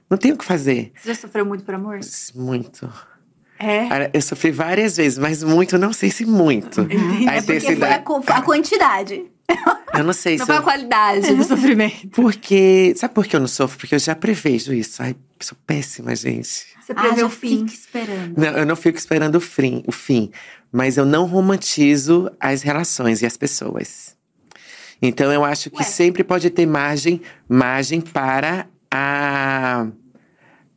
Não 0.07 0.17
tem 0.17 0.31
o 0.31 0.37
que 0.37 0.45
fazer. 0.45 0.91
Você 0.95 1.09
já 1.09 1.15
sofreu 1.15 1.45
muito 1.45 1.63
por 1.63 1.73
amor? 1.73 1.99
Muito. 2.35 2.87
É. 3.59 4.11
Eu 4.13 4.21
sofri 4.21 4.51
várias 4.51 4.97
vezes, 4.97 5.17
mas 5.17 5.41
muito, 5.41 5.79
não 5.79 5.91
sei 5.91 6.11
se 6.11 6.25
muito. 6.25 6.81
A 6.81 6.83
É 6.83 6.87
porque 6.87 7.17
foi 7.17 7.27
a, 7.27 7.37
intensidade. 7.37 8.03
a 8.27 8.41
quantidade. 8.43 9.25
Eu 9.93 10.03
não 10.03 10.13
sei 10.13 10.37
Não 10.37 10.45
se. 10.45 10.47
foi 10.47 10.55
a 10.55 10.59
Eu... 10.59 10.63
qualidade 10.63 11.33
do 11.33 11.43
sofrimento. 11.43 12.07
Porque. 12.09 12.93
Sabe 12.97 13.13
por 13.13 13.25
que 13.25 13.35
eu 13.35 13.39
não 13.39 13.47
sofro? 13.47 13.77
Porque 13.79 13.95
eu 13.95 13.99
já 13.99 14.13
prevejo 14.15 14.73
isso. 14.73 15.01
Ai, 15.01 15.15
sou 15.39 15.57
péssima, 15.65 16.15
gente. 16.15 16.67
Você 16.81 16.91
Ah, 16.95 17.01
prevê 17.01 17.21
já 17.21 17.25
o 17.25 17.29
fim. 17.29 17.59
fica 17.67 17.73
esperando. 17.73 18.37
Não, 18.37 18.47
eu 18.57 18.65
não 18.65 18.75
fico 18.75 18.97
esperando 18.97 19.35
o 19.35 19.41
fim, 19.41 19.83
o 19.87 19.91
fim. 19.91 20.29
Mas 20.71 20.97
eu 20.97 21.05
não 21.05 21.25
romantizo 21.25 22.29
as 22.39 22.61
relações 22.61 23.21
e 23.21 23.25
as 23.25 23.37
pessoas. 23.37 24.15
Então 25.01 25.31
eu 25.31 25.43
acho 25.45 25.69
que 25.69 25.77
Ué. 25.77 25.83
sempre 25.83 26.23
pode 26.23 26.49
ter 26.49 26.65
margem, 26.65 27.21
margem 27.47 28.01
para 28.01 28.67
a. 28.91 29.87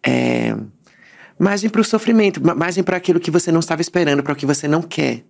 É, 0.02 0.56
margem 1.38 1.68
para 1.68 1.80
o 1.80 1.84
sofrimento, 1.84 2.42
ma- 2.44 2.55
margem 2.55 2.82
para 2.84 2.97
aquilo 2.97 3.20
que 3.20 3.30
você 3.30 3.51
não 3.52 3.60
estava 3.60 3.82
esperando, 3.82 4.22
para 4.22 4.32
o 4.32 4.36
que 4.36 4.47
você 4.47 4.66
não 4.68 4.80
quer. 4.82 5.24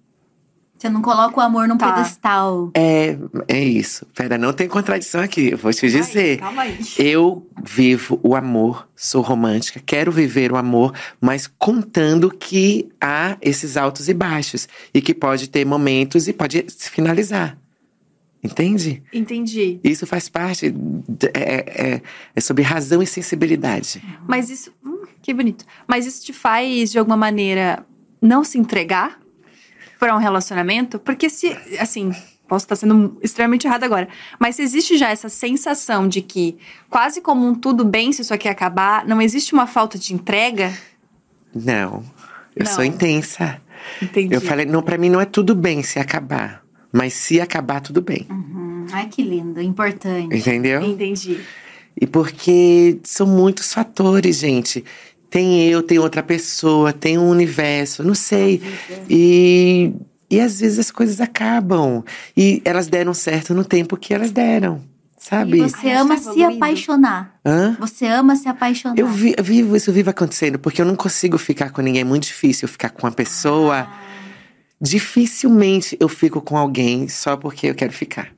Você 0.81 0.89
não 0.89 1.03
coloca 1.03 1.37
o 1.39 1.43
amor 1.43 1.69
num 1.69 1.77
Tá. 1.77 1.93
pedestal. 1.93 2.71
É, 2.75 3.15
é 3.47 3.63
isso. 3.63 4.07
Pera, 4.15 4.39
não 4.39 4.51
tem 4.51 4.67
contradição 4.67 5.21
aqui, 5.21 5.51
eu 5.51 5.59
vou 5.59 5.71
te 5.75 5.91
dizer. 5.91 6.39
Calma 6.39 6.63
aí. 6.63 6.79
Eu 6.99 7.47
vivo 7.63 8.19
o 8.23 8.35
amor, 8.35 8.89
sou 8.97 9.21
romântica, 9.21 9.79
quero 9.85 10.11
viver 10.11 10.51
o 10.51 10.57
amor, 10.57 10.95
mas 11.21 11.47
contando 11.47 12.31
que 12.31 12.89
há 12.99 13.37
esses 13.43 13.77
altos 13.77 14.09
e 14.09 14.15
baixos. 14.15 14.67
E 14.95 15.03
que 15.03 15.13
pode 15.13 15.51
ter 15.51 15.67
momentos 15.67 16.27
e 16.29 16.33
pode 16.33 16.65
se 16.69 16.89
finalizar. 16.89 17.59
Entende? 18.43 19.03
Entendi. 19.13 19.79
Isso 19.85 20.07
faz 20.07 20.31
parte. 20.31 20.71
de- 20.71 21.27
é, 21.35 21.65
é- 21.95 22.03
é 22.35 22.41
sobre 22.41 22.63
razão 22.63 23.03
e 23.03 23.07
sensibilidade. 23.07 24.03
Mas 24.27 24.49
isso. 24.49 24.73
hum, 24.83 25.03
que 25.21 25.35
bonito. 25.35 25.67
Mas 25.87 26.07
isso 26.07 26.25
te 26.25 26.33
faz, 26.33 26.91
de 26.91 26.99
alguma 26.99 27.19
maneira, 27.19 27.85
não 28.23 28.43
se 28.43 28.57
entregar 28.59 29.20
para 30.01 30.17
um 30.17 30.19
relacionamento? 30.19 30.99
Porque 30.99 31.31
se. 31.31 31.57
Assim. 31.79 32.13
Posso 32.49 32.65
estar 32.65 32.75
sendo 32.75 33.17
extremamente 33.23 33.65
errada 33.69 33.87
agora. 33.87 34.09
Mas 34.37 34.57
se 34.57 34.63
existe 34.63 34.99
já 34.99 35.09
essa 35.09 35.29
sensação 35.29 36.09
de 36.09 36.21
que, 36.21 36.59
quase 36.89 37.21
como 37.21 37.47
um 37.47 37.55
tudo 37.55 37.85
bem 37.85 38.13
se 38.13 38.23
isso 38.23 38.35
aqui 38.35 38.49
acabar, 38.49 39.07
não 39.07 39.23
existe 39.23 39.53
uma 39.53 39.69
falta 39.69 39.97
de 39.97 40.13
entrega? 40.13 40.77
Não. 41.55 42.03
Eu 42.57 42.65
Não. 42.65 42.73
sou 42.73 42.83
intensa. 42.83 43.63
Entendi. 44.03 44.35
Eu 44.35 44.41
falei, 44.41 44.67
não, 44.67 44.83
para 44.83 44.99
mim 44.99 45.09
não 45.09 45.21
é 45.21 45.25
tudo 45.27 45.55
bem 45.55 45.85
se 45.85 46.01
acabar. 46.01 46.65
Mas 46.93 47.13
se 47.13 47.41
acabar, 47.41 47.81
tudo 47.81 48.03
bem. 48.03 48.27
Uhum. 48.29 48.85
Ai, 48.93 49.07
que 49.07 49.23
lindo. 49.23 49.61
Importante. 49.63 50.37
Entendeu? 50.37 50.83
Entendi. 50.83 51.41
E 52.01 52.05
porque 52.07 52.99
são 53.05 53.29
muitos 53.29 53.73
fatores, 53.73 54.39
gente. 54.39 54.85
Tem 55.31 55.63
eu, 55.69 55.83
tem 55.83 55.99
outra 55.99 56.23
pessoa, 56.23 56.93
tem 56.93 57.17
um 57.17 57.29
universo, 57.31 58.03
não 58.03 58.15
sei. 58.15 58.61
E, 59.09 59.93
e 60.29 60.41
às 60.41 60.59
vezes 60.61 60.79
as 60.79 60.91
coisas 60.91 61.21
acabam. 61.21 62.03
E 62.37 62.61
elas 62.65 62.89
deram 62.89 63.15
certo 63.15 63.55
no 63.55 63.65
tempo 63.65 63.97
que 63.97 64.13
elas 64.13 64.33
deram, 64.33 64.81
sabe? 65.17 65.59
E 65.59 65.61
você 65.63 65.87
Ai, 65.89 65.95
ama 65.97 66.17
se 66.17 66.29
evoluindo. 66.31 66.57
apaixonar. 66.65 67.35
Hã? 67.47 67.77
Você 67.79 68.07
ama 68.07 68.35
se 68.35 68.49
apaixonar. 68.49 68.99
Eu 68.99 69.07
vi- 69.07 69.35
eu 69.39 69.45
vivo, 69.45 69.77
isso 69.77 69.93
vive 69.93 70.11
acontecendo, 70.11 70.59
porque 70.59 70.83
eu 70.83 70.87
não 70.87 70.97
consigo 70.97 71.39
ficar 71.39 71.71
com 71.71 71.81
ninguém. 71.81 72.01
É 72.03 72.05
muito 72.05 72.25
difícil 72.25 72.67
eu 72.67 72.73
ficar 72.73 72.91
com 72.91 73.07
uma 73.07 73.13
pessoa 73.13 73.87
dificilmente 74.83 75.97
eu 76.01 76.09
fico 76.09 76.41
com 76.41 76.57
alguém 76.57 77.07
só 77.07 77.37
porque 77.37 77.67
eu 77.69 77.75
quero 77.75 77.93
ficar. 77.93 78.29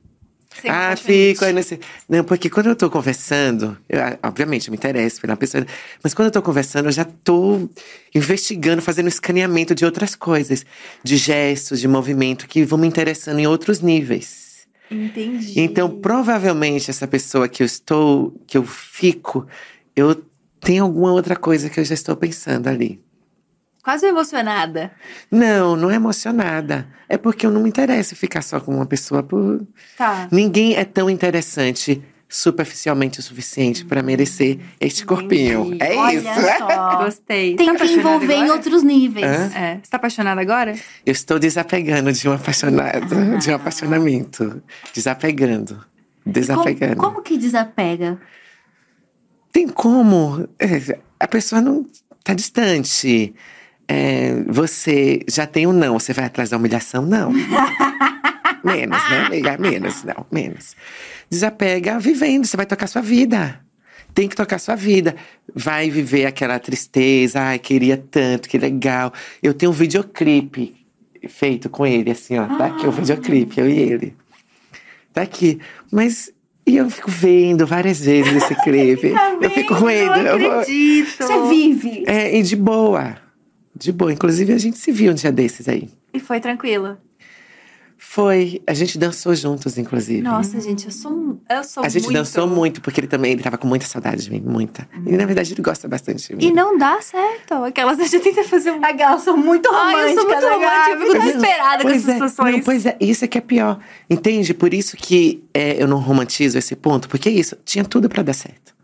Ah, 0.69 0.95
fico. 0.95 1.45
Aí 1.45 1.53
nesse... 1.53 1.79
Não, 2.07 2.23
porque 2.23 2.49
quando 2.49 2.67
eu 2.67 2.75
tô 2.75 2.89
conversando, 2.89 3.77
eu, 3.87 4.01
ah, 4.01 4.17
obviamente 4.23 4.67
eu 4.67 4.71
me 4.71 4.77
interesso 4.77 5.21
pela 5.21 5.35
pessoa, 5.35 5.65
mas 6.03 6.13
quando 6.13 6.27
eu 6.27 6.31
tô 6.31 6.41
conversando, 6.41 6.85
eu 6.87 6.91
já 6.91 7.05
tô 7.05 7.69
investigando, 8.13 8.81
fazendo 8.81 9.07
escaneamento 9.07 9.75
de 9.75 9.85
outras 9.85 10.15
coisas, 10.15 10.65
de 11.03 11.17
gestos, 11.17 11.79
de 11.79 11.87
movimento, 11.87 12.47
que 12.47 12.63
vão 12.63 12.79
me 12.79 12.87
interessando 12.87 13.39
em 13.39 13.47
outros 13.47 13.81
níveis. 13.81 14.67
Entendi. 14.89 15.59
Então, 15.59 15.89
provavelmente, 15.89 16.89
essa 16.89 17.07
pessoa 17.07 17.47
que 17.47 17.63
eu 17.63 17.65
estou, 17.65 18.33
que 18.45 18.57
eu 18.57 18.63
fico, 18.63 19.47
eu 19.95 20.23
tenho 20.59 20.83
alguma 20.83 21.11
outra 21.11 21.35
coisa 21.35 21.69
que 21.69 21.79
eu 21.79 21.85
já 21.85 21.93
estou 21.93 22.15
pensando 22.15 22.67
ali. 22.67 23.01
Quase 23.83 24.05
emocionada. 24.07 24.91
Não, 25.29 25.75
não 25.75 25.91
é 25.91 25.95
emocionada. 25.95 26.87
É 27.09 27.17
porque 27.17 27.45
eu 27.45 27.51
não 27.51 27.61
me 27.61 27.69
interesso 27.69 28.13
em 28.13 28.17
ficar 28.17 28.41
só 28.41 28.59
com 28.59 28.73
uma 28.75 28.85
pessoa 28.85 29.21
por. 29.21 29.67
Tá. 29.97 30.27
Ninguém 30.31 30.75
é 30.75 30.85
tão 30.85 31.09
interessante 31.09 32.01
superficialmente 32.29 33.19
o 33.19 33.21
suficiente 33.21 33.85
para 33.85 34.01
merecer 34.01 34.57
este 34.79 35.05
corpinho. 35.05 35.65
Entendi. 35.73 35.83
É 35.83 35.95
Olha 35.97 36.15
isso. 36.15 36.57
só. 36.57 37.03
Gostei. 37.03 37.55
Tem 37.55 37.67
Tá 37.75 37.85
que 37.85 37.91
envolver 37.91 38.33
em 38.33 38.43
agora? 38.43 38.53
outros 38.53 38.81
níveis. 38.83 39.25
Hã? 39.25 39.51
É. 39.53 39.79
Você 39.83 39.91
tá 39.91 39.97
apaixonada 39.97 40.41
agora? 40.41 40.73
Eu 41.05 41.11
estou 41.11 41.37
desapegando 41.37 42.11
de 42.11 42.27
um 42.27 42.33
apaixonado, 42.33 43.37
de 43.37 43.51
um 43.51 43.55
apaixonamento. 43.55 44.63
Desapegando. 44.95 45.83
Desapegando. 46.25 46.95
Como, 46.95 47.11
como 47.11 47.21
que 47.23 47.37
desapega? 47.37 48.17
Tem 49.51 49.67
como. 49.67 50.47
é, 50.57 50.97
a 51.19 51.27
pessoa 51.27 51.61
não 51.61 51.85
tá 52.23 52.33
distante. 52.33 53.35
É, 53.87 54.43
você 54.47 55.21
já 55.27 55.45
tem 55.45 55.67
um 55.67 55.73
não, 55.73 55.99
você 55.99 56.13
vai 56.13 56.25
atrás 56.25 56.49
da 56.49 56.57
humilhação? 56.57 57.05
Não. 57.05 57.31
menos, 58.63 59.09
né, 59.09 59.25
amiga? 59.25 59.57
Menos, 59.57 60.03
não, 60.03 60.25
menos. 60.31 60.75
Desapega 61.29 61.99
vivendo, 61.99 62.45
você 62.45 62.55
vai 62.55 62.65
tocar 62.65 62.87
sua 62.87 63.01
vida. 63.01 63.59
Tem 64.13 64.27
que 64.27 64.35
tocar 64.35 64.59
sua 64.59 64.75
vida. 64.75 65.15
Vai 65.53 65.89
viver 65.89 66.25
aquela 66.25 66.59
tristeza. 66.59 67.41
Ai, 67.41 67.59
queria 67.59 67.97
tanto, 67.97 68.47
que 68.47 68.57
legal. 68.57 69.11
Eu 69.41 69.53
tenho 69.53 69.71
um 69.71 69.75
videoclipe 69.75 70.75
feito 71.27 71.69
com 71.69 71.85
ele, 71.85 72.11
assim, 72.11 72.37
ó. 72.37 72.45
Tá 72.45 72.67
aqui 72.67 72.85
o 72.85 72.91
videoclipe, 72.91 73.59
eu 73.59 73.67
e 73.67 73.79
ele. 73.79 74.15
Tá 75.11 75.21
aqui. 75.21 75.59
Mas. 75.91 76.31
E 76.65 76.77
eu 76.77 76.89
fico 76.89 77.11
vendo 77.11 77.67
várias 77.67 77.99
vezes 77.99 78.41
esse 78.41 78.55
clipe. 78.63 79.13
eu 79.41 79.49
fico 79.49 79.89
ele. 79.89 80.27
eu 80.27 80.59
acredito. 80.59 81.17
Você 81.17 81.49
vive. 81.49 82.03
é, 82.07 82.37
e 82.37 82.41
de 82.41 82.55
boa. 82.55 83.22
De 83.75 83.91
boa. 83.91 84.13
Inclusive, 84.13 84.53
a 84.53 84.57
gente 84.57 84.77
se 84.77 84.91
viu 84.91 85.11
um 85.11 85.15
dia 85.15 85.31
desses 85.31 85.67
aí. 85.67 85.89
E 86.13 86.19
foi 86.19 86.39
tranquilo. 86.39 86.97
Foi. 87.97 88.61
A 88.67 88.73
gente 88.73 88.97
dançou 88.97 89.33
juntos, 89.33 89.77
inclusive. 89.77 90.21
Nossa, 90.21 90.59
gente, 90.59 90.85
eu 90.85 90.91
sou 90.91 91.11
um- 91.11 91.39
eu 91.49 91.63
sou 91.63 91.83
a 91.83 91.89
gente 91.89 92.03
muito... 92.03 92.17
dançou 92.17 92.45
muito, 92.45 92.81
porque 92.81 92.99
ele 92.99 93.07
também 93.07 93.31
ele 93.31 93.41
tava 93.41 93.57
com 93.57 93.65
muita 93.65 93.85
saudade 93.85 94.25
de 94.25 94.29
mim, 94.31 94.41
muita. 94.45 94.87
E 95.05 95.15
na 95.15 95.25
verdade 95.25 95.53
ele 95.53 95.61
gosta 95.61 95.87
bastante 95.87 96.27
de 96.27 96.35
mim. 96.35 96.45
E 96.45 96.51
não 96.51 96.77
dá 96.77 97.01
certo. 97.01 97.53
Aquelas 97.63 97.99
a 97.99 98.03
gente 98.03 98.19
tenta 98.19 98.43
fazer 98.43 98.71
um. 98.71 98.83
Aquelas 98.83 99.21
são 99.21 99.37
muito 99.37 99.69
Ai, 99.73 99.93
românticas. 99.93 100.09
eu 100.09 100.21
sou 100.21 100.29
muito 100.29 100.45
né, 100.45 100.51
romântica, 100.53 100.91
eu 100.91 100.99
fico 100.99 101.25
desesperada 101.25 101.83
com 101.83 101.89
essas 101.89 102.09
é, 102.09 102.13
situações. 102.13 102.55
não, 102.57 102.63
pois 102.63 102.85
é, 102.85 102.97
isso 102.99 103.25
é 103.25 103.27
que 103.27 103.37
é 103.37 103.41
pior. 103.41 103.79
Entende? 104.09 104.53
Por 104.53 104.73
isso 104.73 104.97
que 104.97 105.43
é, 105.53 105.81
eu 105.81 105.87
não 105.87 105.97
romantizo 105.99 106.57
esse 106.57 106.75
ponto, 106.75 107.07
porque 107.07 107.29
é 107.29 107.31
isso, 107.31 107.55
tinha 107.63 107.85
tudo 107.85 108.09
pra 108.09 108.21
dar 108.21 108.33
certo. 108.33 108.75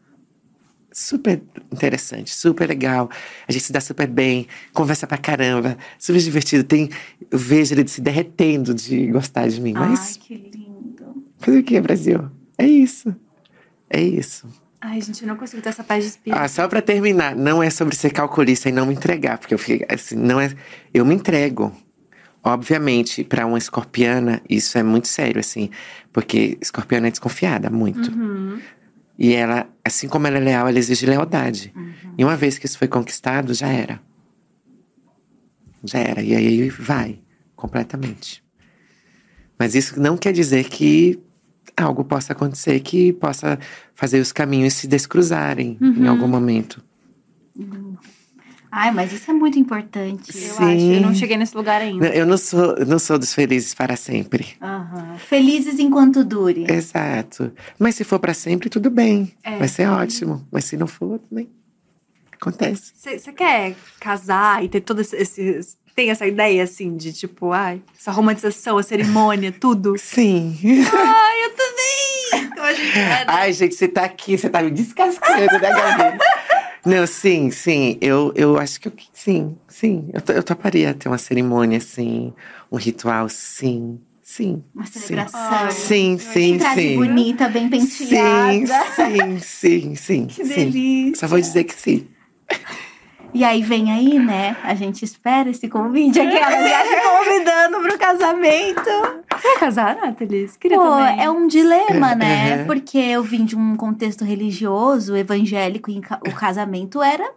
Super 0.91 1.41
interessante, 1.71 2.33
super 2.33 2.67
legal. 2.67 3.09
A 3.47 3.51
gente 3.51 3.65
se 3.65 3.71
dá 3.71 3.79
super 3.79 4.07
bem, 4.07 4.47
conversa 4.73 5.05
pra 5.05 5.17
caramba, 5.17 5.77
super 5.99 6.19
divertido. 6.19 6.63
Tem, 6.63 6.89
eu 7.29 7.37
vejo 7.37 7.73
ele 7.73 7.87
se 7.87 8.01
derretendo 8.01 8.73
de 8.73 9.07
gostar 9.07 9.47
de 9.47 9.61
mim. 9.61 9.73
Ai, 9.75 9.89
Mas 9.89 10.17
que 10.17 10.33
lindo. 10.35 11.23
fazer 11.37 11.59
o 11.59 11.63
que, 11.63 11.79
Brasil? 11.79 12.29
É 12.57 12.65
isso. 12.65 13.15
É 13.89 14.01
isso. 14.01 14.47
Ai, 14.81 14.99
gente, 15.01 15.21
eu 15.21 15.27
não 15.27 15.35
consigo 15.35 15.61
ter 15.61 15.69
essa 15.69 15.83
paz 15.83 16.03
de 16.03 16.09
espírito. 16.11 16.39
Ah, 16.39 16.47
só 16.47 16.67
pra 16.67 16.81
terminar, 16.81 17.35
não 17.35 17.61
é 17.61 17.69
sobre 17.69 17.95
ser 17.95 18.11
calculista 18.11 18.69
e 18.69 18.71
não 18.71 18.85
me 18.85 18.93
entregar, 18.93 19.37
porque 19.37 19.53
eu 19.53 19.57
fiquei 19.59 19.85
assim, 19.89 20.15
não 20.15 20.39
é. 20.39 20.53
Eu 20.93 21.05
me 21.05 21.13
entrego. 21.13 21.71
Obviamente, 22.41 23.23
pra 23.23 23.45
uma 23.45 23.57
escorpiana, 23.57 24.41
isso 24.49 24.77
é 24.77 24.83
muito 24.83 25.09
sério, 25.09 25.41
assim, 25.41 25.69
porque 26.13 26.57
escorpiana 26.61 27.07
é 27.07 27.11
desconfiada 27.11 27.69
muito. 27.69 28.09
Uhum. 28.09 28.59
E 29.19 29.33
ela, 29.33 29.67
assim 29.83 30.07
como 30.07 30.27
ela 30.27 30.37
é 30.37 30.39
leal, 30.39 30.65
ela 30.69 30.79
exige 30.79 31.05
lealdade. 31.05 31.73
E 32.17 32.23
uma 32.23 32.37
vez 32.37 32.57
que 32.57 32.65
isso 32.65 32.77
foi 32.77 32.87
conquistado, 32.87 33.53
já 33.53 33.67
era. 33.67 33.99
Já 35.83 35.99
era. 35.99 36.21
E 36.21 36.33
aí 36.33 36.69
vai, 36.69 37.19
completamente. 37.53 38.41
Mas 39.57 39.75
isso 39.75 39.99
não 39.99 40.15
quer 40.17 40.31
dizer 40.31 40.69
que 40.69 41.19
algo 41.75 42.05
possa 42.05 42.31
acontecer 42.31 42.79
que 42.79 43.11
possa 43.11 43.59
fazer 43.93 44.21
os 44.21 44.31
caminhos 44.31 44.73
se 44.75 44.87
descruzarem 44.87 45.77
em 45.81 46.07
algum 46.07 46.27
momento. 46.27 46.81
Ai, 48.71 48.91
mas 48.91 49.11
isso 49.11 49.29
é 49.31 49.33
muito 49.33 49.57
importante. 49.57 50.29
Eu 50.35 50.53
Sim. 50.53 50.63
acho. 50.63 50.85
Eu 50.93 51.01
não 51.01 51.13
cheguei 51.15 51.37
nesse 51.37 51.55
lugar 51.55 51.81
ainda. 51.81 52.07
Não, 52.07 52.13
Eu 52.13 52.25
não 52.25 52.37
sou, 52.37 52.75
eu 52.77 52.85
não 52.85 52.99
sou 52.99 53.17
dos 53.17 53.33
felizes 53.33 53.73
para 53.73 53.95
sempre. 53.95 54.55
Aham. 54.61 55.15
Felizes 55.17 55.79
enquanto 55.79 56.23
dure. 56.23 56.65
Exato. 56.71 57.51
Mas 57.79 57.95
se 57.95 58.03
for 58.03 58.19
para 58.19 58.33
sempre, 58.33 58.69
tudo 58.69 58.89
bem. 58.89 59.33
É. 59.43 59.57
Vai 59.57 59.67
ser 59.67 59.87
ótimo. 59.89 60.45
Mas 60.51 60.65
se 60.65 60.77
não 60.77 60.87
for, 60.87 61.19
também 61.19 61.49
acontece. 62.31 62.91
Você 62.95 63.31
quer 63.33 63.75
casar 63.99 64.63
e 64.63 64.69
ter 64.69 64.81
todo 64.81 65.01
esse, 65.01 65.15
esse- 65.15 65.77
Tem 65.95 66.11
essa 66.11 66.25
ideia, 66.25 66.63
assim, 66.63 66.95
de 66.95 67.11
tipo, 67.11 67.51
ai, 67.51 67.81
essa 67.99 68.09
romantização, 68.11 68.77
a 68.77 68.83
cerimônia, 68.83 69.51
tudo. 69.51 69.95
Sim. 69.97 70.57
Ai, 70.63 71.43
eu 71.43 71.49
também! 71.49 72.49
Eu 72.55 72.63
é, 72.63 72.73
né? 72.73 73.25
Ai, 73.27 73.51
gente, 73.51 73.75
você 73.75 73.87
tá 73.87 74.03
aqui, 74.05 74.37
você 74.37 74.49
tá 74.49 74.61
me 74.61 74.71
descascando, 74.71 75.51
né, 75.59 75.59
Gabi? 75.59 76.17
Não, 76.85 77.05
sim, 77.05 77.51
sim. 77.51 77.97
Eu, 78.01 78.31
eu 78.35 78.57
acho 78.57 78.79
que 78.79 78.87
eu, 78.87 78.93
sim, 79.13 79.57
sim. 79.67 80.09
Eu, 80.13 80.35
eu 80.35 80.43
toparia 80.43 80.93
ter 80.93 81.09
uma 81.09 81.17
cerimônia, 81.17 81.77
assim, 81.77 82.33
um 82.71 82.77
ritual, 82.77 83.27
sim, 83.29 83.99
sim. 84.21 84.63
Uma 84.73 84.85
sim. 84.85 84.99
celebração. 84.99 85.71
Sim, 85.71 86.17
sim, 86.17 86.59
Traje 86.59 86.81
sim. 86.81 86.95
bonita, 86.95 87.49
bem 87.49 87.69
penteada. 87.69 88.85
Sim, 88.95 89.39
sim, 89.39 89.95
sim, 89.95 89.95
sim. 89.95 90.25
Que 90.27 90.45
sim. 90.45 90.69
delícia. 90.71 91.15
Só 91.15 91.27
vou 91.27 91.39
dizer 91.39 91.63
que 91.65 91.73
sim. 91.73 92.07
E 93.33 93.43
aí 93.43 93.61
vem 93.61 93.91
aí, 93.91 94.17
né? 94.17 94.57
A 94.63 94.73
gente 94.73 95.03
espera 95.05 95.49
esse 95.49 95.67
convite 95.67 96.19
aqui, 96.19 96.35
ela 96.35 96.67
já 96.67 96.83
te 96.83 97.01
convidando 97.01 97.79
pro 97.81 97.97
casamento. 97.97 98.89
Você 99.31 99.47
vai 99.47 99.57
casar, 99.59 99.95
Nathalie? 99.95 100.49
Queria 100.59 100.77
Pô, 100.77 100.83
também? 100.83 101.23
é 101.23 101.29
um 101.29 101.47
dilema, 101.47 102.15
né? 102.15 102.61
é. 102.61 102.63
Porque 102.65 102.97
eu 102.97 103.23
vim 103.23 103.45
de 103.45 103.55
um 103.55 103.75
contexto 103.75 104.25
religioso, 104.25 105.15
evangélico, 105.15 105.91
e 105.91 105.99
o 105.99 106.35
casamento 106.35 107.01
era 107.01 107.31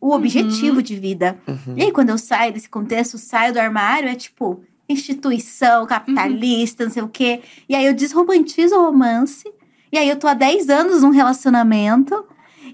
o 0.00 0.12
objetivo 0.12 0.82
de 0.82 0.94
vida. 0.96 1.38
Uhum. 1.46 1.74
E 1.76 1.82
aí, 1.84 1.92
quando 1.92 2.10
eu 2.10 2.18
saio 2.18 2.52
desse 2.52 2.68
contexto, 2.68 3.18
saio 3.18 3.52
do 3.52 3.58
armário, 3.58 4.08
é 4.08 4.14
tipo 4.14 4.62
instituição 4.88 5.86
capitalista, 5.86 6.84
não 6.84 6.90
sei 6.90 7.02
o 7.02 7.08
quê. 7.08 7.40
E 7.68 7.74
aí 7.74 7.86
eu 7.86 7.94
desromantizo 7.94 8.76
o 8.76 8.84
romance. 8.86 9.44
E 9.92 9.98
aí 9.98 10.08
eu 10.08 10.16
tô 10.16 10.26
há 10.26 10.34
10 10.34 10.68
anos 10.68 11.02
num 11.02 11.10
relacionamento. 11.10 12.24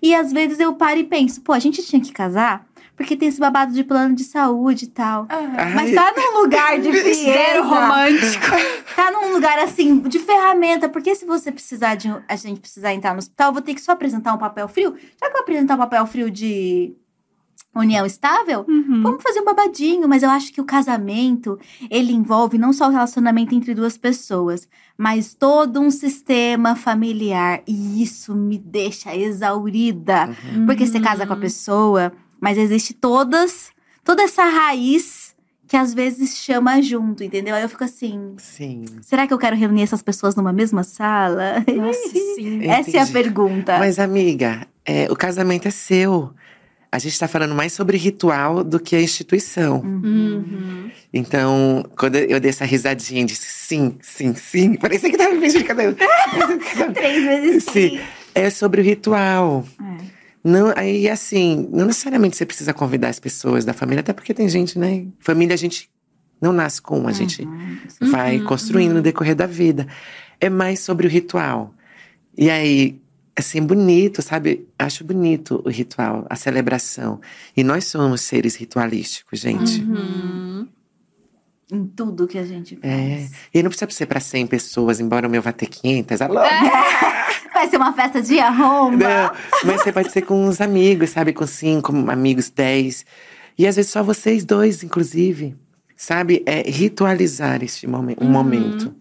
E 0.07 0.15
às 0.15 0.33
vezes 0.33 0.61
eu 0.61 0.73
paro 0.75 1.01
e 1.01 1.05
penso, 1.05 1.41
pô, 1.41 1.53
a 1.53 1.59
gente 1.59 1.83
tinha 1.83 2.01
que 2.01 2.13
casar? 2.13 2.65
Porque 2.97 3.17
tem 3.17 3.29
esse 3.29 3.41
babado 3.41 3.73
de 3.75 3.83
plano 3.83 4.15
de 4.15 4.23
saúde 4.25 4.85
e 4.85 4.89
tal. 4.89 5.27
Ah, 5.29 5.73
Mas 5.75 5.93
tá 5.93 6.15
num 6.17 6.41
lugar 6.43 6.79
de 6.79 6.91
frieza. 6.95 7.61
romântico. 7.61 8.47
Tá 8.95 9.11
num 9.11 9.33
lugar 9.33 9.59
assim, 9.59 9.99
de 9.99 10.19
ferramenta. 10.19 10.89
Porque 10.89 11.15
se 11.15 11.27
você 11.27 11.51
precisar 11.53 11.95
de. 11.97 12.09
A 12.29 12.37
gente 12.37 12.61
precisar 12.61 12.95
entrar 12.95 13.13
no 13.13 13.19
hospital, 13.19 13.49
eu 13.49 13.53
vou 13.53 13.61
ter 13.63 13.75
que 13.75 13.81
só 13.83 13.93
apresentar 13.93 14.33
um 14.33 14.39
papel 14.39 14.67
frio. 14.69 14.95
Já 15.21 15.27
que 15.27 15.27
eu 15.27 15.33
vou 15.33 15.41
apresentar 15.43 15.75
um 15.75 15.79
papel 15.79 16.07
frio 16.07 16.31
de 16.31 16.95
união 17.81 18.05
estável, 18.07 18.65
Uhum. 18.69 19.03
vamos 19.03 19.23
fazer 19.23 19.41
um 19.41 19.45
babadinho. 19.45 20.09
Mas 20.09 20.23
eu 20.23 20.31
acho 20.31 20.53
que 20.53 20.61
o 20.61 20.65
casamento, 20.65 21.59
ele 21.91 22.13
envolve 22.13 22.59
não 22.59 22.73
só 22.73 22.89
o 22.89 22.91
relacionamento 22.91 23.55
entre 23.55 23.75
duas 23.75 23.97
pessoas, 23.99 24.69
mas 24.97 25.35
todo 25.35 25.81
um 25.81 25.91
sistema 25.91 26.75
familiar. 26.77 27.63
E 27.67 28.03
isso 28.03 28.35
me 28.35 28.59
deixa 28.59 29.15
exaurida. 29.17 30.29
Porque 30.67 30.87
você 30.87 31.01
casa 31.01 31.27
com 31.27 31.33
a 31.33 31.37
pessoa, 31.37 32.13
mas 32.41 32.59
existe 32.59 32.93
todas, 32.95 33.71
toda 34.05 34.23
essa 34.23 34.45
raiz 34.45 35.35
que 35.69 35.77
às 35.77 35.93
vezes 35.93 36.37
chama 36.37 36.81
junto, 36.81 37.25
entendeu? 37.25 37.53
Aí 37.57 37.63
eu 37.65 37.69
fico 37.69 37.83
assim, 37.83 38.35
Sim. 38.39 38.85
será 39.03 39.27
que 39.27 39.35
eu 39.35 39.39
quero 39.39 39.57
reunir 39.57 39.83
essas 39.83 40.01
pessoas 40.01 40.37
numa 40.37 40.53
mesma 40.53 40.85
sala? 40.85 41.57
Nossa, 41.75 42.09
sim. 42.37 42.65
Essa 42.69 42.99
é 42.99 43.01
a 43.01 43.07
pergunta. 43.09 43.77
Mas, 43.77 43.99
amiga, 43.99 44.65
é, 44.85 45.11
o 45.11 45.17
casamento 45.17 45.67
é 45.67 45.73
seu. 45.73 46.33
A 46.91 46.99
gente 46.99 47.19
tá 47.19 47.29
falando 47.29 47.55
mais 47.55 47.73
sobre 47.73 47.97
ritual 47.97 48.63
do 48.63 48.79
que 48.79 48.95
a 48.97 49.01
instituição. 49.01 49.81
Uhum. 49.81 50.91
Então, 51.13 51.85
quando 51.97 52.17
eu 52.17 52.39
dei 52.41 52.51
essa 52.51 52.65
risadinha 52.65 53.23
e 53.23 53.25
disse 53.25 53.47
sim, 53.49 53.97
sim, 54.01 54.35
sim, 54.35 54.75
parecia 54.75 55.11
que 55.11 55.17
tava 55.17 55.33
me 55.33 55.41
beijando 55.41 55.63
de 55.63 55.69
cabelo. 55.69 55.97
Três 56.95 57.25
vezes 57.25 57.65
sim. 57.65 57.91
Sim. 57.91 58.01
É 58.35 58.51
sobre 58.51 58.81
o 58.81 58.85
ritual. 58.85 59.65
É. 59.81 60.05
Não, 60.45 60.73
aí 60.77 61.09
assim, 61.09 61.69
não 61.73 61.87
necessariamente 61.87 62.37
você 62.37 62.47
precisa 62.47 62.73
convidar 62.73 63.09
as 63.09 63.19
pessoas 63.19 63.65
da 63.65 63.73
família, 63.73 64.01
até 64.01 64.13
porque 64.13 64.33
tem 64.33 64.49
gente, 64.49 64.79
né? 64.79 65.07
Família 65.19 65.55
a 65.55 65.59
gente 65.59 65.91
Não 66.41 66.53
nasce 66.53 66.81
com 66.81 67.09
a 67.09 67.13
gente 67.13 67.47
vai 68.01 68.39
construindo 68.41 68.95
no 68.95 69.03
decorrer 69.03 69.35
da 69.35 69.47
vida. 69.47 69.87
É 70.41 70.49
mais 70.49 70.81
sobre 70.81 71.07
o 71.07 71.11
ritual. 71.11 71.75
E 72.37 72.51
aí, 72.51 73.01
assim, 73.37 73.61
bonito, 73.63 74.23
sabe? 74.23 74.67
Acho 74.79 75.05
bonito 75.05 75.63
o 75.65 75.69
ritual, 75.69 76.27
a 76.31 76.37
celebração. 76.37 77.21
E 77.57 77.63
nós 77.63 77.85
somos 77.85 78.23
seres 78.23 78.57
ritualísticos, 78.57 79.41
gente. 79.41 79.83
Uhum. 79.83 80.67
Em 81.73 81.85
tudo 81.85 82.29
que 82.29 82.39
a 82.39 82.45
gente 82.45 82.79
É. 82.83 83.19
faz. 83.19 83.33
E 83.53 83.63
não 83.63 83.71
precisa 83.71 83.91
ser 83.91 84.07
para 84.07 84.21
100 84.21 84.47
pessoas, 84.47 85.01
embora 85.01 85.27
o 85.27 85.31
meu 85.31 85.43
vá 85.43 85.53
ter 85.53 85.67
500. 85.67 86.21
Alô? 86.23 86.41
Vai 87.53 87.69
ser 87.69 87.77
uma 87.77 87.93
festa 87.93 88.23
de 88.23 88.39
arromba. 88.39 88.97
Não, 88.97 89.33
mas 89.65 89.83
você 89.83 89.93
pode 89.93 90.13
ser 90.13 90.23
com 90.23 90.47
uns 90.47 90.61
amigos, 90.61 91.11
sabe? 91.11 91.33
Com 91.33 91.47
cinco 91.47 91.93
amigos, 92.11 92.51
dez. 92.51 93.05
E 93.59 93.67
às 93.67 93.77
vezes 93.77 93.91
só 93.91 94.03
vocês 94.03 94.45
dois, 94.45 94.83
inclusive. 94.83 95.57
Sabe? 95.97 96.43
É 96.47 96.71
ritualizar 96.71 97.65
este 97.65 97.87
um 97.87 98.29
momento. 98.31 98.95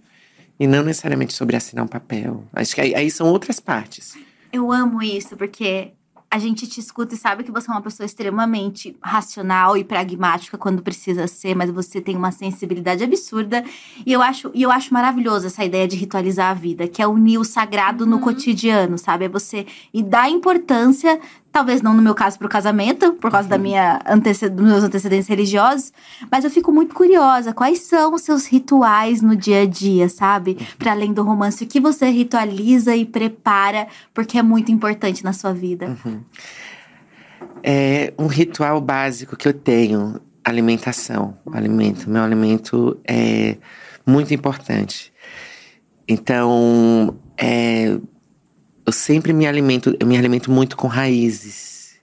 E 0.59 0.67
não 0.67 0.83
necessariamente 0.83 1.33
sobre 1.33 1.55
assinar 1.55 1.83
um 1.83 1.87
papel. 1.87 2.43
Acho 2.53 2.75
que 2.75 2.81
aí, 2.81 2.95
aí 2.95 3.11
são 3.11 3.27
outras 3.27 3.59
partes. 3.59 4.17
Eu 4.53 4.71
amo 4.71 5.03
isso, 5.03 5.35
porque 5.35 5.91
a 6.35 6.39
gente 6.39 6.67
te 6.67 6.81
escuta 6.81 7.13
e 7.15 7.17
sabe 7.17 7.43
que 7.43 7.51
você 7.51 7.69
é 7.69 7.73
uma 7.73 7.81
pessoa 7.81 8.05
extremamente 8.05 8.97
racional 9.01 9.77
e 9.77 9.85
pragmática 9.85 10.57
quando 10.57 10.81
precisa 10.81 11.27
ser, 11.27 11.55
mas 11.55 11.69
você 11.69 12.01
tem 12.01 12.15
uma 12.17 12.29
sensibilidade 12.29 13.03
absurda. 13.05 13.63
E 14.05 14.11
eu 14.11 14.21
acho, 14.21 14.51
e 14.53 14.61
eu 14.61 14.69
acho 14.69 14.93
maravilhoso 14.93 15.47
essa 15.47 15.63
ideia 15.63 15.87
de 15.87 15.95
ritualizar 15.95 16.51
a 16.51 16.53
vida, 16.53 16.89
que 16.89 17.01
é 17.01 17.07
unir 17.07 17.37
o 17.37 17.45
sagrado 17.45 18.05
no 18.05 18.19
cotidiano, 18.19 18.97
sabe? 18.97 19.25
É 19.25 19.29
você 19.29 19.65
e 19.93 20.03
dar 20.03 20.29
importância, 20.29 21.19
talvez 21.55 21.81
não 21.81 21.93
no 21.93 22.01
meu 22.01 22.13
caso 22.13 22.37
pro 22.37 22.49
casamento, 22.49 23.13
por 23.13 23.31
causa 23.31 23.47
da 23.47 23.57
minha 23.57 24.01
antece- 24.05 24.49
dos 24.49 24.65
meus 24.65 24.83
antecedentes 24.83 25.25
religiosos, 25.25 25.93
mas 26.29 26.43
eu 26.43 26.51
fico 26.51 26.69
muito 26.69 26.93
curiosa, 26.93 27.53
quais 27.53 27.79
são 27.79 28.13
os 28.13 28.23
seus 28.23 28.45
rituais 28.45 29.21
no 29.21 29.37
dia 29.37 29.61
a 29.61 29.65
dia, 29.65 30.09
sabe? 30.09 30.57
Para 30.77 30.91
além 30.91 31.13
do 31.13 31.23
romance, 31.23 31.63
o 31.63 31.67
que 31.67 31.79
você 31.79 32.09
ritualiza 32.09 32.93
e 32.93 33.05
prepara, 33.05 33.87
porque 34.13 34.37
é 34.37 34.43
muito 34.43 34.69
importante 34.69 35.23
na 35.23 35.31
sua 35.31 35.53
vida. 35.53 35.97
É 37.63 38.13
um 38.19 38.27
ritual 38.27 38.81
básico 38.81 39.37
que 39.37 39.47
eu 39.47 39.53
tenho: 39.53 40.19
alimentação. 40.43 41.37
Alimento. 41.53 42.09
Meu 42.09 42.21
alimento 42.21 42.99
é 43.07 43.55
muito 44.05 44.33
importante. 44.33 45.13
Então, 46.05 47.15
é, 47.37 47.97
eu 48.85 48.91
sempre 48.91 49.33
me 49.33 49.47
alimento, 49.47 49.95
eu 49.99 50.05
me 50.05 50.17
alimento 50.17 50.51
muito 50.51 50.77
com 50.77 50.87
raízes. 50.87 51.95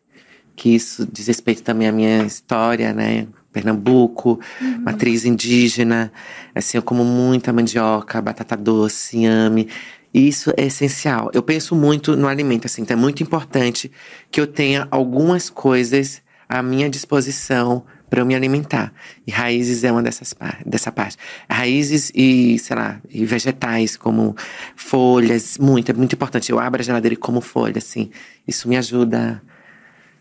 Que 0.57 0.75
isso 0.75 1.09
diz 1.11 1.29
respeito 1.29 1.63
também 1.63 1.89
à 1.89 1.93
minha 1.93 2.25
história, 2.25 2.93
né? 2.93 3.27
Pernambuco, 3.53 4.41
matriz 4.81 5.25
indígena. 5.25 6.13
Assim, 6.55 6.77
eu 6.77 6.83
como 6.83 7.05
muita 7.05 7.53
mandioca, 7.53 8.21
batata 8.21 8.57
doce, 8.57 9.19
inhame. 9.19 9.69
E 10.13 10.29
isso 10.29 10.53
é 10.57 10.67
essencial. 10.67 11.31
Eu 11.33 11.43
penso 11.43 11.75
muito 11.75 12.17
no 12.17 12.29
alimento, 12.29 12.67
assim, 12.67 12.83
então 12.83 12.97
é 12.97 13.01
muito 13.01 13.23
importante 13.23 13.91
que 14.31 14.41
eu 14.41 14.47
tenha 14.47 14.87
algumas 14.91 15.49
coisas 15.49 16.21
à 16.49 16.63
minha 16.63 16.91
disposição 16.91 17.85
para 18.13 18.21
eu 18.21 18.27
me 18.27 18.35
alimentar. 18.35 18.93
E 19.27 19.31
raízes 19.31 19.85
é 19.85 19.91
uma 19.91 20.03
dessas 20.03 20.35
dessa 20.67 20.93
parte. 20.93 21.17
Raízes 21.49 22.13
e, 22.15 22.59
sei 22.59 22.77
lá, 22.77 23.01
e 23.09 23.25
vegetais, 23.25 23.97
como 23.97 24.37
folhas, 24.77 25.57
muito, 25.57 25.91
é 25.91 25.95
muito 25.95 26.15
importante. 26.15 26.53
Eu 26.53 26.61
abro 26.61 26.83
a 26.83 26.85
geladeira 26.85 27.15
e 27.15 27.17
como 27.17 27.41
folha, 27.41 27.79
assim. 27.79 28.11
Isso 28.47 28.69
me 28.69 28.77
ajuda 28.77 29.43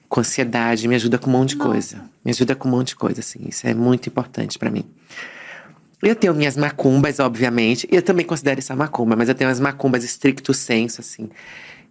com 0.07 0.21
ansiedade, 0.21 0.87
me 0.87 0.95
ajuda 0.95 1.17
com 1.17 1.29
um 1.29 1.33
monte 1.33 1.49
de 1.49 1.57
coisa. 1.57 2.01
Me 2.23 2.31
ajuda 2.31 2.55
com 2.55 2.69
um 2.69 2.71
monte 2.71 2.87
de 2.89 2.95
coisa, 2.95 3.19
assim. 3.19 3.39
Isso 3.49 3.67
é 3.67 3.73
muito 3.73 4.07
importante 4.07 4.57
para 4.57 4.71
mim. 4.71 4.85
Eu 6.01 6.15
tenho 6.15 6.33
minhas 6.33 6.55
macumbas, 6.55 7.19
obviamente. 7.19 7.85
Eu 7.91 8.01
também 8.01 8.25
considero 8.25 8.61
isso 8.61 8.73
macumba, 8.73 9.17
mas 9.17 9.27
eu 9.27 9.35
tenho 9.35 9.49
as 9.49 9.59
macumbas 9.59 10.05
estricto 10.05 10.53
senso, 10.53 11.01
assim. 11.01 11.29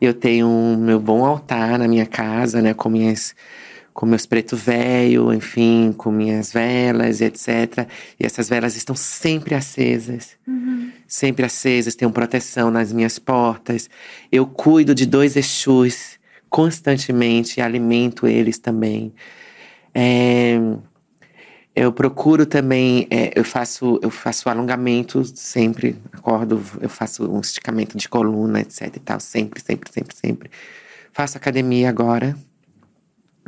Eu 0.01 0.15
tenho 0.15 0.49
um 0.49 0.79
meu 0.79 0.99
bom 0.99 1.27
altar 1.27 1.79
na 1.79 1.87
minha 1.87 2.07
casa, 2.07 2.63
né? 2.63 2.73
Com 2.73 2.89
minhas 2.89 3.35
com 3.93 4.07
meus 4.07 4.27
preto 4.27 4.57
velho, 4.57 5.33
enfim, 5.33 5.95
com 5.97 6.11
minhas 6.11 6.53
velas, 6.53 7.21
etc. 7.21 7.89
E 8.19 8.25
essas 8.25 8.49
velas 8.49 8.77
estão 8.77 8.95
sempre 8.95 9.55
acesas. 9.55 10.37
Sempre 11.07 11.45
acesas, 11.45 11.95
tenho 11.95 12.11
proteção 12.11 12.71
nas 12.71 12.93
minhas 12.93 13.19
portas. 13.19 13.91
Eu 14.31 14.47
cuido 14.47 14.95
de 14.95 15.07
dois 15.07 15.37
Exus 15.37 16.19
constantemente 16.49 17.59
e 17.59 17.63
alimento 17.63 18.27
eles 18.27 18.59
também. 18.59 19.13
É, 19.95 20.59
eu 21.75 21.93
procuro 21.93 22.45
também, 22.45 23.07
é, 23.11 23.33
eu 23.35 23.45
faço 23.45 23.99
eu 24.03 24.11
faço 24.11 24.49
alongamento 24.49 25.25
sempre, 25.25 25.97
acordo, 26.13 26.63
eu 26.81 26.89
faço 26.89 27.31
um 27.31 27.41
esticamento 27.41 27.97
de 27.97 28.09
coluna, 28.09 28.61
etc 28.61 28.97
e 28.97 29.01
tal, 29.01 29.21
sempre, 29.21 29.61
sempre, 29.61 29.91
sempre, 29.91 30.17
sempre. 30.17 30.51
Faço 31.13 31.37
academia 31.37 31.89
agora. 31.89 32.37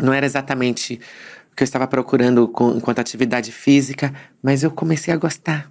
Não 0.02 0.12
era 0.12 0.26
exatamente 0.26 1.00
o 1.52 1.56
que 1.56 1.62
eu 1.62 1.64
estava 1.64 1.86
procurando 1.86 2.48
com- 2.48 2.76
enquanto 2.76 2.98
atividade 2.98 3.52
física, 3.52 4.12
mas 4.42 4.62
eu 4.62 4.70
comecei 4.70 5.12
a 5.14 5.16
gostar. 5.16 5.70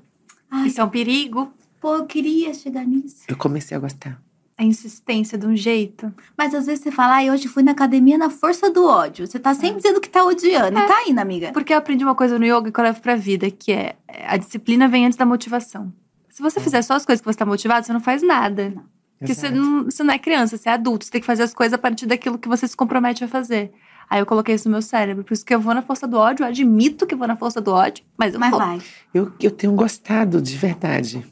Ai, 0.49 0.67
Isso 0.67 0.79
é 0.81 0.83
um 0.83 0.89
perigo. 0.89 1.51
pô, 1.79 1.95
eu 1.95 2.05
queria 2.05 2.53
chegar 2.53 2.85
nisso. 2.85 3.23
Eu 3.27 3.35
comecei 3.35 3.75
a 3.75 3.79
gostar. 3.79 4.21
A 4.57 4.63
insistência 4.63 5.35
de 5.37 5.47
um 5.47 5.55
jeito. 5.55 6.13
Mas 6.37 6.53
às 6.53 6.67
vezes 6.67 6.83
você 6.83 6.91
fala, 6.91 7.15
ai, 7.15 7.31
hoje 7.31 7.47
fui 7.47 7.63
na 7.63 7.71
academia 7.71 8.15
na 8.17 8.29
força 8.29 8.69
do 8.69 8.85
ódio. 8.85 9.25
Você 9.25 9.39
tá 9.39 9.55
sempre 9.55 9.77
dizendo 9.77 9.99
que 9.99 10.07
tá 10.07 10.23
odiando. 10.23 10.77
E 10.77 10.85
tá 10.87 11.03
indo, 11.07 11.17
amiga. 11.17 11.51
Porque 11.51 11.73
eu 11.73 11.77
aprendi 11.79 12.03
uma 12.03 12.13
coisa 12.13 12.37
no 12.37 12.45
yoga 12.45 12.71
que 12.71 12.79
eu 12.79 12.83
levo 12.83 13.01
pra 13.01 13.15
vida, 13.15 13.49
que 13.49 13.71
é 13.71 13.95
a 14.27 14.37
disciplina 14.37 14.87
vem 14.87 15.05
antes 15.07 15.17
da 15.17 15.25
motivação. 15.25 15.91
Se 16.29 16.43
você 16.43 16.59
fizer 16.59 16.83
só 16.83 16.93
as 16.93 17.05
coisas 17.05 17.19
que 17.21 17.31
você 17.31 17.37
tá 17.39 17.45
motivado, 17.45 17.85
você 17.85 17.91
não 17.93 17.99
faz 17.99 18.21
nada. 18.21 18.71
Porque 19.17 19.33
você 19.33 19.49
não, 19.49 19.85
você 19.85 20.03
não 20.03 20.13
é 20.13 20.19
criança, 20.19 20.55
você 20.57 20.69
é 20.69 20.73
adulto. 20.73 21.05
Você 21.05 21.11
tem 21.11 21.21
que 21.21 21.27
fazer 21.27 21.41
as 21.43 21.53
coisas 21.55 21.73
a 21.73 21.77
partir 21.79 22.05
daquilo 22.05 22.37
que 22.37 22.47
você 22.47 22.67
se 22.67 22.77
compromete 22.77 23.23
a 23.23 23.27
fazer. 23.27 23.71
Aí 24.11 24.19
eu 24.19 24.25
coloquei 24.25 24.53
isso 24.55 24.67
no 24.67 24.73
meu 24.73 24.81
cérebro. 24.81 25.23
Por 25.23 25.33
isso 25.33 25.45
que 25.45 25.55
eu 25.55 25.61
vou 25.61 25.73
na 25.73 25.81
força 25.81 26.05
do 26.05 26.17
ódio, 26.17 26.43
eu 26.43 26.47
admito 26.49 27.07
que 27.07 27.15
vou 27.15 27.25
na 27.25 27.37
força 27.37 27.61
do 27.61 27.71
ódio, 27.71 28.03
mas 28.17 28.33
eu 28.33 28.41
Mas 28.41 28.49
vou. 28.51 28.59
vai. 28.59 28.81
Eu, 29.13 29.31
eu 29.41 29.49
tenho 29.49 29.71
gostado 29.71 30.41
de 30.41 30.57
verdade. 30.57 31.25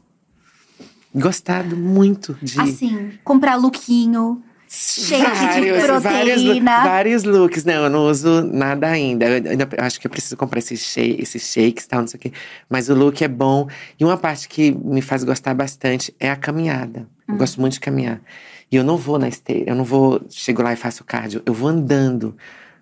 Gostado 1.14 1.76
muito 1.76 2.38
de. 2.42 2.58
Assim, 2.58 3.12
comprar 3.22 3.56
lookinho. 3.56 4.42
shake 4.70 5.18
de 5.18 5.72
vários, 5.72 5.84
proteína. 5.84 6.84
vários, 6.84 6.90
vários 6.90 7.24
looks. 7.26 7.66
Não, 7.66 7.84
eu 7.84 7.90
não 7.90 8.08
uso 8.08 8.44
nada 8.44 8.88
ainda. 8.88 9.26
Eu, 9.26 9.52
ainda 9.52 9.68
eu 9.78 9.84
acho 9.84 10.00
que 10.00 10.08
eu 10.08 10.12
preciso 10.12 10.38
comprar 10.38 10.60
esses, 10.60 10.80
shake, 10.80 11.22
esses 11.22 11.52
shakes 11.52 11.84
e 11.84 11.88
tal, 11.90 12.00
não 12.00 12.08
sei 12.08 12.18
o 12.18 12.22
quê. 12.22 12.32
Mas 12.70 12.88
o 12.88 12.94
look 12.96 13.22
é 13.22 13.28
bom. 13.28 13.68
E 14.00 14.06
uma 14.06 14.16
parte 14.16 14.48
que 14.48 14.72
me 14.72 15.02
faz 15.02 15.26
gostar 15.26 15.54
bastante 15.54 16.16
é 16.18 16.32
a 16.32 16.36
caminhada. 16.38 17.06
Eu 17.28 17.36
gosto 17.36 17.60
muito 17.60 17.74
de 17.74 17.82
caminhar. 17.82 18.22
E 18.72 18.78
eu 18.78 18.86
não 18.86 18.96
vou 18.96 19.20
na 19.20 19.28
esteira, 19.28 19.72
eu 19.72 19.76
não 19.76 19.84
vou, 19.84 20.22
chego 20.30 20.62
lá 20.62 20.72
e 20.72 20.78
faço 20.78 21.04
cardio. 21.04 21.42
Eu 21.46 21.54
vou 21.54 21.68
andando 21.68 22.38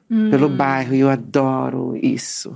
pelo 0.08 0.50
bairro 0.50 0.96
e 0.96 1.00
eu 1.00 1.10
adoro 1.10 1.98
isso. 2.02 2.56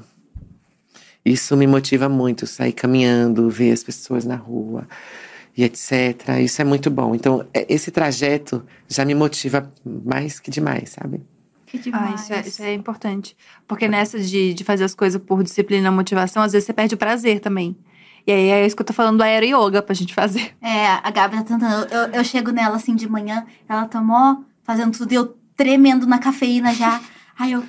Isso 1.23 1.55
me 1.55 1.67
motiva 1.67 2.09
muito, 2.09 2.47
sair 2.47 2.71
caminhando, 2.73 3.49
ver 3.49 3.71
as 3.71 3.83
pessoas 3.83 4.25
na 4.25 4.35
rua 4.35 4.87
e 5.55 5.63
etc. 5.63 6.39
Isso 6.43 6.61
é 6.61 6.65
muito 6.65 6.89
bom. 6.89 7.13
Então, 7.13 7.45
é- 7.53 7.65
esse 7.69 7.91
trajeto 7.91 8.65
já 8.87 9.05
me 9.05 9.13
motiva 9.13 9.71
mais 9.85 10.39
que 10.39 10.49
demais, 10.49 10.89
sabe? 10.89 11.21
Que 11.67 11.77
Ah, 11.77 11.81
demais. 11.81 12.21
isso 12.21 12.33
é, 12.33 12.39
isso 12.41 12.63
é 12.63 12.73
importante. 12.73 13.37
Porque 13.67 13.87
nessa 13.87 14.19
de, 14.19 14.53
de 14.53 14.63
fazer 14.63 14.83
as 14.83 14.95
coisas 14.95 15.21
por 15.21 15.43
disciplina 15.43 15.87
e 15.87 15.91
motivação, 15.91 16.41
às 16.41 16.53
vezes 16.53 16.65
você 16.65 16.73
perde 16.73 16.95
o 16.95 16.97
prazer 16.97 17.39
também. 17.39 17.75
E 18.25 18.31
aí 18.31 18.49
é 18.49 18.65
isso 18.65 18.75
que 18.75 18.81
eu 18.81 18.85
tô 18.85 18.93
falando 18.93 19.17
do 19.17 19.23
aero 19.23 19.45
yoga 19.45 19.81
pra 19.81 19.93
gente 19.95 20.13
fazer. 20.13 20.51
É, 20.61 20.87
a 20.87 21.11
Gabi 21.11 21.37
tá 21.37 21.43
tentando. 21.43 21.87
Eu, 21.93 22.07
eu 22.13 22.23
chego 22.23 22.51
nela 22.51 22.75
assim 22.77 22.95
de 22.95 23.07
manhã, 23.09 23.45
ela 23.69 23.85
tá 23.85 24.01
mó 24.01 24.37
fazendo 24.63 24.95
tudo 24.97 25.11
e 25.11 25.15
eu 25.15 25.35
tremendo 25.55 26.07
na 26.07 26.17
cafeína 26.17 26.73
já. 26.73 26.99
Aí 27.37 27.51
eu. 27.53 27.63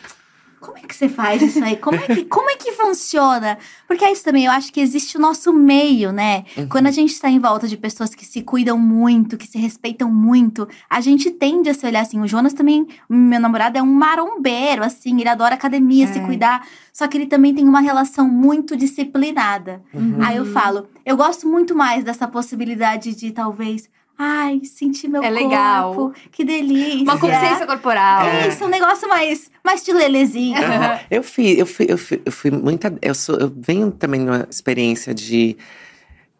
Como 0.61 0.79
é 0.79 0.83
que 0.83 0.95
você 0.95 1.09
faz 1.09 1.43
isso 1.43 1.65
aí? 1.65 1.77
Como 1.77 1.97
é 1.97 2.07
que, 2.07 2.25
como 2.27 2.49
é 2.49 2.55
que 2.55 2.71
funciona? 2.71 3.59
Porque 3.89 4.05
é 4.05 4.13
isso 4.13 4.23
também, 4.23 4.45
eu 4.45 4.53
acho 4.53 4.73
que 4.73 4.81
existe 4.81 5.17
o 5.17 5.21
nosso 5.21 5.53
meio, 5.53 6.13
né? 6.13 6.45
Quando 6.71 6.87
a 6.87 6.93
gente 6.93 7.19
tá 7.21 7.29
em 7.29 7.41
volta 7.41 7.67
de 7.67 7.77
pessoas 7.77 8.15
que 8.15 8.25
se 8.25 8.43
cuidam 8.43 8.79
muito, 8.79 9.37
que 9.37 9.49
se 9.49 9.59
respeitam 9.59 10.09
muito, 10.09 10.69
a 10.89 11.01
gente 11.01 11.33
tende 11.33 11.69
a 11.69 11.75
se 11.75 11.85
olhar 11.85 12.03
assim. 12.03 12.21
O 12.21 12.29
Jonas 12.29 12.53
também, 12.53 12.87
meu 13.11 13.41
namorado, 13.41 13.77
é 13.77 13.83
um 13.83 13.93
marombeiro, 13.93 14.85
assim, 14.85 15.19
ele 15.19 15.29
adora 15.29 15.57
academia, 15.57 16.07
se 16.07 16.21
É. 16.21 16.25
cuidar. 16.25 16.65
Só 16.93 17.09
que 17.09 17.19
ele 17.19 17.27
também 17.27 17.53
tem 17.53 17.67
uma 17.67 17.81
relação 17.81 18.29
muito 18.29 18.77
disciplinada. 18.77 19.83
Uhum. 19.93 20.19
Aí 20.23 20.37
eu 20.37 20.47
falo, 20.47 20.87
eu 21.05 21.17
gosto 21.17 21.49
muito 21.49 21.75
mais 21.75 22.05
dessa 22.05 22.29
possibilidade 22.29 23.17
de 23.17 23.33
talvez, 23.33 23.91
ai, 24.23 24.61
sentir 24.65 25.09
meu 25.09 25.23
É 25.23 25.29
corpo. 25.31 25.43
legal. 25.45 26.13
Que 26.31 26.45
delícia. 26.45 27.03
Uma 27.03 27.19
consciência 27.19 27.67
corporal. 27.67 28.27
É 28.27 28.49
isso, 28.49 28.65
um 28.65 28.69
negócio 28.69 29.09
mais, 29.09 29.51
mais 29.65 29.85
de 29.85 29.93
lelezinho. 29.93 30.57
Aham. 30.57 31.01
Eu 31.11 31.23
fui, 31.23 31.61
eu 31.61 31.67
fui, 31.67 31.87
eu 31.89 31.99
fui, 31.99 32.23
eu 32.25 32.33
fui 32.33 32.51
muita. 32.51 32.97
Eu 33.03 33.15
sou, 33.15 33.37
eu 33.39 33.53
venho 33.55 33.91
também 33.91 34.21
numa 34.21 34.47
experiência 34.51 35.13
de, 35.13 35.57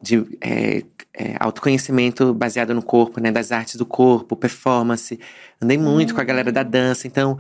de 0.01 0.25
é, 0.41 0.83
é, 1.15 1.37
autoconhecimento 1.41 2.33
baseado 2.33 2.75
no 2.75 2.83
corpo, 2.83 3.21
né? 3.21 3.31
Das 3.31 3.53
artes 3.53 3.77
do 3.77 3.85
corpo, 3.87 4.37
performance. 4.37 5.19
Andei 5.61 5.79
muito 5.79 6.15
com 6.15 6.21
a 6.21 6.25
galera 6.25 6.51
da 6.51 6.63
dança, 6.63 7.07
então 7.07 7.39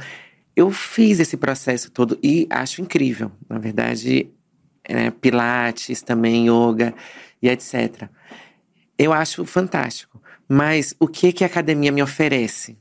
eu 0.54 0.70
fiz 0.70 1.18
esse 1.18 1.36
processo 1.36 1.90
todo 1.90 2.18
e 2.22 2.46
acho 2.50 2.80
incrível. 2.82 3.32
Na 3.48 3.58
verdade, 3.58 4.28
é, 4.84 5.10
pilates, 5.10 6.02
também 6.02 6.48
yoga 6.48 6.94
e 7.40 7.48
etc. 7.48 8.08
Eu 8.98 9.12
acho 9.12 9.44
fantástico. 9.44 10.21
Mas 10.54 10.94
o 11.00 11.08
que, 11.08 11.32
que 11.32 11.44
a 11.44 11.46
academia 11.46 11.90
me 11.90 12.02
oferece? 12.02 12.76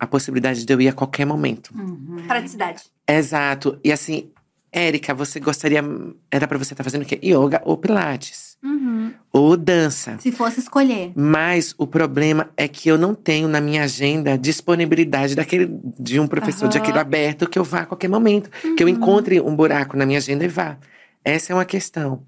A 0.00 0.04
possibilidade 0.04 0.66
de 0.66 0.72
eu 0.72 0.80
ir 0.80 0.88
a 0.88 0.92
qualquer 0.92 1.24
momento. 1.24 1.72
Uhum. 1.72 2.24
Praticidade. 2.26 2.82
Exato. 3.06 3.78
E 3.84 3.92
assim, 3.92 4.32
Érica, 4.72 5.14
você 5.14 5.38
gostaria. 5.38 5.80
Era 6.28 6.48
pra 6.48 6.58
você 6.58 6.74
estar 6.74 6.82
fazendo 6.82 7.02
o 7.02 7.04
quê? 7.04 7.20
Yoga 7.22 7.62
ou 7.64 7.76
Pilates. 7.76 8.58
Uhum. 8.64 9.12
Ou 9.32 9.56
dança. 9.56 10.18
Se 10.18 10.32
fosse 10.32 10.58
escolher. 10.58 11.12
Mas 11.14 11.72
o 11.78 11.86
problema 11.86 12.50
é 12.56 12.66
que 12.66 12.88
eu 12.88 12.98
não 12.98 13.14
tenho 13.14 13.46
na 13.46 13.60
minha 13.60 13.84
agenda 13.84 14.36
disponibilidade 14.36 15.36
daquele, 15.36 15.70
de 16.00 16.18
um 16.18 16.26
professor 16.26 16.64
Aham. 16.64 16.70
de 16.72 16.78
aquilo 16.78 16.98
aberto 16.98 17.48
que 17.48 17.60
eu 17.60 17.64
vá 17.64 17.82
a 17.82 17.86
qualquer 17.86 18.08
momento. 18.08 18.50
Que 18.76 18.82
eu 18.82 18.88
encontre 18.88 19.40
um 19.40 19.54
buraco 19.54 19.96
na 19.96 20.04
minha 20.04 20.18
agenda 20.18 20.44
e 20.44 20.48
vá. 20.48 20.76
Essa 21.24 21.52
é 21.52 21.54
uma 21.54 21.64
questão. 21.64 22.24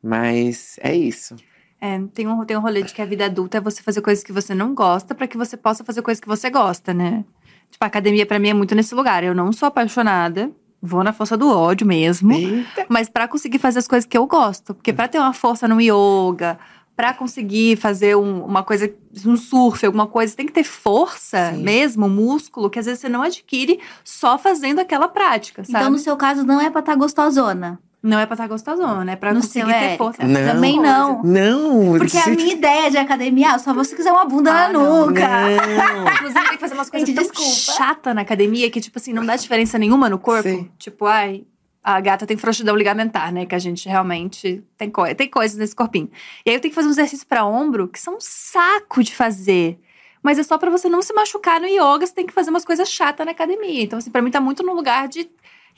Mas 0.00 0.78
é 0.80 0.94
isso. 0.94 1.34
É, 1.80 1.98
tem 2.12 2.26
um, 2.26 2.44
tem 2.44 2.56
um 2.56 2.60
rolê 2.60 2.82
de 2.82 2.92
que 2.92 3.00
a 3.00 3.06
vida 3.06 3.24
adulta 3.26 3.58
é 3.58 3.60
você 3.60 3.82
fazer 3.82 4.00
coisas 4.00 4.24
que 4.24 4.32
você 4.32 4.54
não 4.54 4.74
gosta 4.74 5.14
pra 5.14 5.28
que 5.28 5.36
você 5.36 5.56
possa 5.56 5.84
fazer 5.84 6.02
coisas 6.02 6.20
que 6.20 6.26
você 6.26 6.50
gosta, 6.50 6.92
né? 6.92 7.24
Tipo, 7.70 7.84
a 7.84 7.86
academia 7.86 8.26
pra 8.26 8.38
mim 8.38 8.48
é 8.48 8.54
muito 8.54 8.74
nesse 8.74 8.94
lugar. 8.94 9.22
Eu 9.22 9.34
não 9.34 9.52
sou 9.52 9.66
apaixonada, 9.68 10.50
vou 10.82 11.04
na 11.04 11.12
força 11.12 11.36
do 11.36 11.48
ódio 11.50 11.86
mesmo. 11.86 12.32
Eita. 12.32 12.86
Mas 12.88 13.08
pra 13.08 13.28
conseguir 13.28 13.58
fazer 13.58 13.78
as 13.78 13.86
coisas 13.86 14.06
que 14.08 14.18
eu 14.18 14.26
gosto. 14.26 14.74
Porque 14.74 14.92
pra 14.92 15.06
ter 15.06 15.18
uma 15.18 15.32
força 15.32 15.68
no 15.68 15.80
yoga, 15.80 16.58
pra 16.96 17.14
conseguir 17.14 17.76
fazer 17.76 18.16
um- 18.16 18.44
uma 18.44 18.64
coisa, 18.64 18.92
um 19.24 19.36
surf, 19.36 19.86
alguma 19.86 20.08
coisa, 20.08 20.34
tem 20.34 20.46
que 20.46 20.52
ter 20.52 20.64
força 20.64 21.52
Sim. 21.52 21.62
mesmo, 21.62 22.08
músculo, 22.08 22.68
que 22.68 22.80
às 22.80 22.86
vezes 22.86 23.00
você 23.00 23.08
não 23.08 23.22
adquire 23.22 23.78
só 24.02 24.36
fazendo 24.36 24.80
aquela 24.80 25.06
prática, 25.06 25.62
sabe? 25.62 25.78
Então, 25.78 25.90
no 25.90 25.98
seu 25.98 26.16
caso, 26.16 26.42
não 26.44 26.60
é 26.60 26.68
pra 26.70 26.80
estar 26.80 26.96
gostosona. 26.96 27.78
Não 28.00 28.18
é 28.18 28.26
pra 28.26 28.34
estar 28.34 28.46
gostosona, 28.46 29.10
é 29.12 29.16
pra 29.16 29.34
No 29.34 29.40
conseguir 29.40 29.72
ter 29.72 29.96
força. 29.96 30.22
Não. 30.24 30.54
Também 30.54 30.80
não. 30.80 31.20
Não, 31.24 31.98
Porque 31.98 32.16
a 32.16 32.28
minha 32.28 32.52
ideia 32.52 32.90
de 32.90 32.96
academia, 32.96 33.52
ah, 33.54 33.58
só 33.58 33.74
você 33.74 33.96
quiser 33.96 34.12
uma 34.12 34.24
bunda 34.24 34.50
Ah, 34.52 34.54
na 34.68 34.72
não. 34.72 35.06
nuca. 35.08 35.20
Não. 35.28 36.06
Inclusive, 36.14 36.40
tem 36.40 36.50
que 36.50 36.58
fazer 36.58 36.74
umas 36.74 36.88
coisas 36.90 37.12
tão 37.12 37.22
desculpa. 37.24 37.50
chata 37.76 38.14
na 38.14 38.20
academia 38.20 38.70
que, 38.70 38.80
tipo 38.80 38.98
assim, 38.98 39.12
não 39.12 39.26
dá 39.26 39.34
diferença 39.34 39.76
nenhuma 39.78 40.08
no 40.08 40.18
corpo. 40.18 40.48
Sim. 40.48 40.70
Tipo, 40.78 41.06
ai, 41.06 41.44
a 41.82 42.00
gata 42.00 42.24
tem 42.24 42.36
frouxidão 42.36 42.76
ligamentar, 42.76 43.32
né? 43.32 43.44
Que 43.46 43.56
a 43.56 43.58
gente 43.58 43.88
realmente 43.88 44.62
tem, 44.76 44.88
coi 44.88 45.12
tem 45.16 45.28
coisas 45.28 45.58
nesse 45.58 45.74
corpinho. 45.74 46.08
E 46.46 46.50
aí 46.50 46.56
eu 46.56 46.60
tenho 46.60 46.70
que 46.70 46.76
fazer 46.76 46.86
uns 46.86 46.92
exercícios 46.98 47.24
pra 47.24 47.44
ombro 47.44 47.88
que 47.88 47.98
são 47.98 48.14
um 48.14 48.20
saco 48.20 49.02
de 49.02 49.12
fazer. 49.12 49.76
Mas 50.22 50.38
é 50.38 50.42
só 50.42 50.58
pra 50.58 50.68
você 50.70 50.88
não 50.88 51.00
se 51.00 51.12
machucar 51.14 51.60
no 51.60 51.66
yoga, 51.66 52.04
você 52.06 52.12
tem 52.14 52.26
que 52.26 52.32
fazer 52.32 52.50
umas 52.50 52.64
coisas 52.64 52.88
chatas 52.90 53.24
na 53.24 53.32
academia. 53.32 53.82
Então, 53.84 53.98
assim, 53.98 54.10
pra 54.10 54.20
mim 54.20 54.30
tá 54.30 54.40
muito 54.40 54.62
no 54.64 54.74
lugar 54.74 55.08
de 55.08 55.28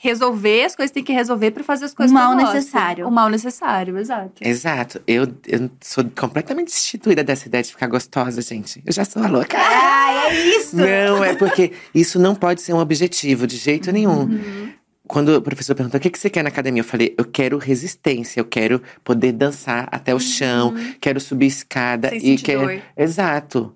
resolver 0.03 0.63
as 0.65 0.75
coisas 0.75 0.89
que 0.89 0.95
tem 0.95 1.03
que 1.03 1.13
resolver 1.13 1.51
pra 1.51 1.63
fazer 1.63 1.85
as 1.85 1.93
coisas 1.93 2.11
O 2.11 2.17
que 2.17 2.19
eu 2.19 2.27
mal 2.27 2.35
gosto. 2.35 2.55
necessário. 2.55 3.07
O 3.07 3.11
mal 3.11 3.29
necessário, 3.29 3.97
exato. 3.99 4.31
Exato. 4.41 5.01
Eu, 5.05 5.27
eu 5.47 5.69
sou 5.79 6.03
completamente 6.19 6.69
destituída 6.69 7.23
dessa 7.23 7.47
ideia 7.47 7.63
de 7.63 7.69
ficar 7.69 7.85
gostosa, 7.85 8.41
gente. 8.41 8.81
Eu 8.83 8.91
já 8.91 9.05
sou 9.05 9.23
a 9.23 9.27
louca. 9.27 9.55
Ai, 9.59 10.31
é 10.31 10.57
isso. 10.57 10.75
Não, 10.75 11.23
é 11.23 11.35
porque 11.35 11.71
isso 11.93 12.17
não 12.17 12.33
pode 12.33 12.63
ser 12.63 12.73
um 12.73 12.79
objetivo 12.79 13.45
de 13.45 13.57
jeito 13.57 13.91
nenhum. 13.91 14.21
Uhum. 14.23 14.73
Quando 15.07 15.35
o 15.35 15.41
professor 15.41 15.75
perguntou 15.75 15.99
o 15.99 16.01
que 16.01 16.09
que 16.09 16.17
você 16.17 16.31
quer 16.31 16.41
na 16.41 16.49
academia, 16.49 16.81
eu 16.81 16.85
falei, 16.85 17.13
eu 17.15 17.25
quero 17.25 17.59
resistência, 17.59 18.39
eu 18.39 18.45
quero 18.45 18.81
poder 19.03 19.33
dançar 19.33 19.87
até 19.91 20.15
o 20.15 20.19
chão, 20.19 20.73
quero 20.99 21.19
subir 21.19 21.45
escada 21.45 22.09
Sem 22.09 22.33
e 22.33 22.37
quero. 22.39 22.61
dor. 22.61 22.81
Exato. 22.97 23.75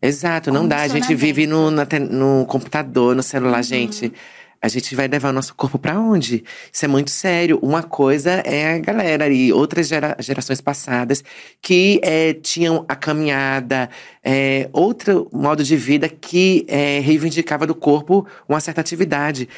Exato, 0.00 0.52
não 0.52 0.68
dá. 0.68 0.82
A 0.82 0.88
gente 0.88 1.12
vive 1.14 1.46
no, 1.46 1.70
no 1.72 2.46
computador, 2.46 3.16
no 3.16 3.22
celular, 3.22 3.62
gente. 3.62 4.12
A 4.66 4.68
gente 4.68 4.96
vai 4.96 5.06
levar 5.06 5.28
o 5.28 5.32
nosso 5.32 5.54
corpo 5.54 5.78
pra 5.78 5.96
onde? 5.96 6.42
Isso 6.72 6.84
é 6.84 6.88
muito 6.88 7.08
sério. 7.08 7.56
Uma 7.62 7.84
coisa 7.84 8.32
é 8.44 8.74
a 8.74 8.78
galera 8.80 9.28
e 9.28 9.52
outras 9.52 9.86
gera- 9.86 10.16
gerações 10.18 10.60
passadas 10.60 11.22
que 11.62 12.00
eh, 12.02 12.34
tinham 12.34 12.84
a 12.88 12.96
caminhada, 12.96 13.88
eh, 14.24 14.68
outro 14.72 15.28
modo 15.32 15.62
de 15.62 15.76
vida 15.76 16.08
que 16.08 16.66
eh, 16.66 16.98
reivindicava 16.98 17.64
do 17.64 17.76
corpo 17.76 18.26
uma 18.48 18.58
certa 18.58 18.80
atividade. 18.80 19.48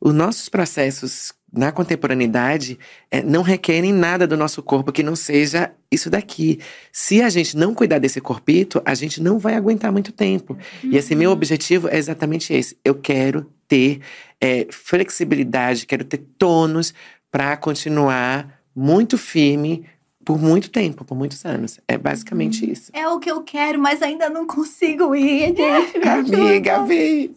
Os 0.00 0.14
nossos 0.14 0.48
processos 0.48 1.32
na 1.52 1.72
contemporaneidade 1.72 2.78
eh, 3.10 3.22
não 3.24 3.42
requerem 3.42 3.92
nada 3.92 4.24
do 4.24 4.36
nosso 4.36 4.62
corpo 4.62 4.92
que 4.92 5.02
não 5.02 5.16
seja 5.16 5.72
isso 5.90 6.08
daqui. 6.08 6.60
Se 6.92 7.20
a 7.22 7.28
gente 7.28 7.56
não 7.56 7.74
cuidar 7.74 7.98
desse 7.98 8.20
corpito, 8.20 8.80
a 8.84 8.94
gente 8.94 9.20
não 9.20 9.36
vai 9.36 9.54
aguentar 9.56 9.90
muito 9.90 10.12
tempo. 10.12 10.56
E 10.84 10.96
esse 10.96 11.16
meu 11.16 11.32
objetivo 11.32 11.88
é 11.88 11.96
exatamente 11.96 12.52
esse. 12.54 12.76
Eu 12.84 12.94
quero 12.94 13.46
ter 13.68 14.00
eh, 14.40 14.66
flexibilidade, 14.70 15.86
quero 15.86 16.04
ter 16.04 16.18
tônus 16.38 16.92
para 17.30 17.56
continuar 17.56 18.60
muito 18.74 19.16
firme 19.18 19.84
por 20.24 20.40
muito 20.40 20.70
tempo, 20.70 21.04
por 21.04 21.14
muitos 21.16 21.44
anos. 21.44 21.78
É 21.86 21.98
basicamente 21.98 22.68
isso. 22.70 22.90
É 22.94 23.06
o 23.08 23.18
que 23.18 23.30
eu 23.30 23.42
quero, 23.42 23.78
mas 23.78 24.00
ainda 24.00 24.30
não 24.30 24.46
consigo 24.46 25.14
ir, 25.14 25.48
gente. 25.54 25.62
Ajuda. 26.08 26.36
Amiga, 26.38 26.84
vem. 26.84 27.30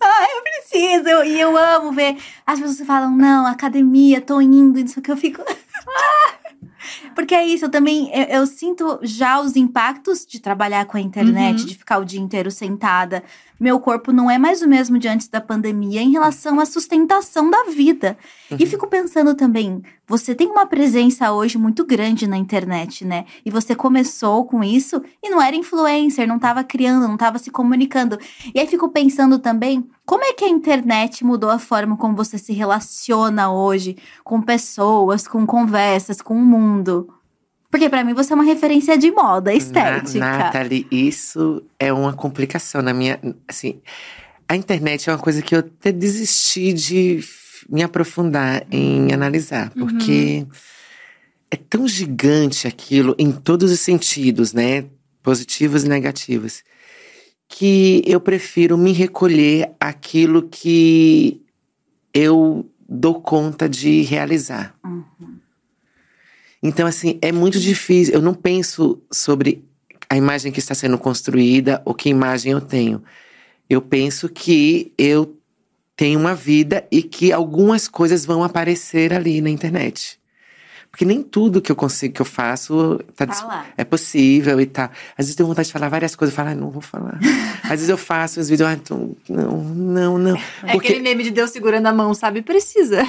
Preciso. 0.43 1.07
Eu- 1.09 1.23
E 1.25 1.39
eu 1.39 1.57
amo 1.57 1.91
ver. 1.91 2.15
As 2.45 2.59
pessoas 2.59 2.87
falam, 2.87 3.11
não, 3.15 3.45
academia, 3.45 4.21
tô 4.21 4.39
indo, 4.39 4.79
isso 4.79 5.01
que 5.01 5.11
eu 5.11 5.17
fico. 5.17 5.43
Porque 7.15 7.33
é 7.33 7.45
isso, 7.45 7.65
eu 7.65 7.69
também 7.69 8.09
eu, 8.13 8.39
eu 8.41 8.47
sinto 8.47 8.99
já 9.01 9.39
os 9.41 9.55
impactos 9.55 10.25
de 10.25 10.39
trabalhar 10.39 10.85
com 10.85 10.97
a 10.97 11.01
internet, 11.01 11.61
Uhum. 11.61 11.65
de 11.65 11.75
ficar 11.75 11.97
o 11.97 12.05
dia 12.05 12.19
inteiro 12.19 12.51
sentada. 12.51 13.23
Meu 13.59 13.79
corpo 13.79 14.11
não 14.13 14.29
é 14.29 14.37
mais 14.37 14.61
o 14.61 14.67
mesmo 14.67 14.99
de 14.99 15.07
antes 15.07 15.27
da 15.27 15.41
pandemia 15.41 15.99
em 16.01 16.11
relação 16.11 16.59
à 16.59 16.65
sustentação 16.65 17.49
da 17.49 17.63
vida. 17.63 18.15
E 18.51 18.53
Uhum. 18.63 18.69
fico 18.69 18.87
pensando 18.87 19.33
também, 19.33 19.81
você 20.07 20.35
tem 20.35 20.47
uma 20.47 20.65
presença 20.67 21.31
hoje 21.31 21.57
muito 21.57 21.83
grande 21.83 22.27
na 22.27 22.37
internet, 22.37 23.03
né? 23.03 23.25
E 23.43 23.49
você 23.49 23.73
começou 23.75 24.45
com 24.45 24.63
isso 24.63 25.01
e 25.23 25.29
não 25.29 25.41
era 25.41 25.55
influencer, 25.55 26.27
não 26.27 26.35
estava 26.35 26.63
criando, 26.63 27.07
não 27.07 27.15
estava 27.15 27.39
se 27.39 27.49
comunicando. 27.49 28.19
E 28.53 28.59
aí 28.59 28.67
fico 28.67 28.87
pensando 28.89 29.39
também, 29.39 29.83
como 30.05 30.23
é 30.23 30.31
que 30.33 30.45
a 30.45 30.49
internet 30.49 31.25
mudou 31.25 31.49
a 31.49 31.59
forma 31.59 31.97
como 31.97 32.15
você 32.15 32.37
se 32.37 32.53
relaciona 32.53 33.51
hoje 33.51 33.97
com 34.23 34.39
pessoas, 34.41 35.27
com 35.27 35.45
conversas, 35.47 35.66
com 36.23 36.35
o 36.35 36.45
mundo? 36.45 37.13
Porque 37.69 37.89
pra 37.89 38.03
mim 38.03 38.13
você 38.13 38.33
é 38.33 38.35
uma 38.35 38.45
referência 38.45 38.97
de 38.97 39.11
moda 39.11 39.53
estética. 39.53 40.19
Na, 40.19 40.37
Nathalie, 40.37 40.87
isso 40.89 41.63
é 41.77 41.91
uma 41.91 42.13
complicação 42.13 42.81
na 42.81 42.93
minha. 42.93 43.19
Assim, 43.47 43.81
a 44.47 44.55
internet 44.55 45.09
é 45.09 45.13
uma 45.13 45.19
coisa 45.19 45.41
que 45.41 45.53
eu 45.53 45.59
até 45.59 45.91
desisti 45.91 46.71
de 46.71 47.19
me 47.69 47.83
aprofundar 47.83 48.65
em 48.71 49.11
analisar, 49.11 49.69
porque 49.71 50.47
é 51.51 51.57
tão 51.57 51.87
gigante 51.87 52.67
aquilo 52.67 53.15
em 53.17 53.31
todos 53.31 53.71
os 53.71 53.79
sentidos, 53.79 54.53
né? 54.53 54.85
Positivos 55.21 55.83
e 55.83 55.89
negativos, 55.89 56.63
que 57.49 58.01
eu 58.05 58.21
prefiro 58.21 58.77
me 58.77 58.93
recolher 58.93 59.71
àquilo 59.79 60.43
que 60.43 61.41
eu 62.13 62.65
dou 62.87 63.21
conta 63.21 63.67
de 63.67 64.03
realizar. 64.03 64.73
Então, 66.67 66.85
assim, 66.85 67.17
é 67.21 67.31
muito 67.31 67.59
difícil. 67.59 68.13
Eu 68.13 68.21
não 68.21 68.33
penso 68.33 69.01
sobre 69.09 69.63
a 70.09 70.17
imagem 70.17 70.51
que 70.51 70.59
está 70.59 70.75
sendo 70.75 70.97
construída 70.97 71.81
ou 71.85 71.93
que 71.93 72.09
imagem 72.09 72.51
eu 72.51 72.59
tenho. 72.59 73.01
Eu 73.69 73.81
penso 73.81 74.27
que 74.27 74.91
eu 74.97 75.37
tenho 75.95 76.19
uma 76.19 76.35
vida 76.35 76.85
e 76.91 77.01
que 77.01 77.31
algumas 77.31 77.87
coisas 77.87 78.25
vão 78.25 78.43
aparecer 78.43 79.13
ali 79.13 79.39
na 79.39 79.49
internet. 79.49 80.19
Porque 80.91 81.05
nem 81.05 81.23
tudo 81.23 81.61
que 81.61 81.71
eu 81.71 81.75
consigo, 81.75 82.15
que 82.15 82.21
eu 82.21 82.25
faço, 82.25 82.99
tá 83.15 83.25
Tá 83.27 83.65
é 83.77 83.83
possível 83.83 84.59
e 84.59 84.65
tal. 84.65 84.89
Às 85.17 85.25
vezes 85.25 85.31
eu 85.31 85.37
tenho 85.37 85.47
vontade 85.47 85.67
de 85.67 85.73
falar 85.73 85.89
várias 85.89 86.15
coisas, 86.15 86.33
eu 86.33 86.35
falo, 86.35 86.49
ah, 86.49 86.55
não 86.55 86.69
vou 86.69 86.81
falar. 86.81 87.19
Às 87.63 87.69
vezes 87.69 87.89
eu 87.89 87.97
faço 87.97 88.39
os 88.39 88.49
vídeos, 88.49 88.67
ah, 88.67 88.73
então, 88.73 89.15
não, 89.29 89.63
não, 89.63 90.17
não. 90.17 90.37
É 90.63 90.73
aquele 90.73 90.99
meme 90.99 91.23
de 91.23 91.31
Deus 91.31 91.51
segurando 91.51 91.87
a 91.87 91.93
mão, 91.93 92.13
sabe? 92.13 92.41
Precisa. 92.41 93.03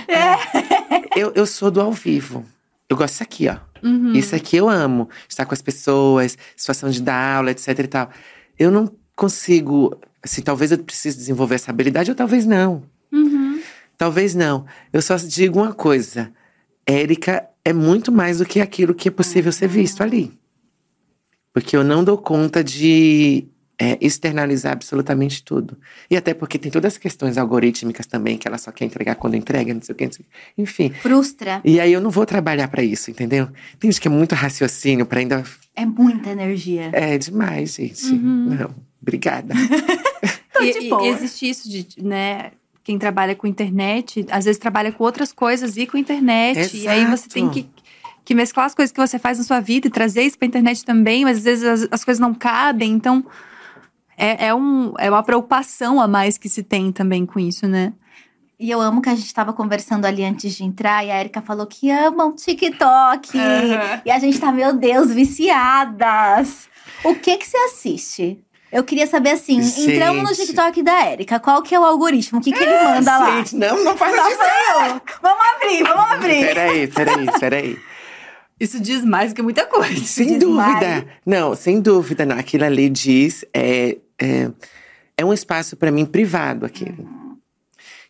eu, 1.16 1.32
eu 1.34 1.46
sou 1.46 1.70
do 1.70 1.80
ao 1.80 1.92
vivo. 1.92 2.44
Eu 2.88 2.96
gosto 2.96 3.12
disso 3.12 3.22
aqui, 3.22 3.48
ó. 3.48 3.56
Uhum. 3.82 4.12
Isso 4.12 4.34
aqui 4.34 4.56
eu 4.56 4.68
amo. 4.68 5.08
Estar 5.28 5.44
com 5.44 5.54
as 5.54 5.62
pessoas, 5.62 6.36
situação 6.56 6.90
de 6.90 7.02
dar 7.02 7.36
aula, 7.36 7.50
etc 7.50 7.78
e 7.78 7.86
tal. 7.86 8.10
Eu 8.58 8.70
não 8.70 8.90
consigo. 9.14 9.98
Assim, 10.22 10.42
talvez 10.42 10.72
eu 10.72 10.78
precise 10.78 11.16
desenvolver 11.16 11.56
essa 11.56 11.70
habilidade, 11.70 12.10
ou 12.10 12.16
talvez 12.16 12.46
não. 12.46 12.82
Uhum. 13.12 13.60
Talvez 13.96 14.34
não. 14.34 14.64
Eu 14.92 15.02
só 15.02 15.16
digo 15.16 15.60
uma 15.60 15.72
coisa. 15.72 16.32
Érica 16.86 17.46
é 17.64 17.72
muito 17.72 18.10
mais 18.10 18.38
do 18.38 18.46
que 18.46 18.60
aquilo 18.60 18.94
que 18.94 19.08
é 19.08 19.10
possível 19.10 19.52
ser 19.52 19.68
visto 19.68 20.02
ali. 20.02 20.32
Porque 21.52 21.76
eu 21.76 21.84
não 21.84 22.02
dou 22.02 22.16
conta 22.16 22.64
de 22.64 23.46
é, 23.78 23.96
externalizar 24.00 24.72
absolutamente 24.72 25.42
tudo. 25.42 25.78
E 26.10 26.16
até 26.16 26.34
porque 26.34 26.58
tem 26.58 26.70
todas 26.70 26.94
as 26.94 26.98
questões 26.98 27.38
algorítmicas 27.38 28.06
também, 28.06 28.36
que 28.36 28.48
ela 28.48 28.58
só 28.58 28.72
quer 28.72 28.84
entregar 28.84 29.14
quando 29.14 29.36
entrega, 29.36 29.72
não 29.72 29.80
sei 29.80 29.92
o 29.92 29.96
que, 29.96 30.04
não 30.04 30.12
sei 30.12 30.24
o 30.24 30.28
que. 30.28 30.62
Enfim. 30.62 30.90
Frustra. 30.90 31.60
E 31.64 31.78
aí 31.78 31.92
eu 31.92 32.00
não 32.00 32.10
vou 32.10 32.26
trabalhar 32.26 32.68
pra 32.68 32.82
isso, 32.82 33.10
entendeu? 33.10 33.48
Tem 33.78 33.90
gente 33.90 34.00
que 34.00 34.08
é 34.08 34.10
muito 34.10 34.34
raciocínio 34.34 35.06
pra 35.06 35.20
ainda. 35.20 35.44
É 35.76 35.86
muita 35.86 36.30
energia. 36.30 36.90
É 36.92 37.16
demais, 37.16 37.76
gente. 37.76 38.04
Uhum. 38.06 38.56
Não, 38.58 38.74
obrigada. 39.00 39.54
Tô 40.52 40.64
e, 40.64 40.72
de 40.72 40.86
e 40.86 40.88
boa. 40.90 41.06
existe 41.06 41.48
isso 41.48 41.70
de, 41.70 41.86
né? 42.02 42.50
quem 42.88 42.98
trabalha 42.98 43.34
com 43.34 43.46
internet, 43.46 44.24
às 44.30 44.46
vezes 44.46 44.58
trabalha 44.58 44.90
com 44.90 45.04
outras 45.04 45.30
coisas 45.30 45.76
e 45.76 45.86
com 45.86 45.98
internet. 45.98 46.74
E 46.74 46.88
aí 46.88 47.04
você 47.04 47.28
tem 47.28 47.46
que, 47.50 47.68
que 48.24 48.34
mesclar 48.34 48.64
as 48.64 48.74
coisas 48.74 48.90
que 48.90 48.98
você 48.98 49.18
faz 49.18 49.36
na 49.36 49.44
sua 49.44 49.60
vida 49.60 49.88
e 49.88 49.90
trazer 49.90 50.22
isso 50.22 50.38
pra 50.38 50.48
internet 50.48 50.82
também, 50.86 51.22
mas 51.22 51.36
às 51.36 51.44
vezes 51.44 51.64
as, 51.64 51.88
as 51.90 52.02
coisas 52.02 52.18
não 52.18 52.32
cabem. 52.32 52.90
Então, 52.92 53.22
é, 54.18 54.48
é, 54.48 54.54
um, 54.54 54.92
é 54.98 55.08
uma 55.08 55.22
preocupação 55.22 56.00
a 56.00 56.08
mais 56.08 56.36
que 56.36 56.48
se 56.48 56.62
tem 56.62 56.90
também 56.90 57.24
com 57.24 57.38
isso, 57.38 57.68
né? 57.68 57.92
E 58.60 58.68
eu 58.68 58.80
amo 58.80 59.00
que 59.00 59.08
a 59.08 59.14
gente 59.14 59.32
tava 59.32 59.52
conversando 59.52 60.04
ali 60.04 60.24
antes 60.24 60.56
de 60.56 60.64
entrar 60.64 61.06
e 61.06 61.12
a 61.12 61.20
Erika 61.20 61.40
falou 61.40 61.64
que 61.64 61.88
amam 61.92 62.34
TikTok. 62.34 63.38
Uhum. 63.38 64.00
E 64.04 64.10
a 64.10 64.18
gente 64.18 64.40
tá, 64.40 64.50
meu 64.50 64.72
Deus, 64.72 65.12
viciadas. 65.12 66.68
O 67.04 67.14
que 67.14 67.36
que 67.36 67.46
você 67.46 67.56
assiste? 67.56 68.40
Eu 68.72 68.82
queria 68.82 69.06
saber 69.06 69.30
assim, 69.30 69.62
Gente. 69.62 69.92
entramos 69.92 70.28
no 70.28 70.34
TikTok 70.34 70.82
da 70.82 71.12
Erika, 71.12 71.38
qual 71.38 71.62
que 71.62 71.74
é 71.74 71.80
o 71.80 71.84
algoritmo? 71.84 72.40
O 72.40 72.42
que 72.42 72.52
que 72.52 72.62
ele 72.62 72.82
manda 72.82 73.18
lá? 73.18 73.36
Gente, 73.36 73.56
não, 73.56 73.82
não 73.84 73.96
faz 73.96 74.14
isso. 74.14 75.00
Vamos 75.22 75.46
abrir, 75.54 75.82
vamos 75.84 76.12
abrir. 76.12 76.46
Peraí, 76.46 76.88
peraí, 76.88 77.26
peraí. 77.38 77.78
Isso 78.60 78.80
diz 78.80 79.04
mais 79.04 79.32
do 79.32 79.36
que 79.36 79.42
muita 79.42 79.66
coisa. 79.66 80.04
Sem 80.04 80.38
dúvida. 80.38 80.62
mais. 80.62 81.04
Não, 81.24 81.54
sem 81.54 81.80
dúvida. 81.80 82.26
Não. 82.26 82.36
Aquilo 82.36 82.64
ali 82.64 82.88
diz. 82.88 83.44
É, 83.54 83.96
é, 84.20 84.50
é 85.16 85.24
um 85.24 85.32
espaço 85.32 85.76
para 85.76 85.90
mim 85.90 86.04
privado 86.04 86.66
aquilo. 86.66 87.08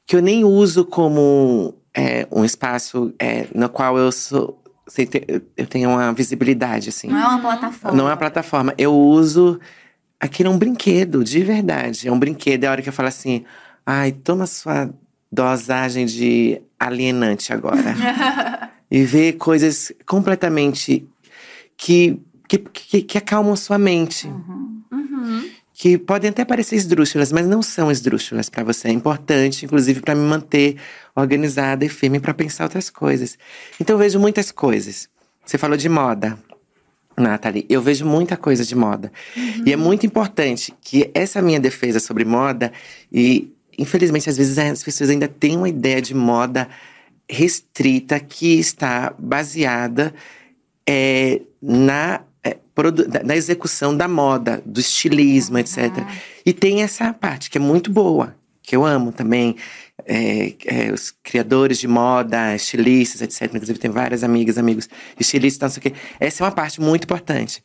Que 0.07 0.17
eu 0.17 0.23
nem 0.23 0.45
uso 0.45 0.85
como 0.85 1.75
é, 1.95 2.27
um 2.31 2.45
espaço 2.45 3.13
é, 3.19 3.47
no 3.55 3.69
qual 3.69 3.99
eu 3.99 4.11
sou. 4.11 4.63
Eu 5.57 5.67
tenho 5.67 5.91
uma 5.91 6.13
visibilidade, 6.13 6.89
assim. 6.89 7.09
Não 7.09 7.19
é 7.19 7.27
uma 7.27 7.41
plataforma. 7.41 7.97
Não 7.97 8.07
é 8.07 8.11
uma 8.13 8.17
plataforma. 8.17 8.75
Eu 8.79 8.95
uso. 8.95 9.61
Aquilo 10.19 10.49
é 10.49 10.53
um 10.53 10.59
brinquedo, 10.59 11.23
de 11.23 11.45
verdade. 11.45 12.09
É 12.09 12.13
um 12.13 12.19
brinquedo. 12.19 12.65
É 12.65 12.67
a 12.69 12.71
hora 12.71 12.83
que 12.83 12.89
eu 12.89 12.93
falo 12.93 13.09
assim: 13.09 13.45
ai, 13.85 14.13
toma 14.13 14.47
sua 14.47 14.91
dosagem 15.31 16.07
de 16.07 16.63
alienante 16.81 17.53
agora. 17.53 17.95
e 18.91 19.05
ver 19.05 19.35
coisas 19.35 19.93
completamente 20.07 21.07
que, 21.77 22.19
que, 22.49 22.59
que, 22.59 23.03
que 23.03 23.19
acalmam 23.19 23.55
sua 23.57 23.79
mente. 23.79 24.27
Uhum. 24.91 25.51
Que 25.75 25.97
podem 25.97 26.31
até 26.31 26.45
parecer 26.45 26.75
esdrúxulas, 26.75 27.31
mas 27.31 27.47
não 27.47 27.63
são 27.63 27.91
esdrúxulas 27.91 28.49
para 28.49 28.65
você. 28.65 28.89
É 28.89 28.91
importante, 28.91 29.65
inclusive, 29.65 30.01
para 30.01 30.15
me 30.15 30.23
manter 30.23 30.77
organizada 31.15 31.85
e 31.85 31.89
firme 31.89 32.19
para 32.19 32.35
pensar 32.35 32.65
outras 32.65 32.91
coisas. 32.91 33.39
Então, 33.81 33.95
eu 33.95 33.99
vejo 33.99 34.19
muitas 34.19 34.51
coisas. 34.51 35.09
Você 35.45 35.57
falou 35.57 35.77
de 35.77 35.89
moda. 35.89 36.37
Nathalie, 37.17 37.67
eu 37.69 37.83
vejo 37.83 38.05
muita 38.07 38.37
coisa 38.37 38.65
de 38.65 38.75
moda. 38.75 39.13
E 39.65 39.73
é 39.73 39.77
muito 39.77 40.07
importante 40.07 40.75
que 40.81 41.11
essa 41.13 41.43
minha 41.43 41.61
defesa 41.61 42.01
sobre 42.01 42.25
moda, 42.25 42.73
e 43.13 43.53
infelizmente 43.77 44.29
às 44.29 44.37
vezes 44.37 44.59
as 44.59 44.83
pessoas 44.83 45.11
ainda 45.11 45.29
têm 45.29 45.57
uma 45.57 45.69
ideia 45.69 46.01
de 46.01 46.15
moda 46.15 46.69
restrita 47.29 48.19
que 48.19 48.59
está 48.59 49.15
baseada 49.19 50.15
é, 50.87 51.43
na, 51.61 52.23
é, 52.43 52.57
na 53.25 53.37
execução 53.37 53.95
da 53.95 54.09
moda, 54.09 54.63
do 54.65 54.81
estilismo, 54.81 55.59
etc. 55.59 55.93
E 56.45 56.53
tem 56.53 56.83
essa 56.83 57.13
parte 57.13 57.51
que 57.51 57.59
é 57.59 57.61
muito 57.61 57.93
boa, 57.93 58.35
que 58.63 58.75
eu 58.75 58.85
amo 58.85 59.13
também. 59.13 59.57
É, 60.07 60.55
é, 60.65 60.93
os 60.93 61.11
criadores 61.11 61.79
de 61.79 61.89
moda, 61.89 62.55
estilistas, 62.55 63.21
etc. 63.21 63.53
Inclusive, 63.53 63.79
tem 63.79 63.91
várias 63.91 64.25
amigas, 64.25 64.57
amigos 64.57 64.89
estilistas, 65.21 65.61
não 65.61 65.83
sei 65.83 65.91
o 65.91 65.93
quê. 65.95 66.01
Essa 66.19 66.43
é 66.43 66.47
uma 66.47 66.53
parte 66.53 66.81
muito 66.81 67.05
importante. 67.05 67.63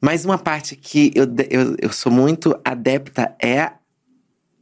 Mas 0.00 0.24
uma 0.24 0.38
parte 0.38 0.74
que 0.76 1.12
eu, 1.14 1.24
eu, 1.50 1.76
eu 1.80 1.92
sou 1.92 2.10
muito 2.10 2.58
adepta 2.64 3.36
é 3.40 3.70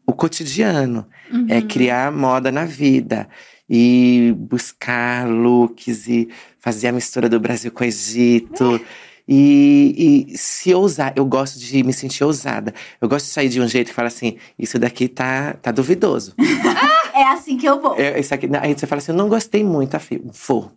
o 0.07 0.13
cotidiano. 0.13 1.07
É 1.49 1.63
criar 1.63 2.13
moda 2.13 2.53
na 2.53 2.65
vida. 2.65 3.29
E 3.75 4.35
buscar 4.37 5.27
looks 5.27 6.07
e 6.07 6.29
fazer 6.59 6.89
a 6.89 6.93
mistura 6.93 7.27
do 7.27 7.41
Brasil 7.41 7.73
com 7.73 7.83
o 7.83 7.87
Egito. 7.87 8.79
E, 9.27 10.27
e 10.29 10.37
se 10.37 10.75
ousar, 10.75 11.13
eu 11.17 11.25
gosto 11.25 11.59
de 11.59 11.83
me 11.83 11.93
sentir 11.93 12.23
ousada. 12.23 12.75
Eu 13.01 13.09
gosto 13.09 13.27
de 13.27 13.33
sair 13.33 13.49
de 13.49 13.61
um 13.61 13.69
jeito 13.69 13.89
que 13.89 13.95
fala 13.95 14.09
assim: 14.09 14.37
isso 14.59 14.79
daqui 14.79 15.09
tá, 15.09 15.55
tá 15.55 15.71
duvidoso. 15.71 16.35
É 17.15 17.25
assim 17.25 17.59
que 17.59 17.67
eu 17.67 17.79
vou. 17.79 17.95
É, 18.01 18.19
isso 18.19 18.33
aqui, 18.33 18.49
aí 18.59 18.73
você 18.73 18.87
fala 18.87 18.99
assim: 18.99 19.13
eu 19.13 19.17
não 19.19 19.29
gostei 19.29 19.63
muito, 19.63 19.95
afim, 19.95 20.23
vou. 20.49 20.73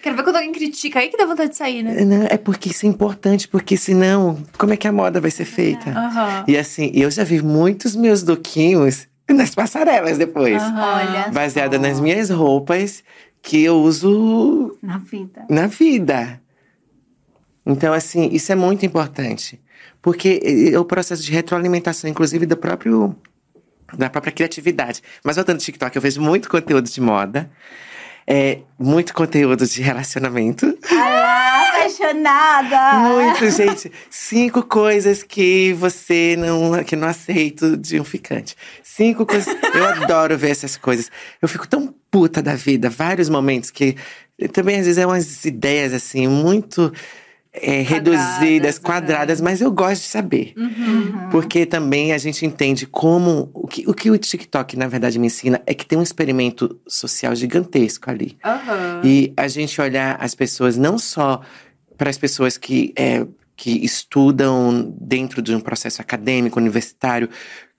Quero 0.00 0.16
ver 0.16 0.22
quando 0.22 0.36
alguém 0.36 0.52
critica, 0.52 0.98
aí 1.00 1.08
que 1.08 1.16
dá 1.16 1.26
vontade 1.26 1.50
de 1.50 1.56
sair, 1.56 1.82
né? 1.82 2.04
Não, 2.04 2.26
é 2.28 2.36
porque 2.36 2.70
isso 2.70 2.86
é 2.86 2.88
importante, 2.88 3.46
porque 3.46 3.76
senão, 3.76 4.38
como 4.56 4.72
é 4.72 4.76
que 4.76 4.86
a 4.86 4.92
moda 4.92 5.20
vai 5.20 5.30
ser 5.30 5.44
feita? 5.44 5.94
E 6.46 6.56
assim, 6.56 6.90
eu 6.94 7.10
já 7.10 7.22
vi 7.22 7.42
muitos 7.42 7.94
meus 7.94 8.22
lookinhos 8.22 9.06
nas 9.36 9.54
passarelas 9.54 10.18
depois. 10.18 10.62
Olha. 10.62 11.30
Baseada 11.32 11.76
só. 11.76 11.82
nas 11.82 12.00
minhas 12.00 12.30
roupas 12.30 13.02
que 13.40 13.62
eu 13.62 13.76
uso 13.80 14.78
Na 14.82 14.98
vida. 14.98 15.44
na 15.48 15.66
vida. 15.66 16.40
Então, 17.64 17.92
assim, 17.92 18.28
isso 18.32 18.50
é 18.52 18.54
muito 18.54 18.84
importante. 18.84 19.60
Porque 20.00 20.70
é 20.72 20.78
o 20.78 20.84
processo 20.84 21.22
de 21.22 21.30
retroalimentação, 21.30 22.10
inclusive, 22.10 22.44
do 22.44 22.56
próprio, 22.56 23.14
da 23.96 24.10
própria 24.10 24.32
criatividade. 24.32 25.00
Mas 25.24 25.36
voltando 25.36 25.56
ao 25.56 25.62
TikTok, 25.62 25.94
eu 25.94 26.02
vejo 26.02 26.20
muito 26.20 26.48
conteúdo 26.48 26.88
de 26.90 27.00
moda. 27.00 27.48
É, 28.26 28.60
muito 28.78 29.14
conteúdo 29.14 29.66
de 29.66 29.82
relacionamento. 29.82 30.76
Ah, 30.90 31.51
apaixonada! 32.02 32.98
Muito, 32.98 33.50
gente. 33.50 33.92
Cinco 34.10 34.62
coisas 34.62 35.22
que 35.22 35.72
você 35.74 36.36
não, 36.36 36.82
que 36.84 36.96
não 36.96 37.08
aceito 37.08 37.76
de 37.76 38.00
um 38.00 38.04
ficante. 38.04 38.56
Cinco 38.82 39.24
coisas. 39.24 39.54
Eu 39.74 39.86
adoro 39.86 40.36
ver 40.36 40.50
essas 40.50 40.76
coisas. 40.76 41.10
Eu 41.40 41.48
fico 41.48 41.66
tão 41.66 41.94
puta 42.10 42.42
da 42.42 42.54
vida, 42.54 42.90
vários 42.90 43.28
momentos 43.28 43.70
que 43.70 43.96
também 44.52 44.78
às 44.78 44.86
vezes 44.86 44.98
é 44.98 45.06
umas 45.06 45.44
ideias 45.44 45.92
assim 45.92 46.26
muito 46.26 46.92
é, 47.52 47.82
reduzidas, 47.82 48.76
né? 48.76 48.82
quadradas, 48.82 49.40
mas 49.40 49.60
eu 49.60 49.70
gosto 49.70 50.02
de 50.02 50.08
saber. 50.08 50.54
Uhum. 50.56 51.28
Porque 51.30 51.66
também 51.66 52.12
a 52.12 52.18
gente 52.18 52.46
entende 52.46 52.86
como. 52.86 53.50
O 53.52 53.66
que, 53.66 53.84
o 53.86 53.92
que 53.92 54.10
o 54.10 54.16
TikTok, 54.16 54.76
na 54.76 54.88
verdade, 54.88 55.18
me 55.18 55.26
ensina 55.26 55.60
é 55.66 55.74
que 55.74 55.84
tem 55.84 55.98
um 55.98 56.02
experimento 56.02 56.80
social 56.86 57.34
gigantesco 57.34 58.10
ali. 58.10 58.38
Aham. 58.42 59.02
E 59.04 59.32
a 59.36 59.46
gente 59.48 59.80
olhar 59.80 60.16
as 60.18 60.34
pessoas 60.34 60.78
não 60.78 60.96
só 60.96 61.42
para 62.02 62.10
as 62.10 62.18
pessoas 62.18 62.58
que, 62.58 62.92
é, 62.96 63.24
que 63.54 63.70
estudam 63.84 64.92
dentro 65.00 65.40
de 65.40 65.54
um 65.54 65.60
processo 65.60 66.02
acadêmico, 66.02 66.58
universitário, 66.58 67.28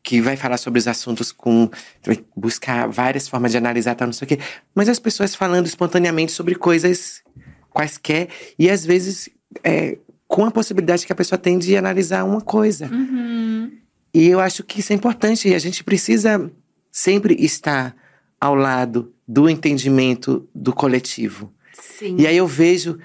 que 0.01 0.21
vai 0.21 0.37
falar 0.37 0.55
sobre 0.55 0.79
os 0.79 0.87
assuntos 0.87 1.33
com. 1.33 1.69
vai 2.05 2.23
buscar 2.33 2.87
várias 2.87 3.27
formas 3.27 3.51
de 3.51 3.57
analisar, 3.57 3.93
tal, 3.95 4.07
não 4.07 4.13
sei 4.13 4.25
o 4.25 4.29
quê. 4.29 4.39
Mas 4.73 4.87
as 4.87 4.97
pessoas 4.97 5.35
falando 5.35 5.65
espontaneamente 5.65 6.31
sobre 6.31 6.55
coisas 6.55 7.21
quaisquer, 7.69 8.29
e 8.57 8.69
às 8.69 8.85
vezes 8.85 9.27
é, 9.61 9.97
com 10.25 10.45
a 10.45 10.51
possibilidade 10.51 11.05
que 11.05 11.11
a 11.11 11.17
pessoa 11.17 11.37
tem 11.37 11.59
de 11.59 11.75
analisar 11.75 12.23
uma 12.23 12.39
coisa. 12.39 12.89
Uhum. 12.89 13.73
E 14.13 14.25
eu 14.25 14.39
acho 14.39 14.63
que 14.63 14.79
isso 14.79 14.93
é 14.93 14.95
importante. 14.95 15.49
E 15.49 15.53
a 15.53 15.59
gente 15.59 15.83
precisa 15.83 16.49
sempre 16.89 17.35
estar 17.43 17.93
ao 18.39 18.55
lado 18.55 19.11
do 19.27 19.49
entendimento 19.49 20.47
do 20.55 20.71
coletivo. 20.71 21.53
Sim. 21.73 22.15
E 22.17 22.25
aí 22.25 22.37
eu 22.37 22.47
vejo 22.47 22.97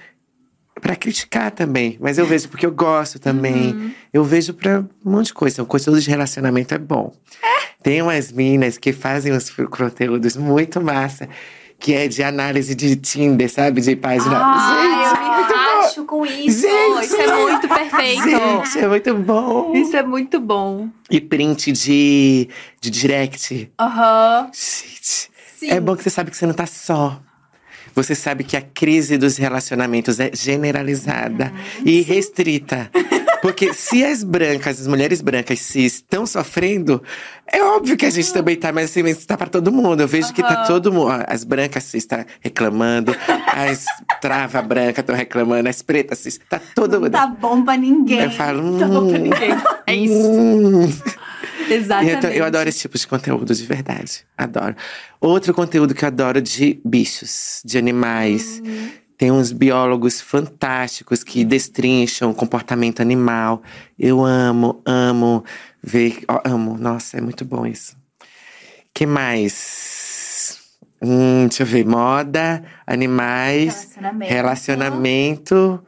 para 0.79 0.95
criticar 0.95 1.51
também, 1.51 1.97
mas 1.99 2.17
eu 2.17 2.25
vejo 2.25 2.49
porque 2.49 2.65
eu 2.65 2.71
gosto 2.71 3.19
também. 3.19 3.73
Uhum. 3.73 3.91
Eu 4.11 4.23
vejo 4.23 4.53
para 4.53 4.79
um 5.05 5.11
monte 5.11 5.27
de 5.27 5.33
coisa. 5.33 5.61
O 5.61 5.65
conteúdo 5.65 5.99
de 6.01 6.09
relacionamento 6.09 6.73
é 6.73 6.77
bom. 6.77 7.13
Tem 7.83 8.01
umas 8.01 8.31
minas 8.31 8.77
que 8.77 8.91
fazem 8.91 9.31
uns 9.33 9.49
conteúdos 9.49 10.35
muito 10.35 10.81
massa, 10.81 11.29
que 11.79 11.93
é 11.93 12.07
de 12.07 12.21
análise 12.23 12.75
de 12.75 12.95
Tinder, 12.95 13.49
sabe? 13.49 13.79
De 13.81 13.95
página. 13.95 14.37
Ai, 14.37 15.09
Gente, 15.15 15.21
eu 15.21 15.47
me 15.47 15.53
racho 15.53 16.05
com 16.05 16.25
isso. 16.25 16.61
Gente. 16.61 17.05
Isso 17.05 17.15
é 17.15 17.41
muito 17.41 17.67
perfeito. 17.67 18.23
gente, 18.29 18.79
é 18.79 18.87
muito 18.87 19.15
bom. 19.15 19.73
Isso 19.75 19.95
é 19.95 20.03
muito 20.03 20.39
bom. 20.41 20.89
E 21.09 21.21
print 21.21 21.71
de, 21.71 22.49
de 22.81 22.89
direct. 22.89 23.71
Aham. 23.79 24.45
Gente, 24.47 25.31
Sim. 25.57 25.69
é 25.71 25.79
bom 25.79 25.95
que 25.95 26.03
você 26.03 26.09
sabe 26.09 26.31
que 26.31 26.37
você 26.37 26.45
não 26.45 26.53
tá 26.53 26.65
só. 26.65 27.21
Você 27.99 28.15
sabe 28.15 28.45
que 28.45 28.55
a 28.55 28.61
crise 28.61 29.17
dos 29.17 29.35
relacionamentos 29.35 30.21
é 30.21 30.31
generalizada 30.33 31.51
e 31.83 32.01
restrita. 32.01 32.89
Porque 33.41 33.73
se 33.73 34.03
as 34.05 34.23
brancas, 34.23 34.79
as 34.79 34.87
mulheres 34.87 35.21
brancas 35.21 35.59
cis 35.59 35.95
estão 35.95 36.25
sofrendo, 36.25 37.01
é 37.51 37.61
óbvio 37.61 37.97
que 37.97 38.05
a 38.05 38.09
gente 38.09 38.31
também 38.33 38.55
tá, 38.55 38.71
mas 38.71 38.85
assim, 38.89 39.03
mas 39.03 39.25
tá 39.25 39.37
pra 39.37 39.47
todo 39.47 39.69
mundo. 39.71 39.99
Eu 40.01 40.07
vejo 40.07 40.33
que 40.33 40.41
tá 40.41 40.63
todo 40.65 40.93
mundo. 40.93 41.11
As 41.27 41.43
brancas 41.43 41.83
cis 41.83 42.05
tá 42.05 42.25
reclamando, 42.39 43.13
as 43.53 43.83
trava 44.21 44.61
branca 44.61 45.01
estão 45.01 45.15
reclamando, 45.15 45.67
as 45.67 45.81
pretas 45.81 46.19
cis, 46.19 46.39
tá 46.49 46.59
todo 46.73 46.93
Não 46.93 47.01
mundo. 47.01 47.11
tá 47.11 47.27
bom 47.27 47.63
pra 47.63 47.75
ninguém. 47.75 48.21
Eu 48.21 48.31
falo, 48.31 48.79
Tá 48.79 48.87
bom 48.87 49.09
pra 49.09 49.19
hum, 49.19 49.21
ninguém. 49.23 49.49
É 49.87 49.93
isso. 49.95 50.13
hum. 50.31 50.93
Exatamente. 51.69 52.17
Então, 52.17 52.29
eu 52.31 52.43
adoro 52.45 52.67
esse 52.69 52.79
tipo 52.79 52.97
de 52.97 53.07
conteúdo, 53.07 53.53
de 53.53 53.65
verdade. 53.65 54.25
Adoro. 54.37 54.75
Outro 55.19 55.53
conteúdo 55.53 55.93
que 55.93 56.03
eu 56.03 56.07
adoro 56.07 56.41
de 56.41 56.79
bichos, 56.85 57.61
de 57.65 57.77
animais. 57.77 58.61
Tem 59.17 59.31
uns 59.31 59.51
biólogos 59.51 60.21
fantásticos 60.21 61.23
que 61.23 61.43
destrincham 61.43 62.31
o 62.31 62.33
comportamento 62.33 63.01
animal. 63.01 63.61
Eu 63.97 64.23
amo, 64.23 64.81
amo 64.85 65.43
ver. 65.83 66.23
amo. 66.45 66.77
Nossa, 66.77 67.17
é 67.17 67.21
muito 67.21 67.43
bom 67.43 67.65
isso. 67.65 67.97
que 68.93 69.05
mais? 69.05 70.59
Hum, 71.01 71.47
deixa 71.47 71.63
eu 71.63 71.67
ver. 71.67 71.85
Moda, 71.85 72.63
animais, 72.87 73.73
Relacionamento. 73.95 74.33
relacionamento. 74.33 75.83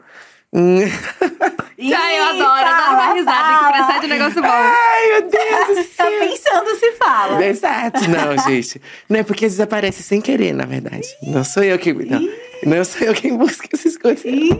Hum. 0.54 0.80
Ai, 1.94 2.20
eu 2.20 2.24
adoro, 2.26 2.68
adoro 2.68 2.92
uma 2.94 3.14
risada 3.14 3.58
que 3.58 3.74
precede 3.74 4.06
um 4.06 4.10
negócio 4.10 4.42
bom. 4.42 4.48
Ai, 4.50 5.08
meu 5.10 5.22
Deus 5.24 5.68
do 5.68 5.76
Tá 5.96 6.04
céu. 6.04 6.20
pensando 6.20 6.76
se 6.76 6.92
fala. 6.92 7.44
Exato, 7.46 8.00
não, 8.10 8.38
gente. 8.38 8.80
Não 9.10 9.20
é 9.20 9.24
porque 9.24 9.48
desaparece 9.48 10.04
sem 10.04 10.22
querer, 10.22 10.54
na 10.54 10.66
verdade. 10.66 11.08
Não 11.24 11.44
sou 11.44 11.64
eu 11.64 11.80
que. 11.80 11.92
Não, 11.94 12.22
não 12.66 12.86
sou 12.86 13.02
eu 13.08 13.14
quem 13.16 13.36
busca 13.36 13.68
esses 13.74 13.98
conteúdos. 13.98 14.58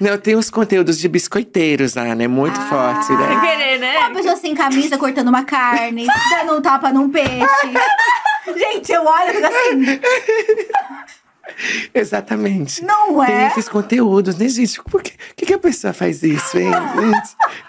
Não, 0.00 0.16
tem 0.18 0.34
uns 0.36 0.48
conteúdos 0.50 0.98
de 0.98 1.08
biscoiteiros 1.08 1.94
lá, 1.94 2.14
né? 2.14 2.26
Muito 2.26 2.58
Ah. 2.58 2.66
forte, 2.68 3.06
Sem 3.06 3.16
né? 3.16 3.40
querer, 3.40 3.78
né? 3.78 3.98
Uma 3.98 4.10
pessoa 4.14 4.36
sem 4.36 4.54
camisa 4.54 4.96
cortando 4.96 5.28
uma 5.28 5.44
carne, 5.44 6.06
dando 6.30 6.56
um 6.58 6.62
tapa 6.62 6.90
num 6.92 7.10
peixe. 7.10 7.36
Gente, 8.56 8.92
eu 8.92 9.04
olho 9.04 9.30
e 9.30 9.34
fico 9.34 9.46
assim, 9.46 10.00
Exatamente. 11.94 12.84
não 12.84 13.24
Tem 13.24 13.34
é? 13.34 13.46
esses 13.48 13.68
conteúdos, 13.68 14.36
né, 14.36 14.48
gente? 14.48 14.82
Por 14.84 15.02
que, 15.02 15.12
que, 15.36 15.46
que 15.46 15.54
a 15.54 15.58
pessoa 15.58 15.92
faz 15.92 16.22
isso, 16.22 16.58
hein? 16.58 16.70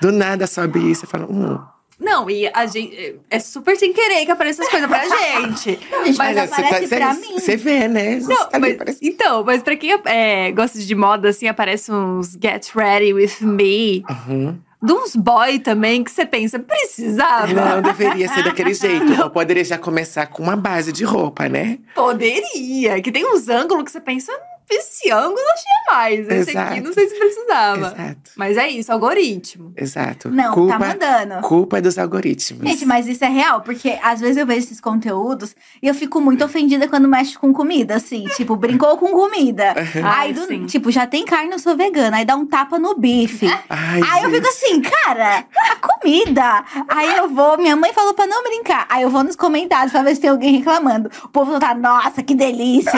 Do 0.02 0.12
nada 0.12 0.48
sobe 0.48 0.92
isso 0.92 1.06
e 1.06 1.08
fala, 1.08 1.26
hum. 1.30 1.60
Não, 2.00 2.30
e 2.30 2.48
a 2.54 2.66
gente. 2.68 3.16
É 3.28 3.40
super 3.40 3.76
sem 3.76 3.92
querer 3.92 4.24
que 4.24 4.30
apareçam 4.32 4.64
essas 4.64 4.72
coisas 4.72 4.88
pra 4.88 5.04
gente. 5.42 5.72
Gente, 5.72 6.16
mas, 6.16 6.36
Mas 6.36 6.38
aparece 6.54 6.88
pra 6.96 7.14
mim. 7.16 7.40
Você 7.40 7.56
vê, 7.58 7.88
né? 7.88 8.20
Não, 8.20 8.48
tá 8.50 8.60
mas- 8.60 9.00
então, 9.02 9.44
mas 9.44 9.64
pra 9.64 9.76
quem 9.76 9.98
é, 10.06 10.52
gosta 10.52 10.78
de 10.78 10.94
moda, 10.94 11.30
assim, 11.30 11.48
aparece 11.48 11.92
uns 11.92 12.38
Get 12.40 12.70
Ready 12.76 13.14
With 13.14 13.38
Me. 13.42 14.04
Uhum. 14.28 14.60
De 14.82 14.94
uns 14.94 15.16
boy 15.16 15.58
também, 15.60 16.04
que 16.04 16.12
você 16.12 16.26
pensa, 16.26 16.60
precisava? 16.60 17.52
Não, 17.52 17.82
deveria 17.82 18.28
ser 18.30 18.44
daquele 18.44 18.74
jeito. 18.76 19.22
Ou 19.24 19.30
poderia 19.30 19.64
já 19.64 19.78
começar 19.78 20.28
com 20.28 20.44
uma 20.44 20.56
base 20.56 20.92
de 20.92 21.04
roupa, 21.04 21.50
né? 21.50 21.80
Poderia. 21.96 23.02
Que 23.02 23.12
tem 23.12 23.26
uns 23.26 23.50
ângulos 23.50 23.84
que 23.86 23.92
você 23.92 24.00
pensa, 24.00 24.32
"Hum, 24.32 24.57
esse 24.70 25.10
ângulo 25.12 25.40
eu 25.40 25.56
tinha 25.56 25.96
mais. 25.98 26.20
Esse 26.30 26.50
aqui 26.58 26.74
Exato. 26.74 26.82
não 26.84 26.94
sei 26.94 27.08
se 27.08 27.16
precisava. 27.18 27.88
Exato, 27.88 28.32
Mas 28.36 28.58
é 28.58 28.68
isso, 28.68 28.92
algoritmo. 28.92 29.74
exato. 29.78 30.30
Não, 30.30 30.54
culpa, 30.54 30.74
tá 30.74 30.80
mandando. 30.88 31.42
culpa 31.48 31.82
dos 31.82 31.98
algoritmos. 31.98 32.68
Gente, 32.70 32.86
mas 32.86 33.08
isso 33.08 33.24
é 33.24 33.30
real, 33.30 33.62
porque 33.62 33.98
às 34.02 34.20
vezes 34.20 34.38
eu 34.38 34.46
vejo 34.46 34.60
esses 34.60 34.82
conteúdos 34.82 35.56
e 35.82 35.88
eu 35.88 35.94
fico 35.94 36.20
muito 36.20 36.44
ofendida 36.44 36.88
quando 36.88 37.08
mexe 37.08 37.38
com 37.38 37.54
comida, 37.54 37.96
assim. 37.96 38.26
Tipo, 38.36 38.56
brincou 38.56 38.98
com 38.98 39.12
comida. 39.12 39.74
Ai, 40.04 40.28
aí, 40.28 40.34
do- 40.34 40.66
tipo, 40.66 40.92
já 40.92 41.08
tem 41.08 41.24
carne, 41.26 41.52
eu 41.54 41.60
sou 41.60 41.76
vegana. 41.78 42.18
Aí 42.18 42.26
dá 42.26 42.36
um 42.36 42.46
tapa 42.46 42.78
no 42.78 42.96
bife. 42.96 43.48
Ai, 43.70 44.02
Aí 44.12 44.24
eu 44.24 44.30
gente. 44.32 44.36
fico 44.44 44.48
assim, 44.48 44.82
cara, 44.82 45.46
a 45.72 45.76
comida. 45.76 46.64
Aí 46.88 47.16
eu 47.18 47.30
vou, 47.30 47.58
minha 47.58 47.76
mãe 47.76 47.94
falou 47.94 48.14
pra 48.14 48.28
não 48.28 48.44
brincar. 48.44 48.86
Aí 48.90 49.04
eu 49.04 49.10
vou 49.10 49.24
nos 49.24 49.36
comentários 49.36 49.92
pra 49.92 50.02
ver 50.04 50.16
se 50.16 50.22
tem 50.22 50.30
alguém 50.30 50.58
reclamando. 50.58 51.10
O 51.24 51.30
povo 51.30 51.60
tá, 51.60 51.74
nossa, 51.74 52.22
que 52.22 52.36
delícia. 52.36 52.92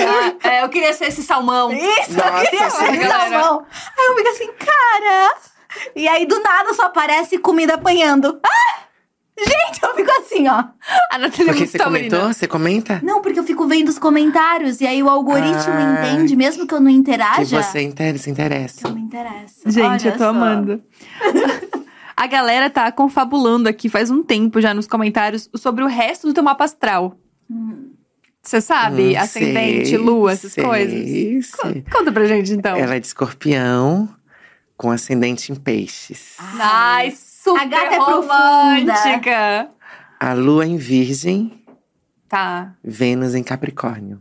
é, 0.44 0.64
eu 0.64 0.70
queria 0.70 0.94
ser 0.94 1.06
esse 1.10 1.22
salmão. 1.24 1.59
Isso, 1.72 2.14
Nossa, 2.16 2.30
eu 2.30 2.42
queria 2.50 2.70
ser 2.70 2.98
galera. 2.98 3.30
salmão. 3.42 3.66
Aí 3.98 4.06
eu 4.08 4.16
fico 4.16 4.30
assim, 4.30 4.48
cara. 4.54 5.36
E 5.96 6.08
aí 6.08 6.26
do 6.26 6.40
nada 6.42 6.74
só 6.74 6.84
aparece 6.84 7.38
comida 7.38 7.76
apanhando. 7.76 8.40
Ah! 8.44 8.80
Gente, 9.42 9.82
eu 9.82 9.96
fico 9.96 10.12
assim, 10.20 10.48
ó. 10.50 10.64
A 11.12 11.18
Nathalie 11.18 11.50
é 11.52 11.54
Porque 11.54 11.66
você 11.68 11.78
taurina. 11.78 12.10
comentou? 12.10 12.34
Você 12.34 12.46
comenta? 12.48 13.00
Não, 13.02 13.22
porque 13.22 13.40
eu 13.40 13.44
fico 13.46 13.66
vendo 13.68 13.88
os 13.88 13.98
comentários 13.98 14.82
e 14.82 14.88
aí 14.88 15.02
o 15.02 15.10
algoritmo 15.10 15.74
Ah, 15.76 16.12
entende, 16.12 16.36
mesmo 16.36 16.68
que 16.68 16.74
eu 16.74 16.80
não 16.82 16.92
Que 16.92 16.98
interaja. 16.98 17.64
você 17.64 17.82
inter- 17.82 18.18
se 18.20 18.30
interessa. 18.30 18.88
Não 18.90 18.96
me 18.96 19.02
interessa. 19.02 19.62
Gente, 19.72 19.86
Olha 19.86 20.08
eu 20.08 20.12
tô 20.12 20.18
só. 20.26 20.30
amando. 20.32 20.84
A 22.18 22.28
galera 22.28 22.70
tá 22.70 22.92
confabulando 22.92 23.70
aqui 23.70 23.88
faz 23.88 24.12
um 24.12 24.22
tempo 24.22 24.60
já 24.60 24.74
nos 24.74 24.88
comentários 24.88 25.50
sobre 25.56 25.86
o 25.86 25.88
resto 25.88 26.28
do 26.28 26.34
teu 26.34 26.44
mapa 26.44 26.66
astral. 26.66 27.16
Você 28.50 28.62
sabe? 28.62 29.16
Hum, 29.16 29.20
Ascendente, 29.20 29.90
sei, 29.90 29.98
lua, 30.00 30.32
essas 30.32 30.54
sei, 30.54 30.64
coisas. 30.64 31.52
Co- 31.56 31.68
sei. 31.68 31.84
Conta 31.92 32.12
pra 32.12 32.26
gente, 32.26 32.52
então. 32.52 32.76
Ela 32.76 32.96
é 32.96 33.00
de 33.00 33.06
escorpião 33.06 34.10
com 34.76 34.90
ascendente 34.90 35.52
em 35.52 35.56
peixes. 35.56 36.36
Ai, 36.60 37.12
super 37.12 37.62
A 37.62 37.66
gata 37.66 37.94
é 37.94 37.98
romântica. 38.00 39.70
A 40.20 40.34
lua 40.34 40.66
em 40.66 40.78
virgem, 40.78 41.64
Tá. 42.28 42.74
Vênus 42.84 43.36
em 43.36 43.44
capricórnio. 43.44 44.20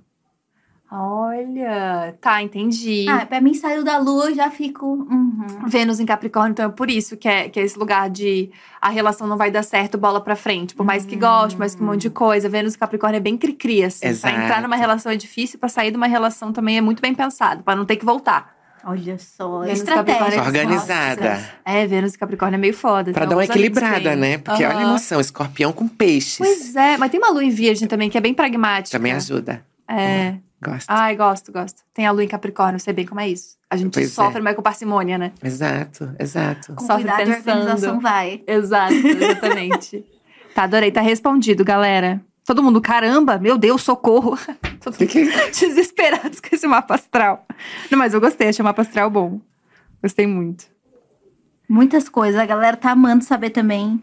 Olha. 0.90 2.16
Tá, 2.20 2.42
entendi. 2.42 3.06
Ah, 3.08 3.26
pra 3.26 3.40
mim 3.40 3.52
saiu 3.54 3.84
da 3.84 3.98
lua, 3.98 4.30
eu 4.30 4.34
já 4.34 4.50
fico. 4.50 4.86
uhum. 4.86 5.46
Vênus 5.66 6.00
em 6.00 6.06
Capricórnio, 6.06 6.52
então 6.52 6.66
é 6.66 6.68
por 6.70 6.88
isso 6.90 7.16
que 7.16 7.28
é, 7.28 7.48
que 7.48 7.60
é 7.60 7.62
esse 7.62 7.78
lugar 7.78 8.08
de 8.08 8.50
a 8.80 8.88
relação 8.88 9.26
não 9.26 9.36
vai 9.36 9.50
dar 9.50 9.62
certo, 9.62 9.98
bola 9.98 10.20
pra 10.20 10.34
frente. 10.34 10.74
Por 10.74 10.86
mais 10.86 11.04
que 11.04 11.14
goste, 11.16 11.58
mais 11.58 11.74
que 11.74 11.82
um 11.82 11.86
monte 11.86 12.02
de 12.02 12.10
coisa. 12.10 12.48
Vênus 12.48 12.74
em 12.74 12.78
Capricórnio 12.78 13.18
é 13.18 13.20
bem 13.20 13.36
cri-cri, 13.36 13.84
assim. 13.84 14.06
Exato. 14.06 14.34
Pra 14.34 14.44
entrar 14.44 14.62
numa 14.62 14.76
relação 14.76 15.12
é 15.12 15.16
difícil, 15.16 15.58
pra 15.58 15.68
sair 15.68 15.90
de 15.90 15.96
uma 15.96 16.06
relação 16.06 16.52
também 16.52 16.78
é 16.78 16.80
muito 16.80 17.02
bem 17.02 17.14
pensado, 17.14 17.62
pra 17.62 17.76
não 17.76 17.84
ter 17.84 17.96
que 17.96 18.04
voltar. 18.04 18.56
Olha 18.84 19.18
só, 19.18 19.60
Vênus 19.60 19.80
estratégia. 19.80 20.20
Capricórnio 20.20 20.46
Organizada. 20.46 21.30
Nossa. 21.30 21.50
É, 21.64 21.86
Vênus 21.86 22.14
e 22.14 22.18
Capricórnio 22.18 22.56
é 22.56 22.60
meio 22.60 22.74
foda. 22.74 23.12
Pra 23.12 23.22
Tem 23.22 23.28
dar 23.28 23.36
uma 23.36 23.44
equilibrada, 23.44 24.16
né? 24.16 24.38
Porque 24.38 24.64
olha 24.64 24.78
a 24.78 24.82
emoção, 24.82 25.20
escorpião 25.20 25.72
com 25.72 25.86
peixes. 25.86 26.38
Pois 26.38 26.74
é, 26.74 26.96
mas 26.96 27.10
tem 27.10 27.20
uma 27.20 27.28
lua 27.30 27.44
em 27.44 27.50
virgem 27.50 27.86
também, 27.86 28.08
que 28.08 28.16
é 28.16 28.20
bem 28.20 28.32
pragmática. 28.32 28.96
Também 28.96 29.12
ajuda. 29.12 29.62
É. 29.86 30.36
Gosto. 30.62 30.86
Ai, 30.90 31.14
gosto, 31.14 31.52
gosto. 31.52 31.82
Tem 31.94 32.06
a 32.06 32.10
lua 32.10 32.24
em 32.24 32.28
Capricórnio, 32.28 32.80
sei 32.80 32.92
bem 32.92 33.06
como 33.06 33.20
é 33.20 33.28
isso. 33.28 33.56
A 33.70 33.76
gente 33.76 33.92
Pois 33.94 34.06
é. 34.06 34.10
sofre, 34.10 34.40
mas 34.42 34.56
com 34.56 34.62
parcimônia, 34.62 35.16
né? 35.18 35.32
Exato, 35.42 36.14
exato. 36.18 36.74
Com 36.74 36.84
Sofre 36.84 37.04
cuidado, 37.04 37.20
a 37.20 37.26
pensando. 37.36 37.58
organização 37.60 38.00
vai. 38.00 38.42
Exato, 38.46 38.94
exatamente. 38.94 40.04
tá, 40.54 40.64
adorei. 40.64 40.90
Tá 40.90 41.00
respondido, 41.00 41.64
galera. 41.64 42.20
Todo 42.44 42.62
mundo, 42.62 42.80
caramba, 42.80 43.38
meu 43.38 43.56
Deus, 43.58 43.82
socorro. 43.82 44.36
Todo 44.82 44.96
Que 44.96 45.06
que- 45.06 45.24
mundo 45.24 45.32
desesperados 45.52 46.40
com 46.40 46.48
esse 46.54 46.66
mapa 46.66 46.94
astral. 46.94 47.46
Não, 47.90 47.98
mas 47.98 48.14
eu 48.14 48.20
gostei, 48.20 48.48
achei 48.48 48.62
o 48.62 48.64
mapa 48.64 48.82
astral 48.82 49.10
bom. 49.10 49.40
Gostei 50.02 50.26
muito. 50.26 50.64
Muitas 51.68 52.08
coisas. 52.08 52.40
A 52.40 52.46
galera 52.46 52.76
tá 52.76 52.90
amando 52.92 53.22
saber 53.22 53.50
também 53.50 54.02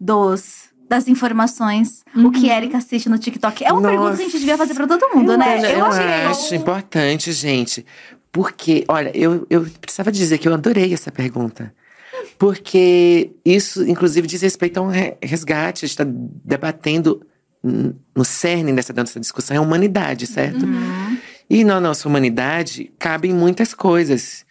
dos 0.00 0.67
das 0.88 1.06
informações. 1.08 2.02
O 2.16 2.30
que 2.30 2.48
Erika 2.48 2.78
assiste 2.78 3.08
no 3.08 3.18
TikTok. 3.18 3.64
É 3.64 3.72
uma 3.72 3.80
Nossa. 3.80 3.90
pergunta 3.92 4.16
que 4.16 4.22
a 4.22 4.24
gente 4.26 4.38
devia 4.38 4.56
fazer 4.56 4.74
pra 4.74 4.86
todo 4.86 5.14
mundo, 5.14 5.36
né? 5.36 5.58
Eu, 5.58 5.78
eu 5.78 5.84
achei 5.84 6.04
acho 6.04 6.54
importante, 6.54 7.32
gente. 7.32 7.84
Porque, 8.32 8.84
olha, 8.88 9.10
eu, 9.14 9.46
eu 9.50 9.66
precisava 9.80 10.10
dizer 10.12 10.38
que 10.38 10.48
eu 10.48 10.54
adorei 10.54 10.92
essa 10.94 11.10
pergunta. 11.10 11.74
Porque 12.38 13.32
isso, 13.44 13.82
inclusive, 13.88 14.26
diz 14.26 14.42
respeito 14.42 14.78
a 14.78 14.82
um 14.82 14.88
re- 14.88 15.16
resgate. 15.22 15.84
A 15.84 15.88
gente 15.88 15.98
está 15.98 16.04
debatendo 16.44 17.26
no 18.14 18.24
cerne 18.24 18.72
dessa, 18.72 18.92
discussão 19.18 19.56
é 19.56 19.58
a 19.58 19.62
humanidade, 19.62 20.26
certo? 20.26 20.64
E 21.50 21.64
na 21.64 21.80
nossa 21.80 22.08
humanidade 22.08 22.92
cabem 22.98 23.32
muitas 23.34 23.74
coisas. 23.74 24.46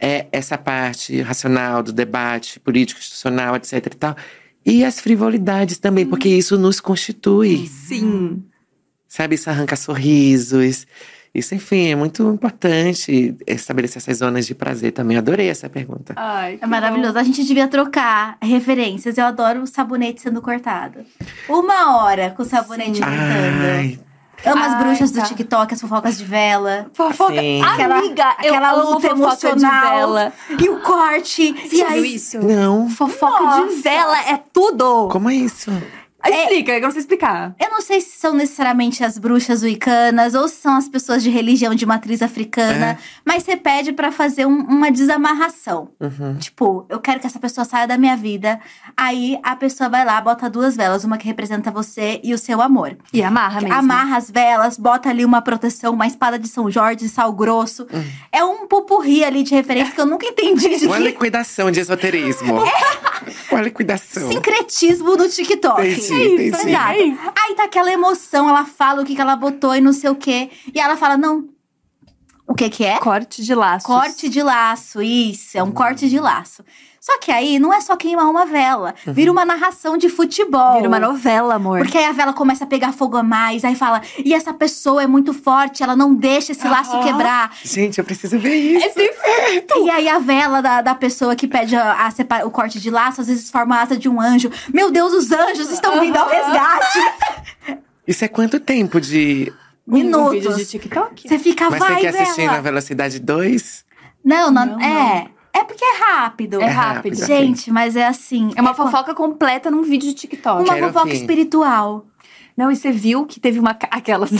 É 0.00 0.26
essa 0.30 0.56
parte 0.56 1.20
racional 1.22 1.82
do 1.82 1.92
debate 1.92 2.60
político, 2.60 3.00
institucional, 3.00 3.56
etc 3.56 3.74
e 3.86 3.96
tal. 3.96 4.16
E 4.64 4.84
as 4.84 5.00
frivolidades 5.00 5.78
também, 5.78 6.04
porque 6.06 6.28
isso 6.28 6.58
nos 6.58 6.80
constitui. 6.80 7.66
Sim. 7.66 8.42
Sabe, 9.06 9.34
isso 9.36 9.48
arranca 9.48 9.76
sorrisos. 9.76 10.86
Isso, 11.34 11.54
enfim, 11.54 11.88
é 11.88 11.94
muito 11.94 12.22
importante 12.32 13.36
estabelecer 13.46 13.98
essas 13.98 14.18
zonas 14.18 14.46
de 14.46 14.54
prazer 14.54 14.92
também. 14.92 15.16
Adorei 15.16 15.48
essa 15.48 15.68
pergunta. 15.68 16.14
Ai, 16.16 16.58
É 16.60 16.66
maravilhoso. 16.66 17.18
A 17.18 17.22
gente 17.22 17.44
devia 17.44 17.68
trocar 17.68 18.36
referências. 18.42 19.16
Eu 19.16 19.24
adoro 19.24 19.62
o 19.62 19.66
sabonete 19.66 20.20
sendo 20.20 20.42
cortado. 20.42 21.00
Uma 21.48 22.02
hora 22.02 22.30
com 22.30 22.42
o 22.42 22.46
sabonete 22.46 22.96
Sim. 22.96 23.04
cortando. 23.04 23.64
Ai, 23.78 23.98
Amo 24.46 24.64
as 24.64 24.78
bruxas 24.78 25.10
tá. 25.10 25.22
do 25.22 25.28
TikTok, 25.28 25.74
as 25.74 25.80
fofocas 25.80 26.16
de 26.18 26.24
vela. 26.24 26.86
Fofoca. 26.92 27.34
Sim. 27.40 27.62
Aquela- 27.62 27.98
Amiga, 27.98 28.36
eu 28.42 28.54
aquela 28.54 28.70
amo 28.72 28.90
luta 28.94 29.08
fofoca 29.08 29.48
emocional. 29.48 29.82
de 29.82 29.88
vela. 29.90 30.32
E 30.60 30.68
o 30.68 30.80
corte. 30.80 31.52
Você 31.68 31.76
e 31.76 31.82
aí, 31.82 32.14
isso? 32.14 32.38
não. 32.38 32.88
Fofoca 32.88 33.66
de 33.66 33.74
vela 33.82 34.18
é 34.28 34.40
tudo. 34.52 35.08
Como 35.10 35.28
é 35.28 35.34
isso? 35.34 35.70
Explica, 36.24 36.72
eu 36.72 36.80
não 36.80 36.90
sei 36.90 37.00
explicar. 37.00 37.54
Eu 37.60 37.70
não 37.70 37.80
sei 37.80 38.00
se 38.00 38.18
são 38.18 38.34
necessariamente 38.34 39.04
as 39.04 39.16
bruxas 39.16 39.62
wiccanas 39.62 40.34
ou 40.34 40.48
se 40.48 40.56
são 40.56 40.76
as 40.76 40.88
pessoas 40.88 41.22
de 41.22 41.30
religião 41.30 41.74
de 41.74 41.86
matriz 41.86 42.22
africana, 42.22 42.90
É. 42.92 42.98
mas 43.24 43.44
você 43.44 43.56
pede 43.56 43.92
pra 43.92 44.10
fazer 44.10 44.44
um- 44.46 44.64
uma 44.64 44.90
desamarração. 44.90 45.90
Uhum. 46.00 46.36
Tipo, 46.38 46.84
eu 46.88 46.98
quero 46.98 47.20
que 47.20 47.26
essa 47.26 47.38
pessoa 47.38 47.64
saia 47.64 47.86
da 47.86 47.96
minha 47.96 48.16
vida. 48.16 48.58
Aí 48.96 49.38
a 49.42 49.54
pessoa 49.54 49.88
vai 49.88 50.04
lá, 50.04 50.20
bota 50.20 50.50
duas 50.50 50.74
velas, 50.76 51.04
uma 51.04 51.16
que 51.18 51.26
representa 51.26 51.70
você 51.70 52.20
e 52.24 52.34
o 52.34 52.38
seu 52.38 52.60
amor. 52.60 52.96
E 53.12 53.22
amarra 53.22 53.60
mesmo. 53.60 53.74
Amarra 53.76 54.16
as 54.16 54.30
velas, 54.30 54.76
bota 54.76 55.08
ali 55.08 55.24
uma 55.24 55.40
proteção, 55.40 55.92
uma 55.94 56.06
espada 56.06 56.38
de 56.38 56.48
São 56.48 56.68
Jorge, 56.70 57.08
sal 57.08 57.32
grosso. 57.32 57.86
É 58.32 58.42
um 58.44 58.66
pupurri 58.66 59.24
ali 59.24 59.42
de 59.44 59.54
referência 59.54 59.94
que 59.94 60.00
eu 60.00 60.06
nunca 60.06 60.26
entendi 60.26 60.78
de 60.78 60.86
Uma 60.88 60.96
que 60.96 61.02
liquidação 61.04 61.70
de 61.70 61.78
esoterismo. 61.80 62.58
Uma 63.52 63.62
liquidação. 63.62 64.28
sincretismo 64.30 65.16
no 65.16 65.28
TikTok. 65.28 65.80
Entendi, 65.82 66.07
É 66.12 66.24
isso, 66.24 66.56
entendi. 66.56 66.70
exato. 66.70 66.90
É 66.92 67.02
isso. 67.02 67.20
Aí 67.36 67.54
tá 67.54 67.64
aquela 67.64 67.92
emoção, 67.92 68.48
ela 68.48 68.64
fala 68.64 69.02
o 69.02 69.04
que, 69.04 69.14
que 69.14 69.20
ela 69.20 69.36
botou 69.36 69.74
e 69.74 69.80
não 69.80 69.92
sei 69.92 70.10
o 70.10 70.16
quê. 70.16 70.50
E 70.74 70.80
ela 70.80 70.96
fala, 70.96 71.16
não. 71.16 71.48
O 72.46 72.54
que 72.54 72.70
que 72.70 72.84
é? 72.84 72.98
Corte 72.98 73.44
de 73.44 73.54
laços. 73.54 73.86
Corte 73.86 74.28
de 74.28 74.42
laço, 74.42 75.02
isso, 75.02 75.58
é 75.58 75.62
um 75.62 75.70
corte 75.70 76.08
de 76.08 76.18
laço. 76.18 76.64
Só 77.08 77.18
que 77.18 77.30
aí 77.32 77.58
não 77.58 77.72
é 77.72 77.80
só 77.80 77.96
queimar 77.96 78.28
uma 78.28 78.44
vela, 78.44 78.94
vira 79.06 79.32
uma 79.32 79.42
narração 79.42 79.96
de 79.96 80.10
futebol. 80.10 80.74
Vira 80.76 80.88
uma 80.88 81.00
novela, 81.00 81.54
amor. 81.54 81.78
Porque 81.78 81.96
aí 81.96 82.04
a 82.04 82.12
vela 82.12 82.34
começa 82.34 82.64
a 82.64 82.66
pegar 82.66 82.92
fogo 82.92 83.16
a 83.16 83.22
mais, 83.22 83.64
aí 83.64 83.74
fala, 83.74 84.02
e 84.22 84.34
essa 84.34 84.52
pessoa 84.52 85.02
é 85.02 85.06
muito 85.06 85.32
forte, 85.32 85.82
ela 85.82 85.96
não 85.96 86.14
deixa 86.14 86.52
esse 86.52 86.68
laço 86.68 86.92
Aham. 86.94 87.02
quebrar. 87.06 87.50
Gente, 87.64 87.96
eu 87.96 88.04
preciso 88.04 88.38
ver 88.38 88.54
isso. 88.54 88.88
E 89.82 89.88
aí 89.90 90.06
a 90.06 90.18
vela 90.18 90.60
da, 90.60 90.82
da 90.82 90.94
pessoa 90.94 91.34
que 91.34 91.48
pede 91.48 91.74
a, 91.74 92.04
a 92.06 92.10
separa- 92.10 92.46
o 92.46 92.50
corte 92.50 92.78
de 92.78 92.90
laço, 92.90 93.22
às 93.22 93.26
vezes 93.28 93.50
forma 93.50 93.76
a 93.76 93.82
asa 93.82 93.96
de 93.96 94.06
um 94.06 94.20
anjo. 94.20 94.50
Meu 94.74 94.90
Deus, 94.90 95.14
os 95.14 95.32
anjos 95.32 95.70
estão 95.70 95.98
vindo 96.00 96.16
ao 96.16 96.28
resgate. 96.28 96.98
Isso 98.06 98.22
é 98.22 98.28
quanto 98.28 98.60
tempo 98.60 99.00
de. 99.00 99.50
Um 99.86 99.94
vídeo 99.94 100.40
de 100.40 100.46
Minutos. 100.48 100.68
TikTok? 100.68 101.26
Você 101.26 101.38
fica, 101.38 101.70
Mas 101.70 101.78
vai, 101.78 101.88
tem 101.94 102.00
que 102.00 102.06
assistir 102.08 102.42
vela. 102.42 102.52
na 102.56 102.60
velocidade 102.60 103.18
2? 103.18 103.84
Não, 104.22 104.50
não, 104.50 104.66
Não, 104.66 104.80
é. 104.80 105.28
É 105.52 105.64
porque 105.64 105.84
é 105.84 105.98
rápido. 105.98 106.60
É 106.60 106.66
rápido. 106.66 107.14
Gente, 107.26 107.70
mas 107.70 107.96
é 107.96 108.06
assim. 108.06 108.50
É 108.56 108.60
uma 108.60 108.74
co- 108.74 108.84
fofoca 108.84 109.14
completa 109.14 109.70
num 109.70 109.82
vídeo 109.82 110.08
de 110.08 110.14
TikTok. 110.14 110.62
Uma 110.62 110.74
Quero 110.74 110.86
fofoca 110.88 111.06
ver. 111.06 111.14
espiritual. 111.14 112.06
Não, 112.56 112.70
e 112.70 112.76
você 112.76 112.90
viu 112.92 113.24
que 113.26 113.38
teve 113.40 113.58
uma. 113.58 113.74
ca- 113.74 113.88
Aquelas. 113.90 114.30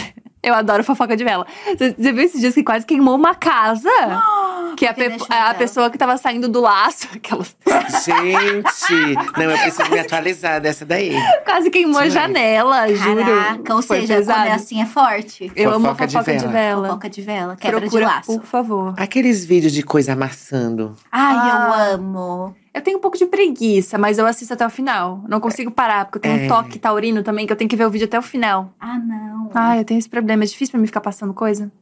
Eu 0.43 0.55
adoro 0.55 0.85
fofoca 0.85 1.17
de 1.17 1.25
vela. 1.25 1.47
Você 1.79 2.13
viu 2.13 2.23
esses 2.25 2.41
dias 2.41 2.55
que 2.55 2.63
quase 2.63 2.87
queimou 2.87 3.17
uma 3.17 3.35
casa? 3.35 3.91
que 4.77 4.87
a, 4.87 4.95
pe- 4.95 5.17
a 5.29 5.53
pessoa 5.55 5.91
que 5.91 5.99
tava 5.99 6.17
saindo 6.17 6.49
do 6.49 6.61
laço, 6.61 7.09
aquelas, 7.15 7.57
Gente! 8.05 9.15
Não, 9.37 9.51
eu 9.51 9.59
preciso 9.59 9.91
me 9.91 9.99
atualizar 10.01 10.61
dessa 10.61 10.85
daí. 10.87 11.13
quase 11.45 11.71
queimou 11.71 12.01
a 12.01 12.09
janela, 12.09 12.87
juro. 12.95 13.25
Caraca, 13.25 13.75
ou 13.75 13.83
Foi 13.83 14.01
seja, 14.01 14.17
pesado. 14.17 14.39
quando 14.41 14.49
é 14.49 14.53
assim 14.53 14.81
é 14.81 14.87
forte. 14.87 15.53
Eu 15.57 15.71
amo 15.73 15.87
Fofoca 15.87 16.07
de 16.07 16.13
fofoca 16.13 16.33
de 16.33 16.39
vela. 16.47 16.53
vela. 16.53 16.89
Fofoca 16.89 17.11
de 17.11 17.23
vela, 17.23 17.57
quebra 17.57 17.81
Procura, 17.81 18.07
de 18.07 18.13
laço. 18.13 18.39
por 18.39 18.47
favor. 18.47 18.95
Aqueles 18.97 19.45
vídeos 19.45 19.73
de 19.73 19.83
coisa 19.83 20.13
amassando. 20.13 20.95
Ai, 21.11 21.35
Ah. 21.37 21.89
eu 21.91 21.95
amo. 21.95 22.57
Eu 22.79 22.83
tenho 22.83 22.99
um 22.99 23.01
pouco 23.01 23.19
de 23.19 23.27
preguiça, 23.27 23.99
mas 23.99 24.19
eu 24.19 24.27
assisto 24.27 24.55
até 24.55 24.65
o 24.65 24.71
final. 24.71 25.25
Não 25.29 25.41
consigo 25.41 25.69
parar, 25.69 26.05
porque 26.05 26.19
eu 26.19 26.23
tenho 26.23 26.41
É. 26.43 26.45
um 26.45 26.49
toque 26.49 26.79
taurino 26.79 27.25
também, 27.25 27.45
que 27.45 27.53
eu 27.53 27.57
tenho 27.57 27.69
que 27.69 27.75
ver 27.75 27.85
o 27.85 27.91
vídeo 27.91 28.05
até 28.05 28.17
o 28.17 28.23
final. 28.23 28.73
Ah, 28.79 28.97
não. 28.97 29.51
Ah, 29.53 29.77
eu 29.77 29.85
tenho 29.85 29.99
esse 29.99 30.09
problema. 30.09 30.45
É 30.45 30.47
difícil 30.47 30.71
pra 30.71 30.81
mim 30.81 30.87
ficar 30.87 31.01
passando 31.01 31.35
coisa. 31.35 31.73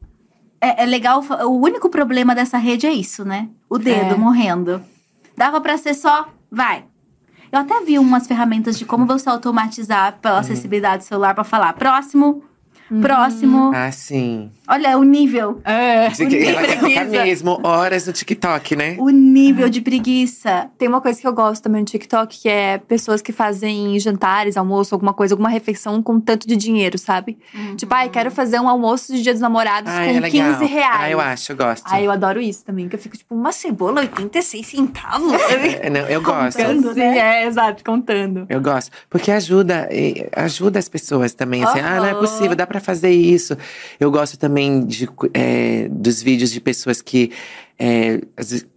É, 0.59 0.85
é 0.85 0.87
legal, 0.87 1.23
o 1.45 1.61
único 1.61 1.91
problema 1.91 2.35
dessa 2.35 2.57
rede 2.57 2.87
é 2.87 2.93
isso, 2.95 3.27
né? 3.27 3.51
O 3.69 3.77
dedo 3.77 4.15
É. 4.15 4.17
morrendo. 4.17 4.83
Dava 5.37 5.61
pra 5.61 5.77
ser 5.77 5.93
só, 5.93 6.29
vai. 6.51 6.85
Eu 7.53 7.59
até 7.61 7.79
vi 7.83 7.99
umas 7.99 8.27
ferramentas 8.27 8.79
de 8.79 8.87
como 8.87 9.05
você 9.05 9.29
automatizar 9.29 10.19
pela 10.23 10.39
acessibilidade 10.39 11.05
do 11.05 11.07
celular 11.07 11.35
pra 11.35 11.45
falar 11.45 11.75
próximo, 11.75 12.43
próximo. 13.03 13.71
Ah, 13.75 13.93
sim. 13.93 14.51
Olha 14.69 14.99
o 14.99 15.05
nível. 15.05 15.61
É. 15.65 16.09
De 16.09 16.27
que 16.27 16.45
ela 16.45 16.63
quer 16.63 16.79
ficar 16.81 17.05
mesmo 17.05 17.61
horas 17.63 18.07
no 18.07 18.13
TikTok, 18.13 18.75
né? 18.77 18.97
O 18.99 19.11
nível 19.11 19.69
de 19.69 19.81
preguiça. 19.81 20.69
Tem 20.79 20.89
uma 20.89 21.01
coisa 21.01 21.21
que 21.21 21.27
eu 21.27 21.33
gosto 21.33 21.63
também 21.63 21.81
no 21.83 21.87
TikTok, 21.87 22.41
que 22.41 22.49
é 22.49 22.79
pessoas 22.79 23.23
que 23.23 23.33
fazem 23.33 23.99
jantares, 23.99 24.57
almoço, 24.57 24.95
alguma 24.95 25.13
coisa, 25.13 25.35
alguma 25.35 25.49
refeição 25.49 26.03
com 26.03 26.21
tanto 26.21 26.47
de 26.49 26.57
dinheiro, 26.57 26.99
sabe? 26.99 27.39
Tipo, 27.77 27.95
ai, 27.95 28.09
quero 28.09 28.31
fazer 28.31 28.59
um 28.61 28.69
almoço 28.69 29.13
de 29.13 29.23
dia 29.23 29.33
dos 29.33 29.43
namorados 29.43 29.91
Ah, 29.93 30.05
com 30.05 30.11
é 30.11 30.21
legal. 30.21 30.59
15 30.59 30.65
reais. 30.67 31.01
Ah, 31.01 31.11
eu 31.11 31.21
acho, 31.21 31.53
eu 31.53 31.57
gosto. 31.57 31.85
Ai, 31.87 32.07
eu 32.07 32.11
adoro 32.11 32.41
isso 32.41 32.65
também, 32.65 32.89
que 32.89 32.97
eu 32.97 33.01
fico 33.01 33.17
tipo, 33.17 33.35
uma 33.35 33.53
cebola, 33.53 34.01
86 34.01 34.67
centavos. 34.67 35.33
É, 35.81 35.91
não, 35.91 36.01
eu 36.03 36.23
gosto. 36.23 36.57
Contando. 36.59 36.91
Assim, 36.91 37.01
é, 37.01 37.47
exato, 37.47 37.85
contando. 37.85 38.47
Eu 38.49 38.61
gosto. 38.61 38.91
Porque 39.11 39.31
ajuda, 39.31 39.89
ajuda 40.35 40.79
as 40.79 40.89
pessoas 40.89 41.35
também. 41.35 41.63
Assim, 41.65 41.81
ah, 41.81 41.97
não 41.97 42.07
é 42.07 42.15
possível, 42.15 42.55
dá 42.57 42.67
pra 42.67 42.81
fazer 42.81 43.11
isso. 43.11 43.57
Eu 44.01 44.11
gosto 44.11 44.39
também 44.39 44.56
de, 44.85 45.09
é, 45.35 45.89
dos 45.91 46.23
vídeos 46.23 46.51
de 46.51 46.61
pessoas 46.61 47.03
que, 47.03 47.31
é, 47.79 48.21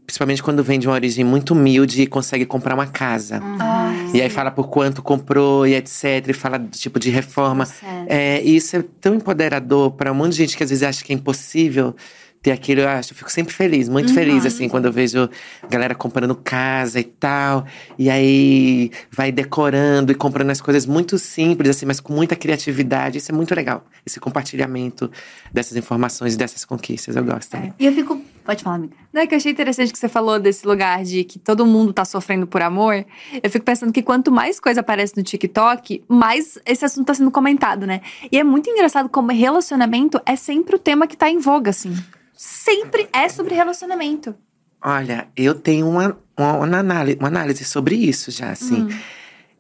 principalmente 0.05 0.41
quando 0.43 0.63
vem 0.63 0.79
de 0.79 0.87
uma 0.87 0.93
origem 0.93 1.23
muito 1.23 1.53
humilde 1.53 2.01
e 2.01 2.07
consegue 2.07 2.45
comprar 2.45 2.73
uma 2.73 2.87
casa. 2.87 3.41
Ai, 3.59 4.11
E 4.13 4.21
aí 4.21 4.29
fala 4.29 4.51
por 4.51 4.67
quanto 4.69 5.01
comprou 5.01 5.65
e 5.65 5.75
etc. 5.75 6.27
E 6.27 6.33
fala 6.33 6.57
do 6.57 6.69
tipo 6.69 6.99
de 6.99 7.09
reforma. 7.09 7.65
Sério. 7.65 8.05
É, 8.07 8.41
e 8.43 8.55
isso 8.55 8.75
é 8.75 8.83
tão 8.99 9.15
empoderador 9.15 9.91
para 9.91 10.11
um 10.11 10.15
monte 10.15 10.31
de 10.31 10.37
gente 10.37 10.57
que 10.57 10.63
às 10.63 10.69
vezes 10.69 10.83
acha 10.83 11.03
que 11.03 11.13
é 11.13 11.15
impossível 11.15 11.95
ter 12.41 12.51
aquilo. 12.51 12.81
Eu 12.81 12.89
acho, 12.89 13.13
eu 13.13 13.17
fico 13.17 13.31
sempre 13.31 13.53
feliz, 13.53 13.89
muito 13.89 14.13
feliz, 14.13 14.45
assim, 14.45 14.69
quando 14.69 14.85
eu 14.85 14.91
vejo 14.91 15.29
galera 15.69 15.93
comprando 15.93 16.35
casa 16.35 16.99
e 16.99 17.03
tal. 17.03 17.65
E 17.97 18.09
aí 18.09 18.91
vai 19.11 19.31
decorando 19.31 20.11
e 20.11 20.15
comprando 20.15 20.49
as 20.49 20.61
coisas 20.61 20.85
muito 20.85 21.17
simples, 21.17 21.69
assim, 21.69 21.85
mas 21.85 21.99
com 21.99 22.13
muita 22.13 22.35
criatividade. 22.35 23.17
Isso 23.17 23.31
é 23.31 23.35
muito 23.35 23.53
legal. 23.53 23.85
Esse 24.05 24.19
compartilhamento 24.19 25.11
dessas 25.51 25.77
informações 25.77 26.33
e 26.33 26.37
dessas 26.37 26.63
conquistas. 26.63 27.15
Eu 27.15 27.23
gosto 27.23 27.49
também. 27.49 27.73
E 27.79 27.85
eu 27.85 27.93
fico. 27.93 28.19
Pode 28.45 28.63
falar, 28.63 28.77
amiga. 28.77 28.95
Não, 29.13 29.21
é 29.21 29.27
que 29.27 29.35
eu 29.35 29.37
achei 29.37 29.51
interessante 29.51 29.91
que 29.91 29.99
você 29.99 30.09
falou 30.09 30.39
desse 30.39 30.65
lugar 30.65 31.03
de 31.03 31.23
que 31.23 31.37
todo 31.37 31.65
mundo 31.67 31.93
tá 31.93 32.03
sofrendo 32.03 32.47
por 32.47 32.61
amor. 32.63 33.05
Eu 33.43 33.49
fico 33.49 33.63
pensando 33.63 33.91
que 33.91 34.01
quanto 34.01 34.31
mais 34.31 34.59
coisa 34.59 34.79
aparece 34.79 35.15
no 35.15 35.21
TikTok, 35.21 36.03
mais 36.07 36.57
esse 36.65 36.83
assunto 36.83 37.07
tá 37.07 37.13
sendo 37.13 37.29
comentado, 37.29 37.85
né? 37.85 38.01
E 38.31 38.39
é 38.39 38.43
muito 38.43 38.67
engraçado 38.67 39.07
como 39.07 39.31
relacionamento 39.31 40.19
é 40.25 40.35
sempre 40.35 40.75
o 40.75 40.79
tema 40.79 41.05
que 41.05 41.15
tá 41.15 41.29
em 41.29 41.37
voga, 41.37 41.69
assim. 41.69 41.95
Sempre 42.41 43.09
é 43.11 43.27
sobre 43.27 43.53
relacionamento. 43.53 44.33
Olha, 44.81 45.27
eu 45.35 45.53
tenho 45.53 45.89
uma, 45.89 46.17
uma, 46.37 46.77
análise, 46.79 47.17
uma 47.19 47.27
análise 47.27 47.65
sobre 47.65 47.95
isso 47.95 48.31
já, 48.31 48.51
assim. 48.51 48.87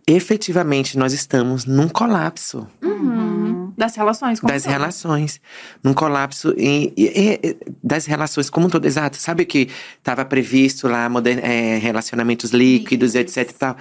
Efetivamente, 0.07 0.97
nós 0.97 1.11
estamos 1.11 1.65
num 1.65 1.89
colapso. 1.89 2.65
Uhum. 2.81 3.73
Das 3.77 3.97
relações, 3.97 4.39
como 4.39 4.53
das 4.53 4.63
todo. 4.63 4.71
relações. 4.71 5.41
Num 5.83 5.93
colapso 5.93 6.53
em- 6.57 6.93
e- 6.95 7.39
e- 7.43 7.57
das 7.83 8.05
relações 8.05 8.49
como 8.49 8.67
um 8.67 8.69
todo. 8.69 8.85
Exato. 8.85 9.17
Sabe 9.17 9.43
o 9.43 9.45
que 9.45 9.67
estava 9.97 10.23
previsto 10.23 10.87
lá, 10.87 11.09
moder- 11.09 11.43
é, 11.43 11.77
relacionamentos 11.79 12.51
líquidos, 12.51 13.13
Líquidos. 13.13 13.37
etc 13.37 13.49
e 13.51 13.53
tal? 13.59 13.77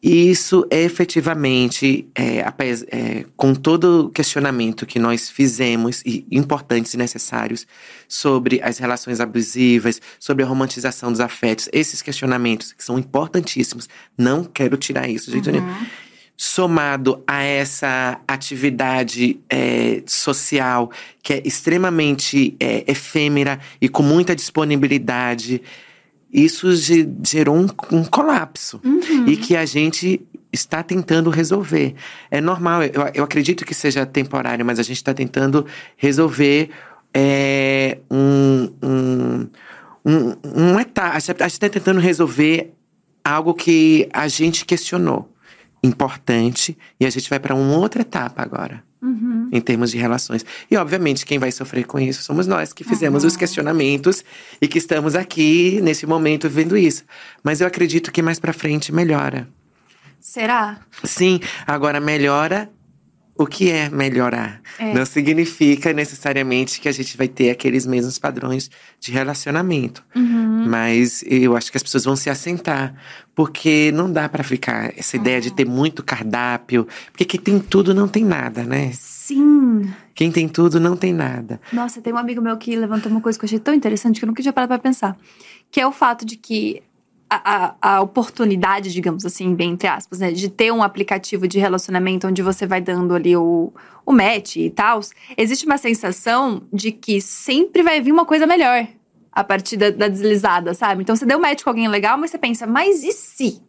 E 0.00 0.30
Isso 0.30 0.64
efetivamente, 0.70 2.08
é, 2.14 2.38
é, 2.38 3.24
com 3.36 3.52
todo 3.52 4.10
questionamento 4.14 4.86
que 4.86 4.98
nós 4.98 5.28
fizemos, 5.28 6.02
e 6.06 6.24
importantes 6.30 6.94
e 6.94 6.96
necessários, 6.96 7.66
sobre 8.08 8.60
as 8.62 8.78
relações 8.78 9.20
abusivas, 9.20 10.00
sobre 10.18 10.42
a 10.42 10.46
romantização 10.46 11.12
dos 11.12 11.20
afetos, 11.20 11.68
esses 11.72 12.00
questionamentos 12.00 12.72
que 12.72 12.82
são 12.82 12.98
importantíssimos, 12.98 13.88
não 14.16 14.42
quero 14.42 14.76
tirar 14.78 15.08
isso 15.08 15.26
de 15.26 15.32
jeito 15.32 15.52
nenhum. 15.52 15.66
Somado 16.40 17.22
a 17.26 17.42
essa 17.42 18.20
atividade 18.26 19.40
é, 19.50 20.02
social 20.06 20.90
que 21.22 21.32
é 21.34 21.42
extremamente 21.44 22.56
é, 22.60 22.84
efêmera 22.86 23.58
e 23.80 23.88
com 23.88 24.04
muita 24.04 24.36
disponibilidade, 24.36 25.60
isso 26.32 26.74
ge- 26.76 27.08
gerou 27.26 27.56
um, 27.56 27.66
um 27.90 28.04
colapso. 28.04 28.80
E 29.26 29.36
que 29.36 29.56
a 29.56 29.66
gente 29.66 30.20
está 30.52 30.82
tentando 30.82 31.28
resolver. 31.28 31.94
É 32.30 32.40
normal, 32.40 32.84
eu, 32.84 33.02
eu 33.14 33.24
acredito 33.24 33.64
que 33.64 33.74
seja 33.74 34.06
temporário, 34.06 34.64
mas 34.64 34.78
a 34.78 34.82
gente 34.82 34.96
está 34.96 35.12
tentando 35.12 35.66
resolver 35.96 36.70
é, 37.14 37.98
um, 38.10 38.70
um, 38.82 39.48
um, 40.04 40.36
um 40.44 40.80
etapa. 40.80 41.16
A 41.16 41.18
gente 41.20 41.46
está 41.46 41.68
tentando 41.68 42.00
resolver 42.00 42.72
algo 43.24 43.54
que 43.54 44.08
a 44.12 44.28
gente 44.28 44.64
questionou 44.64 45.32
importante 45.82 46.76
e 46.98 47.06
a 47.06 47.10
gente 47.10 47.28
vai 47.28 47.38
para 47.38 47.54
uma 47.54 47.76
outra 47.76 48.02
etapa 48.02 48.42
agora. 48.42 48.82
Uhum. 49.00 49.48
Em 49.52 49.60
termos 49.60 49.92
de 49.92 49.96
relações. 49.96 50.44
E, 50.68 50.76
obviamente, 50.76 51.24
quem 51.24 51.38
vai 51.38 51.52
sofrer 51.52 51.84
com 51.84 52.00
isso 52.00 52.22
somos 52.24 52.48
nós 52.48 52.72
que 52.72 52.82
fizemos 52.82 53.22
os 53.22 53.36
questionamentos 53.36 54.24
e 54.60 54.66
que 54.66 54.76
estamos 54.76 55.14
aqui, 55.14 55.80
nesse 55.80 56.04
momento, 56.04 56.48
vendo 56.48 56.76
isso. 56.76 57.04
Mas 57.40 57.60
eu 57.60 57.68
acredito 57.68 58.10
que 58.10 58.20
mais 58.20 58.40
pra 58.40 58.52
frente 58.52 58.92
melhora. 58.92 59.48
Será? 60.18 60.80
Sim, 61.04 61.38
agora 61.64 62.00
melhora. 62.00 62.68
O 63.38 63.46
que 63.46 63.70
é 63.70 63.88
melhorar? 63.88 64.60
É. 64.80 64.92
Não 64.92 65.06
significa 65.06 65.92
necessariamente 65.92 66.80
que 66.80 66.88
a 66.88 66.92
gente 66.92 67.16
vai 67.16 67.28
ter 67.28 67.50
aqueles 67.50 67.86
mesmos 67.86 68.18
padrões 68.18 68.68
de 68.98 69.12
relacionamento. 69.12 70.04
Uhum. 70.16 70.66
Mas 70.68 71.22
eu 71.24 71.56
acho 71.56 71.70
que 71.70 71.76
as 71.76 71.82
pessoas 71.84 72.04
vão 72.04 72.16
se 72.16 72.28
assentar. 72.28 72.92
Porque 73.36 73.92
não 73.92 74.12
dá 74.12 74.28
pra 74.28 74.42
ficar 74.42 74.92
essa 74.98 75.14
ideia 75.14 75.40
de 75.40 75.52
ter 75.52 75.64
muito 75.64 76.02
cardápio. 76.02 76.88
Porque 77.12 77.24
quem 77.24 77.38
tem 77.40 77.60
tudo 77.60 77.94
não 77.94 78.08
tem 78.08 78.24
nada, 78.24 78.64
né? 78.64 78.90
Sim. 78.92 79.88
Quem 80.16 80.32
tem 80.32 80.48
tudo 80.48 80.80
não 80.80 80.96
tem 80.96 81.12
nada. 81.12 81.60
Nossa, 81.72 82.02
tem 82.02 82.12
um 82.12 82.18
amigo 82.18 82.42
meu 82.42 82.56
que 82.56 82.74
levantou 82.74 83.08
uma 83.08 83.20
coisa 83.20 83.38
que 83.38 83.44
eu 83.44 83.46
achei 83.46 83.60
tão 83.60 83.72
interessante 83.72 84.18
que 84.18 84.24
eu 84.24 84.26
nunca 84.26 84.42
tinha 84.42 84.52
parado 84.52 84.70
pra 84.70 84.78
pensar. 84.80 85.16
Que 85.70 85.80
é 85.80 85.86
o 85.86 85.92
fato 85.92 86.26
de 86.26 86.36
que 86.36 86.82
a, 87.30 87.74
a, 87.80 88.00
oportunidade, 88.00 88.92
digamos 88.92 89.24
assim, 89.24 89.54
bem 89.54 89.72
entre 89.72 89.86
aspas, 89.86 90.20
né? 90.20 90.32
De 90.32 90.48
ter 90.48 90.72
um 90.72 90.82
aplicativo 90.82 91.46
de 91.46 91.58
relacionamento 91.58 92.26
onde 92.26 92.42
você 92.42 92.66
vai 92.66 92.80
dando 92.80 93.14
ali 93.14 93.36
o, 93.36 93.72
o 94.04 94.12
match 94.12 94.56
e 94.56 94.70
tal. 94.70 95.00
Existe 95.36 95.66
uma 95.66 95.78
sensação 95.78 96.62
de 96.72 96.90
que 96.90 97.20
sempre 97.20 97.82
vai 97.82 98.00
vir 98.00 98.12
uma 98.12 98.24
coisa 98.24 98.46
melhor 98.46 98.86
a 99.30 99.44
partir 99.44 99.76
da, 99.76 99.90
da 99.90 100.08
deslizada, 100.08 100.72
sabe? 100.74 101.02
Então 101.02 101.14
você 101.14 101.26
deu 101.26 101.38
match 101.38 101.62
com 101.62 101.70
alguém 101.70 101.88
legal, 101.88 102.16
mas 102.16 102.30
você 102.30 102.38
pensa, 102.38 102.66
mas 102.66 103.04
e 103.04 103.12
se? 103.12 103.62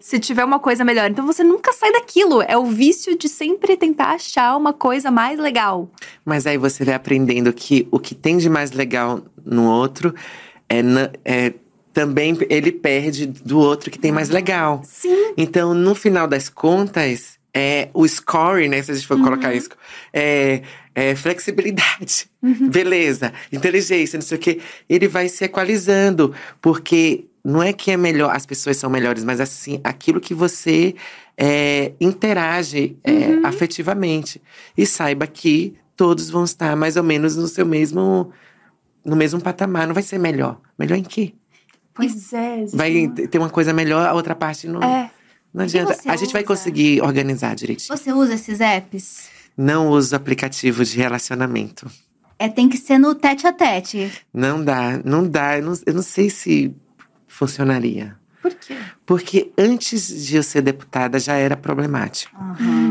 se 0.00 0.18
tiver 0.18 0.44
uma 0.44 0.58
coisa 0.58 0.84
melhor. 0.84 1.10
Então 1.10 1.26
você 1.26 1.42
nunca 1.42 1.72
sai 1.72 1.92
daquilo. 1.92 2.42
É 2.42 2.56
o 2.56 2.64
vício 2.66 3.18
de 3.18 3.28
sempre 3.28 3.76
tentar 3.76 4.12
achar 4.12 4.56
uma 4.56 4.72
coisa 4.72 5.10
mais 5.10 5.38
legal. 5.38 5.90
Mas 6.24 6.46
aí 6.46 6.56
você 6.56 6.84
vai 6.84 6.94
aprendendo 6.94 7.52
que 7.52 7.88
o 7.90 7.98
que 7.98 8.14
tem 8.14 8.36
de 8.38 8.48
mais 8.48 8.70
legal 8.72 9.20
no 9.44 9.68
outro 9.68 10.14
é, 10.68 10.82
na- 10.82 11.10
é 11.24 11.52
também 11.98 12.38
ele 12.48 12.70
perde 12.70 13.26
do 13.26 13.58
outro 13.58 13.90
que 13.90 13.98
tem 13.98 14.12
mais 14.12 14.28
legal. 14.28 14.82
Sim. 14.84 15.32
Então, 15.36 15.74
no 15.74 15.96
final 15.96 16.28
das 16.28 16.48
contas, 16.48 17.40
é 17.52 17.88
o 17.92 18.06
score, 18.06 18.68
né? 18.68 18.80
Se 18.80 18.92
a 18.92 18.94
gente 18.94 19.04
for 19.04 19.20
colocar 19.20 19.52
isso, 19.52 19.70
é, 20.12 20.62
é 20.94 21.16
flexibilidade, 21.16 22.30
beleza, 22.70 23.32
inteligência, 23.52 24.16
não 24.16 24.24
sei 24.24 24.38
o 24.38 24.40
quê. 24.40 24.60
Ele 24.88 25.08
vai 25.08 25.28
se 25.28 25.44
equalizando, 25.44 26.32
porque 26.62 27.24
não 27.44 27.60
é 27.60 27.72
que 27.72 27.90
é 27.90 27.96
melhor, 27.96 28.30
as 28.32 28.46
pessoas 28.46 28.76
são 28.76 28.88
melhores, 28.88 29.24
mas 29.24 29.40
assim, 29.40 29.80
aquilo 29.82 30.20
que 30.20 30.34
você 30.34 30.94
é, 31.36 31.94
interage 32.00 32.96
é, 33.02 33.44
afetivamente. 33.44 34.40
E 34.76 34.86
saiba 34.86 35.26
que 35.26 35.74
todos 35.96 36.30
vão 36.30 36.44
estar 36.44 36.76
mais 36.76 36.96
ou 36.96 37.02
menos 37.02 37.34
no 37.34 37.48
seu 37.48 37.66
mesmo, 37.66 38.30
no 39.04 39.16
mesmo 39.16 39.40
patamar. 39.40 39.88
Não 39.88 39.94
vai 39.94 40.04
ser 40.04 40.18
melhor. 40.18 40.60
Melhor 40.78 40.96
em 40.96 41.02
quê? 41.02 41.34
Pois 41.98 42.32
é. 42.32 42.60
existe 42.60 42.76
Vai 42.76 43.08
ter 43.08 43.38
uma 43.38 43.50
coisa 43.50 43.72
melhor, 43.72 44.06
a 44.06 44.14
outra 44.14 44.36
parte 44.36 44.68
não. 44.68 44.80
É. 44.80 45.10
Não 45.52 45.64
adianta. 45.64 45.98
A 46.06 46.14
gente 46.14 46.32
vai 46.32 46.42
usa? 46.42 46.46
conseguir 46.46 47.02
organizar 47.02 47.56
direitinho. 47.56 47.96
Você 47.96 48.12
usa 48.12 48.34
esses 48.34 48.60
apps? 48.60 49.28
Não 49.56 49.88
uso 49.88 50.14
aplicativo 50.14 50.84
de 50.84 50.96
relacionamento. 50.96 51.90
É, 52.38 52.48
tem 52.48 52.68
que 52.68 52.76
ser 52.76 52.98
no 52.98 53.16
tete 53.16 53.48
a 53.48 53.52
tete. 53.52 54.12
Não 54.32 54.62
dá, 54.62 55.00
não 55.04 55.28
dá. 55.28 55.58
Eu 55.58 55.64
não, 55.64 55.72
eu 55.84 55.94
não 55.94 56.02
sei 56.02 56.30
se 56.30 56.72
funcionaria. 57.26 58.16
Por 58.40 58.54
quê? 58.54 58.76
Porque 59.04 59.50
antes 59.58 60.24
de 60.24 60.36
eu 60.36 60.44
ser 60.44 60.62
deputada 60.62 61.18
já 61.18 61.34
era 61.34 61.56
problemático. 61.56 62.32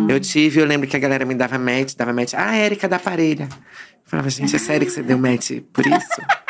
Eu 0.09 0.19
tive, 0.19 0.59
eu 0.59 0.65
lembro 0.65 0.85
que 0.85 0.97
a 0.97 0.99
galera 0.99 1.23
me 1.23 1.33
dava 1.33 1.57
match, 1.57 1.95
dava 1.95 2.11
match. 2.11 2.33
Ah, 2.35 2.57
Érica 2.57 2.89
da 2.89 2.99
parelha. 2.99 3.47
Eu 3.47 4.01
falava, 4.03 4.29
gente, 4.29 4.53
é 4.53 4.59
sério 4.59 4.85
que 4.85 4.91
você 4.91 5.01
deu 5.01 5.17
match 5.17 5.51
por 5.71 5.85
isso? 5.87 6.21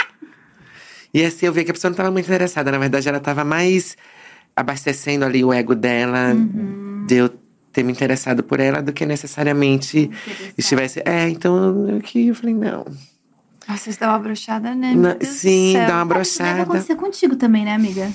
e 1.20 1.26
assim 1.26 1.46
eu 1.46 1.54
via 1.54 1.64
que 1.64 1.72
a 1.72 1.74
pessoa 1.74 1.90
não 1.90 1.94
estava 1.94 2.12
muito 2.12 2.26
interessada. 2.26 2.72
Na 2.72 2.78
verdade, 2.78 3.08
ela 3.08 3.18
estava 3.18 3.44
mais 3.44 3.96
abastecendo 4.56 5.26
ali 5.26 5.44
o 5.44 5.54
ego 5.54 5.76
dela, 5.76 6.34
de 7.08 7.16
eu 7.16 7.30
ter 7.72 7.84
me 7.84 7.92
interessado 7.92 8.44
por 8.44 8.60
ela, 8.60 8.82
do 8.82 8.92
que 8.92 9.06
necessariamente 9.06 10.10
estivesse. 10.58 11.02
É, 11.06 11.30
então 11.30 11.88
eu 11.90 12.00
que 12.02 12.28
eu 12.28 12.36
falei, 12.36 12.56
não. 12.56 12.86
Nossa, 13.68 13.90
isso 13.90 14.00
dá 14.00 14.10
uma 14.10 14.20
brochada, 14.20 14.74
né? 14.74 14.94
Não, 14.94 15.02
Meu 15.10 15.16
Deus 15.16 15.30
do 15.34 15.38
sim, 15.40 15.74
céu. 15.74 15.88
dá 15.88 16.04
uma 16.04 16.22
isso 16.22 16.38
deve 16.40 16.50
brochada. 16.54 16.64
acontecer 16.64 16.96
contigo 16.96 17.36
também, 17.36 17.66
né, 17.66 17.74
amiga? 17.76 18.12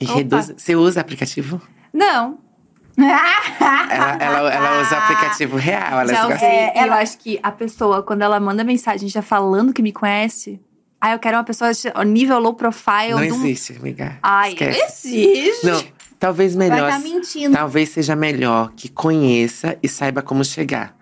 E 0.00 0.04
Opa. 0.04 0.14
reduz. 0.14 0.52
Você 0.56 0.74
usa 0.76 1.00
aplicativo? 1.00 1.60
Não. 1.92 2.38
Ela, 2.98 4.16
ela, 4.20 4.52
ela 4.52 4.82
usa 4.82 4.96
aplicativo 4.98 5.56
real. 5.56 6.00
Ela 6.00 6.06
já 6.14 6.20
gosta- 6.26 6.36
usei. 6.36 6.48
É, 6.48 6.72
E 6.74 6.78
eu 6.78 6.82
ela- 6.84 6.98
acho 7.00 7.18
que 7.18 7.38
a 7.42 7.52
pessoa, 7.52 8.02
quando 8.02 8.22
ela 8.22 8.38
manda 8.40 8.64
mensagem 8.64 9.08
já 9.08 9.22
falando 9.22 9.72
que 9.72 9.82
me 9.82 9.92
conhece, 9.92 10.60
aí 11.06 11.12
eu 11.14 11.18
quero 11.18 11.36
uma 11.36 11.44
pessoa 11.44 11.70
nível 12.04 12.38
low 12.38 12.54
profile. 12.54 13.10
Não 13.12 13.22
existe, 13.24 13.74
amiga. 13.78 14.18
Ai, 14.22 14.50
Esquece. 14.52 15.16
existe. 15.16 15.66
Não, 15.66 15.84
talvez 16.18 16.54
Vai 16.54 16.68
melhor. 16.70 16.88
estar 16.88 17.00
mentindo. 17.02 17.54
Talvez 17.56 17.88
seja 17.90 18.16
melhor 18.16 18.72
que 18.76 18.88
conheça 18.88 19.78
e 19.82 19.88
saiba 19.88 20.22
como 20.22 20.44
chegar. 20.44 20.96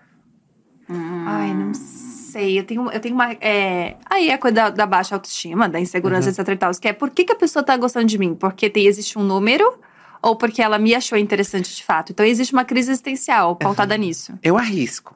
Ai, 0.89 1.53
não 1.53 1.73
sei. 1.73 2.59
Eu 2.59 2.63
tenho, 2.63 2.91
eu 2.91 2.99
tenho 2.99 3.15
uma. 3.15 3.31
é, 3.41 3.95
Aí 4.09 4.29
é 4.29 4.33
a 4.33 4.37
coisa 4.37 4.55
da, 4.55 4.69
da 4.69 4.85
baixa 4.85 5.15
autoestima, 5.15 5.67
da 5.67 5.79
insegurança, 5.79 6.29
etc 6.29 6.47
e 6.49 6.55
tal. 6.55 6.71
Que 6.73 6.89
é 6.89 6.93
por 6.93 7.09
que, 7.09 7.25
que 7.25 7.33
a 7.33 7.35
pessoa 7.35 7.63
tá 7.63 7.75
gostando 7.77 8.05
de 8.05 8.17
mim? 8.17 8.35
Porque 8.35 8.69
tem, 8.69 8.85
existe 8.85 9.17
um 9.17 9.23
número 9.23 9.79
ou 10.21 10.35
porque 10.35 10.61
ela 10.61 10.77
me 10.77 10.93
achou 10.93 11.17
interessante 11.17 11.75
de 11.75 11.83
fato? 11.83 12.11
Então 12.11 12.25
existe 12.25 12.53
uma 12.53 12.65
crise 12.65 12.91
existencial 12.91 13.55
pautada 13.55 13.97
nisso. 13.97 14.33
Eu 14.43 14.57
arrisco. 14.57 15.15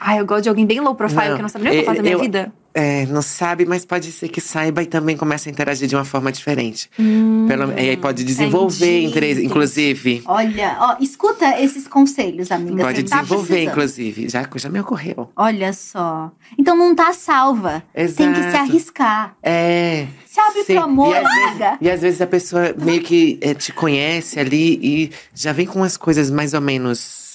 Ai, 0.00 0.18
eu 0.18 0.26
gosto 0.26 0.42
de 0.42 0.48
alguém 0.48 0.66
bem 0.66 0.80
low 0.80 0.96
profile 0.96 1.28
Não, 1.28 1.36
que 1.36 1.42
não 1.42 1.48
sabe 1.48 1.64
nem 1.64 1.72
o 1.72 1.76
que 1.76 1.80
eu- 1.82 1.84
fazer 1.86 1.98
da 1.98 2.02
minha 2.02 2.14
eu- 2.14 2.20
vida. 2.20 2.52
É, 2.74 3.06
não 3.06 3.22
sabe, 3.22 3.66
mas 3.66 3.84
pode 3.84 4.10
ser 4.12 4.28
que 4.28 4.40
saiba 4.40 4.82
e 4.82 4.86
também 4.86 5.16
comece 5.16 5.48
a 5.48 5.52
interagir 5.52 5.86
de 5.86 5.94
uma 5.94 6.04
forma 6.04 6.32
diferente. 6.32 6.90
Pelo, 6.96 7.72
e 7.72 7.90
aí 7.90 7.96
pode 7.96 8.24
desenvolver 8.24 9.02
entendi, 9.02 9.26
entendi. 9.26 9.46
inclusive. 9.46 10.22
Olha, 10.26 10.76
ó, 10.80 10.96
escuta 11.00 11.60
esses 11.60 11.86
conselhos, 11.86 12.50
amiga. 12.50 12.82
Pode 12.82 13.02
tá 13.04 13.20
desenvolver, 13.22 13.46
precisando. 13.46 13.70
inclusive. 13.70 14.28
Já, 14.28 14.48
já 14.56 14.68
me 14.68 14.80
ocorreu. 14.80 15.30
Olha 15.36 15.72
só. 15.72 16.30
Então 16.58 16.76
não 16.76 16.94
tá 16.94 17.12
salva. 17.12 17.82
Tem 17.94 18.06
que 18.06 18.12
se 18.12 18.22
Exato. 18.22 18.56
arriscar. 18.56 19.36
É. 19.42 20.06
Se 20.26 20.40
abre 20.40 20.64
sim. 20.64 20.74
pro 20.74 20.84
amor, 20.84 21.14
e 21.14 21.18
às, 21.18 21.34
vezes, 21.34 21.78
e 21.80 21.90
às 21.90 22.00
vezes 22.00 22.20
a 22.22 22.26
pessoa 22.26 22.74
meio 22.78 23.02
que 23.02 23.38
é, 23.42 23.52
te 23.52 23.70
conhece 23.70 24.40
ali 24.40 24.80
e 24.82 25.10
já 25.34 25.52
vem 25.52 25.66
com 25.66 25.80
umas 25.80 25.98
coisas 25.98 26.30
mais 26.30 26.54
ou 26.54 26.60
menos 26.60 27.31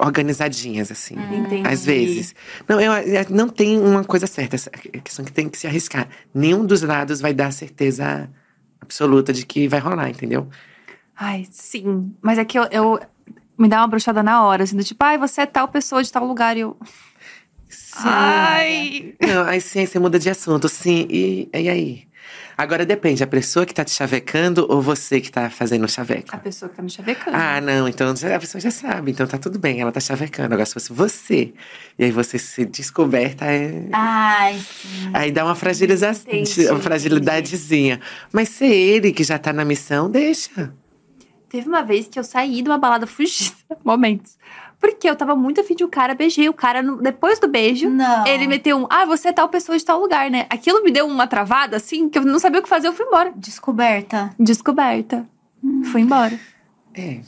organizadinhas, 0.00 0.90
assim. 0.90 1.14
Entendi. 1.14 1.66
Às 1.68 1.84
vezes. 1.84 2.34
Não, 2.68 2.80
eu, 2.80 2.92
eu- 2.92 3.26
não 3.30 3.48
tem 3.48 3.78
uma 3.78 4.04
coisa 4.04 4.26
certa. 4.26 4.56
A 4.72 4.98
questão 5.00 5.24
que 5.24 5.32
tem 5.32 5.48
que 5.48 5.58
se 5.58 5.66
arriscar. 5.66 6.08
Nenhum 6.34 6.64
dos 6.64 6.82
lados 6.82 7.20
vai 7.20 7.32
dar 7.34 7.52
certeza 7.52 8.30
absoluta 8.80 9.32
de 9.32 9.44
que 9.44 9.68
vai 9.68 9.80
rolar, 9.80 10.08
entendeu? 10.10 10.48
Ai, 11.16 11.46
sim. 11.50 12.14
Mas 12.22 12.38
é 12.38 12.44
que 12.44 12.58
eu, 12.58 12.64
eu- 12.70 13.00
me 13.58 13.68
dá 13.68 13.80
uma 13.80 13.88
bruxada 13.88 14.22
na 14.22 14.44
hora, 14.44 14.62
assim, 14.64 14.76
do 14.76 14.84
tipo, 14.84 15.02
ai, 15.04 15.18
você 15.18 15.40
é 15.42 15.46
tal 15.46 15.66
pessoa 15.68 16.02
de 16.02 16.12
tal 16.12 16.24
lugar. 16.26 16.56
E 16.56 16.60
eu. 16.60 16.76
Sim. 17.68 17.98
Ai! 18.04 19.14
Não, 19.20 19.44
aí 19.44 19.60
sim, 19.60 19.80
aí 19.80 19.86
você 19.86 19.98
muda 19.98 20.18
de 20.18 20.30
assunto, 20.30 20.68
sim. 20.68 21.06
E, 21.10 21.48
e 21.52 21.68
aí? 21.68 22.07
Agora 22.58 22.84
depende, 22.84 23.22
a 23.22 23.26
pessoa 23.28 23.64
que 23.64 23.72
tá 23.72 23.84
te 23.84 23.92
chavecando 23.92 24.66
ou 24.68 24.82
você 24.82 25.20
que 25.20 25.30
tá 25.30 25.48
fazendo 25.48 25.84
o 25.84 25.88
chaveco? 25.88 26.34
A 26.34 26.38
pessoa 26.38 26.68
que 26.68 26.74
tá 26.74 26.82
me 26.82 26.90
chavecando. 26.90 27.36
Ah, 27.36 27.60
não, 27.60 27.86
então 27.86 28.08
a 28.10 28.38
pessoa 28.40 28.60
já 28.60 28.72
sabe, 28.72 29.12
então 29.12 29.28
tá 29.28 29.38
tudo 29.38 29.60
bem, 29.60 29.80
ela 29.80 29.92
tá 29.92 30.00
chavecando. 30.00 30.52
Agora, 30.54 30.66
se 30.66 30.74
fosse 30.74 30.92
você, 30.92 31.52
e 31.96 32.02
aí 32.04 32.10
você 32.10 32.36
se 32.36 32.64
descoberta, 32.64 33.44
é- 33.44 33.88
Ai, 33.92 34.58
sim. 34.58 35.10
aí 35.14 35.30
dá 35.30 35.44
uma, 35.44 35.54
fragiliza... 35.54 36.10
Uma 36.72 36.80
fragilidadezinha. 36.80 38.00
Mas 38.32 38.48
se 38.48 38.66
ele 38.66 39.12
que 39.12 39.22
já 39.22 39.38
tá 39.38 39.52
na 39.52 39.64
missão, 39.64 40.10
deixa. 40.10 40.74
Teve 41.48 41.68
uma 41.68 41.82
vez 41.82 42.08
que 42.08 42.18
eu 42.18 42.24
saí 42.24 42.60
de 42.60 42.68
uma 42.68 42.76
balada 42.76 43.06
fugida, 43.06 43.54
momentos. 43.84 44.36
Porque 44.80 45.08
eu 45.10 45.16
tava 45.16 45.34
muito 45.34 45.60
afim 45.60 45.74
de 45.74 45.84
um 45.84 45.88
cara, 45.88 46.14
beijei 46.14 46.48
o 46.48 46.52
cara 46.52 46.80
no- 46.82 47.02
depois 47.02 47.38
do 47.40 47.48
beijo. 47.48 47.90
Não. 47.90 48.26
Ele 48.26 48.46
meteu 48.46 48.76
um, 48.78 48.86
ah, 48.88 49.04
você 49.04 49.28
é 49.28 49.32
tal 49.32 49.48
pessoa 49.48 49.76
de 49.76 49.84
tal 49.84 50.00
lugar, 50.00 50.30
né? 50.30 50.46
Aquilo 50.48 50.82
me 50.84 50.90
deu 50.92 51.06
uma 51.06 51.26
travada, 51.26 51.76
assim, 51.76 52.08
que 52.08 52.16
eu 52.18 52.24
não 52.24 52.38
sabia 52.38 52.60
o 52.60 52.62
que 52.62 52.68
fazer, 52.68 52.86
eu 52.88 52.92
fui 52.92 53.04
embora. 53.06 53.32
Descoberta. 53.36 54.30
Descoberta. 54.38 55.26
Fui 55.90 56.00
embora. 56.00 56.38
É. 56.94 57.20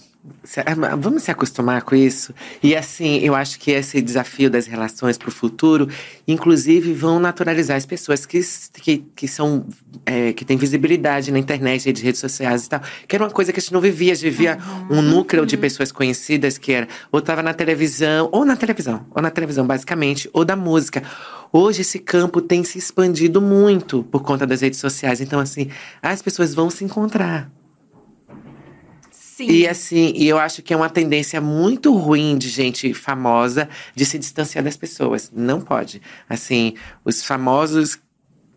Vamos 0.99 1.23
se 1.23 1.31
acostumar 1.31 1.81
com 1.83 1.95
isso. 1.95 2.35
E 2.63 2.77
assim, 2.77 3.19
eu 3.21 3.35
acho 3.35 3.59
que 3.59 3.71
esse 3.71 4.03
desafio 4.03 4.51
das 4.51 4.67
relações 4.67 5.17
para 5.17 5.31
o 5.31 5.33
futuro, 5.33 5.89
inclusive, 6.29 6.93
vão 6.93 7.19
naturalizar 7.19 7.77
as 7.77 7.87
pessoas 7.87 8.27
que, 8.27 8.41
que, 8.83 8.99
que 9.17 9.27
são 9.27 9.67
é, 10.05 10.35
que 10.35 10.45
têm 10.45 10.59
visibilidade 10.59 11.33
na 11.33 11.39
internet, 11.39 11.91
de 11.91 12.03
redes 12.03 12.21
sociais 12.21 12.67
e 12.67 12.69
tal. 12.69 12.83
Que 13.09 13.17
era 13.17 13.25
uma 13.25 13.31
coisa 13.31 13.51
que 13.51 13.59
a 13.59 13.63
gente 13.63 13.73
não 13.73 13.81
vivia. 13.81 14.13
A 14.13 14.15
gente 14.15 14.31
vivia 14.31 14.59
um 14.91 15.01
núcleo 15.01 15.47
de 15.47 15.57
pessoas 15.57 15.91
conhecidas 15.91 16.59
que 16.59 16.73
era 16.73 16.87
ou 17.11 17.21
estava 17.21 17.43
na 17.43 17.55
televisão, 17.55 18.29
ou 18.31 18.45
na 18.45 18.57
televisão, 18.57 19.07
ou 19.11 19.23
na 19.23 19.31
televisão, 19.31 19.67
basicamente, 19.67 20.29
ou 20.35 20.45
da 20.45 20.55
música. 20.55 21.03
Hoje 21.51 21.81
esse 21.81 21.99
campo 21.99 22.43
tem 22.43 22.63
se 22.63 22.77
expandido 22.77 23.41
muito 23.41 24.05
por 24.05 24.23
conta 24.23 24.47
das 24.47 24.61
redes 24.61 24.79
sociais. 24.79 25.21
Então, 25.21 25.41
assim, 25.41 25.71
as 26.03 26.21
pessoas 26.21 26.55
vão 26.55 26.69
se 26.69 26.85
encontrar. 26.85 27.51
Sim. 29.41 29.51
E 29.51 29.67
assim, 29.67 30.13
e 30.15 30.29
eu 30.29 30.39
acho 30.39 30.61
que 30.61 30.75
é 30.75 30.77
uma 30.77 30.91
tendência 30.91 31.41
muito 31.41 31.97
ruim 31.97 32.37
de 32.37 32.51
gente 32.51 32.93
famosa 32.93 33.71
de 33.95 34.05
se 34.05 34.19
distanciar 34.19 34.63
das 34.63 34.77
pessoas. 34.77 35.31
Não 35.35 35.63
pode. 35.63 36.03
Assim, 36.29 36.75
os 37.03 37.25
famosos 37.25 37.99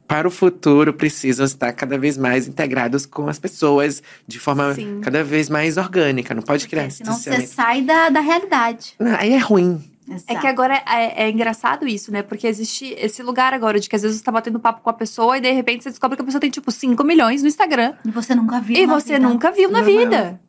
para 0.05 0.27
o 0.27 0.31
futuro 0.31 0.93
precisam 0.93 1.45
estar 1.45 1.71
cada 1.71 1.97
vez 1.97 2.17
mais 2.17 2.49
integrados 2.49 3.05
com 3.05 3.29
as 3.29 3.39
pessoas 3.39 4.03
de 4.27 4.39
forma 4.39 4.73
Sim. 4.73 4.99
cada 5.01 5.23
vez 5.23 5.47
mais 5.47 5.77
orgânica. 5.77 6.33
Não 6.33 6.43
pode 6.43 6.67
criar 6.67 6.83
Porque 6.83 6.95
esse 6.95 6.97
senão 6.97 7.17
você 7.17 7.47
sai 7.47 7.81
da, 7.81 8.09
da 8.09 8.19
realidade. 8.19 8.93
Não, 8.99 9.15
aí 9.15 9.31
é 9.31 9.37
ruim. 9.37 9.81
É 10.27 10.35
que 10.35 10.45
agora 10.45 10.83
é, 10.85 11.23
é 11.23 11.29
engraçado 11.29 11.87
isso, 11.87 12.11
né? 12.11 12.21
Porque 12.21 12.45
existe 12.45 12.93
esse 12.97 13.23
lugar 13.23 13.53
agora 13.53 13.79
de 13.79 13.87
que 13.87 13.95
às 13.95 14.01
vezes 14.01 14.17
você 14.17 14.23
tá 14.23 14.33
batendo 14.33 14.59
papo 14.59 14.81
com 14.81 14.89
a 14.89 14.93
pessoa 14.93 15.37
e 15.37 15.41
de 15.41 15.49
repente 15.49 15.83
você 15.83 15.91
descobre 15.91 16.17
que 16.17 16.21
a 16.21 16.25
pessoa 16.25 16.41
tem, 16.41 16.49
tipo, 16.49 16.69
5 16.69 17.01
milhões 17.05 17.41
no 17.41 17.47
Instagram. 17.47 17.93
E 18.05 18.11
você 18.11 18.35
nunca 18.35 18.59
viu. 18.59 18.75
e 18.75 18.85
na 18.85 18.99
você 18.99 19.13
vida. 19.13 19.29
nunca 19.29 19.49
viu 19.51 19.71
na 19.71 19.81
Normal. 19.81 19.97
vida. 19.97 20.41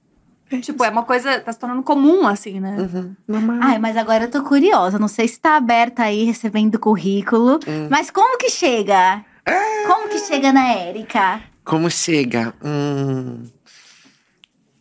Tipo, 0.61 0.85
é 0.85 0.91
uma 0.91 1.03
coisa, 1.03 1.41
tá 1.41 1.53
se 1.53 1.59
tornando 1.59 1.83
comum, 1.83 2.27
assim, 2.27 2.61
né? 2.61 2.77
Uhum, 2.79 3.17
normal. 3.27 3.59
Ai, 3.63 3.79
mas 3.79 3.97
agora 3.97 4.25
eu 4.25 4.31
tô 4.31 4.43
curiosa. 4.43 4.99
Não 4.99 5.09
sei 5.09 5.27
se 5.27 5.41
tá 5.41 5.57
aberta 5.57 6.05
aí 6.05 6.25
recebendo 6.25 6.79
currículo. 6.79 7.59
Hum. 7.67 7.89
Mas 7.91 8.11
como 8.11 8.39
que 8.39 8.51
chega? 8.51 9.25
Como 9.87 10.09
que 10.09 10.19
chega 10.21 10.53
na 10.53 10.73
Érica? 10.73 11.41
Como 11.65 11.91
chega? 11.91 12.55
Hum. 12.63 13.43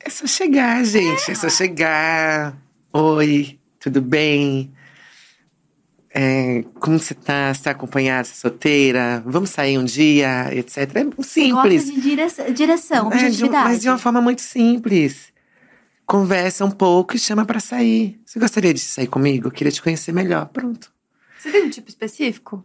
É 0.05 0.09
só 0.09 0.27
chegar, 0.27 0.83
gente. 0.83 1.31
É 1.31 1.35
só 1.35 1.49
chegar. 1.49 2.55
Oi, 2.91 3.57
tudo 3.79 4.01
bem? 4.01 4.71
é, 6.15 6.63
como 6.79 6.99
você 6.99 7.15
tá? 7.15 7.51
Você 7.53 7.63
tá 7.63 7.71
acompanhada, 7.71 8.23
você 8.25 8.33
é 8.33 8.35
solteira? 8.35 9.23
Vamos 9.25 9.49
sair 9.49 9.79
um 9.79 9.83
dia, 9.85 10.47
etc. 10.51 10.77
É 10.95 11.03
Gosta 11.05 11.23
simples. 11.23 11.85
de 11.91 12.01
direção, 12.01 12.45
direção 12.53 13.11
É, 13.11 13.29
de 13.29 13.43
um- 13.45 13.49
mas 13.51 13.81
de 13.81 13.89
uma 13.89 13.97
forma 13.97 14.21
muito 14.21 14.41
simples. 14.41 15.32
Conversa 16.05 16.65
um 16.65 16.71
pouco 16.71 17.15
e 17.15 17.19
chama 17.19 17.45
pra 17.45 17.59
sair. 17.59 18.19
Você 18.25 18.39
gostaria 18.39 18.73
de 18.73 18.79
sair 18.79 19.07
comigo? 19.07 19.47
Eu 19.47 19.51
queria 19.51 19.71
te 19.71 19.81
conhecer 19.81 20.11
melhor. 20.11 20.47
Pronto. 20.47 20.91
Você 21.39 21.51
tem 21.51 21.63
um 21.65 21.69
tipo 21.69 21.89
específico? 21.89 22.63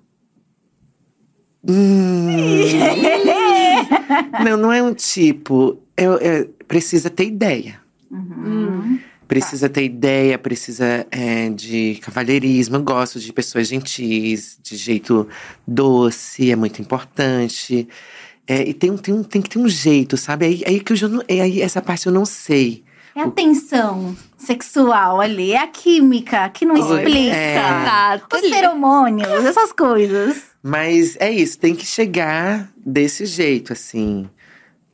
Hum. 1.67 2.61
não, 4.45 4.57
não 4.57 4.73
é 4.73 4.83
um 4.83 4.95
tipo. 4.95 5.79
Eu, 5.97 6.15
eu- 6.19 6.49
precisa 6.67 7.11
ter 7.11 7.27
ideia. 7.27 7.81
Uhum. 8.11 8.99
Precisa 9.27 9.69
ter 9.69 9.85
ideia, 9.85 10.39
precisa 10.39 11.07
é, 11.11 11.51
de 11.51 11.97
cavalheirismo. 12.03 12.77
Eu 12.77 12.83
gosto 12.83 13.21
de 13.21 13.33
pessoas 13.33 13.69
gentis, 13.69 14.59
de 14.63 14.77
jeito 14.77 15.29
doce, 15.67 16.51
é 16.51 16.57
muito 16.57 16.81
importante. 16.81 17.87
É, 18.47 18.67
e 18.67 18.73
tem, 18.73 18.91
um- 18.91 18.97
tem, 18.97 19.13
um- 19.15 19.23
tem 19.23 19.43
que 19.43 19.51
ter 19.51 19.59
um 19.59 19.69
jeito, 19.69 20.17
sabe? 20.17 20.47
Aí, 20.47 20.63
aí 20.67 20.81
que 20.81 20.93
eu 20.93 20.97
já 20.97 21.09
não, 21.09 21.23
é 21.29 21.41
aí 21.43 21.61
essa 21.61 21.83
parte 21.83 22.07
eu 22.07 22.13
não 22.13 22.25
sei. 22.25 22.83
É 23.19 23.23
a 23.23 23.31
tensão 23.31 24.17
sexual 24.37 25.21
ali, 25.21 25.53
é 25.53 25.59
a 25.59 25.67
química 25.67 26.49
que 26.51 26.65
não 26.65 26.77
Oi, 26.77 26.81
explica. 26.99 27.35
é. 27.37 27.57
Exato. 27.57 28.37
Os 28.37 28.49
feromônios, 28.49 29.45
essas 29.45 29.73
coisas. 29.73 30.43
Mas 30.63 31.17
é 31.19 31.31
isso, 31.31 31.59
tem 31.59 31.75
que 31.75 31.85
chegar 31.85 32.69
desse 32.77 33.27
jeito, 33.27 33.73
assim. 33.73 34.29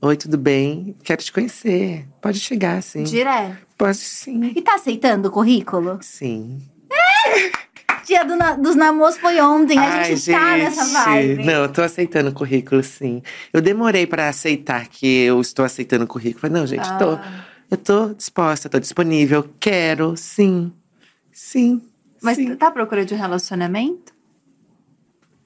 Oi, 0.01 0.17
tudo 0.17 0.37
bem? 0.39 0.97
Quero 1.03 1.23
te 1.23 1.33
conhecer. 1.33 2.07
Pode 2.23 2.41
chegar, 2.41 2.83
sim. 2.83 3.03
Direto. 3.05 3.57
Pode 3.77 3.97
sim. 3.99 4.53
E 4.55 4.63
tá 4.63 4.75
aceitando 4.77 5.29
o 5.29 5.31
currículo? 5.31 5.99
Sim. 6.01 6.63
Dia 8.07 8.23
do 8.23 8.37
na- 8.37 8.53
dos 8.55 8.77
namoros 8.77 9.17
foi 9.17 9.41
ontem, 9.41 9.79
a 9.79 9.83
Ai, 9.83 10.15
gente, 10.17 10.31
tá 10.31 10.57
nessa 10.59 10.85
vibe. 11.05 11.43
Não, 11.45 11.63
eu 11.63 11.69
tô 11.73 11.81
aceitando 11.81 12.29
o 12.29 12.35
currículo, 12.35 12.83
sim. 12.83 13.23
Eu 13.53 13.63
demorei 13.63 14.07
pra 14.07 14.29
aceitar 14.29 14.87
que 14.89 15.07
eu 15.25 15.41
estou 15.41 15.65
aceitando 15.65 16.05
o 16.05 16.07
currículo. 16.07 16.41
Falei, 16.43 16.61
não, 16.61 16.67
gente, 16.67 16.87
tô. 16.99 17.19
Eu 17.71 17.77
tô 17.77 18.15
disposta, 18.15 18.69
tô 18.69 18.79
disponível. 18.79 19.49
Quero, 19.59 20.17
sim. 20.17 20.73
Sim. 21.33 21.83
Mas 22.23 22.37
sim. 22.37 22.55
tá 22.57 22.69
à 22.69 22.71
procura 22.71 23.05
de 23.05 23.15
um 23.15 23.19
relacionamento? 23.19 24.13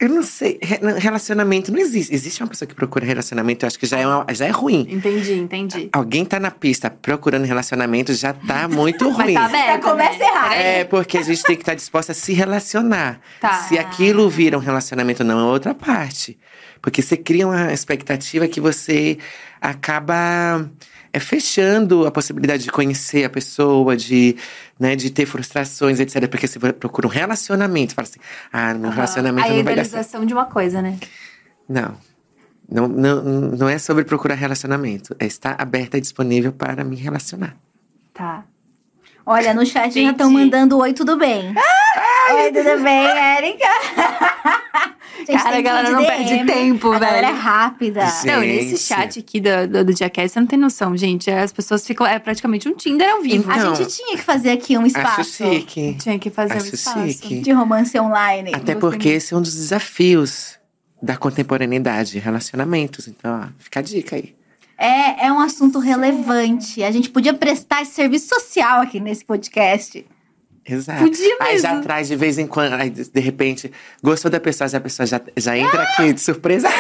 Eu 0.00 0.08
não 0.10 0.22
sei. 0.22 0.60
Relacionamento 0.98 1.72
não 1.72 1.80
existe. 1.80 2.14
Existe 2.14 2.40
uma 2.40 2.48
pessoa 2.48 2.68
que 2.68 2.74
procura 2.74 3.04
relacionamento, 3.04 3.64
eu 3.64 3.66
acho 3.66 3.76
que 3.76 3.86
já 3.86 3.98
é, 3.98 4.06
uma- 4.06 4.24
já 4.32 4.46
é 4.46 4.50
ruim. 4.50 4.86
Entendi, 4.88 5.32
entendi. 5.34 5.88
Alguém 5.92 6.24
tá 6.24 6.38
na 6.38 6.52
pista 6.52 6.88
procurando 6.88 7.44
relacionamento, 7.44 8.14
já 8.14 8.32
tá 8.32 8.68
muito 8.68 9.06
Mas 9.06 9.16
ruim. 9.16 9.34
tá 9.34 9.46
aberto. 9.46 9.66
Já 9.66 9.90
começa 9.90 10.18
né? 10.18 10.24
errado. 10.24 10.52
É, 10.52 10.84
porque 10.84 11.18
a 11.18 11.22
gente 11.22 11.42
tem 11.42 11.56
que 11.56 11.62
estar 11.62 11.74
disposta 11.74 12.12
a 12.12 12.14
se 12.14 12.32
relacionar. 12.32 13.20
Tá. 13.40 13.54
Se 13.64 13.76
aquilo 13.76 14.30
vira 14.30 14.56
um 14.56 14.60
relacionamento, 14.60 15.24
não 15.24 15.36
é 15.40 15.42
outra 15.50 15.74
parte. 15.74 16.38
Porque 16.80 17.02
você 17.02 17.16
cria 17.16 17.48
uma 17.48 17.72
expectativa 17.72 18.46
que 18.46 18.60
você 18.60 19.18
acaba 19.60 20.70
é, 21.12 21.20
fechando 21.20 22.06
a 22.06 22.10
possibilidade 22.10 22.64
de 22.64 22.70
conhecer 22.70 23.24
a 23.24 23.30
pessoa, 23.30 23.96
de, 23.96 24.36
né, 24.78 24.94
de 24.96 25.10
ter 25.10 25.26
frustrações, 25.26 26.00
etc. 26.00 26.28
Porque 26.28 26.46
você 26.46 26.58
procura 26.72 27.06
um 27.06 27.10
relacionamento, 27.10 27.94
fala 27.94 28.08
assim, 28.08 28.20
ah, 28.52 28.74
meu 28.74 28.90
relacionamento 28.90 29.46
Aí 29.46 29.54
a 29.54 29.56
não 29.56 29.64
vai 29.64 29.74
dar 29.74 29.84
certo. 29.84 29.88
idealização 29.88 30.26
de 30.26 30.32
uma 30.32 30.44
coisa, 30.44 30.82
né? 30.82 30.98
Não. 31.68 31.96
Não, 32.70 32.86
não. 32.86 33.22
não 33.22 33.68
é 33.68 33.78
sobre 33.78 34.04
procurar 34.04 34.34
relacionamento. 34.34 35.16
É 35.18 35.26
estar 35.26 35.56
aberta 35.58 35.96
e 35.96 36.00
disponível 36.00 36.52
para 36.52 36.84
me 36.84 36.96
relacionar. 36.96 37.56
Tá. 38.12 38.44
Olha, 39.24 39.52
no 39.54 39.64
chat 39.64 39.92
já 39.92 40.10
estão 40.10 40.30
Entendi. 40.30 40.44
mandando 40.44 40.78
oi, 40.78 40.92
tudo 40.92 41.16
bem. 41.16 41.54
Oi, 42.34 42.52
tudo 42.52 42.82
bem, 42.82 43.06
Érica? 43.06 43.68
Gente, 45.18 45.42
Cara, 45.42 45.58
a 45.58 45.60
galera 45.60 45.90
não 45.90 46.00
de 46.00 46.06
perde 46.06 46.28
DM. 46.30 46.46
tempo, 46.46 46.92
A 46.92 46.98
galera 46.98 47.26
é 47.28 47.30
velho. 47.32 47.42
rápida. 47.42 48.06
Gente. 48.06 48.26
Não, 48.26 48.40
nesse 48.40 48.78
chat 48.78 49.18
aqui 49.18 49.40
do, 49.40 49.66
do, 49.68 49.84
do 49.86 49.96
Jackass, 49.96 50.32
você 50.32 50.40
não 50.40 50.46
tem 50.46 50.58
noção, 50.58 50.96
gente. 50.96 51.30
As 51.30 51.52
pessoas 51.52 51.86
ficam. 51.86 52.06
É 52.06 52.18
praticamente 52.18 52.68
um 52.68 52.74
Tinder 52.74 53.10
ao 53.10 53.20
vivo. 53.22 53.50
Então, 53.50 53.72
A 53.72 53.74
gente 53.74 53.94
tinha 53.96 54.16
que 54.16 54.22
fazer 54.22 54.50
aqui 54.50 54.76
um 54.78 54.86
espaço 54.86 55.20
Acho 55.20 55.30
chique. 55.54 55.96
Tinha 56.00 56.18
que 56.18 56.30
fazer 56.30 56.54
um 56.54 56.56
Acho 56.58 56.74
espaço. 56.74 57.08
chique. 57.08 57.40
de 57.40 57.52
romance 57.52 57.98
online. 57.98 58.52
Até 58.54 58.74
porque 58.74 59.08
esse 59.10 59.34
é 59.34 59.36
um 59.36 59.42
dos 59.42 59.54
desafios 59.54 60.56
da 61.02 61.16
contemporaneidade, 61.16 62.18
relacionamentos. 62.18 63.08
Então, 63.08 63.40
ó, 63.44 63.48
fica 63.58 63.80
a 63.80 63.82
dica 63.82 64.16
aí. 64.16 64.34
É, 64.76 65.26
é 65.26 65.32
um 65.32 65.40
assunto 65.40 65.78
relevante. 65.80 66.82
A 66.84 66.90
gente 66.90 67.10
podia 67.10 67.34
prestar 67.34 67.82
esse 67.82 67.92
serviço 67.92 68.28
social 68.28 68.80
aqui 68.80 69.00
nesse 69.00 69.24
podcast. 69.24 70.04
Exato. 70.68 71.02
Podia 71.04 71.36
Aí 71.40 71.58
já 71.58 71.70
mesmo. 71.70 71.82
traz 71.84 72.08
de 72.08 72.16
vez 72.16 72.38
em 72.38 72.46
quando, 72.46 72.74
aí 72.74 72.90
de 72.90 73.20
repente, 73.20 73.72
gostou 74.02 74.30
da 74.30 74.38
pessoa, 74.38 74.68
já 74.68 74.78
a 74.78 74.80
pessoa 74.80 75.06
já, 75.06 75.20
já 75.36 75.56
entra 75.56 75.82
aqui 75.82 76.12
de 76.12 76.20
surpresa. 76.20 76.68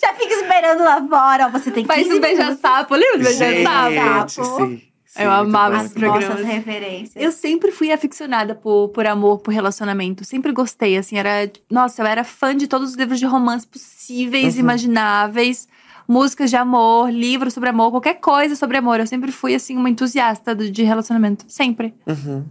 Já 0.00 0.12
fica 0.14 0.34
esperando 0.34 0.84
lá 0.84 1.02
fora. 1.08 1.46
ó, 1.46 1.50
Você 1.50 1.70
tem 1.70 1.84
15 1.84 1.86
Faz 1.86 2.06
um 2.16 2.20
beija-sapo, 2.20 2.94
lembra 2.94 3.18
do 3.18 3.24
beija-sapo? 3.38 4.30
sapo. 4.30 4.56
sim, 4.68 4.82
sim, 5.06 5.22
Eu 5.22 5.30
amava 5.30 5.78
esse 5.84 5.94
programa. 5.94 6.28
nossas 6.34 6.46
referências. 6.46 7.16
Eu 7.24 7.32
sempre 7.32 7.72
fui 7.72 7.90
aficionada 7.90 8.54
por, 8.54 8.90
por 8.90 9.06
amor, 9.06 9.38
por 9.40 9.52
relacionamento. 9.54 10.24
Sempre 10.24 10.52
gostei, 10.52 10.96
assim, 10.98 11.16
era... 11.18 11.50
Nossa, 11.70 12.02
eu 12.02 12.06
era 12.06 12.24
fã 12.24 12.54
de 12.54 12.66
todos 12.68 12.90
os 12.90 12.96
livros 12.96 13.18
de 13.18 13.24
romance 13.26 13.66
possíveis, 13.66 14.54
Uhum. 14.54 14.60
imagináveis. 14.60 15.66
Músicas 16.08 16.50
de 16.50 16.56
amor, 16.56 17.10
livros 17.10 17.54
sobre 17.54 17.68
amor, 17.68 17.90
qualquer 17.90 18.14
coisa 18.14 18.54
sobre 18.54 18.76
amor. 18.76 19.00
Eu 19.00 19.06
sempre 19.06 19.32
fui, 19.32 19.54
assim, 19.54 19.76
uma 19.76 19.90
entusiasta 19.90 20.54
de 20.54 20.82
relacionamento. 20.82 21.44
Sempre. 21.48 21.94
Uhum. 22.06 22.44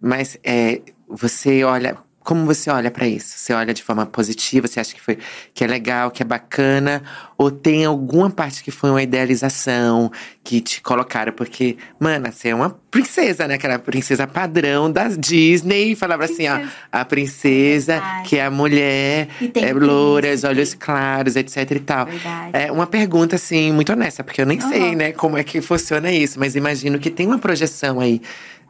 Mas 0.00 0.38
é, 0.44 0.82
você 1.08 1.64
olha. 1.64 1.98
Como 2.22 2.44
você 2.44 2.70
olha 2.70 2.90
pra 2.90 3.08
isso? 3.08 3.38
Você 3.38 3.52
olha 3.54 3.72
de 3.72 3.82
forma 3.82 4.04
positiva? 4.04 4.68
Você 4.68 4.78
acha 4.78 4.94
que 4.94 5.00
foi 5.00 5.18
que 5.54 5.64
é 5.64 5.66
legal, 5.66 6.10
que 6.10 6.22
é 6.22 6.24
bacana? 6.26 7.02
Ou 7.38 7.50
tem 7.50 7.84
alguma 7.86 8.28
parte 8.30 8.62
que 8.62 8.70
foi 8.70 8.90
uma 8.90 9.02
idealização 9.02 10.12
que 10.44 10.60
te 10.60 10.82
colocaram? 10.82 11.32
Porque, 11.32 11.78
mana, 11.98 12.30
você 12.30 12.48
é 12.50 12.54
uma 12.54 12.70
princesa, 12.90 13.48
né? 13.48 13.54
Aquela 13.54 13.78
princesa 13.78 14.26
padrão 14.26 14.92
da 14.92 15.08
Disney. 15.08 15.94
Falava 15.96 16.24
assim, 16.24 16.46
ó, 16.46 16.56
Princesa. 16.56 16.72
a 16.92 17.04
princesa, 17.06 17.92
Verdade. 17.94 18.28
que 18.28 18.36
é 18.36 18.44
a 18.44 18.50
mulher, 18.50 19.28
é 19.54 19.72
louras, 19.72 20.44
olhos 20.44 20.74
claros, 20.74 21.36
etc 21.36 21.70
e 21.70 21.80
tal. 21.80 22.04
Verdade. 22.06 22.50
É 22.52 22.70
uma 22.70 22.86
pergunta, 22.86 23.36
assim, 23.36 23.72
muito 23.72 23.92
honesta, 23.92 24.22
porque 24.22 24.42
eu 24.42 24.46
nem 24.46 24.60
sei, 24.60 24.88
Aham. 24.88 24.94
né, 24.96 25.12
como 25.12 25.38
é 25.38 25.42
que 25.42 25.60
funciona 25.62 26.12
isso, 26.12 26.38
mas 26.38 26.54
imagino 26.54 26.98
que 26.98 27.10
tem 27.10 27.26
uma 27.26 27.38
projeção 27.38 27.98
aí 27.98 28.20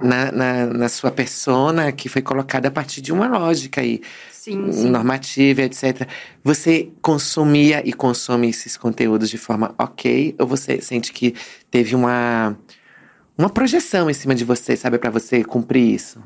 na, 0.03 0.33
na, 0.33 0.67
na 0.67 0.89
sua 0.89 1.11
persona 1.11 1.93
que 1.93 2.09
foi 2.09 2.23
colocada 2.23 2.69
a 2.69 2.71
partir 2.71 3.01
de 3.01 3.13
uma 3.13 3.27
lógica 3.29 3.81
aí, 3.81 4.01
Sim, 4.31 4.73
sim. 4.73 4.91
normativa, 4.91 5.63
etc. 5.63 6.09
Você 6.43 6.91
consumia 7.03 7.87
e 7.87 7.93
consome 7.93 8.49
esses 8.49 8.77
conteúdos 8.77 9.29
de 9.29 9.39
forma 9.39 9.75
ok, 9.79 10.35
ou 10.39 10.47
você 10.47 10.81
sente 10.81 11.13
que 11.13 11.35
teve 11.71 11.95
uma. 11.95 12.57
Uma 13.39 13.49
projeção 13.49 14.11
em 14.11 14.13
cima 14.13 14.35
de 14.35 14.45
você, 14.45 14.77
sabe, 14.77 14.99
Pra 14.99 15.09
você 15.09 15.43
cumprir 15.43 15.95
isso. 15.95 16.21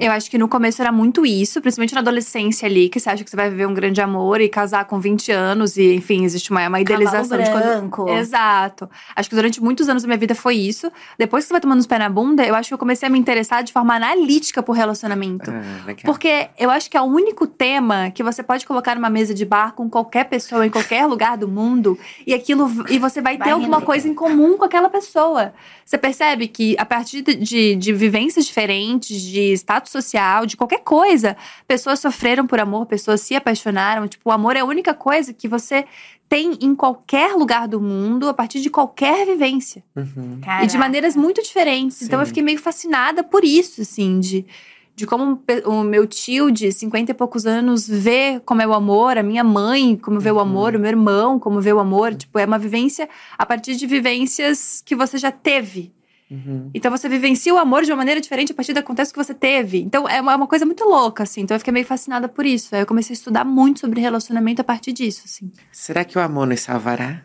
Eu 0.00 0.12
acho 0.12 0.30
que 0.30 0.38
no 0.38 0.48
começo 0.48 0.80
era 0.80 0.90
muito 0.90 1.26
isso, 1.26 1.60
principalmente 1.60 1.94
na 1.94 2.00
adolescência 2.00 2.66
ali, 2.66 2.88
que 2.88 2.98
você 2.98 3.10
acha 3.10 3.22
que 3.22 3.30
você 3.30 3.36
vai 3.36 3.50
viver 3.50 3.66
um 3.66 3.74
grande 3.74 4.00
amor 4.00 4.40
e 4.40 4.48
casar 4.48 4.84
com 4.86 4.98
20 4.98 5.30
anos, 5.32 5.76
e 5.76 5.94
enfim, 5.94 6.24
existe 6.24 6.50
uma, 6.50 6.66
uma 6.68 6.80
idealização 6.80 7.38
de 7.38 7.50
quando. 7.50 7.62
branco. 7.62 8.08
Exato. 8.10 8.88
Acho 9.14 9.28
que 9.28 9.36
durante 9.36 9.62
muitos 9.62 9.88
anos 9.88 10.02
da 10.02 10.06
minha 10.06 10.18
vida 10.18 10.34
foi 10.34 10.56
isso. 10.56 10.90
Depois 11.18 11.44
que 11.44 11.48
você 11.48 11.54
vai 11.54 11.60
tomando 11.60 11.80
os 11.80 11.86
pés 11.86 12.00
na 12.00 12.08
bunda, 12.08 12.44
eu 12.44 12.54
acho 12.54 12.68
que 12.68 12.74
eu 12.74 12.78
comecei 12.78 13.06
a 13.06 13.10
me 13.10 13.18
interessar 13.18 13.62
de 13.62 13.72
forma 13.72 13.94
analítica 13.94 14.62
por 14.62 14.72
relacionamento. 14.72 15.50
Legal. 15.86 16.04
Porque 16.04 16.48
eu 16.58 16.70
acho 16.70 16.90
que 16.90 16.96
é 16.96 17.00
o 17.00 17.04
único 17.04 17.46
tema 17.46 18.10
que 18.10 18.22
você 18.22 18.42
pode 18.42 18.66
colocar 18.66 18.94
numa 18.94 19.10
mesa 19.10 19.34
de 19.34 19.44
bar 19.44 19.72
com 19.74 19.88
qualquer 19.88 20.24
pessoa 20.24 20.66
em 20.66 20.70
qualquer 20.70 21.06
lugar 21.06 21.36
do 21.36 21.48
mundo 21.48 21.98
e 22.26 22.32
aquilo 22.32 22.70
e 22.88 22.98
você 22.98 23.20
vai, 23.20 23.36
Vai 23.36 23.48
ter 23.48 23.52
alguma 23.52 23.80
coisa 23.80 24.08
em 24.08 24.14
comum 24.14 24.56
com 24.56 24.64
aquela 24.64 24.88
pessoa. 24.88 25.52
Você 25.84 25.96
percebe 25.98 26.48
que 26.48 26.76
a 26.78 26.84
partir 26.84 27.22
de, 27.22 27.34
de, 27.34 27.76
de 27.76 27.92
vivências 27.92 28.46
diferentes, 28.46 29.20
de 29.20 29.52
status 29.52 29.89
social, 29.90 30.46
de 30.46 30.56
qualquer 30.56 30.80
coisa, 30.80 31.36
pessoas 31.66 32.00
sofreram 32.00 32.46
por 32.46 32.60
amor, 32.60 32.86
pessoas 32.86 33.20
se 33.20 33.34
apaixonaram. 33.34 34.06
Tipo, 34.08 34.30
o 34.30 34.32
amor 34.32 34.56
é 34.56 34.60
a 34.60 34.64
única 34.64 34.94
coisa 34.94 35.32
que 35.32 35.48
você 35.48 35.84
tem 36.28 36.56
em 36.60 36.74
qualquer 36.74 37.32
lugar 37.34 37.66
do 37.66 37.80
mundo, 37.80 38.28
a 38.28 38.34
partir 38.34 38.60
de 38.60 38.70
qualquer 38.70 39.26
vivência. 39.26 39.82
Uhum. 39.96 40.40
E 40.62 40.66
de 40.66 40.78
maneiras 40.78 41.16
muito 41.16 41.42
diferentes. 41.42 42.02
Então 42.02 42.20
eu 42.20 42.24
Sim. 42.24 42.28
fiquei 42.28 42.42
meio 42.42 42.58
fascinada 42.58 43.24
por 43.24 43.44
isso, 43.44 43.80
assim, 43.80 44.20
de, 44.20 44.46
de 44.94 45.06
como 45.08 45.42
o 45.64 45.82
meu 45.82 46.06
tio 46.06 46.50
de 46.52 46.70
50 46.70 47.10
e 47.10 47.14
poucos 47.14 47.46
anos 47.46 47.88
vê 47.88 48.40
como 48.46 48.62
é 48.62 48.66
o 48.66 48.72
amor, 48.72 49.18
a 49.18 49.24
minha 49.24 49.42
mãe 49.42 49.96
como 49.96 50.20
vê 50.20 50.30
o 50.30 50.34
Uhum. 50.34 50.40
amor, 50.40 50.76
o 50.76 50.78
meu 50.78 50.90
irmão 50.90 51.36
como 51.38 51.60
vê 51.60 51.72
o 51.72 51.80
amor. 51.80 52.14
Tipo, 52.14 52.38
é 52.38 52.44
uma 52.46 52.58
vivência 52.60 53.08
a 53.36 53.44
partir 53.44 53.74
de 53.74 53.84
vivências 53.86 54.80
que 54.86 54.94
você 54.94 55.18
já 55.18 55.32
teve. 55.32 55.92
Uhum. 56.30 56.70
Então 56.72 56.90
você 56.90 57.08
vivencia 57.08 57.52
o 57.52 57.58
amor 57.58 57.82
de 57.82 57.90
uma 57.90 57.96
maneira 57.96 58.20
diferente 58.20 58.52
a 58.52 58.54
partir 58.54 58.72
do 58.72 58.82
contexto 58.82 59.12
que 59.12 59.22
você 59.22 59.34
teve. 59.34 59.78
Então 59.82 60.08
é 60.08 60.20
uma, 60.20 60.32
é 60.32 60.36
uma 60.36 60.46
coisa 60.46 60.64
muito 60.64 60.84
louca, 60.84 61.24
assim. 61.24 61.40
Então 61.40 61.56
eu 61.56 61.58
fiquei 61.58 61.72
meio 61.72 61.84
fascinada 61.86 62.28
por 62.28 62.46
isso. 62.46 62.74
Aí 62.74 62.82
eu 62.82 62.86
comecei 62.86 63.12
a 63.12 63.18
estudar 63.18 63.44
muito 63.44 63.80
sobre 63.80 64.00
relacionamento 64.00 64.60
a 64.60 64.64
partir 64.64 64.92
disso, 64.92 65.22
assim. 65.24 65.50
Será 65.72 66.04
que 66.04 66.16
o 66.16 66.20
amor 66.20 66.46
nos 66.46 66.60
salvará? 66.60 67.22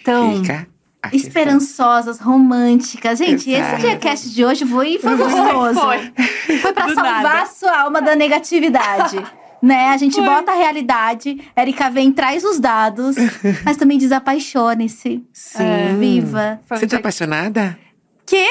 Então, 0.00 0.38
Fica 0.42 0.66
esperançosas, 1.12 2.20
românticas. 2.20 3.18
Gente, 3.18 3.50
Exato. 3.50 3.74
esse 3.76 3.82
diacast 3.86 4.30
de 4.34 4.44
hoje 4.44 4.66
foi, 4.66 4.98
foi 4.98 5.16
gostoso. 5.16 5.80
Foi. 5.80 6.12
Foi 6.58 6.72
pra 6.72 6.86
Do 6.86 6.94
salvar 6.94 7.22
nada. 7.22 7.42
a 7.42 7.46
sua 7.46 7.80
alma 7.82 8.00
da 8.02 8.14
negatividade. 8.14 9.16
Né? 9.62 9.90
A 9.90 9.96
gente 9.96 10.20
bota 10.20 10.50
a 10.50 10.56
realidade, 10.56 11.40
Erika 11.56 11.88
vem, 11.88 12.10
traz 12.10 12.42
os 12.42 12.58
dados, 12.58 13.14
mas 13.64 13.76
também 13.76 13.96
desapaixone-se. 13.96 15.24
Sim. 15.32 15.98
Viva. 15.98 16.60
Foi 16.66 16.78
Você 16.78 16.86
tá 16.88 16.96
apaixonada? 16.96 17.78
Quê? 18.26 18.48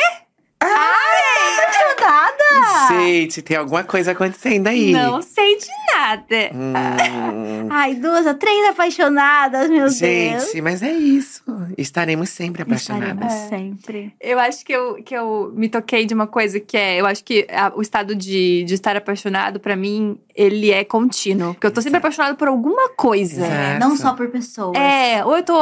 Ai, 0.60 1.64
apaixonada! 1.64 2.88
Gente, 3.04 3.42
tem 3.42 3.58
alguma 3.58 3.84
coisa 3.84 4.12
acontecendo 4.12 4.68
aí. 4.68 4.92
Não 4.92 5.22
sei 5.22 5.58
de 5.58 5.68
nada. 6.02 6.52
Hum, 6.54 7.68
Ai, 7.70 7.96
duas, 7.96 8.26
três 8.38 8.70
apaixonadas, 8.70 9.70
meu 9.70 9.80
Deus. 9.82 9.96
gente, 9.98 10.62
mas 10.62 10.82
é 10.84 10.92
isso. 10.92 11.44
Estaremos 11.78 12.30
sempre 12.30 12.64
apaixonadas. 12.64 13.32
Estaremos 13.34 13.50
sempre. 13.50 14.14
Eu 14.20 14.40
acho 14.40 14.66
que 14.66 14.74
eu, 14.74 14.96
que 15.04 15.16
eu 15.16 15.52
me 15.56 15.70
toquei 15.70 16.06
de 16.06 16.14
uma 16.14 16.28
coisa 16.28 16.60
que 16.60 16.76
é. 16.78 17.00
Eu 17.00 17.06
acho 17.06 17.24
que 17.24 17.48
a- 17.50 17.72
o 17.76 17.82
estado 17.82 18.16
de, 18.16 18.64
de 18.64 18.74
estar 18.74 18.96
apaixonado, 18.96 19.60
pra 19.60 19.76
mim, 19.76 20.18
ele 20.36 20.72
é 20.72 20.84
contínuo. 20.84 21.54
Porque 21.54 21.68
eu 21.68 21.72
tô 21.72 21.82
sempre 21.82 21.98
apaixonada 22.00 22.36
por 22.36 22.48
alguma 22.48 22.90
coisa. 22.90 23.46
Exato. 23.46 23.80
Não 23.80 23.96
só 23.96 24.14
por 24.14 24.30
pessoas. 24.30 24.78
É, 24.78 25.24
ou 25.26 25.36
eu 25.38 25.44
tô 25.44 25.56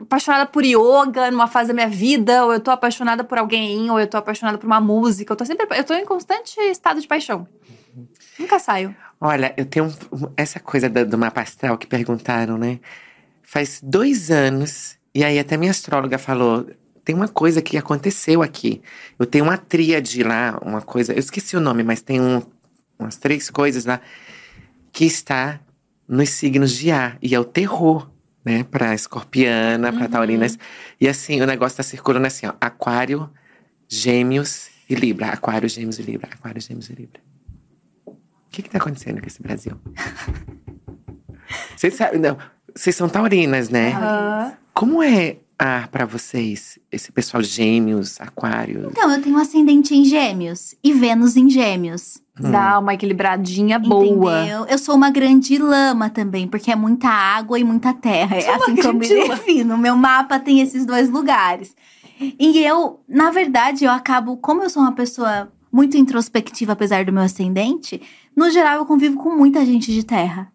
apaixonada 0.00 0.46
por 0.46 0.64
yoga 0.64 1.30
numa 1.30 1.46
fase 1.46 1.68
da 1.68 1.74
minha 1.74 1.88
vida, 1.88 2.44
ou 2.44 2.52
eu 2.52 2.60
tô 2.60 2.70
apaixonada 2.70 3.22
por 3.24 3.38
alguém, 3.38 3.90
ou 3.90 4.00
eu 4.00 4.06
tô 4.06 4.16
apaixonada 4.16 4.58
por 4.58 4.66
uma 4.66 4.80
música. 4.80 5.32
Eu 5.32 5.36
tô 5.36 5.44
sempre. 5.44 5.66
Eu 5.76 5.84
tô 5.84 5.94
em 5.94 6.04
constante 6.04 6.58
estado 6.60 7.00
de 7.00 7.06
paixão. 7.06 7.46
Nunca 8.38 8.58
saio. 8.58 8.94
Olha, 9.20 9.52
eu 9.56 9.66
tenho 9.66 9.86
um- 9.86 10.32
essa 10.36 10.58
coisa 10.58 10.88
da- 10.88 11.04
do 11.04 11.18
mapa 11.18 11.42
astral 11.42 11.76
que 11.76 11.86
perguntaram, 11.86 12.56
né? 12.56 12.80
Faz 13.42 13.80
dois 13.82 14.30
anos, 14.30 14.96
e 15.14 15.22
aí 15.22 15.38
até 15.38 15.56
minha 15.56 15.70
astróloga 15.70 16.18
falou: 16.18 16.66
tem 17.04 17.14
uma 17.14 17.28
coisa 17.28 17.60
que 17.60 17.76
aconteceu 17.76 18.42
aqui. 18.42 18.80
Eu 19.18 19.26
tenho 19.26 19.44
uma 19.44 19.58
tríade 19.58 20.22
lá, 20.22 20.58
uma 20.64 20.80
coisa, 20.80 21.12
eu 21.12 21.18
esqueci 21.18 21.56
o 21.56 21.60
nome, 21.60 21.82
mas 21.82 22.00
tem 22.00 22.20
um- 22.20 22.42
umas 22.98 23.16
três 23.16 23.50
coisas 23.50 23.84
lá 23.84 24.00
que 24.92 25.04
está 25.04 25.60
nos 26.08 26.30
signos 26.30 26.72
de 26.72 26.90
ar, 26.90 27.18
e 27.20 27.34
é 27.34 27.40
o 27.40 27.44
terror. 27.44 28.08
Né, 28.42 28.64
pra 28.64 28.94
escorpiana, 28.94 29.92
pra 29.92 30.08
taurinas. 30.08 30.58
E 30.98 31.06
assim, 31.06 31.42
o 31.42 31.46
negócio 31.46 31.76
tá 31.76 31.82
circulando 31.82 32.26
assim, 32.26 32.46
ó. 32.46 32.54
Aquário, 32.58 33.28
gêmeos 33.86 34.70
e 34.88 34.94
Libra. 34.94 35.26
Aquário, 35.26 35.68
gêmeos 35.68 35.98
e 35.98 36.02
Libra. 36.02 36.30
Aquário, 36.32 36.58
gêmeos 36.58 36.88
e 36.88 36.94
Libra. 36.94 37.20
O 38.50 38.52
que 38.52 38.62
que 38.62 38.70
tá 38.70 38.78
acontecendo 38.78 39.20
com 39.20 39.28
esse 39.28 39.40
Brasil? 39.40 39.76
Vocês 41.76 41.94
sabem, 41.94 42.18
não, 42.20 42.36
vocês 42.74 42.96
são 42.96 43.08
taurinas, 43.08 43.68
né? 43.68 43.92
Aham. 43.92 44.52
Como 44.74 45.00
é 45.00 45.36
ar 45.56 45.86
pra 45.86 46.04
vocês, 46.04 46.76
esse 46.90 47.12
pessoal 47.12 47.44
gêmeos, 47.44 48.20
aquários? 48.20 48.86
Então, 48.90 49.08
eu 49.08 49.22
tenho 49.22 49.38
ascendente 49.38 49.94
em 49.94 50.04
gêmeos 50.04 50.74
e 50.82 50.92
Vênus 50.92 51.36
em 51.36 51.48
gêmeos. 51.48 52.20
Dá 52.40 52.80
uma 52.80 52.94
equilibradinha 52.94 53.78
boa. 53.78 54.40
Entendeu? 54.40 54.66
Eu 54.66 54.78
sou 54.78 54.96
uma 54.96 55.10
grande 55.10 55.56
lama 55.58 56.10
também, 56.10 56.48
porque 56.48 56.72
é 56.72 56.76
muita 56.76 57.08
água 57.08 57.56
e 57.56 57.62
muita 57.62 57.94
terra. 57.94 58.36
É 58.36 58.52
assim 58.52 58.74
que 58.74 58.84
eu 58.84 58.94
me 58.94 59.06
defino. 59.06 59.78
Meu 59.78 59.94
mapa 59.94 60.40
tem 60.40 60.60
esses 60.60 60.84
dois 60.84 61.08
lugares. 61.08 61.76
E 62.18 62.58
eu, 62.64 63.00
na 63.06 63.30
verdade, 63.30 63.84
eu 63.84 63.92
acabo, 63.92 64.36
como 64.38 64.64
eu 64.64 64.70
sou 64.70 64.82
uma 64.82 64.92
pessoa 64.92 65.52
muito 65.72 65.96
introspectiva, 65.96 66.72
apesar 66.72 67.04
do 67.04 67.12
meu 67.12 67.22
ascendente, 67.22 68.00
no 68.36 68.50
geral 68.50 68.76
eu 68.78 68.86
convivo 68.86 69.16
com 69.16 69.30
muita 69.36 69.64
gente 69.64 69.92
de 69.92 70.04
terra. 70.04 70.50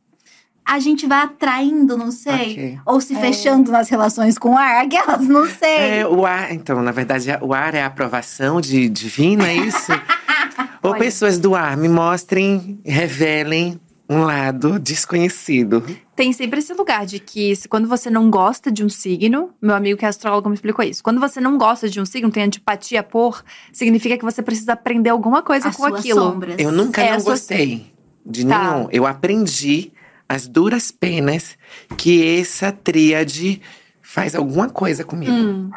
A 0.68 0.80
gente 0.80 1.06
vai 1.06 1.20
atraindo, 1.24 1.96
não 1.96 2.10
sei, 2.10 2.52
Ok. 2.52 2.80
ou 2.88 3.00
se 3.00 3.14
fechando 3.16 3.72
nas 3.72 3.88
relações 3.88 4.36
com 4.38 4.58
ar, 4.58 4.82
aquelas, 4.86 5.28
não 5.28 5.46
sei. 5.48 6.00
É, 6.00 6.08
o 6.08 6.26
ar, 6.26 6.52
então, 6.52 6.82
na 6.82 6.92
verdade, 6.92 7.28
o 7.42 7.54
ar 7.54 7.76
é 7.76 7.84
a 7.84 7.86
aprovação 7.86 8.60
de 8.60 8.90
divina, 8.90 9.48
é 9.48 9.56
isso? 9.56 9.92
Ou 10.82 10.92
Olha. 10.92 11.00
pessoas 11.00 11.38
do 11.38 11.54
ar, 11.56 11.78
me 11.78 11.88
mostrem, 11.88 12.80
revelem 12.84 13.80
um 14.10 14.20
lado 14.22 14.80
desconhecido. 14.80 15.84
Tem 16.16 16.32
sempre 16.32 16.60
esse 16.60 16.74
lugar 16.74 17.06
de 17.06 17.20
que 17.20 17.54
se- 17.56 17.68
quando 17.68 17.88
você 17.90 18.10
não 18.10 18.30
gosta 18.30 18.72
de 18.72 18.84
um 18.86 18.90
signo, 18.90 19.50
meu 19.62 19.76
amigo 19.76 20.00
que 20.00 20.06
é 20.06 20.08
astrólogo 20.08 20.48
me 20.48 20.56
explicou 20.56 20.84
isso. 20.86 21.04
Quando 21.04 21.20
você 21.20 21.42
não 21.42 21.58
gosta 21.58 21.90
de 21.90 22.00
um 22.00 22.06
signo, 22.06 22.32
tem 22.32 22.44
antipatia 22.44 23.04
por, 23.04 23.44
significa 23.74 24.18
que 24.18 24.24
você 24.24 24.42
precisa 24.42 24.74
aprender 24.74 25.10
alguma 25.10 25.42
coisa 25.42 25.68
As 25.68 25.76
com 25.76 25.88
suas 25.88 26.00
aquilo. 26.00 26.22
sombras. 26.22 26.56
Eu 26.58 26.72
nunca 26.72 27.02
É, 27.02 27.10
não 27.12 27.18
a 27.18 27.20
sua- 27.20 27.32
gostei 27.34 27.94
de 28.26 28.46
Tá. 28.46 28.76
nenhum. 28.76 28.88
Eu 28.92 29.06
aprendi 29.06 29.92
as 30.28 30.48
duras 30.48 30.90
penas 30.90 31.58
que 31.98 32.40
essa 32.40 32.72
tríade 32.72 33.62
faz 34.02 34.34
alguma 34.36 34.70
coisa 34.70 35.04
comigo. 35.04 35.32
Hum. 35.34 35.70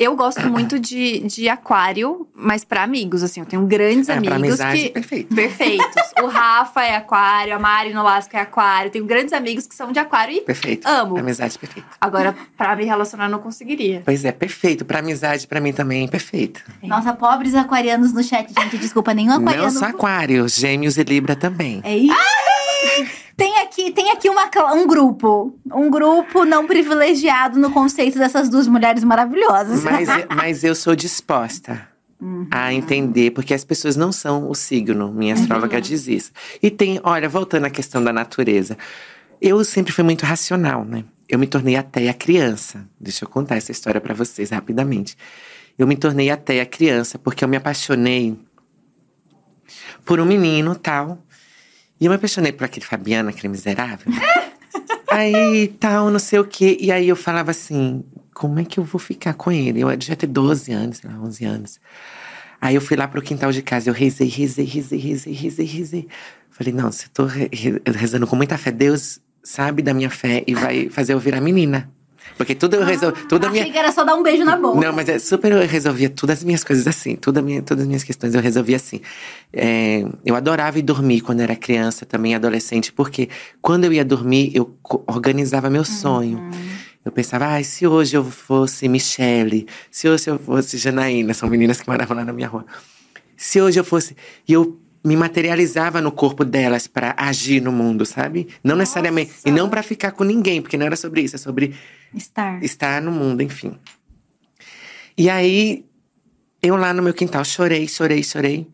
Eu 0.00 0.16
gosto 0.16 0.40
muito 0.48 0.78
de, 0.80 1.20
de 1.20 1.46
aquário, 1.46 2.26
mas 2.34 2.64
pra 2.64 2.82
amigos, 2.82 3.22
assim. 3.22 3.40
Eu 3.40 3.46
tenho 3.46 3.66
grandes 3.66 4.08
É, 4.08 4.18
pra 4.18 4.36
amigos 4.36 4.58
amizade, 4.58 4.82
que. 4.84 4.88
perfeito. 4.90 5.34
Perfeitos. 5.34 5.94
o 6.22 6.26
Rafa 6.26 6.82
é 6.82 6.96
aquário, 6.96 7.54
a 7.54 7.58
Mari 7.58 7.92
Nolasco 7.92 8.34
é 8.34 8.40
aquário. 8.40 8.90
Tenho 8.90 9.04
grandes 9.04 9.34
amigos 9.34 9.66
que 9.66 9.74
são 9.74 9.92
de 9.92 9.98
aquário 9.98 10.34
e 10.34 10.40
Perfeito. 10.40 10.88
amo. 10.88 11.18
Amizade 11.18 11.58
perfeita. 11.58 11.86
Agora, 12.00 12.34
pra 12.56 12.74
me 12.74 12.84
relacionar, 12.86 13.28
não 13.28 13.40
conseguiria. 13.40 14.00
Pois 14.02 14.24
é, 14.24 14.32
perfeito. 14.32 14.86
Pra 14.86 15.00
amizade, 15.00 15.46
pra 15.46 15.60
mim 15.60 15.72
também, 15.74 16.08
perfeito. 16.08 16.62
Nossa, 16.82 17.12
pobres 17.12 17.54
aquarianos 17.54 18.12
no 18.14 18.22
chat, 18.24 18.50
gente. 18.58 18.78
Desculpa, 18.78 19.12
nenhum 19.12 19.32
aquariano. 19.32 19.64
Não 19.70 19.78
só 19.80 19.84
aquário, 19.84 20.48
gêmeos 20.48 20.96
e 20.96 21.02
libra 21.04 21.36
também. 21.36 21.82
É 21.84 21.94
isso. 21.94 22.14
Tem 23.36 23.58
aqui, 23.60 23.90
tem 23.92 24.10
aqui 24.10 24.28
uma, 24.28 24.50
um 24.74 24.86
grupo. 24.86 25.58
Um 25.72 25.90
grupo 25.90 26.44
não 26.44 26.66
privilegiado 26.66 27.58
no 27.58 27.70
conceito 27.70 28.18
dessas 28.18 28.48
duas 28.48 28.66
mulheres 28.68 29.02
maravilhosas. 29.02 29.82
Mas, 29.82 30.08
mas 30.34 30.64
eu 30.64 30.74
sou 30.74 30.94
disposta 30.94 31.88
Uhum. 32.20 32.46
a 32.50 32.70
entender, 32.70 33.30
porque 33.30 33.54
as 33.54 33.64
pessoas 33.64 33.96
não 33.96 34.12
são 34.12 34.50
o 34.50 34.54
signo. 34.54 35.10
Minha 35.10 35.32
astróloga 35.32 35.80
diz 35.80 36.06
isso. 36.06 36.30
E 36.62 36.70
tem, 36.70 37.00
olha, 37.02 37.30
voltando 37.30 37.64
à 37.64 37.70
questão 37.70 38.04
da 38.04 38.12
natureza. 38.12 38.76
Eu 39.40 39.64
sempre 39.64 39.90
fui 39.90 40.04
muito 40.04 40.26
racional, 40.26 40.84
né? 40.84 41.04
Eu 41.26 41.38
me 41.38 41.46
tornei 41.46 41.76
ateia 41.76 42.12
criança. 42.12 42.86
Deixa 43.00 43.24
eu 43.24 43.28
contar 43.28 43.56
essa 43.56 43.72
história 43.72 44.02
pra 44.02 44.12
vocês 44.12 44.50
rapidamente. 44.50 45.16
Eu 45.78 45.86
me 45.86 45.96
tornei 45.96 46.28
ateia 46.28 46.66
criança 46.66 47.18
porque 47.18 47.42
eu 47.42 47.48
me 47.48 47.56
apaixonei 47.56 48.36
por 50.04 50.20
um 50.20 50.26
menino 50.26 50.74
tal. 50.74 51.18
E 52.00 52.06
eu 52.06 52.10
me 52.10 52.16
apaixonei 52.16 52.52
por 52.52 52.64
aquele 52.64 52.86
Fabiano, 52.86 53.28
aquele 53.28 53.48
miserável. 53.48 54.10
aí 55.10 55.68
tal, 55.78 56.10
não 56.10 56.18
sei 56.18 56.38
o 56.38 56.44
quê. 56.44 56.76
E 56.80 56.90
aí 56.90 57.08
eu 57.08 57.16
falava 57.16 57.50
assim: 57.50 58.02
como 58.34 58.58
é 58.58 58.64
que 58.64 58.78
eu 58.78 58.84
vou 58.84 58.98
ficar 58.98 59.34
com 59.34 59.50
ele? 59.52 59.80
Eu 59.80 59.96
devia 59.96 60.16
ter 60.16 60.26
12 60.26 60.72
anos, 60.72 60.98
sei 60.98 61.10
lá, 61.10 61.18
11 61.20 61.44
anos. 61.44 61.80
Aí 62.60 62.74
eu 62.74 62.80
fui 62.80 62.96
lá 62.96 63.08
pro 63.08 63.22
quintal 63.22 63.50
de 63.52 63.62
casa, 63.62 63.88
eu 63.88 63.94
rezei, 63.94 64.28
rezei, 64.28 64.64
rezei, 64.66 64.98
rezei, 64.98 65.32
rezei, 65.32 65.66
rezei. 65.66 66.08
Falei, 66.50 66.72
não, 66.74 66.92
se 66.92 67.06
eu 67.06 67.10
tô 67.14 67.24
re- 67.24 67.48
re- 67.52 67.80
rezando 67.86 68.26
com 68.26 68.36
muita 68.36 68.58
fé, 68.58 68.70
Deus 68.70 69.18
sabe 69.42 69.80
da 69.82 69.94
minha 69.94 70.10
fé 70.10 70.44
e 70.46 70.54
vai 70.54 70.90
fazer 70.90 71.14
eu 71.14 71.18
virar 71.18 71.40
menina. 71.40 71.90
Porque 72.36 72.54
tudo 72.54 72.76
eu 72.76 72.84
resolvi, 72.84 73.22
tudo 73.26 73.44
a 73.44 73.48
Achei 73.48 73.62
minha. 73.62 73.72
que 73.72 73.78
era 73.78 73.92
só 73.92 74.04
dar 74.04 74.14
um 74.14 74.22
beijo 74.22 74.44
na 74.44 74.56
boca. 74.56 74.80
Não, 74.80 74.92
mas 74.92 75.08
é 75.08 75.18
super 75.18 75.52
eu 75.52 75.66
resolvia 75.66 76.08
todas 76.08 76.38
as 76.38 76.44
minhas 76.44 76.64
coisas 76.64 76.86
assim, 76.86 77.16
toda 77.16 77.40
a 77.40 77.42
minha, 77.42 77.62
todas 77.62 77.82
as 77.82 77.86
minhas 77.88 78.02
questões 78.02 78.34
eu 78.34 78.40
resolvia 78.40 78.76
assim. 78.76 79.00
É, 79.52 80.04
eu 80.24 80.34
adorava 80.34 80.78
ir 80.78 80.82
dormir 80.82 81.20
quando 81.20 81.40
era 81.40 81.54
criança, 81.54 82.06
também 82.06 82.34
adolescente, 82.34 82.92
porque 82.92 83.28
quando 83.60 83.84
eu 83.84 83.92
ia 83.92 84.04
dormir, 84.04 84.52
eu 84.54 84.74
organizava 85.06 85.68
meu 85.68 85.84
sonho. 85.84 86.50
Eu 87.04 87.10
pensava, 87.10 87.46
ai, 87.46 87.64
se 87.64 87.86
hoje 87.86 88.16
eu 88.16 88.24
fosse 88.24 88.86
Michele, 88.88 89.66
se 89.90 90.08
hoje 90.08 90.28
eu 90.28 90.38
fosse 90.38 90.76
Janaína, 90.76 91.32
são 91.32 91.48
meninas 91.48 91.80
que 91.80 91.88
moravam 91.88 92.16
lá 92.16 92.24
na 92.24 92.32
minha 92.32 92.46
rua. 92.48 92.64
Se 93.36 93.60
hoje 93.60 93.80
eu 93.80 93.84
fosse. 93.84 94.14
E 94.46 94.52
eu 94.52 94.78
me 95.02 95.16
materializava 95.16 96.00
no 96.00 96.12
corpo 96.12 96.44
delas 96.44 96.86
pra 96.86 97.14
agir 97.16 97.60
no 97.60 97.72
mundo, 97.72 98.04
sabe? 98.04 98.48
Não 98.62 98.76
necessariamente. 98.76 99.32
E 99.44 99.50
não 99.50 99.68
pra 99.68 99.82
ficar 99.82 100.12
com 100.12 100.24
ninguém, 100.24 100.60
porque 100.60 100.76
não 100.76 100.86
era 100.86 100.96
sobre 100.96 101.22
isso, 101.22 101.36
é 101.36 101.38
sobre 101.38 101.74
Estar. 102.14 102.62
estar 102.62 103.00
no 103.00 103.10
mundo, 103.10 103.42
enfim. 103.42 103.78
E 105.16 105.28
aí, 105.30 105.84
eu 106.62 106.76
lá 106.76 106.92
no 106.92 107.02
meu 107.02 107.14
quintal 107.14 107.44
chorei, 107.44 107.88
chorei, 107.88 108.22
chorei. 108.22 108.66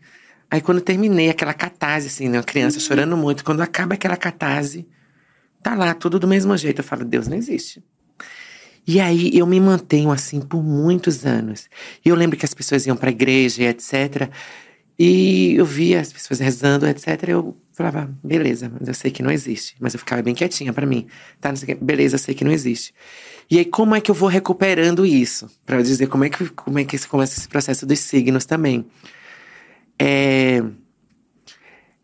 Aí 0.51 0.61
quando 0.61 0.81
terminei 0.81 1.29
aquela 1.29 1.55
catarse, 1.55 2.07
assim, 2.09 2.29
né? 2.29 2.39
Uma 2.39 2.45
criança 2.45 2.79
chorando 2.81 3.17
muito. 3.17 3.45
Quando 3.45 3.61
acaba 3.63 3.95
aquela 3.95 4.17
catarse, 4.17 4.87
tá 5.63 5.75
lá, 5.75 5.95
tudo 5.95 6.19
do 6.19 6.27
mesmo 6.29 6.57
jeito. 6.57 6.81
Eu 6.81 6.85
falo, 6.85 7.05
Deus 7.05 7.27
não 7.29 7.37
existe. 7.37 7.83
E 8.87 9.01
aí 9.01 9.37
eu 9.37 9.47
me 9.47 9.59
mantenho 9.59 10.13
assim 10.13 10.41
por 10.41 10.63
muitos 10.63 11.27
anos. 11.27 11.69
E 12.05 12.09
eu 12.09 12.15
lembro 12.15 12.39
que 12.39 12.45
as 12.45 12.55
pessoas 12.55 12.87
iam 12.87 12.97
pra 12.97 13.11
igreja 13.11 13.63
e 13.63 13.67
etc. 13.67 14.31
E 14.99 15.55
eu 15.57 15.65
via 15.67 16.01
as 16.01 16.13
pessoas 16.13 16.41
rezando, 16.41 16.87
etc. 16.87 17.29
Eu 17.29 17.57
falava, 17.73 18.11
beleza, 18.25 18.73
mas 18.79 18.89
eu 18.89 18.95
sei 18.95 19.11
que 19.11 19.23
não 19.23 19.31
existe. 19.31 19.77
Mas 19.79 19.93
eu 19.93 19.99
ficava 19.99 20.23
bem 20.23 20.35
quietinha 20.35 20.73
pra 20.73 20.87
mim. 20.87 21.07
Tá, 21.41 21.51
não 21.51 21.57
sei 21.57 21.75
o. 21.75 21.85
Beleza, 21.85 22.15
eu 22.15 22.19
sei 22.19 22.35
que 22.35 22.45
não 22.45 22.51
existe. 22.53 22.95
E 23.51 23.59
aí, 23.59 23.65
como 23.65 23.95
é 23.95 24.01
que 24.01 24.11
eu 24.11 24.15
vou 24.15 24.29
recuperando 24.29 25.05
isso? 25.05 25.51
Pra 25.67 25.77
eu 25.77 25.83
dizer 25.83 26.07
como 26.07 26.25
é 26.25 26.31
que, 26.31 26.49
como 26.51 26.79
é 26.79 26.85
que 26.85 26.97
se 26.97 27.07
começa 27.07 27.39
esse 27.39 27.49
processo 27.49 27.85
dos 27.85 27.99
signos 27.99 28.47
também. 28.47 28.87
É, 29.99 30.63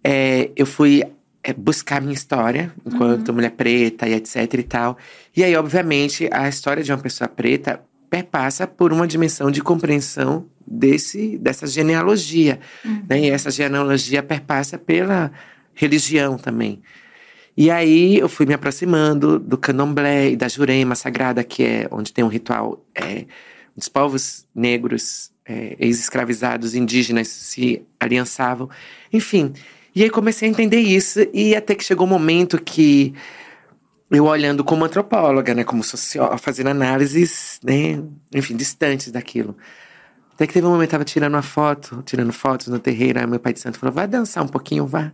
é, 0.05 0.51
eu 0.55 0.67
fui 0.67 1.03
é, 1.43 1.53
buscar 1.53 2.01
minha 2.01 2.15
história 2.15 2.73
enquanto 2.85 3.33
mulher 3.33 3.53
preta 3.53 4.07
e 4.07 4.15
etc 4.15 4.55
e 4.55 4.63
tal. 4.63 4.99
E 5.35 5.43
aí, 5.43 5.57
obviamente, 5.57 6.29
a 6.31 6.49
história 6.49 6.83
de 6.83 6.93
uma 6.93 6.99
pessoa 6.99 7.27
preta 7.27 7.83
perpassa 8.11 8.67
por 8.67 8.93
uma 8.93 9.07
dimensão 9.07 9.51
de 9.51 9.63
compreensão 9.63 10.47
desse 10.67 11.39
dessa 11.39 11.67
genealogia, 11.67 12.59
Uhum. 12.85 13.05
né? 13.09 13.21
E 13.21 13.31
essa 13.31 13.51
genealogia 13.51 14.23
perpassa 14.23 14.79
pela 14.79 15.33
religião 15.75 16.37
também. 16.37 16.81
E 17.57 17.71
aí 17.71 18.19
eu 18.19 18.29
fui 18.29 18.47
me 18.47 18.55
aproximando 18.55 19.39
do 19.39 19.59
candomblé 19.59 20.31
e 20.31 20.37
da 20.37 20.49
jurema 20.49 20.95
sagrada, 20.95 21.45
que 21.45 21.63
é 21.63 21.89
onde 21.91 22.13
tem 22.13 22.25
um 22.25 22.29
ritual 22.29 22.85
é, 22.95 23.27
os 23.77 23.89
povos 23.89 24.47
negros, 24.55 25.31
é, 25.47 25.77
ex-escravizados, 25.79 26.75
indígenas 26.75 27.29
se 27.29 27.83
aliançavam. 27.99 28.69
Enfim, 29.13 29.53
e 29.95 30.03
aí 30.03 30.11
comecei 30.11 30.49
a 30.49 30.51
entender 30.51 30.81
isso 30.81 31.21
e 31.33 31.55
até 31.55 31.75
que 31.75 31.85
chegou 31.85 32.07
um 32.07 32.11
momento 32.11 32.61
que 32.63 33.15
eu 34.11 34.25
olhando 34.27 34.63
como 34.63 34.85
antropóloga, 34.85 35.55
né, 35.55 35.65
como 35.65 35.83
socióloga, 35.83 36.37
fazendo 36.39 36.69
análises, 36.69 37.59
né, 37.63 38.03
enfim, 38.35 38.55
distantes 38.57 39.11
daquilo. 39.11 39.57
Até 40.35 40.47
que 40.47 40.53
teve 40.55 40.67
um 40.67 40.71
momento, 40.71 40.89
eu 40.89 40.93
tava 40.93 41.05
tirando 41.05 41.35
uma 41.35 41.43
foto, 41.43 42.03
tirando 42.05 42.33
fotos 42.33 42.69
no 42.69 42.79
terreiro, 42.79 43.21
aí 43.21 43.27
meu 43.27 43.39
pai 43.39 43.53
de 43.53 43.61
santo 43.61 43.79
falou, 43.79 43.95
vai 43.95 44.07
dançar 44.09 44.43
um 44.43 44.49
pouquinho, 44.49 44.87
vá. 44.87 45.13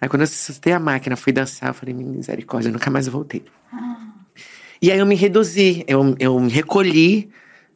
Aí 0.00 0.08
quando 0.08 0.22
eu 0.22 0.26
soltei 0.26 0.72
a 0.72 0.80
máquina, 0.80 1.16
fui 1.16 1.32
dançar, 1.32 1.70
eu 1.70 1.74
falei, 1.74 1.94
misericórdia, 1.94 2.70
nunca 2.70 2.90
mais 2.90 3.06
voltei. 3.08 3.44
E 4.82 4.90
aí 4.92 4.98
eu 4.98 5.06
me 5.06 5.14
reduzi, 5.14 5.84
eu, 5.86 6.14
eu 6.18 6.38
me 6.38 6.50
recolhi, 6.50 7.30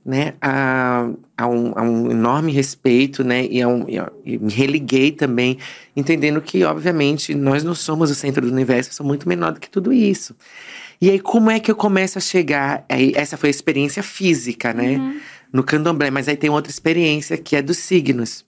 né, 0.04 0.34
a, 0.40 1.08
a, 1.36 1.46
um, 1.46 1.72
a 1.76 1.82
um 1.82 2.10
enorme 2.10 2.52
respeito, 2.52 3.22
né, 3.22 3.46
e, 3.46 3.62
a 3.62 3.68
um, 3.68 3.88
e, 3.88 3.98
a- 3.98 4.10
e 4.24 4.38
me 4.38 4.52
religuei 4.52 5.12
também, 5.12 5.58
entendendo 5.94 6.40
que, 6.40 6.64
obviamente, 6.64 7.34
nós 7.34 7.62
não 7.62 7.74
somos 7.74 8.10
o 8.10 8.14
centro 8.14 8.46
do 8.46 8.52
universo, 8.52 8.90
eu 8.90 8.94
sou 8.94 9.06
muito 9.06 9.28
menor 9.28 9.52
do 9.52 9.60
que 9.60 9.70
tudo 9.70 9.92
isso. 9.92 10.34
E 11.00 11.10
aí, 11.10 11.18
como 11.20 11.50
é 11.50 11.58
que 11.60 11.70
eu 11.70 11.76
começo 11.76 12.18
a 12.18 12.20
chegar? 12.20 12.84
Aí, 12.88 13.12
essa 13.14 13.36
foi 13.36 13.48
a 13.48 13.50
experiência 13.50 14.02
física, 14.02 14.72
né, 14.74 14.98
no 15.52 15.62
candomblé, 15.62 16.10
mas 16.10 16.28
aí 16.28 16.36
tem 16.36 16.50
outra 16.50 16.70
experiência 16.70 17.36
que 17.36 17.56
é 17.56 17.62
dos 17.62 17.78
signos. 17.78 18.44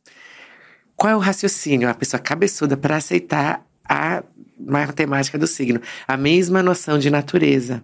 Qual 0.97 1.13
é 1.13 1.17
o 1.17 1.19
raciocínio? 1.19 1.89
A 1.89 1.95
pessoa 1.95 2.21
cabeçuda 2.21 2.77
para 2.77 2.97
aceitar 2.97 3.67
a 3.89 4.23
matemática 4.59 5.39
do 5.39 5.47
signo, 5.47 5.81
a 6.07 6.17
mesma 6.17 6.63
noção 6.63 6.99
de 6.99 7.11
natureza. 7.11 7.83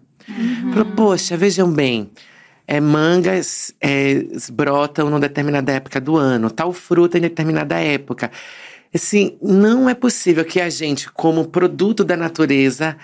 Falou, 0.73 0.85
poxa, 0.95 1.37
vejam 1.37 1.73
bem, 1.73 2.11
é, 2.67 2.81
mangas 2.81 3.75
é, 3.81 4.23
brotam 4.53 5.09
numa 5.09 5.19
determinada 5.19 5.73
época 5.73 6.01
do 6.01 6.17
ano, 6.17 6.51
tal 6.51 6.73
fruta 6.73 7.17
em 7.19 7.23
determinada 7.23 7.77
época. 7.81 8.31
Assim, 8.95 9.37
não 9.43 9.89
é 9.89 9.95
possível 9.95 10.45
que 10.45 10.61
a 10.61 10.71
gente, 10.71 11.11
como 11.13 11.49
produto 11.49 12.03
da 12.03 12.17
natureza, 12.17 12.97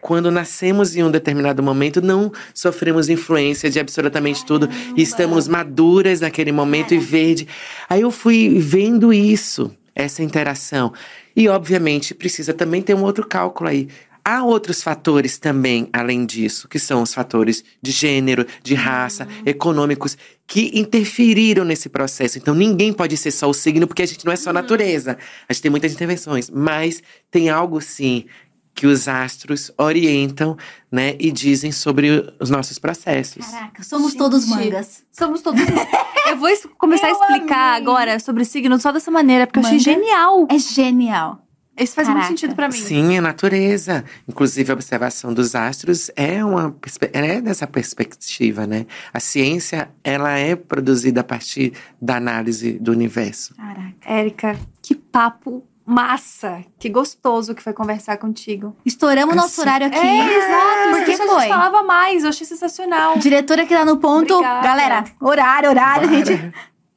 quando 0.00 0.30
nascemos 0.30 0.96
em 0.96 1.02
um 1.02 1.10
determinado 1.10 1.62
momento, 1.62 2.00
não 2.00 2.32
sofremos 2.54 3.10
influência 3.10 3.68
de 3.68 3.78
absolutamente 3.78 4.44
tudo 4.44 4.68
e 4.96 5.02
estamos 5.02 5.46
maduras 5.46 6.20
naquele 6.20 6.50
momento 6.50 6.94
e 6.94 6.98
verde. 6.98 7.46
Aí 7.90 8.00
eu 8.00 8.10
fui 8.10 8.58
vendo 8.58 9.12
isso, 9.12 9.70
essa 9.94 10.22
interação. 10.22 10.94
E, 11.36 11.46
obviamente, 11.46 12.14
precisa 12.14 12.54
também 12.54 12.80
ter 12.80 12.94
um 12.94 13.02
outro 13.02 13.26
cálculo 13.26 13.68
aí. 13.68 13.88
Há 14.24 14.44
outros 14.44 14.82
fatores 14.82 15.36
também, 15.38 15.88
além 15.92 16.24
disso, 16.24 16.68
que 16.68 16.78
são 16.78 17.02
os 17.02 17.12
fatores 17.12 17.64
de 17.82 17.90
gênero, 17.90 18.46
de 18.62 18.74
raça, 18.74 19.26
econômicos, 19.44 20.16
que 20.46 20.70
interferiram 20.78 21.64
nesse 21.64 21.88
processo. 21.88 22.38
Então, 22.38 22.54
ninguém 22.54 22.92
pode 22.92 23.16
ser 23.16 23.32
só 23.32 23.48
o 23.50 23.54
signo, 23.54 23.86
porque 23.86 24.02
a 24.02 24.06
gente 24.06 24.24
não 24.24 24.32
é 24.32 24.36
só 24.36 24.52
natureza. 24.52 25.18
A 25.48 25.52
gente 25.52 25.62
tem 25.62 25.70
muitas 25.70 25.92
intervenções. 25.92 26.48
Mas 26.50 27.02
tem 27.32 27.50
algo, 27.50 27.80
sim, 27.80 28.26
que 28.74 28.86
os 28.86 29.08
astros 29.08 29.70
orientam, 29.76 30.56
né, 30.90 31.16
e 31.18 31.30
dizem 31.32 31.72
sobre 31.72 32.32
os 32.40 32.48
nossos 32.48 32.78
processos. 32.78 33.44
Caraca, 33.46 33.82
somos 33.82 34.12
Gente. 34.12 34.18
todos 34.18 34.46
mangas. 34.46 35.04
Somos 35.10 35.42
todos. 35.42 35.60
Eu 36.28 36.36
vou 36.36 36.48
começar 36.78 37.08
Eu 37.10 37.16
a 37.16 37.18
explicar 37.18 37.70
amei. 37.76 37.82
agora 37.82 38.18
sobre 38.20 38.44
signo 38.44 38.78
só 38.80 38.92
dessa 38.92 39.10
maneira, 39.10 39.46
porque 39.46 39.58
eu 39.58 39.64
achei 39.64 39.76
Manga. 39.78 39.90
genial. 39.90 40.46
É 40.48 40.58
genial. 40.58 41.44
Isso 41.78 41.94
faz 41.94 42.06
Caraca. 42.06 42.26
muito 42.26 42.28
sentido 42.40 42.54
pra 42.54 42.68
mim. 42.68 42.74
Sim, 42.74 43.16
é 43.16 43.20
natureza. 43.20 44.04
Inclusive, 44.28 44.70
a 44.70 44.74
observação 44.74 45.32
dos 45.32 45.54
astros 45.54 46.10
é 46.14 46.44
uma 46.44 46.76
é 47.12 47.40
dessa 47.40 47.66
perspectiva, 47.66 48.66
né? 48.66 48.86
A 49.12 49.18
ciência, 49.18 49.88
ela 50.04 50.32
é 50.38 50.54
produzida 50.54 51.22
a 51.22 51.24
partir 51.24 51.72
da 52.00 52.16
análise 52.16 52.72
do 52.72 52.92
universo. 52.92 53.54
Caraca. 53.56 53.92
Érica, 54.04 54.58
que 54.82 54.94
papo 54.94 55.64
massa. 55.84 56.62
Que 56.78 56.88
gostoso 56.88 57.54
que 57.54 57.62
foi 57.62 57.72
conversar 57.72 58.16
contigo. 58.16 58.76
Estouramos 58.84 59.34
nosso 59.34 59.60
Assim. 59.60 59.62
horário 59.62 59.86
aqui. 59.88 59.96
É, 59.98 60.38
exato. 60.38 60.90
Porque 60.90 60.96
Porque 60.96 61.10
a 61.10 61.16
gente 61.16 61.26
foi. 61.34 61.48
falava 61.48 61.82
mais, 61.82 62.22
eu 62.22 62.28
achei 62.28 62.46
sensacional. 62.46 63.18
Diretora 63.18 63.66
que 63.66 63.74
tá 63.74 63.84
no 63.84 63.96
ponto. 63.98 64.34
Obrigada. 64.34 64.66
Galera, 64.66 65.04
horário, 65.20 65.70
horário, 65.70 66.08
Bora. 66.08 66.24
gente. 66.24 66.52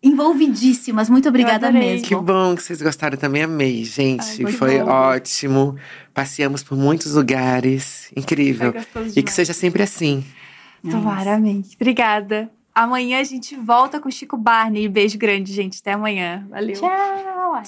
Envolvidíssimas. 0.06 1.10
Muito 1.10 1.28
obrigada 1.28 1.72
mesmo. 1.72 2.08
Que 2.08 2.16
bom 2.16 2.56
que 2.56 2.62
vocês 2.62 2.80
gostaram 2.80 3.18
também, 3.18 3.42
amei, 3.42 3.84
gente. 3.84 4.46
Ai, 4.46 4.52
Foi 4.52 4.78
bom. 4.78 4.86
ótimo. 4.90 5.76
Passeamos 6.14 6.62
por 6.62 6.78
muitos 6.78 7.16
lugares. 7.16 8.12
Incrível. 8.16 8.72
E 9.16 9.24
que 9.24 9.32
seja 9.32 9.52
sempre 9.52 9.82
assim. 9.82 10.24
Tomara, 10.90 11.34
amém. 11.36 11.64
Obrigada. 11.76 12.52
Amanhã 12.74 13.20
a 13.20 13.24
gente 13.24 13.56
volta 13.56 14.00
com 14.00 14.08
o 14.08 14.12
Chico 14.12 14.38
Barney. 14.38 14.88
Beijo 14.88 15.18
grande, 15.18 15.52
gente. 15.52 15.80
Até 15.82 15.94
amanhã. 15.94 16.46
Valeu. 16.52 16.76
Tchau. 16.76 17.64